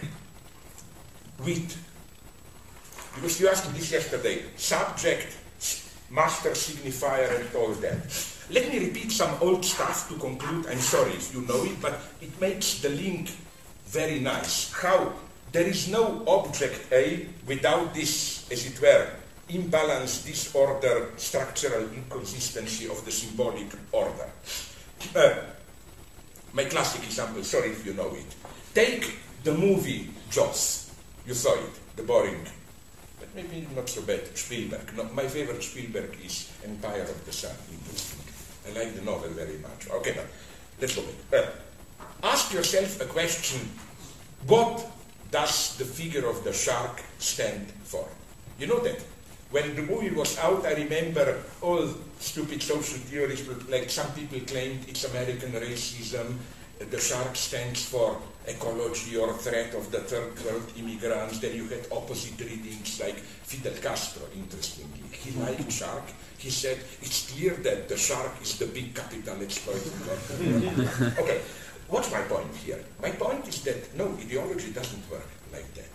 with 1.39 1.77
because 3.17 3.41
you 3.41 3.49
asked 3.49 3.71
me 3.73 3.79
this 3.79 3.91
yesterday, 3.91 4.43
subject, 4.57 5.35
master 6.11 6.51
signifier, 6.51 7.39
and 7.39 7.55
all 7.55 7.73
that. 7.81 7.97
Let 8.51 8.71
me 8.71 8.77
repeat 8.77 9.11
some 9.11 9.35
old 9.41 9.65
stuff 9.65 10.07
to 10.09 10.15
conclude. 10.19 10.67
I'm 10.67 10.77
sorry 10.77 11.11
if 11.13 11.33
you 11.33 11.41
know 11.41 11.63
it, 11.65 11.81
but 11.81 11.99
it 12.21 12.39
makes 12.39 12.79
the 12.79 12.89
link 12.89 13.31
very 13.87 14.19
nice. 14.19 14.71
How 14.71 15.13
there 15.51 15.65
is 15.65 15.87
no 15.89 16.23
object 16.27 16.91
A 16.91 17.25
without 17.47 17.95
this, 17.95 18.47
as 18.51 18.67
it 18.67 18.79
were, 18.79 19.09
imbalance, 19.49 20.23
disorder, 20.23 21.09
structural 21.17 21.89
inconsistency 21.89 22.87
of 22.87 23.03
the 23.03 23.11
symbolic 23.11 23.67
order. 23.91 24.29
Uh, 25.15 25.33
my 26.53 26.65
classic 26.65 27.03
example, 27.03 27.43
sorry 27.43 27.69
if 27.71 27.83
you 27.83 27.93
know 27.93 28.13
it. 28.13 28.35
Take 28.75 29.17
the 29.43 29.53
movie 29.53 30.09
Jaws. 30.29 30.86
You 31.27 31.33
saw 31.33 31.53
it, 31.53 31.95
the 31.97 32.03
boring 32.03 32.47
but 33.19 33.29
maybe 33.35 33.67
not 33.75 33.89
so 33.89 34.01
bad. 34.01 34.25
Spielberg. 34.37 34.95
No, 34.95 35.03
my 35.13 35.27
favorite 35.27 35.63
Spielberg 35.63 36.17
is 36.23 36.51
Empire 36.63 37.01
of 37.01 37.25
the 37.25 37.31
Sun. 37.31 37.55
Interesting. 37.71 38.19
I 38.67 38.79
like 38.79 38.95
the 38.95 39.01
novel 39.01 39.29
very 39.29 39.57
much. 39.57 39.89
Okay, 39.89 40.13
but 40.15 40.27
let's 40.79 40.95
go 40.95 41.03
back. 41.31 41.45
Uh, 41.45 42.27
ask 42.27 42.53
yourself 42.53 43.01
a 43.01 43.05
question. 43.05 43.67
What 44.45 44.85
does 45.31 45.77
the 45.77 45.85
figure 45.85 46.27
of 46.27 46.43
the 46.43 46.53
shark 46.53 47.01
stand 47.19 47.71
for? 47.83 48.07
You 48.59 48.67
know 48.67 48.79
that? 48.79 49.01
When 49.49 49.75
the 49.75 49.81
movie 49.81 50.11
was 50.11 50.37
out, 50.39 50.65
I 50.65 50.73
remember 50.73 51.41
all 51.61 51.87
stupid 52.19 52.61
social 52.61 52.99
theories, 52.99 53.47
like 53.69 53.89
some 53.89 54.11
people 54.11 54.39
claimed 54.41 54.85
it's 54.89 55.05
American 55.05 55.53
racism, 55.53 56.35
the 56.79 56.99
shark 56.99 57.35
stands 57.35 57.85
for 57.85 58.17
ecology 58.45 59.17
or 59.17 59.33
threat 59.33 59.73
of 59.73 59.91
the 59.91 59.99
third 59.99 60.33
world 60.45 60.71
immigrants. 60.77 61.39
Then 61.39 61.55
you 61.55 61.67
had 61.67 61.87
opposite 61.91 62.39
readings 62.39 62.99
like 62.99 63.17
Fidel 63.17 63.73
Castro, 63.81 64.23
interestingly. 64.35 65.03
He 65.11 65.31
liked 65.39 65.71
shark. 65.81 66.03
He 66.37 66.49
said 66.49 66.77
it's 67.01 67.31
clear 67.31 67.55
that 67.55 67.89
the 67.89 67.97
shark 67.97 68.31
is 68.41 68.57
the 68.57 68.67
big 68.67 68.93
capital 68.93 69.41
exploiter. 69.41 69.91
okay, 71.19 71.41
what's 71.89 72.11
my 72.11 72.21
point 72.21 72.55
here? 72.55 72.79
My 73.01 73.11
point 73.11 73.47
is 73.47 73.61
that 73.63 73.95
no, 73.97 74.13
ideology 74.19 74.71
doesn't 74.71 75.09
work 75.09 75.27
like 75.51 75.73
that. 75.73 75.89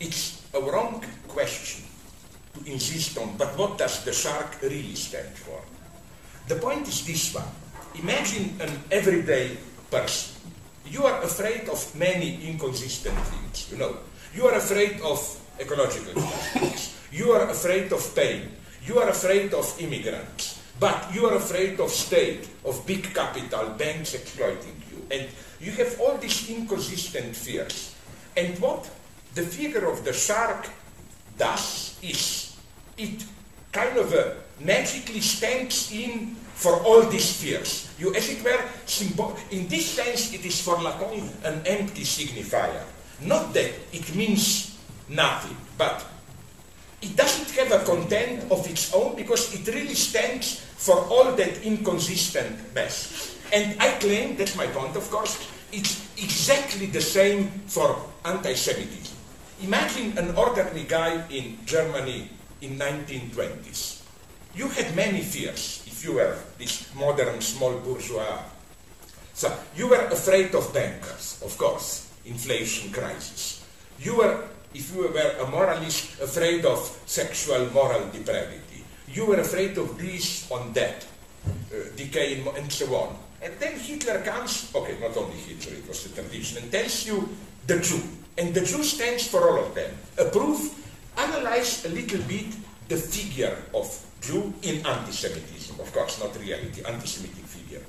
It's 0.00 0.42
a 0.54 0.60
wrong 0.60 1.04
question 1.28 1.84
to 2.54 2.70
insist 2.70 3.18
on, 3.18 3.36
but 3.36 3.56
what 3.58 3.78
does 3.78 4.04
the 4.04 4.12
shark 4.12 4.56
really 4.62 4.94
stand 4.94 5.36
for? 5.36 5.60
The 6.48 6.56
point 6.56 6.88
is 6.88 7.06
this 7.06 7.34
one. 7.34 7.44
Imagine 8.00 8.56
an 8.60 8.72
everyday 8.90 9.58
person. 9.90 10.34
You 10.86 11.04
are 11.04 11.22
afraid 11.22 11.68
of 11.68 11.94
many 11.94 12.48
inconsistent 12.48 13.18
things, 13.18 13.70
you 13.70 13.78
know. 13.78 13.96
You 14.34 14.46
are 14.46 14.54
afraid 14.54 15.00
of 15.00 15.20
ecological 15.60 16.14
justice. 16.14 16.96
You 17.12 17.32
are 17.32 17.48
afraid 17.50 17.92
of 17.92 18.14
pain. 18.14 18.52
You 18.86 18.98
are 18.98 19.08
afraid 19.08 19.52
of 19.54 19.66
immigrants. 19.80 20.62
But 20.80 21.12
you 21.12 21.26
are 21.26 21.34
afraid 21.34 21.80
of 21.80 21.90
state, 21.90 22.48
of 22.64 22.86
big 22.86 23.12
capital, 23.12 23.70
banks 23.70 24.14
exploiting 24.14 24.80
you. 24.90 25.06
And 25.10 25.28
you 25.60 25.72
have 25.72 26.00
all 26.00 26.16
these 26.16 26.48
inconsistent 26.48 27.34
fears. 27.34 27.94
And 28.36 28.58
what 28.60 28.88
the 29.34 29.42
figure 29.42 29.86
of 29.86 30.04
the 30.04 30.12
shark 30.12 30.68
does 31.36 31.98
is 32.02 32.56
it 32.96 33.24
kind 33.72 33.96
of 33.96 34.14
uh, 34.14 34.34
magically 34.60 35.20
stands 35.20 35.92
in 35.92 36.36
for 36.58 36.74
all 36.82 37.06
these 37.06 37.38
fears. 37.38 37.86
You, 38.02 38.10
as 38.18 38.28
it 38.28 38.42
were, 38.42 38.58
in 39.54 39.68
this 39.68 39.86
sense, 39.94 40.34
it 40.34 40.44
is 40.44 40.60
for 40.60 40.74
Lacan 40.74 41.30
an 41.46 41.62
empty 41.64 42.02
signifier. 42.02 42.82
Not 43.22 43.54
that 43.54 43.70
it 43.94 44.14
means 44.16 44.74
nothing, 45.08 45.56
but 45.78 46.04
it 47.00 47.14
doesn't 47.14 47.54
have 47.54 47.70
a 47.70 47.84
content 47.86 48.50
of 48.50 48.66
its 48.68 48.92
own 48.92 49.14
because 49.14 49.54
it 49.54 49.72
really 49.72 49.94
stands 49.94 50.58
for 50.58 50.98
all 51.06 51.30
that 51.38 51.62
inconsistent 51.62 52.58
mess. 52.74 53.38
And 53.52 53.78
I 53.78 53.94
claim, 54.02 54.36
that's 54.36 54.56
my 54.56 54.66
point, 54.66 54.96
of 54.96 55.08
course, 55.10 55.38
it's 55.70 56.10
exactly 56.18 56.86
the 56.86 57.00
same 57.00 57.50
for 57.70 57.94
anti 58.24 58.54
Semitism. 58.54 59.14
Imagine 59.62 60.18
an 60.18 60.34
ordinary 60.34 60.84
guy 60.90 61.22
in 61.30 61.58
Germany 61.66 62.28
in 62.62 62.78
1920s. 62.78 64.02
You 64.56 64.66
had 64.68 64.94
many 64.96 65.22
fears 65.22 65.77
you 66.04 66.14
were 66.14 66.36
this 66.58 66.94
modern 66.94 67.40
small 67.40 67.78
bourgeois. 67.78 68.42
So 69.34 69.54
you 69.76 69.88
were 69.88 70.06
afraid 70.10 70.54
of 70.54 70.72
bankers, 70.74 71.40
of 71.44 71.56
course, 71.56 72.10
inflation 72.24 72.90
crisis. 72.92 73.64
You 74.00 74.16
were, 74.16 74.48
if 74.74 74.94
you 74.94 75.02
were 75.02 75.30
a 75.40 75.50
moralist, 75.50 76.20
afraid 76.20 76.64
of 76.64 76.78
sexual 77.06 77.70
moral 77.70 78.08
depravity. 78.10 78.84
You 79.08 79.26
were 79.26 79.40
afraid 79.40 79.78
of 79.78 79.98
this 79.98 80.50
on 80.50 80.72
that, 80.74 81.06
uh, 81.46 81.76
decay 81.96 82.42
and 82.56 82.70
so 82.72 82.94
on. 82.94 83.16
And 83.40 83.54
then 83.60 83.78
Hitler 83.78 84.20
comes, 84.22 84.70
okay, 84.74 84.98
not 85.00 85.16
only 85.16 85.36
Hitler, 85.36 85.78
it 85.78 85.88
was 85.88 86.04
the 86.04 86.20
tradition, 86.20 86.62
and 86.62 86.72
tells 86.72 87.06
you 87.06 87.28
the 87.66 87.78
Jew. 87.78 88.02
And 88.36 88.52
the 88.52 88.60
Jew 88.60 88.82
stands 88.82 89.26
for 89.28 89.48
all 89.48 89.64
of 89.64 89.74
them. 89.74 89.90
A 90.18 90.24
proof, 90.26 90.74
analyze 91.16 91.84
a 91.84 91.88
little 91.88 92.22
bit 92.22 92.46
the 92.88 92.96
figure 92.96 93.56
of 93.74 93.86
Jew 94.20 94.52
in 94.62 94.84
anti-Semitism, 94.84 95.78
of 95.80 95.92
course, 95.92 96.22
not 96.22 96.36
reality, 96.38 96.82
anti-Semitic 96.84 97.44
figure. 97.44 97.82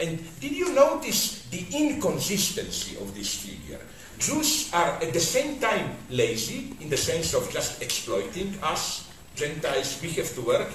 And 0.00 0.18
did 0.40 0.52
you 0.52 0.74
notice 0.74 1.46
the 1.50 1.64
inconsistency 1.72 2.96
of 2.96 3.14
this 3.14 3.34
figure? 3.34 3.80
Jews 4.18 4.70
are 4.72 5.02
at 5.02 5.12
the 5.12 5.20
same 5.20 5.58
time 5.58 5.96
lazy, 6.10 6.76
in 6.80 6.88
the 6.88 6.96
sense 6.96 7.34
of 7.34 7.50
just 7.52 7.82
exploiting 7.82 8.54
us, 8.62 9.08
Gentiles, 9.34 10.00
we 10.02 10.10
have 10.10 10.32
to 10.34 10.42
work, 10.42 10.70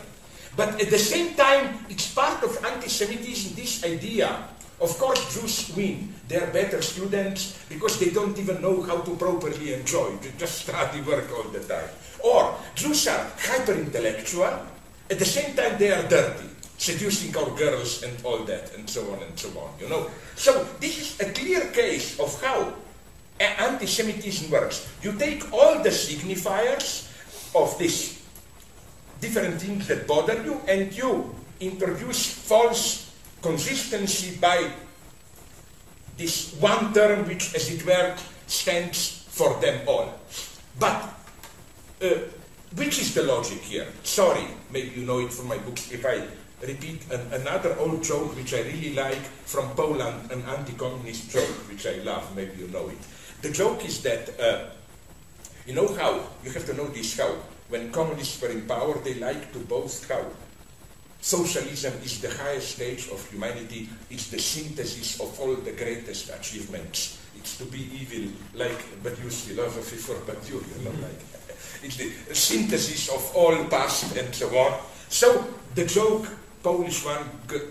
but 0.57 0.81
at 0.81 0.89
the 0.89 0.97
same 0.97 1.35
time, 1.35 1.85
it's 1.87 2.11
part 2.13 2.43
of 2.43 2.57
anti-Semitism, 2.65 3.53
this 3.55 3.85
idea. 3.85 4.49
Of 4.81 4.97
course, 4.97 5.21
Jews 5.33 5.69
win. 5.77 6.13
They're 6.27 6.49
better 6.49 6.81
students 6.81 7.57
because 7.69 7.99
they 7.99 8.09
don't 8.09 8.37
even 8.37 8.61
know 8.61 8.81
how 8.81 9.01
to 9.01 9.15
properly 9.15 9.73
enjoy. 9.73 10.17
They 10.17 10.33
just 10.37 10.61
study 10.65 11.01
work 11.01 11.29
all 11.37 11.49
the 11.49 11.61
time. 11.61 11.89
Or 12.25 12.57
Jews 12.73 13.07
are 13.07 13.29
hyper-intellectual. 13.37 14.76
At 15.09 15.19
the 15.19 15.25
same 15.25 15.55
time, 15.55 15.77
they 15.77 15.91
are 15.91 16.03
dirty, 16.07 16.49
seducing 16.77 17.35
our 17.37 17.49
girls 17.55 18.03
and 18.03 18.13
all 18.25 18.43
that, 18.43 18.75
and 18.75 18.89
so 18.89 19.01
on 19.13 19.23
and 19.23 19.39
so 19.39 19.49
on. 19.59 19.71
You 19.79 19.89
know. 19.89 20.09
So 20.35 20.67
this 20.79 20.99
is 20.99 21.09
a 21.21 21.31
clear 21.31 21.71
case 21.71 22.19
of 22.19 22.29
how 22.41 22.73
anti-Semitism 23.39 24.51
works. 24.51 24.87
You 25.01 25.13
take 25.13 25.51
all 25.53 25.81
the 25.83 25.89
signifiers 25.89 27.07
of 27.55 27.77
this 27.77 28.17
different 29.21 29.61
things 29.61 29.87
that 29.87 30.07
bother 30.07 30.43
you, 30.43 30.61
and 30.67 30.93
you 30.95 31.33
introduce 31.59 32.25
false 32.25 33.13
consistency 33.41 34.37
by 34.37 34.69
this 36.17 36.53
one 36.59 36.93
term 36.93 37.27
which, 37.27 37.55
as 37.55 37.69
it 37.71 37.85
were, 37.85 38.15
stands 38.47 39.25
for 39.29 39.59
them 39.59 39.87
all. 39.87 40.13
But 40.79 41.09
uh, 42.01 42.29
which 42.75 42.99
is 42.99 43.13
the 43.13 43.23
logic 43.23 43.59
here? 43.59 43.87
Sorry, 44.03 44.45
maybe 44.71 44.89
you 44.99 45.05
know 45.05 45.19
it 45.19 45.33
from 45.33 45.47
my 45.47 45.57
books 45.57 45.91
if 45.91 46.05
I 46.05 46.21
repeat 46.65 47.01
an, 47.11 47.21
another 47.33 47.77
old 47.79 48.03
joke 48.03 48.35
which 48.35 48.53
I 48.53 48.61
really 48.61 48.93
like 48.93 49.21
from 49.45 49.69
Poland, 49.75 50.31
an 50.31 50.41
anti-communist 50.43 51.29
joke 51.29 51.55
which 51.69 51.85
I 51.85 52.03
love, 52.03 52.35
maybe 52.35 52.57
you 52.57 52.67
know 52.67 52.89
it. 52.89 52.97
The 53.41 53.51
joke 53.51 53.85
is 53.85 54.01
that, 54.01 54.39
uh, 54.39 54.69
you 55.65 55.75
know 55.75 55.87
how, 55.95 56.21
you 56.43 56.51
have 56.51 56.65
to 56.65 56.73
know 56.73 56.87
this 56.87 57.17
how, 57.17 57.35
when 57.69 57.91
communists 57.91 58.41
were 58.41 58.49
in 58.49 58.65
power, 58.65 58.97
they 59.03 59.15
like 59.15 59.53
to 59.53 59.59
boast 59.59 60.09
how 60.09 60.25
socialism 61.21 61.93
is 62.03 62.21
the 62.21 62.29
highest 62.29 62.75
stage 62.75 63.09
of 63.09 63.19
humanity, 63.29 63.89
it's 64.09 64.29
the 64.29 64.39
synthesis 64.39 65.19
of 65.19 65.39
all 65.39 65.55
the 65.55 65.71
greatest 65.71 66.29
achievements. 66.29 67.19
It's 67.35 67.57
to 67.57 67.65
be 67.65 67.89
evil, 67.93 68.31
like 68.55 68.77
Badiou's 69.03 69.45
philosophy 69.45 69.97
for 69.97 70.15
Badiou, 70.25 70.61
you 70.61 70.83
know, 70.85 70.91
like 71.01 71.36
it's 71.87 71.95
the 71.95 72.35
synthesis 72.35 73.07
of 73.09 73.23
all 73.35 73.55
past 73.71 74.15
and 74.17 74.35
so 74.35 74.51
on. 74.57 74.79
So 75.09 75.47
the 75.73 75.85
joke, 75.85 76.27
Polish 76.61 77.05
one, 77.05 77.23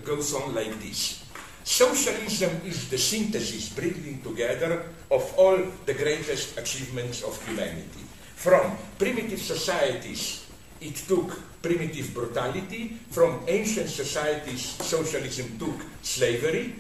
goes 0.05 0.33
on 0.33 0.55
like 0.55 0.73
this. 0.81 1.23
Socialism 1.65 2.63
is 2.65 2.89
the 2.89 2.97
synthesis, 2.97 3.69
bringing 3.71 4.23
together 4.23 4.87
of 5.11 5.35
all 5.37 5.59
the 5.85 5.95
greatest 5.95 6.57
achievements 6.57 7.23
of 7.23 7.35
humanity. 7.45 8.07
From 8.37 8.79
primitive 8.99 9.43
societies, 9.43 10.47
it 10.81 10.95
took 10.95 11.35
primitive 11.61 12.15
brutality. 12.15 12.97
From 13.11 13.43
ancient 13.49 13.91
societies, 13.91 14.63
socialism 14.81 15.59
took 15.59 15.75
slavery. 16.03 16.77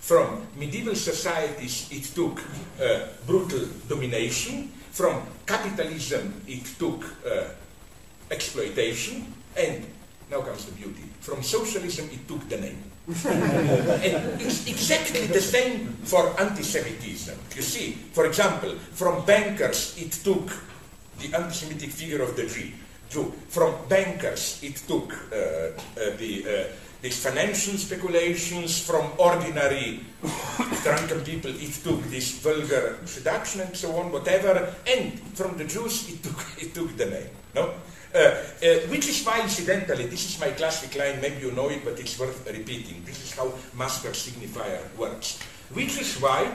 From 0.00 0.46
medieval 0.56 0.94
societies, 0.94 1.88
it 1.92 2.04
took 2.14 2.40
uh, 2.80 3.08
brutal 3.26 3.68
domination. 3.88 4.72
From 4.94 5.26
capitalism, 5.44 6.40
it 6.46 6.64
took 6.78 7.02
uh, 7.26 7.50
exploitation. 8.30 9.26
And 9.56 9.84
now 10.30 10.40
comes 10.40 10.66
the 10.66 10.72
beauty. 10.72 11.02
From 11.20 11.42
socialism, 11.42 12.08
it 12.12 12.26
took 12.28 12.48
the 12.48 12.58
name. 12.58 12.78
and 13.26 14.40
it's 14.40 14.66
exactly 14.66 15.26
the 15.26 15.40
same 15.40 15.88
for 16.04 16.32
anti-Semitism. 16.40 17.36
You 17.56 17.62
see, 17.62 17.92
for 18.12 18.24
example, 18.24 18.70
from 18.92 19.24
bankers, 19.26 19.98
it 19.98 20.12
took 20.12 20.46
the 21.18 21.34
anti-Semitic 21.36 21.90
figure 21.90 22.22
of 22.22 22.36
the 22.36 22.46
Jew. 22.46 23.32
From 23.48 23.74
bankers, 23.88 24.60
it 24.62 24.76
took 24.86 25.12
uh, 25.12 25.36
uh, 25.36 26.16
the, 26.18 26.70
these 27.04 27.22
financial 27.22 27.76
speculations. 27.76 28.80
From 28.80 29.12
ordinary 29.18 30.00
drunken 30.82 31.20
people, 31.20 31.50
it 31.52 31.72
took 31.84 32.02
this 32.08 32.40
vulgar 32.40 32.98
seduction 33.04 33.60
and 33.60 33.76
so 33.76 33.94
on, 33.96 34.10
whatever. 34.10 34.74
And 34.88 35.20
from 35.36 35.58
the 35.58 35.64
Jews, 35.64 36.08
it 36.08 36.22
took, 36.22 36.40
it 36.58 36.74
took 36.74 36.96
the 36.96 37.06
name. 37.06 37.28
No? 37.54 37.74
Uh, 38.14 38.18
uh, 38.18 38.88
which 38.88 39.08
is 39.08 39.22
why, 39.26 39.42
incidentally, 39.42 40.06
this 40.06 40.24
is 40.30 40.40
my 40.40 40.48
classic 40.52 40.96
line, 40.96 41.20
maybe 41.20 41.44
you 41.44 41.52
know 41.52 41.68
it, 41.68 41.84
but 41.84 41.98
it's 42.00 42.18
worth 42.18 42.46
repeating. 42.46 43.02
This 43.04 43.22
is 43.22 43.36
how 43.36 43.52
master 43.76 44.10
signifier 44.10 44.80
works. 44.96 45.42
Which 45.74 46.00
is 46.00 46.16
why, 46.22 46.50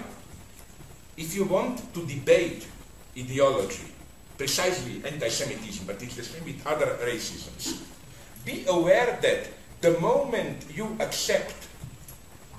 if 1.18 1.36
you 1.36 1.44
want 1.44 1.94
to 1.94 2.06
debate 2.08 2.66
ideology, 3.16 3.92
precisely 4.38 5.04
anti-Semitism, 5.06 5.86
but 5.86 6.02
it's 6.02 6.16
the 6.16 6.24
same 6.24 6.46
with 6.46 6.66
other 6.66 6.98
racisms. 7.04 7.84
Be 8.46 8.64
aware 8.68 9.20
that 9.22 9.59
the 9.82 10.00
moment 10.00 10.66
you 10.74 10.96
accept 11.00 11.68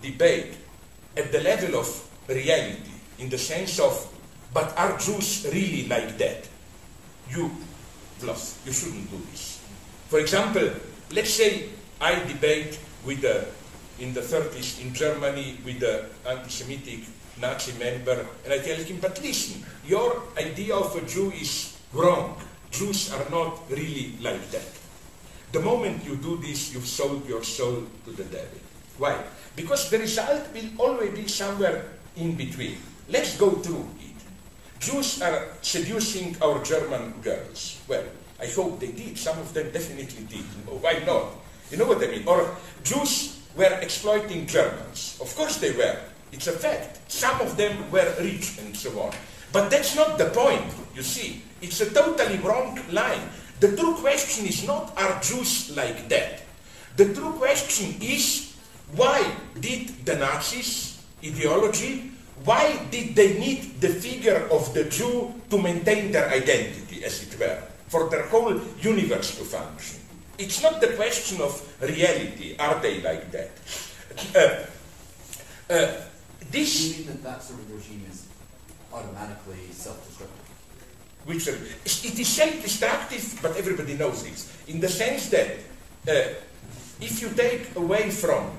debate 0.02 0.56
at 1.16 1.32
the 1.32 1.40
level 1.40 1.80
of 1.80 1.88
reality, 2.28 2.90
in 3.18 3.28
the 3.28 3.38
sense 3.38 3.78
of, 3.78 3.92
but 4.54 4.76
are 4.76 4.96
Jews 4.98 5.46
really 5.52 5.86
like 5.88 6.16
that? 6.18 6.48
You 7.28 7.50
bluff. 8.20 8.60
You 8.64 8.72
shouldn't 8.72 9.10
do 9.10 9.20
this. 9.30 9.60
For 10.08 10.18
example, 10.18 10.70
let's 11.12 11.30
say 11.30 11.68
I 12.00 12.14
debate 12.24 12.78
with 13.04 13.20
the, 13.20 13.46
in 13.98 14.14
the 14.14 14.20
30s 14.20 14.80
in 14.80 14.94
Germany 14.94 15.58
with 15.64 15.80
the 15.80 16.06
anti-Semitic 16.28 17.00
Nazi 17.40 17.72
member, 17.78 18.26
and 18.44 18.52
I 18.52 18.58
tell 18.58 18.76
him, 18.76 18.98
but 19.00 19.20
listen, 19.22 19.64
your 19.86 20.22
idea 20.38 20.74
of 20.74 20.94
a 20.96 21.06
Jew 21.06 21.30
is 21.32 21.76
wrong. 21.92 22.36
Jews 22.70 23.12
are 23.12 23.28
not 23.30 23.70
really 23.70 24.14
like 24.20 24.50
that. 24.50 24.79
The 25.52 25.60
moment 25.60 26.04
you 26.04 26.16
do 26.16 26.36
this, 26.36 26.72
you've 26.72 26.86
sold 26.86 27.26
your 27.26 27.42
soul 27.42 27.82
to 28.04 28.10
the 28.12 28.24
devil. 28.24 28.60
Why? 28.98 29.18
Because 29.56 29.90
the 29.90 29.98
result 29.98 30.46
will 30.54 30.70
always 30.78 31.10
be 31.10 31.26
somewhere 31.26 31.84
in 32.16 32.36
between. 32.36 32.76
Let's 33.08 33.36
go 33.36 33.50
through 33.50 33.88
it. 33.98 34.14
Jews 34.78 35.20
are 35.20 35.48
seducing 35.60 36.36
our 36.40 36.62
German 36.62 37.14
girls. 37.20 37.82
Well, 37.88 38.04
I 38.40 38.46
hope 38.46 38.78
they 38.78 38.92
did. 38.92 39.18
Some 39.18 39.38
of 39.38 39.52
them 39.52 39.70
definitely 39.72 40.24
did. 40.24 40.46
Why 40.70 41.02
not? 41.04 41.34
You 41.70 41.78
know 41.78 41.86
what 41.86 42.02
I 42.02 42.06
mean? 42.06 42.26
Or 42.26 42.56
Jews 42.84 43.42
were 43.56 43.78
exploiting 43.82 44.46
Germans. 44.46 45.18
Of 45.20 45.34
course 45.34 45.58
they 45.58 45.72
were. 45.72 45.98
It's 46.32 46.46
a 46.46 46.52
fact. 46.52 47.10
Some 47.10 47.40
of 47.40 47.56
them 47.56 47.90
were 47.90 48.14
rich 48.20 48.58
and 48.62 48.76
so 48.76 48.90
on. 49.00 49.12
But 49.52 49.68
that's 49.68 49.96
not 49.96 50.16
the 50.16 50.30
point, 50.30 50.64
you 50.94 51.02
see. 51.02 51.42
It's 51.60 51.80
a 51.80 51.90
totally 51.90 52.38
wrong 52.38 52.78
line. 52.92 53.28
The 53.60 53.76
true 53.76 53.94
question 54.00 54.46
is 54.46 54.66
not 54.66 54.96
are 54.96 55.20
Jews 55.20 55.76
like 55.76 56.08
that? 56.08 56.42
The 56.96 57.12
true 57.12 57.32
question 57.36 57.94
is 58.00 58.56
why 58.96 59.20
did 59.60 60.04
the 60.04 60.16
Nazis 60.16 61.00
ideology, 61.22 62.10
why 62.44 62.80
did 62.90 63.14
they 63.14 63.38
need 63.38 63.80
the 63.80 63.88
figure 63.88 64.48
of 64.50 64.72
the 64.72 64.84
Jew 64.84 65.32
to 65.50 65.58
maintain 65.60 66.10
their 66.10 66.28
identity, 66.30 67.04
as 67.04 67.22
it 67.22 67.38
were, 67.38 67.62
for 67.88 68.08
their 68.08 68.26
whole 68.26 68.58
universe 68.80 69.36
to 69.36 69.44
function? 69.44 70.00
It's 70.38 70.62
not 70.62 70.80
the 70.80 70.96
question 70.96 71.42
of 71.42 71.60
reality, 71.80 72.56
are 72.58 72.80
they 72.80 73.02
like 73.02 73.30
that? 73.30 73.50
Uh, 74.34 74.64
uh, 75.72 76.00
this 76.50 76.80
you 76.80 77.04
mean 77.04 77.06
that 77.08 77.22
that 77.22 77.42
sort 77.42 77.60
of 77.60 77.70
regime 77.70 78.04
is 78.10 78.26
automatically 78.92 79.68
self-destructive? 79.70 80.39
Which 81.24 81.48
are, 81.48 81.56
it 81.84 82.18
is 82.18 82.28
self-destructive, 82.28 83.38
but 83.42 83.56
everybody 83.56 83.94
knows 83.94 84.24
this, 84.24 84.52
in 84.68 84.80
the 84.80 84.88
sense 84.88 85.28
that 85.30 85.50
uh, 86.08 86.34
if 87.00 87.20
you 87.22 87.28
take 87.30 87.74
away 87.76 88.10
from 88.10 88.50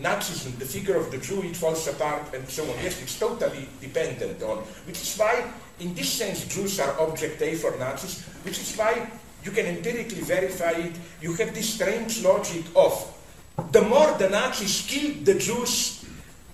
Nazism 0.00 0.58
the 0.58 0.64
figure 0.66 0.96
of 0.96 1.10
the 1.10 1.18
Jew, 1.18 1.42
it 1.42 1.56
falls 1.56 1.88
apart 1.88 2.34
and 2.34 2.46
so 2.48 2.62
on. 2.64 2.76
Yes, 2.82 3.00
it's 3.02 3.18
totally 3.18 3.68
dependent 3.80 4.42
on, 4.42 4.58
which 4.84 5.00
is 5.00 5.16
why, 5.16 5.44
in 5.80 5.94
this 5.94 6.12
sense, 6.12 6.44
Jews 6.46 6.78
are 6.80 7.00
object 7.00 7.40
A 7.40 7.54
for 7.54 7.76
Nazis, 7.78 8.22
which 8.44 8.58
is 8.58 8.76
why 8.76 9.10
you 9.42 9.50
can 9.52 9.66
empirically 9.66 10.20
verify 10.20 10.72
it. 10.72 10.92
You 11.22 11.32
have 11.34 11.54
this 11.54 11.74
strange 11.74 12.22
logic 12.22 12.64
of 12.74 12.92
the 13.72 13.82
more 13.82 14.12
the 14.18 14.28
Nazis 14.28 14.84
killed 14.86 15.24
the 15.24 15.34
Jews, 15.34 16.04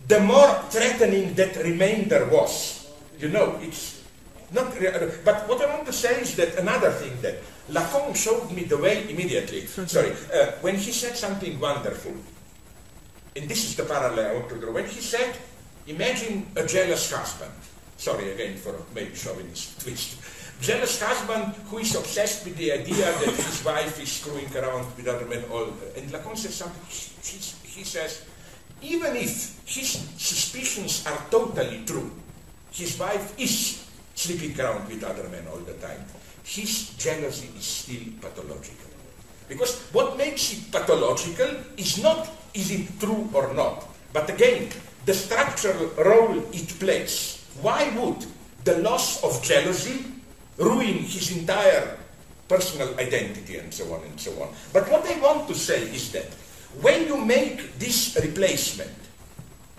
the 0.06 0.20
more 0.20 0.62
threatening 0.70 1.34
that 1.34 1.56
remainder 1.56 2.28
was. 2.30 2.93
You 3.18 3.28
know, 3.28 3.59
it's 3.60 4.02
not, 4.53 4.73
but 5.24 5.49
what 5.49 5.61
I 5.62 5.74
want 5.74 5.87
to 5.87 5.93
say 5.93 6.20
is 6.20 6.37
that 6.37 6.59
another 6.59 6.91
thing 6.91 7.12
that 7.23 7.39
Lacan 7.70 8.15
showed 8.15 8.51
me 8.53 8.65
the 8.65 8.77
way 8.77 9.09
immediately. 9.09 9.66
Sorry, 9.66 10.12
uh, 10.35 10.53
when 10.61 10.77
he 10.77 10.93
said 10.93 11.16
something 11.16 11.59
wonderful, 11.59 12.15
and 13.37 13.49
this 13.49 13.65
is 13.65 13.77
the 13.77 13.85
parallel 13.85 14.31
I 14.31 14.35
want 14.35 14.49
to 14.51 14.57
draw. 14.61 14.73
When 14.73 14.87
he 14.87 15.01
said, 15.01 15.37
"Imagine 15.87 16.47
a 16.57 16.66
jealous 16.66 17.11
husband." 17.11 17.53
Sorry 17.97 18.33
again 18.33 18.57
for 18.57 18.74
maybe 18.95 19.15
chauvinist 19.15 19.81
twist. 19.81 20.19
Jealous 20.61 21.01
husband 21.01 21.55
who 21.70 21.79
is 21.79 21.95
obsessed 21.95 22.45
with 22.45 22.57
the 22.57 22.73
idea 22.73 23.07
that 23.07 23.35
his 23.35 23.65
wife 23.65 24.01
is 24.03 24.11
screwing 24.11 24.51
around 24.57 24.87
with 24.97 25.07
other 25.07 25.27
men. 25.27 25.45
All 25.51 25.70
and 25.97 26.11
Lacan 26.11 26.37
says 26.37 26.55
something. 26.55 26.83
He, 26.91 27.39
he 27.79 27.85
says, 27.85 28.27
even 28.83 29.15
if 29.15 29.62
his 29.66 30.03
suspicions 30.19 31.07
are 31.07 31.19
totally 31.31 31.85
true, 31.87 32.11
his 32.73 32.99
wife 32.99 33.39
is 33.39 33.87
sleeping 34.14 34.59
around 34.60 34.89
with 34.89 35.02
other 35.05 35.28
men 35.28 35.47
all 35.51 35.59
the 35.59 35.74
time. 35.74 36.05
His 36.44 36.90
jealousy 36.97 37.48
is 37.56 37.64
still 37.64 38.02
pathological. 38.20 38.90
Because 39.48 39.80
what 39.93 40.16
makes 40.16 40.52
it 40.52 40.72
pathological 40.72 41.51
is 41.76 42.02
not 42.02 42.28
is 42.55 42.70
it 42.70 43.01
true 43.01 43.28
or 43.32 43.52
not, 43.55 43.89
but 44.12 44.28
again, 44.28 44.68
the 45.06 45.14
structural 45.14 45.89
role 46.05 46.39
it 46.52 46.68
plays. 46.78 47.44
Why 47.60 47.89
would 47.97 48.26
the 48.64 48.78
loss 48.78 49.22
of 49.24 49.43
jealousy 49.43 50.05
ruin 50.59 51.05
his 51.05 51.36
entire 51.36 51.97
personal 52.48 52.94
identity 53.01 53.56
and 53.56 53.72
so 53.72 53.93
on 53.93 54.05
and 54.05 54.20
so 54.20 54.32
on? 54.43 54.52
But 54.72 54.89
what 54.90 55.05
I 55.06 55.18
want 55.20 55.48
to 55.48 55.55
say 55.55 55.82
is 55.82 56.12
that 56.12 56.28
when 56.80 57.06
you 57.06 57.16
make 57.16 57.78
this 57.78 58.16
replacement, 58.22 58.93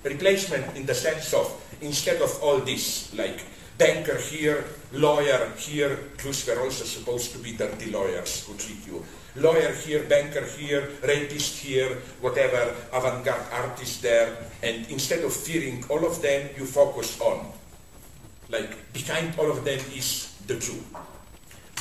replacement 0.03 0.75
in 0.75 0.85
the 0.85 0.95
sense 0.95 1.33
of 1.33 1.49
instead 1.81 2.21
of 2.21 2.31
all 2.41 2.59
this, 2.59 3.13
like 3.13 3.41
banker 3.83 4.17
here, 4.17 4.63
lawyer 4.93 5.51
here, 5.57 5.99
Jews 6.17 6.47
were 6.47 6.59
also 6.63 6.85
supposed 6.85 7.33
to 7.33 7.39
be 7.39 7.51
dirty 7.51 7.91
lawyers 7.91 8.47
who 8.47 8.55
treat 8.55 8.79
you. 8.87 9.03
Lawyer 9.35 9.73
here, 9.73 10.03
banker 10.07 10.45
here, 10.45 10.87
rapist 11.03 11.59
here, 11.59 11.99
whatever, 12.21 12.73
avant-garde 12.93 13.43
artist 13.51 14.01
there, 14.01 14.37
and 14.63 14.87
instead 14.89 15.23
of 15.23 15.33
fearing 15.33 15.83
all 15.89 16.05
of 16.05 16.21
them, 16.21 16.49
you 16.55 16.65
focus 16.65 17.19
on. 17.19 17.51
Like, 18.49 18.71
behind 18.93 19.35
all 19.37 19.51
of 19.51 19.65
them 19.65 19.79
is 19.91 20.31
the 20.47 20.55
Jew. 20.55 20.79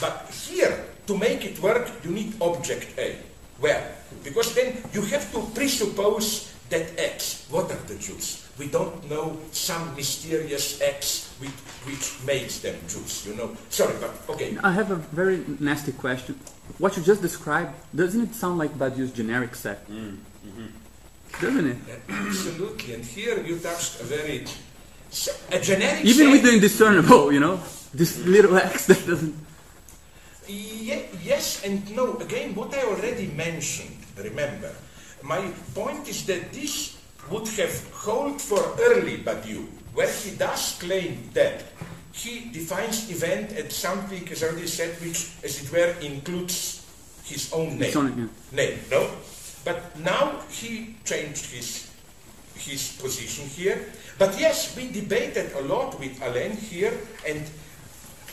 But 0.01 0.27
here, 0.49 0.75
to 1.07 1.17
make 1.17 1.45
it 1.45 1.63
work, 1.63 1.87
you 2.03 2.11
need 2.11 2.35
object 2.41 2.99
A. 2.99 3.17
Well, 3.61 3.83
Because 4.23 4.55
then 4.55 4.77
you 4.93 5.03
have 5.03 5.27
to 5.33 5.41
presuppose 5.55 6.52
that 6.73 6.99
X. 6.99 7.47
What 7.51 7.71
are 7.71 7.83
the 7.87 7.95
Jews? 7.95 8.49
We 8.59 8.67
don't 8.67 9.09
know 9.09 9.39
some 9.53 9.95
mysterious 9.95 10.81
X 10.81 11.33
which, 11.39 11.51
which 11.87 12.07
makes 12.27 12.61
them 12.61 12.77
Jews, 12.89 13.27
you 13.27 13.35
know. 13.37 13.57
Sorry, 13.71 13.95
but 14.01 14.13
okay. 14.35 14.57
I 14.63 14.73
have 14.73 14.91
a 14.91 14.97
very 14.97 15.45
nasty 15.61 15.93
question. 15.93 16.39
What 16.79 16.97
you 16.97 17.03
just 17.03 17.23
described, 17.23 17.73
doesn't 17.95 18.21
it 18.21 18.35
sound 18.35 18.59
like 18.59 18.73
Badiou's 18.75 19.13
generic 19.13 19.55
set? 19.55 19.89
Mm, 19.89 20.17
mm-hmm. 20.47 20.67
Doesn't 21.41 21.67
it? 21.67 21.77
Absolutely. 22.09 22.95
And 22.95 23.05
here 23.05 23.41
you 23.43 23.59
touched 23.59 24.01
a 24.01 24.05
very 24.05 24.45
a 25.51 25.61
generic 25.61 26.05
Even 26.05 26.31
with 26.31 26.43
the 26.43 26.53
indiscernible, 26.55 27.33
you 27.33 27.41
know? 27.41 27.61
This 27.93 28.19
little 28.25 28.57
X 28.57 28.87
that 28.87 29.07
doesn't. 29.07 29.35
Ye- 30.49 31.09
yes 31.23 31.65
and 31.65 31.85
no. 31.95 32.17
Again, 32.17 32.55
what 32.55 32.73
I 32.75 32.83
already 32.85 33.27
mentioned, 33.29 33.97
remember, 34.17 34.73
my 35.23 35.51
point 35.75 36.09
is 36.09 36.27
that 36.27 36.53
this 36.53 36.99
would 37.31 37.49
have 37.49 37.91
hold 37.93 38.41
for 38.41 38.61
early 38.81 39.19
Badiou, 39.19 39.67
where 39.95 40.11
he 40.11 40.37
does 40.37 40.77
claim 40.81 41.31
that 41.35 41.63
he 42.13 42.51
defines 42.53 43.11
event 43.11 43.53
as 43.53 43.75
something, 43.75 44.29
as 44.31 44.43
I 44.43 44.49
already 44.49 44.67
said, 44.67 44.91
which, 45.01 45.31
as 45.45 45.63
it 45.63 45.73
were, 45.73 45.95
includes 46.01 46.85
his 47.25 47.53
own 47.53 47.79
name. 47.79 47.97
Only- 47.97 48.29
Name, 48.53 48.79
no? 48.91 49.09
But 49.65 49.99
now 50.01 50.41
he 50.51 50.97
changed 51.05 51.47
his 51.53 51.89
his 52.57 52.97
position 53.01 53.47
here. 53.49 53.91
But 54.19 54.39
yes, 54.39 54.77
we 54.77 54.91
debated 54.91 55.53
a 55.55 55.63
lot 55.63 55.99
with 55.99 56.21
Alain 56.23 56.53
here, 56.57 56.93
and 57.27 57.43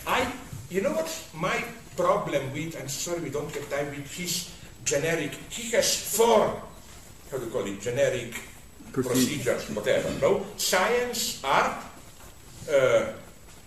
I, 0.06 0.32
you 0.70 0.82
know 0.82 0.92
what 0.92 1.10
my 1.34 1.64
problem 1.96 2.52
with, 2.54 2.80
I'm 2.80 2.90
sorry 2.90 3.22
we 3.22 3.30
don't 3.32 3.50
have 3.56 3.70
time, 3.72 3.90
with 3.90 4.12
his 4.14 4.52
generic, 4.86 5.32
he 5.50 5.72
has 5.72 6.16
four, 6.16 6.62
how 7.32 7.38
do 7.38 7.46
you 7.46 7.52
call 7.52 7.66
it, 7.66 7.80
generic 7.82 8.34
Procedure. 8.92 9.54
procedures, 9.54 9.70
whatever, 9.76 10.10
no? 10.20 10.46
Science, 10.58 11.42
art, 11.44 11.78
uh, 12.72 13.06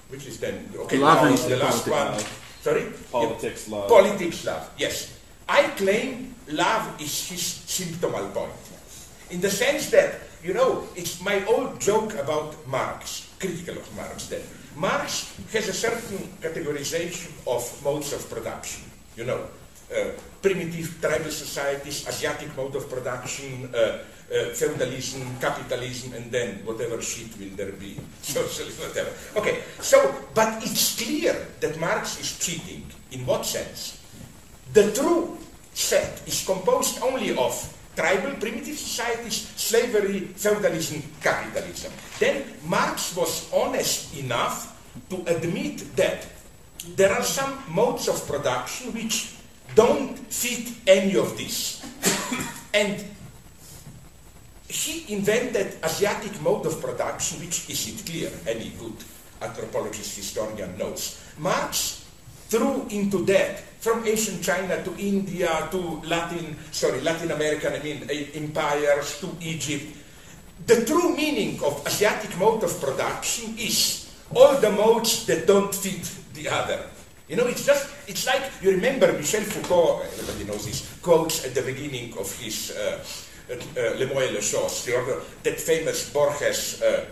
which 0.09 0.27
is 0.27 0.39
then, 0.41 0.69
okay, 0.77 0.99
Love 0.99 1.23
now 1.23 1.27
and 1.27 1.35
is 1.35 1.47
the 1.47 1.57
last 1.57 1.87
politics. 1.89 2.23
one. 2.25 2.33
Sorry? 2.63 2.93
Politics, 3.11 3.69
love. 3.69 3.89
Politics, 3.89 4.45
love, 4.45 4.71
yes. 4.79 5.19
I 5.49 5.63
claim 5.79 6.35
love 6.49 7.01
is 7.01 7.29
his 7.29 7.41
symptomal 7.67 8.33
point. 8.35 8.53
In 9.31 9.41
the 9.41 9.51
sense 9.51 9.91
that, 9.91 10.21
you 10.45 10.55
know, 10.55 10.85
it's 10.97 11.21
my 11.23 11.45
old 11.47 11.81
joke 11.81 12.15
about 12.15 12.55
Marx, 12.67 13.29
critical 13.39 13.77
of 13.79 13.97
Marx 13.97 14.27
that 14.27 14.43
Marx 14.77 15.35
has 15.53 15.69
a 15.69 15.73
certain 15.73 16.19
categorization 16.41 17.31
of 17.47 17.63
modes 17.85 18.13
of 18.13 18.29
production, 18.29 18.83
you 19.17 19.25
know, 19.25 19.47
primitive 20.43 21.01
tribal 21.01 21.31
societies, 21.31 22.07
Asiatic 22.09 22.55
mode 22.57 22.77
of 22.77 22.91
production, 22.91 23.71
uh, 23.75 23.99
uh, 24.33 24.51
feudalism, 24.55 25.23
capitalism, 25.41 26.15
and 26.15 26.31
then 26.33 26.65
whatever 26.65 27.01
shit 27.01 27.29
will 27.39 27.55
there 27.57 27.73
be, 27.73 27.99
socialism, 28.23 28.89
whatever. 28.89 29.11
Okay, 29.37 29.63
so, 29.81 30.15
but 30.35 30.63
it's 30.63 30.97
clear 30.97 31.37
that 31.61 31.79
Marx 31.79 32.19
is 32.21 32.39
cheating. 32.39 32.85
In 33.13 33.27
what 33.27 33.45
sense? 33.45 34.01
The 34.73 34.91
true 34.93 35.37
set 35.75 36.23
is 36.27 36.45
composed 36.47 37.03
only 37.03 37.37
of 37.37 37.53
tribal 37.95 38.33
primitive 38.41 38.79
societies, 38.79 39.53
slavery, 39.57 40.21
feudalism, 40.35 41.03
capitalism. 41.21 41.93
Then 42.19 42.45
Marx 42.65 43.15
was 43.15 43.53
honest 43.53 44.17
enough 44.17 44.73
to 45.11 45.21
admit 45.29 45.95
that 45.97 46.27
there 46.97 47.13
are 47.13 47.23
some 47.23 47.63
modes 47.69 48.09
of 48.09 48.27
production 48.27 48.93
which 48.93 49.37
don't 49.75 50.19
fit 50.19 50.73
any 50.87 51.17
of 51.17 51.37
this. 51.37 51.85
and 52.75 53.05
he 54.69 55.15
invented 55.15 55.77
Asiatic 55.85 56.41
mode 56.41 56.67
of 56.67 56.81
production, 56.81 57.41
which 57.41 57.69
is 57.69 57.89
it 57.89 58.07
clear, 58.07 58.31
any 58.47 58.71
good 58.81 58.95
anthropologist, 59.43 60.17
historian 60.17 60.77
knows. 60.79 61.21
Marx 61.39 62.05
threw 62.49 62.87
into 62.89 63.25
that 63.25 63.61
from 63.81 64.07
ancient 64.07 64.43
China 64.43 64.83
to 64.85 64.95
India 64.99 65.69
to 65.71 66.01
Latin, 66.07 66.57
sorry, 66.71 67.01
Latin 67.01 67.33
American, 67.33 67.73
I 67.73 67.83
mean, 67.83 68.09
empires 68.35 69.21
to 69.21 69.29
Egypt. 69.41 69.97
The 70.67 70.85
true 70.85 71.17
meaning 71.17 71.63
of 71.65 71.85
Asiatic 71.87 72.39
mode 72.39 72.63
of 72.63 72.81
production 72.81 73.59
is 73.59 74.09
all 74.35 74.57
the 74.61 74.71
modes 74.71 75.27
that 75.27 75.47
don't 75.47 75.75
fit 75.75 76.09
the 76.35 76.49
other. 76.49 76.87
You 77.29 77.37
know, 77.37 77.47
it's 77.47 77.65
just, 77.65 77.89
it's 78.09 78.27
like, 78.27 78.43
you 78.61 78.73
remember 78.73 79.13
Michel 79.13 79.43
Foucault, 79.43 80.03
everybody 80.03 80.45
knows 80.45 80.67
this, 80.67 80.99
quotes 81.03 81.45
at 81.45 81.55
the 81.55 81.63
beginning 81.63 82.13
of 82.19 82.29
his 82.39 82.73
uh, 82.73 83.03
uh, 83.51 83.55
uh, 83.55 83.99
Le 83.99 84.07
Moy 84.07 84.25
et 84.25 84.33
le 84.33 84.99
other, 84.99 85.21
that 85.43 85.61
famous 85.61 86.11
Borges 86.13 86.83
uh, 86.83 87.07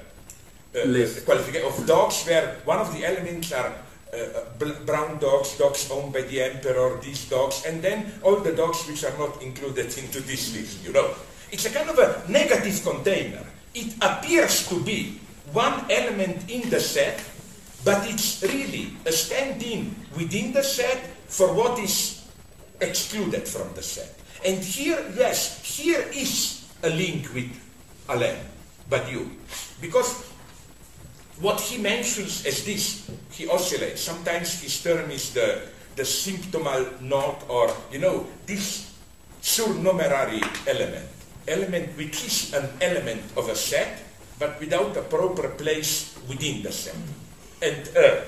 uh, 0.75 1.07
qualification 1.25 1.67
of 1.67 1.87
dogs 1.87 2.25
where 2.27 2.57
one 2.65 2.79
of 2.79 2.93
the 2.93 3.05
elements 3.05 3.53
are 3.53 3.73
uh, 4.13 4.17
uh, 4.17 4.85
brown 4.87 5.19
dogs, 5.19 5.57
dogs 5.57 5.89
owned 5.91 6.13
by 6.13 6.23
the 6.23 6.43
emperor, 6.43 6.99
these 7.01 7.29
dogs, 7.29 7.65
and 7.65 7.81
then 7.81 8.13
all 8.23 8.37
the 8.37 8.53
dogs 8.53 8.87
which 8.89 9.05
are 9.05 9.17
not 9.19 9.41
included 9.41 9.87
into 9.99 10.21
this 10.21 10.55
list, 10.55 10.85
you 10.85 10.93
know. 10.93 11.15
It's 11.53 11.67
a 11.67 11.71
kind 11.71 11.89
of 11.89 11.99
a 11.99 12.23
negative 12.29 12.83
container. 12.83 13.45
It 13.75 13.95
appears 14.03 14.69
to 14.69 14.83
be 14.83 15.21
one 15.53 15.91
element 15.91 16.51
in 16.51 16.69
the 16.71 16.81
set, 16.81 17.23
but 17.85 18.09
it's 18.09 18.43
really 18.43 18.93
a 19.07 19.13
stand-in 19.13 19.95
within 20.17 20.53
the 20.53 20.63
set 20.63 20.99
for 21.27 21.53
what 21.55 21.79
is 21.79 22.29
excluded 22.81 23.47
from 23.47 23.73
the 23.75 23.83
set. 23.83 24.19
And 24.45 24.59
here, 24.59 25.01
yes, 25.17 25.61
here 25.65 26.05
is 26.13 26.69
a 26.83 26.91
link 26.91 27.33
with 27.35 27.51
Alain 28.09 28.37
Badiou. 28.89 29.29
Because 29.81 30.25
what 31.41 31.61
he 31.61 31.79
mentions 31.79 32.45
as 32.47 32.65
this, 32.65 33.11
he 33.33 33.49
oscillates. 33.49 34.03
Sometimes 34.03 34.61
his 34.61 34.83
term 34.83 35.11
is 35.11 35.33
the, 35.33 35.69
the 35.97 36.03
symptomal 36.03 37.01
note 37.01 37.41
or, 37.49 37.71
you 37.93 37.99
know, 37.99 38.27
this 38.47 38.93
surnumerary 39.41 40.41
element. 40.67 41.09
Element 41.49 41.97
which 41.97 42.25
is 42.25 42.53
an 42.55 42.69
element 42.81 43.23
of 43.37 43.49
a 43.49 43.57
set, 43.57 44.03
but 44.39 44.61
without 44.61 44.97
a 44.97 45.03
proper 45.03 45.49
place 45.49 46.17
within 46.29 46.63
the 46.63 46.73
set. 46.73 46.97
And 47.63 47.89
uh, 47.97 48.21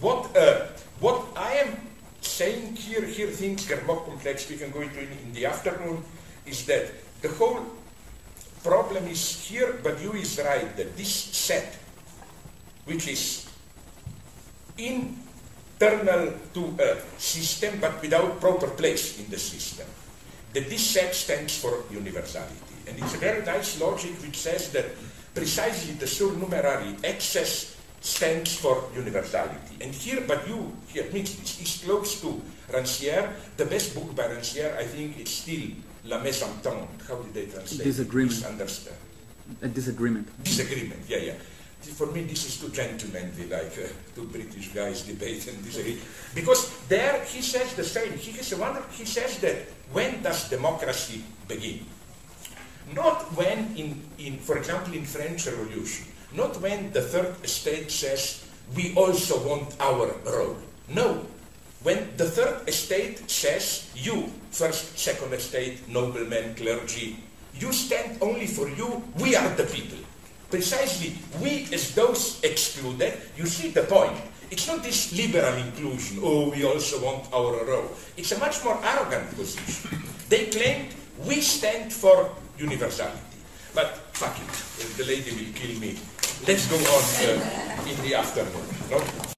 what, 0.00 0.36
uh, 0.36 0.66
what 1.00 1.26
I 1.36 1.54
am 1.54 1.76
saying 2.20 2.76
here, 2.76 3.04
here 3.04 3.28
things 3.28 3.66
get 3.66 3.84
more 3.86 4.00
complex, 4.02 4.48
we 4.48 4.56
can 4.56 4.70
go 4.70 4.80
into 4.80 5.00
it 5.00 5.08
in 5.24 5.32
the 5.32 5.46
afternoon, 5.46 6.02
is 6.46 6.64
that 6.66 6.92
the 7.22 7.28
whole 7.28 7.60
problem 8.62 9.06
is 9.08 9.44
here, 9.44 9.78
but 9.82 10.00
you 10.00 10.12
is 10.12 10.40
right, 10.44 10.76
that 10.76 10.96
this 10.96 11.12
set, 11.12 11.76
which 12.86 13.08
is 13.08 13.50
internal 14.78 16.32
to 16.54 16.74
a 16.80 17.20
system, 17.20 17.78
but 17.80 18.00
without 18.00 18.40
proper 18.40 18.68
place 18.68 19.18
in 19.18 19.30
the 19.30 19.38
system, 19.38 19.86
that 20.52 20.70
this 20.70 20.86
set 20.86 21.14
stands 21.14 21.58
for 21.58 21.82
universality. 21.90 22.54
And 22.86 22.98
it's 22.98 23.14
a 23.14 23.18
very 23.18 23.44
nice 23.44 23.80
logic 23.80 24.12
which 24.22 24.38
says 24.38 24.70
that 24.72 24.86
precisely 25.34 25.94
the 25.94 26.06
surnumerary 26.06 26.94
excess 27.02 27.73
stands 28.04 28.54
for 28.56 28.84
universality. 28.94 29.80
And 29.80 29.94
here, 29.94 30.22
but 30.28 30.46
you, 30.46 30.76
he 30.88 31.00
admits 31.00 31.34
this, 31.36 31.60
is 31.60 31.82
close 31.84 32.20
to 32.20 32.40
Rancière. 32.70 33.32
The 33.56 33.64
best 33.64 33.94
book 33.94 34.14
by 34.14 34.24
Rancière, 34.24 34.76
I 34.76 34.84
think, 34.84 35.18
is 35.18 35.30
still 35.30 35.72
La 36.04 36.20
Mésentente. 36.20 37.00
How 37.08 37.16
did 37.16 37.32
they 37.32 37.46
translate? 37.46 37.82
Disagreement. 37.82 38.36
Misunderstand. 38.36 38.96
A 39.62 39.68
disagreement. 39.68 40.28
Disagreement, 40.44 41.00
yeah, 41.08 41.32
yeah. 41.32 41.34
For 41.96 42.06
me, 42.12 42.22
this 42.24 42.44
is 42.46 42.60
too 42.60 42.68
gentlemanly, 42.68 43.48
like 43.48 43.72
uh, 43.76 43.88
two 44.14 44.24
British 44.24 44.68
guys 44.68 45.02
debate 45.02 45.46
and 45.48 45.62
disagree. 45.64 45.98
Because 46.34 46.72
there 46.88 47.24
he 47.24 47.42
says 47.42 47.74
the 47.74 47.84
same. 47.84 48.12
He, 48.16 48.32
has 48.32 48.52
a 48.52 48.56
wonder, 48.56 48.82
he 48.92 49.04
says 49.04 49.38
that 49.40 49.56
when 49.92 50.22
does 50.22 50.48
democracy 50.48 51.22
begin? 51.48 51.84
Not 52.94 53.32
when, 53.36 53.76
in, 53.76 54.00
in, 54.18 54.38
for 54.38 54.56
example, 54.56 54.94
in 54.94 55.04
French 55.04 55.46
Revolution, 55.46 56.06
not 56.34 56.60
when 56.60 56.92
the 56.92 57.02
third 57.02 57.34
estate 57.44 57.90
says, 57.90 58.44
we 58.74 58.94
also 58.94 59.46
want 59.46 59.76
our 59.80 60.14
role. 60.26 60.56
No. 60.88 61.24
When 61.82 62.16
the 62.16 62.26
third 62.26 62.68
estate 62.68 63.30
says, 63.30 63.90
you, 63.94 64.32
first, 64.50 64.98
second 64.98 65.32
estate, 65.32 65.86
noblemen, 65.88 66.54
clergy, 66.54 67.18
you 67.54 67.72
stand 67.72 68.18
only 68.20 68.46
for 68.46 68.68
you, 68.68 69.02
we 69.20 69.36
are 69.36 69.48
the 69.54 69.64
people. 69.64 69.98
Precisely, 70.50 71.14
we 71.40 71.68
as 71.72 71.94
those 71.94 72.40
excluded, 72.42 73.14
you 73.36 73.46
see 73.46 73.68
the 73.68 73.82
point. 73.82 74.16
It's 74.50 74.66
not 74.66 74.82
this 74.82 75.12
liberal 75.16 75.54
inclusion, 75.54 76.18
oh, 76.22 76.50
we 76.50 76.64
also 76.64 77.02
want 77.04 77.32
our 77.32 77.64
role. 77.64 77.90
It's 78.16 78.32
a 78.32 78.38
much 78.38 78.62
more 78.64 78.78
arrogant 78.82 79.34
position. 79.36 79.98
They 80.28 80.46
claimed, 80.46 80.94
we 81.26 81.40
stand 81.40 81.92
for 81.92 82.30
universality. 82.58 83.18
But 83.74 83.98
fuck 84.12 84.36
it, 84.38 84.96
the 84.96 85.04
lady 85.04 85.32
will 85.32 85.52
kill 85.54 85.78
me. 85.80 85.98
Let's 86.46 86.66
go 86.66 86.76
on 86.76 87.04
uh, 87.38 87.88
in 87.88 88.02
the 88.02 88.14
afternoon. 88.16 88.62
No? 88.90 89.33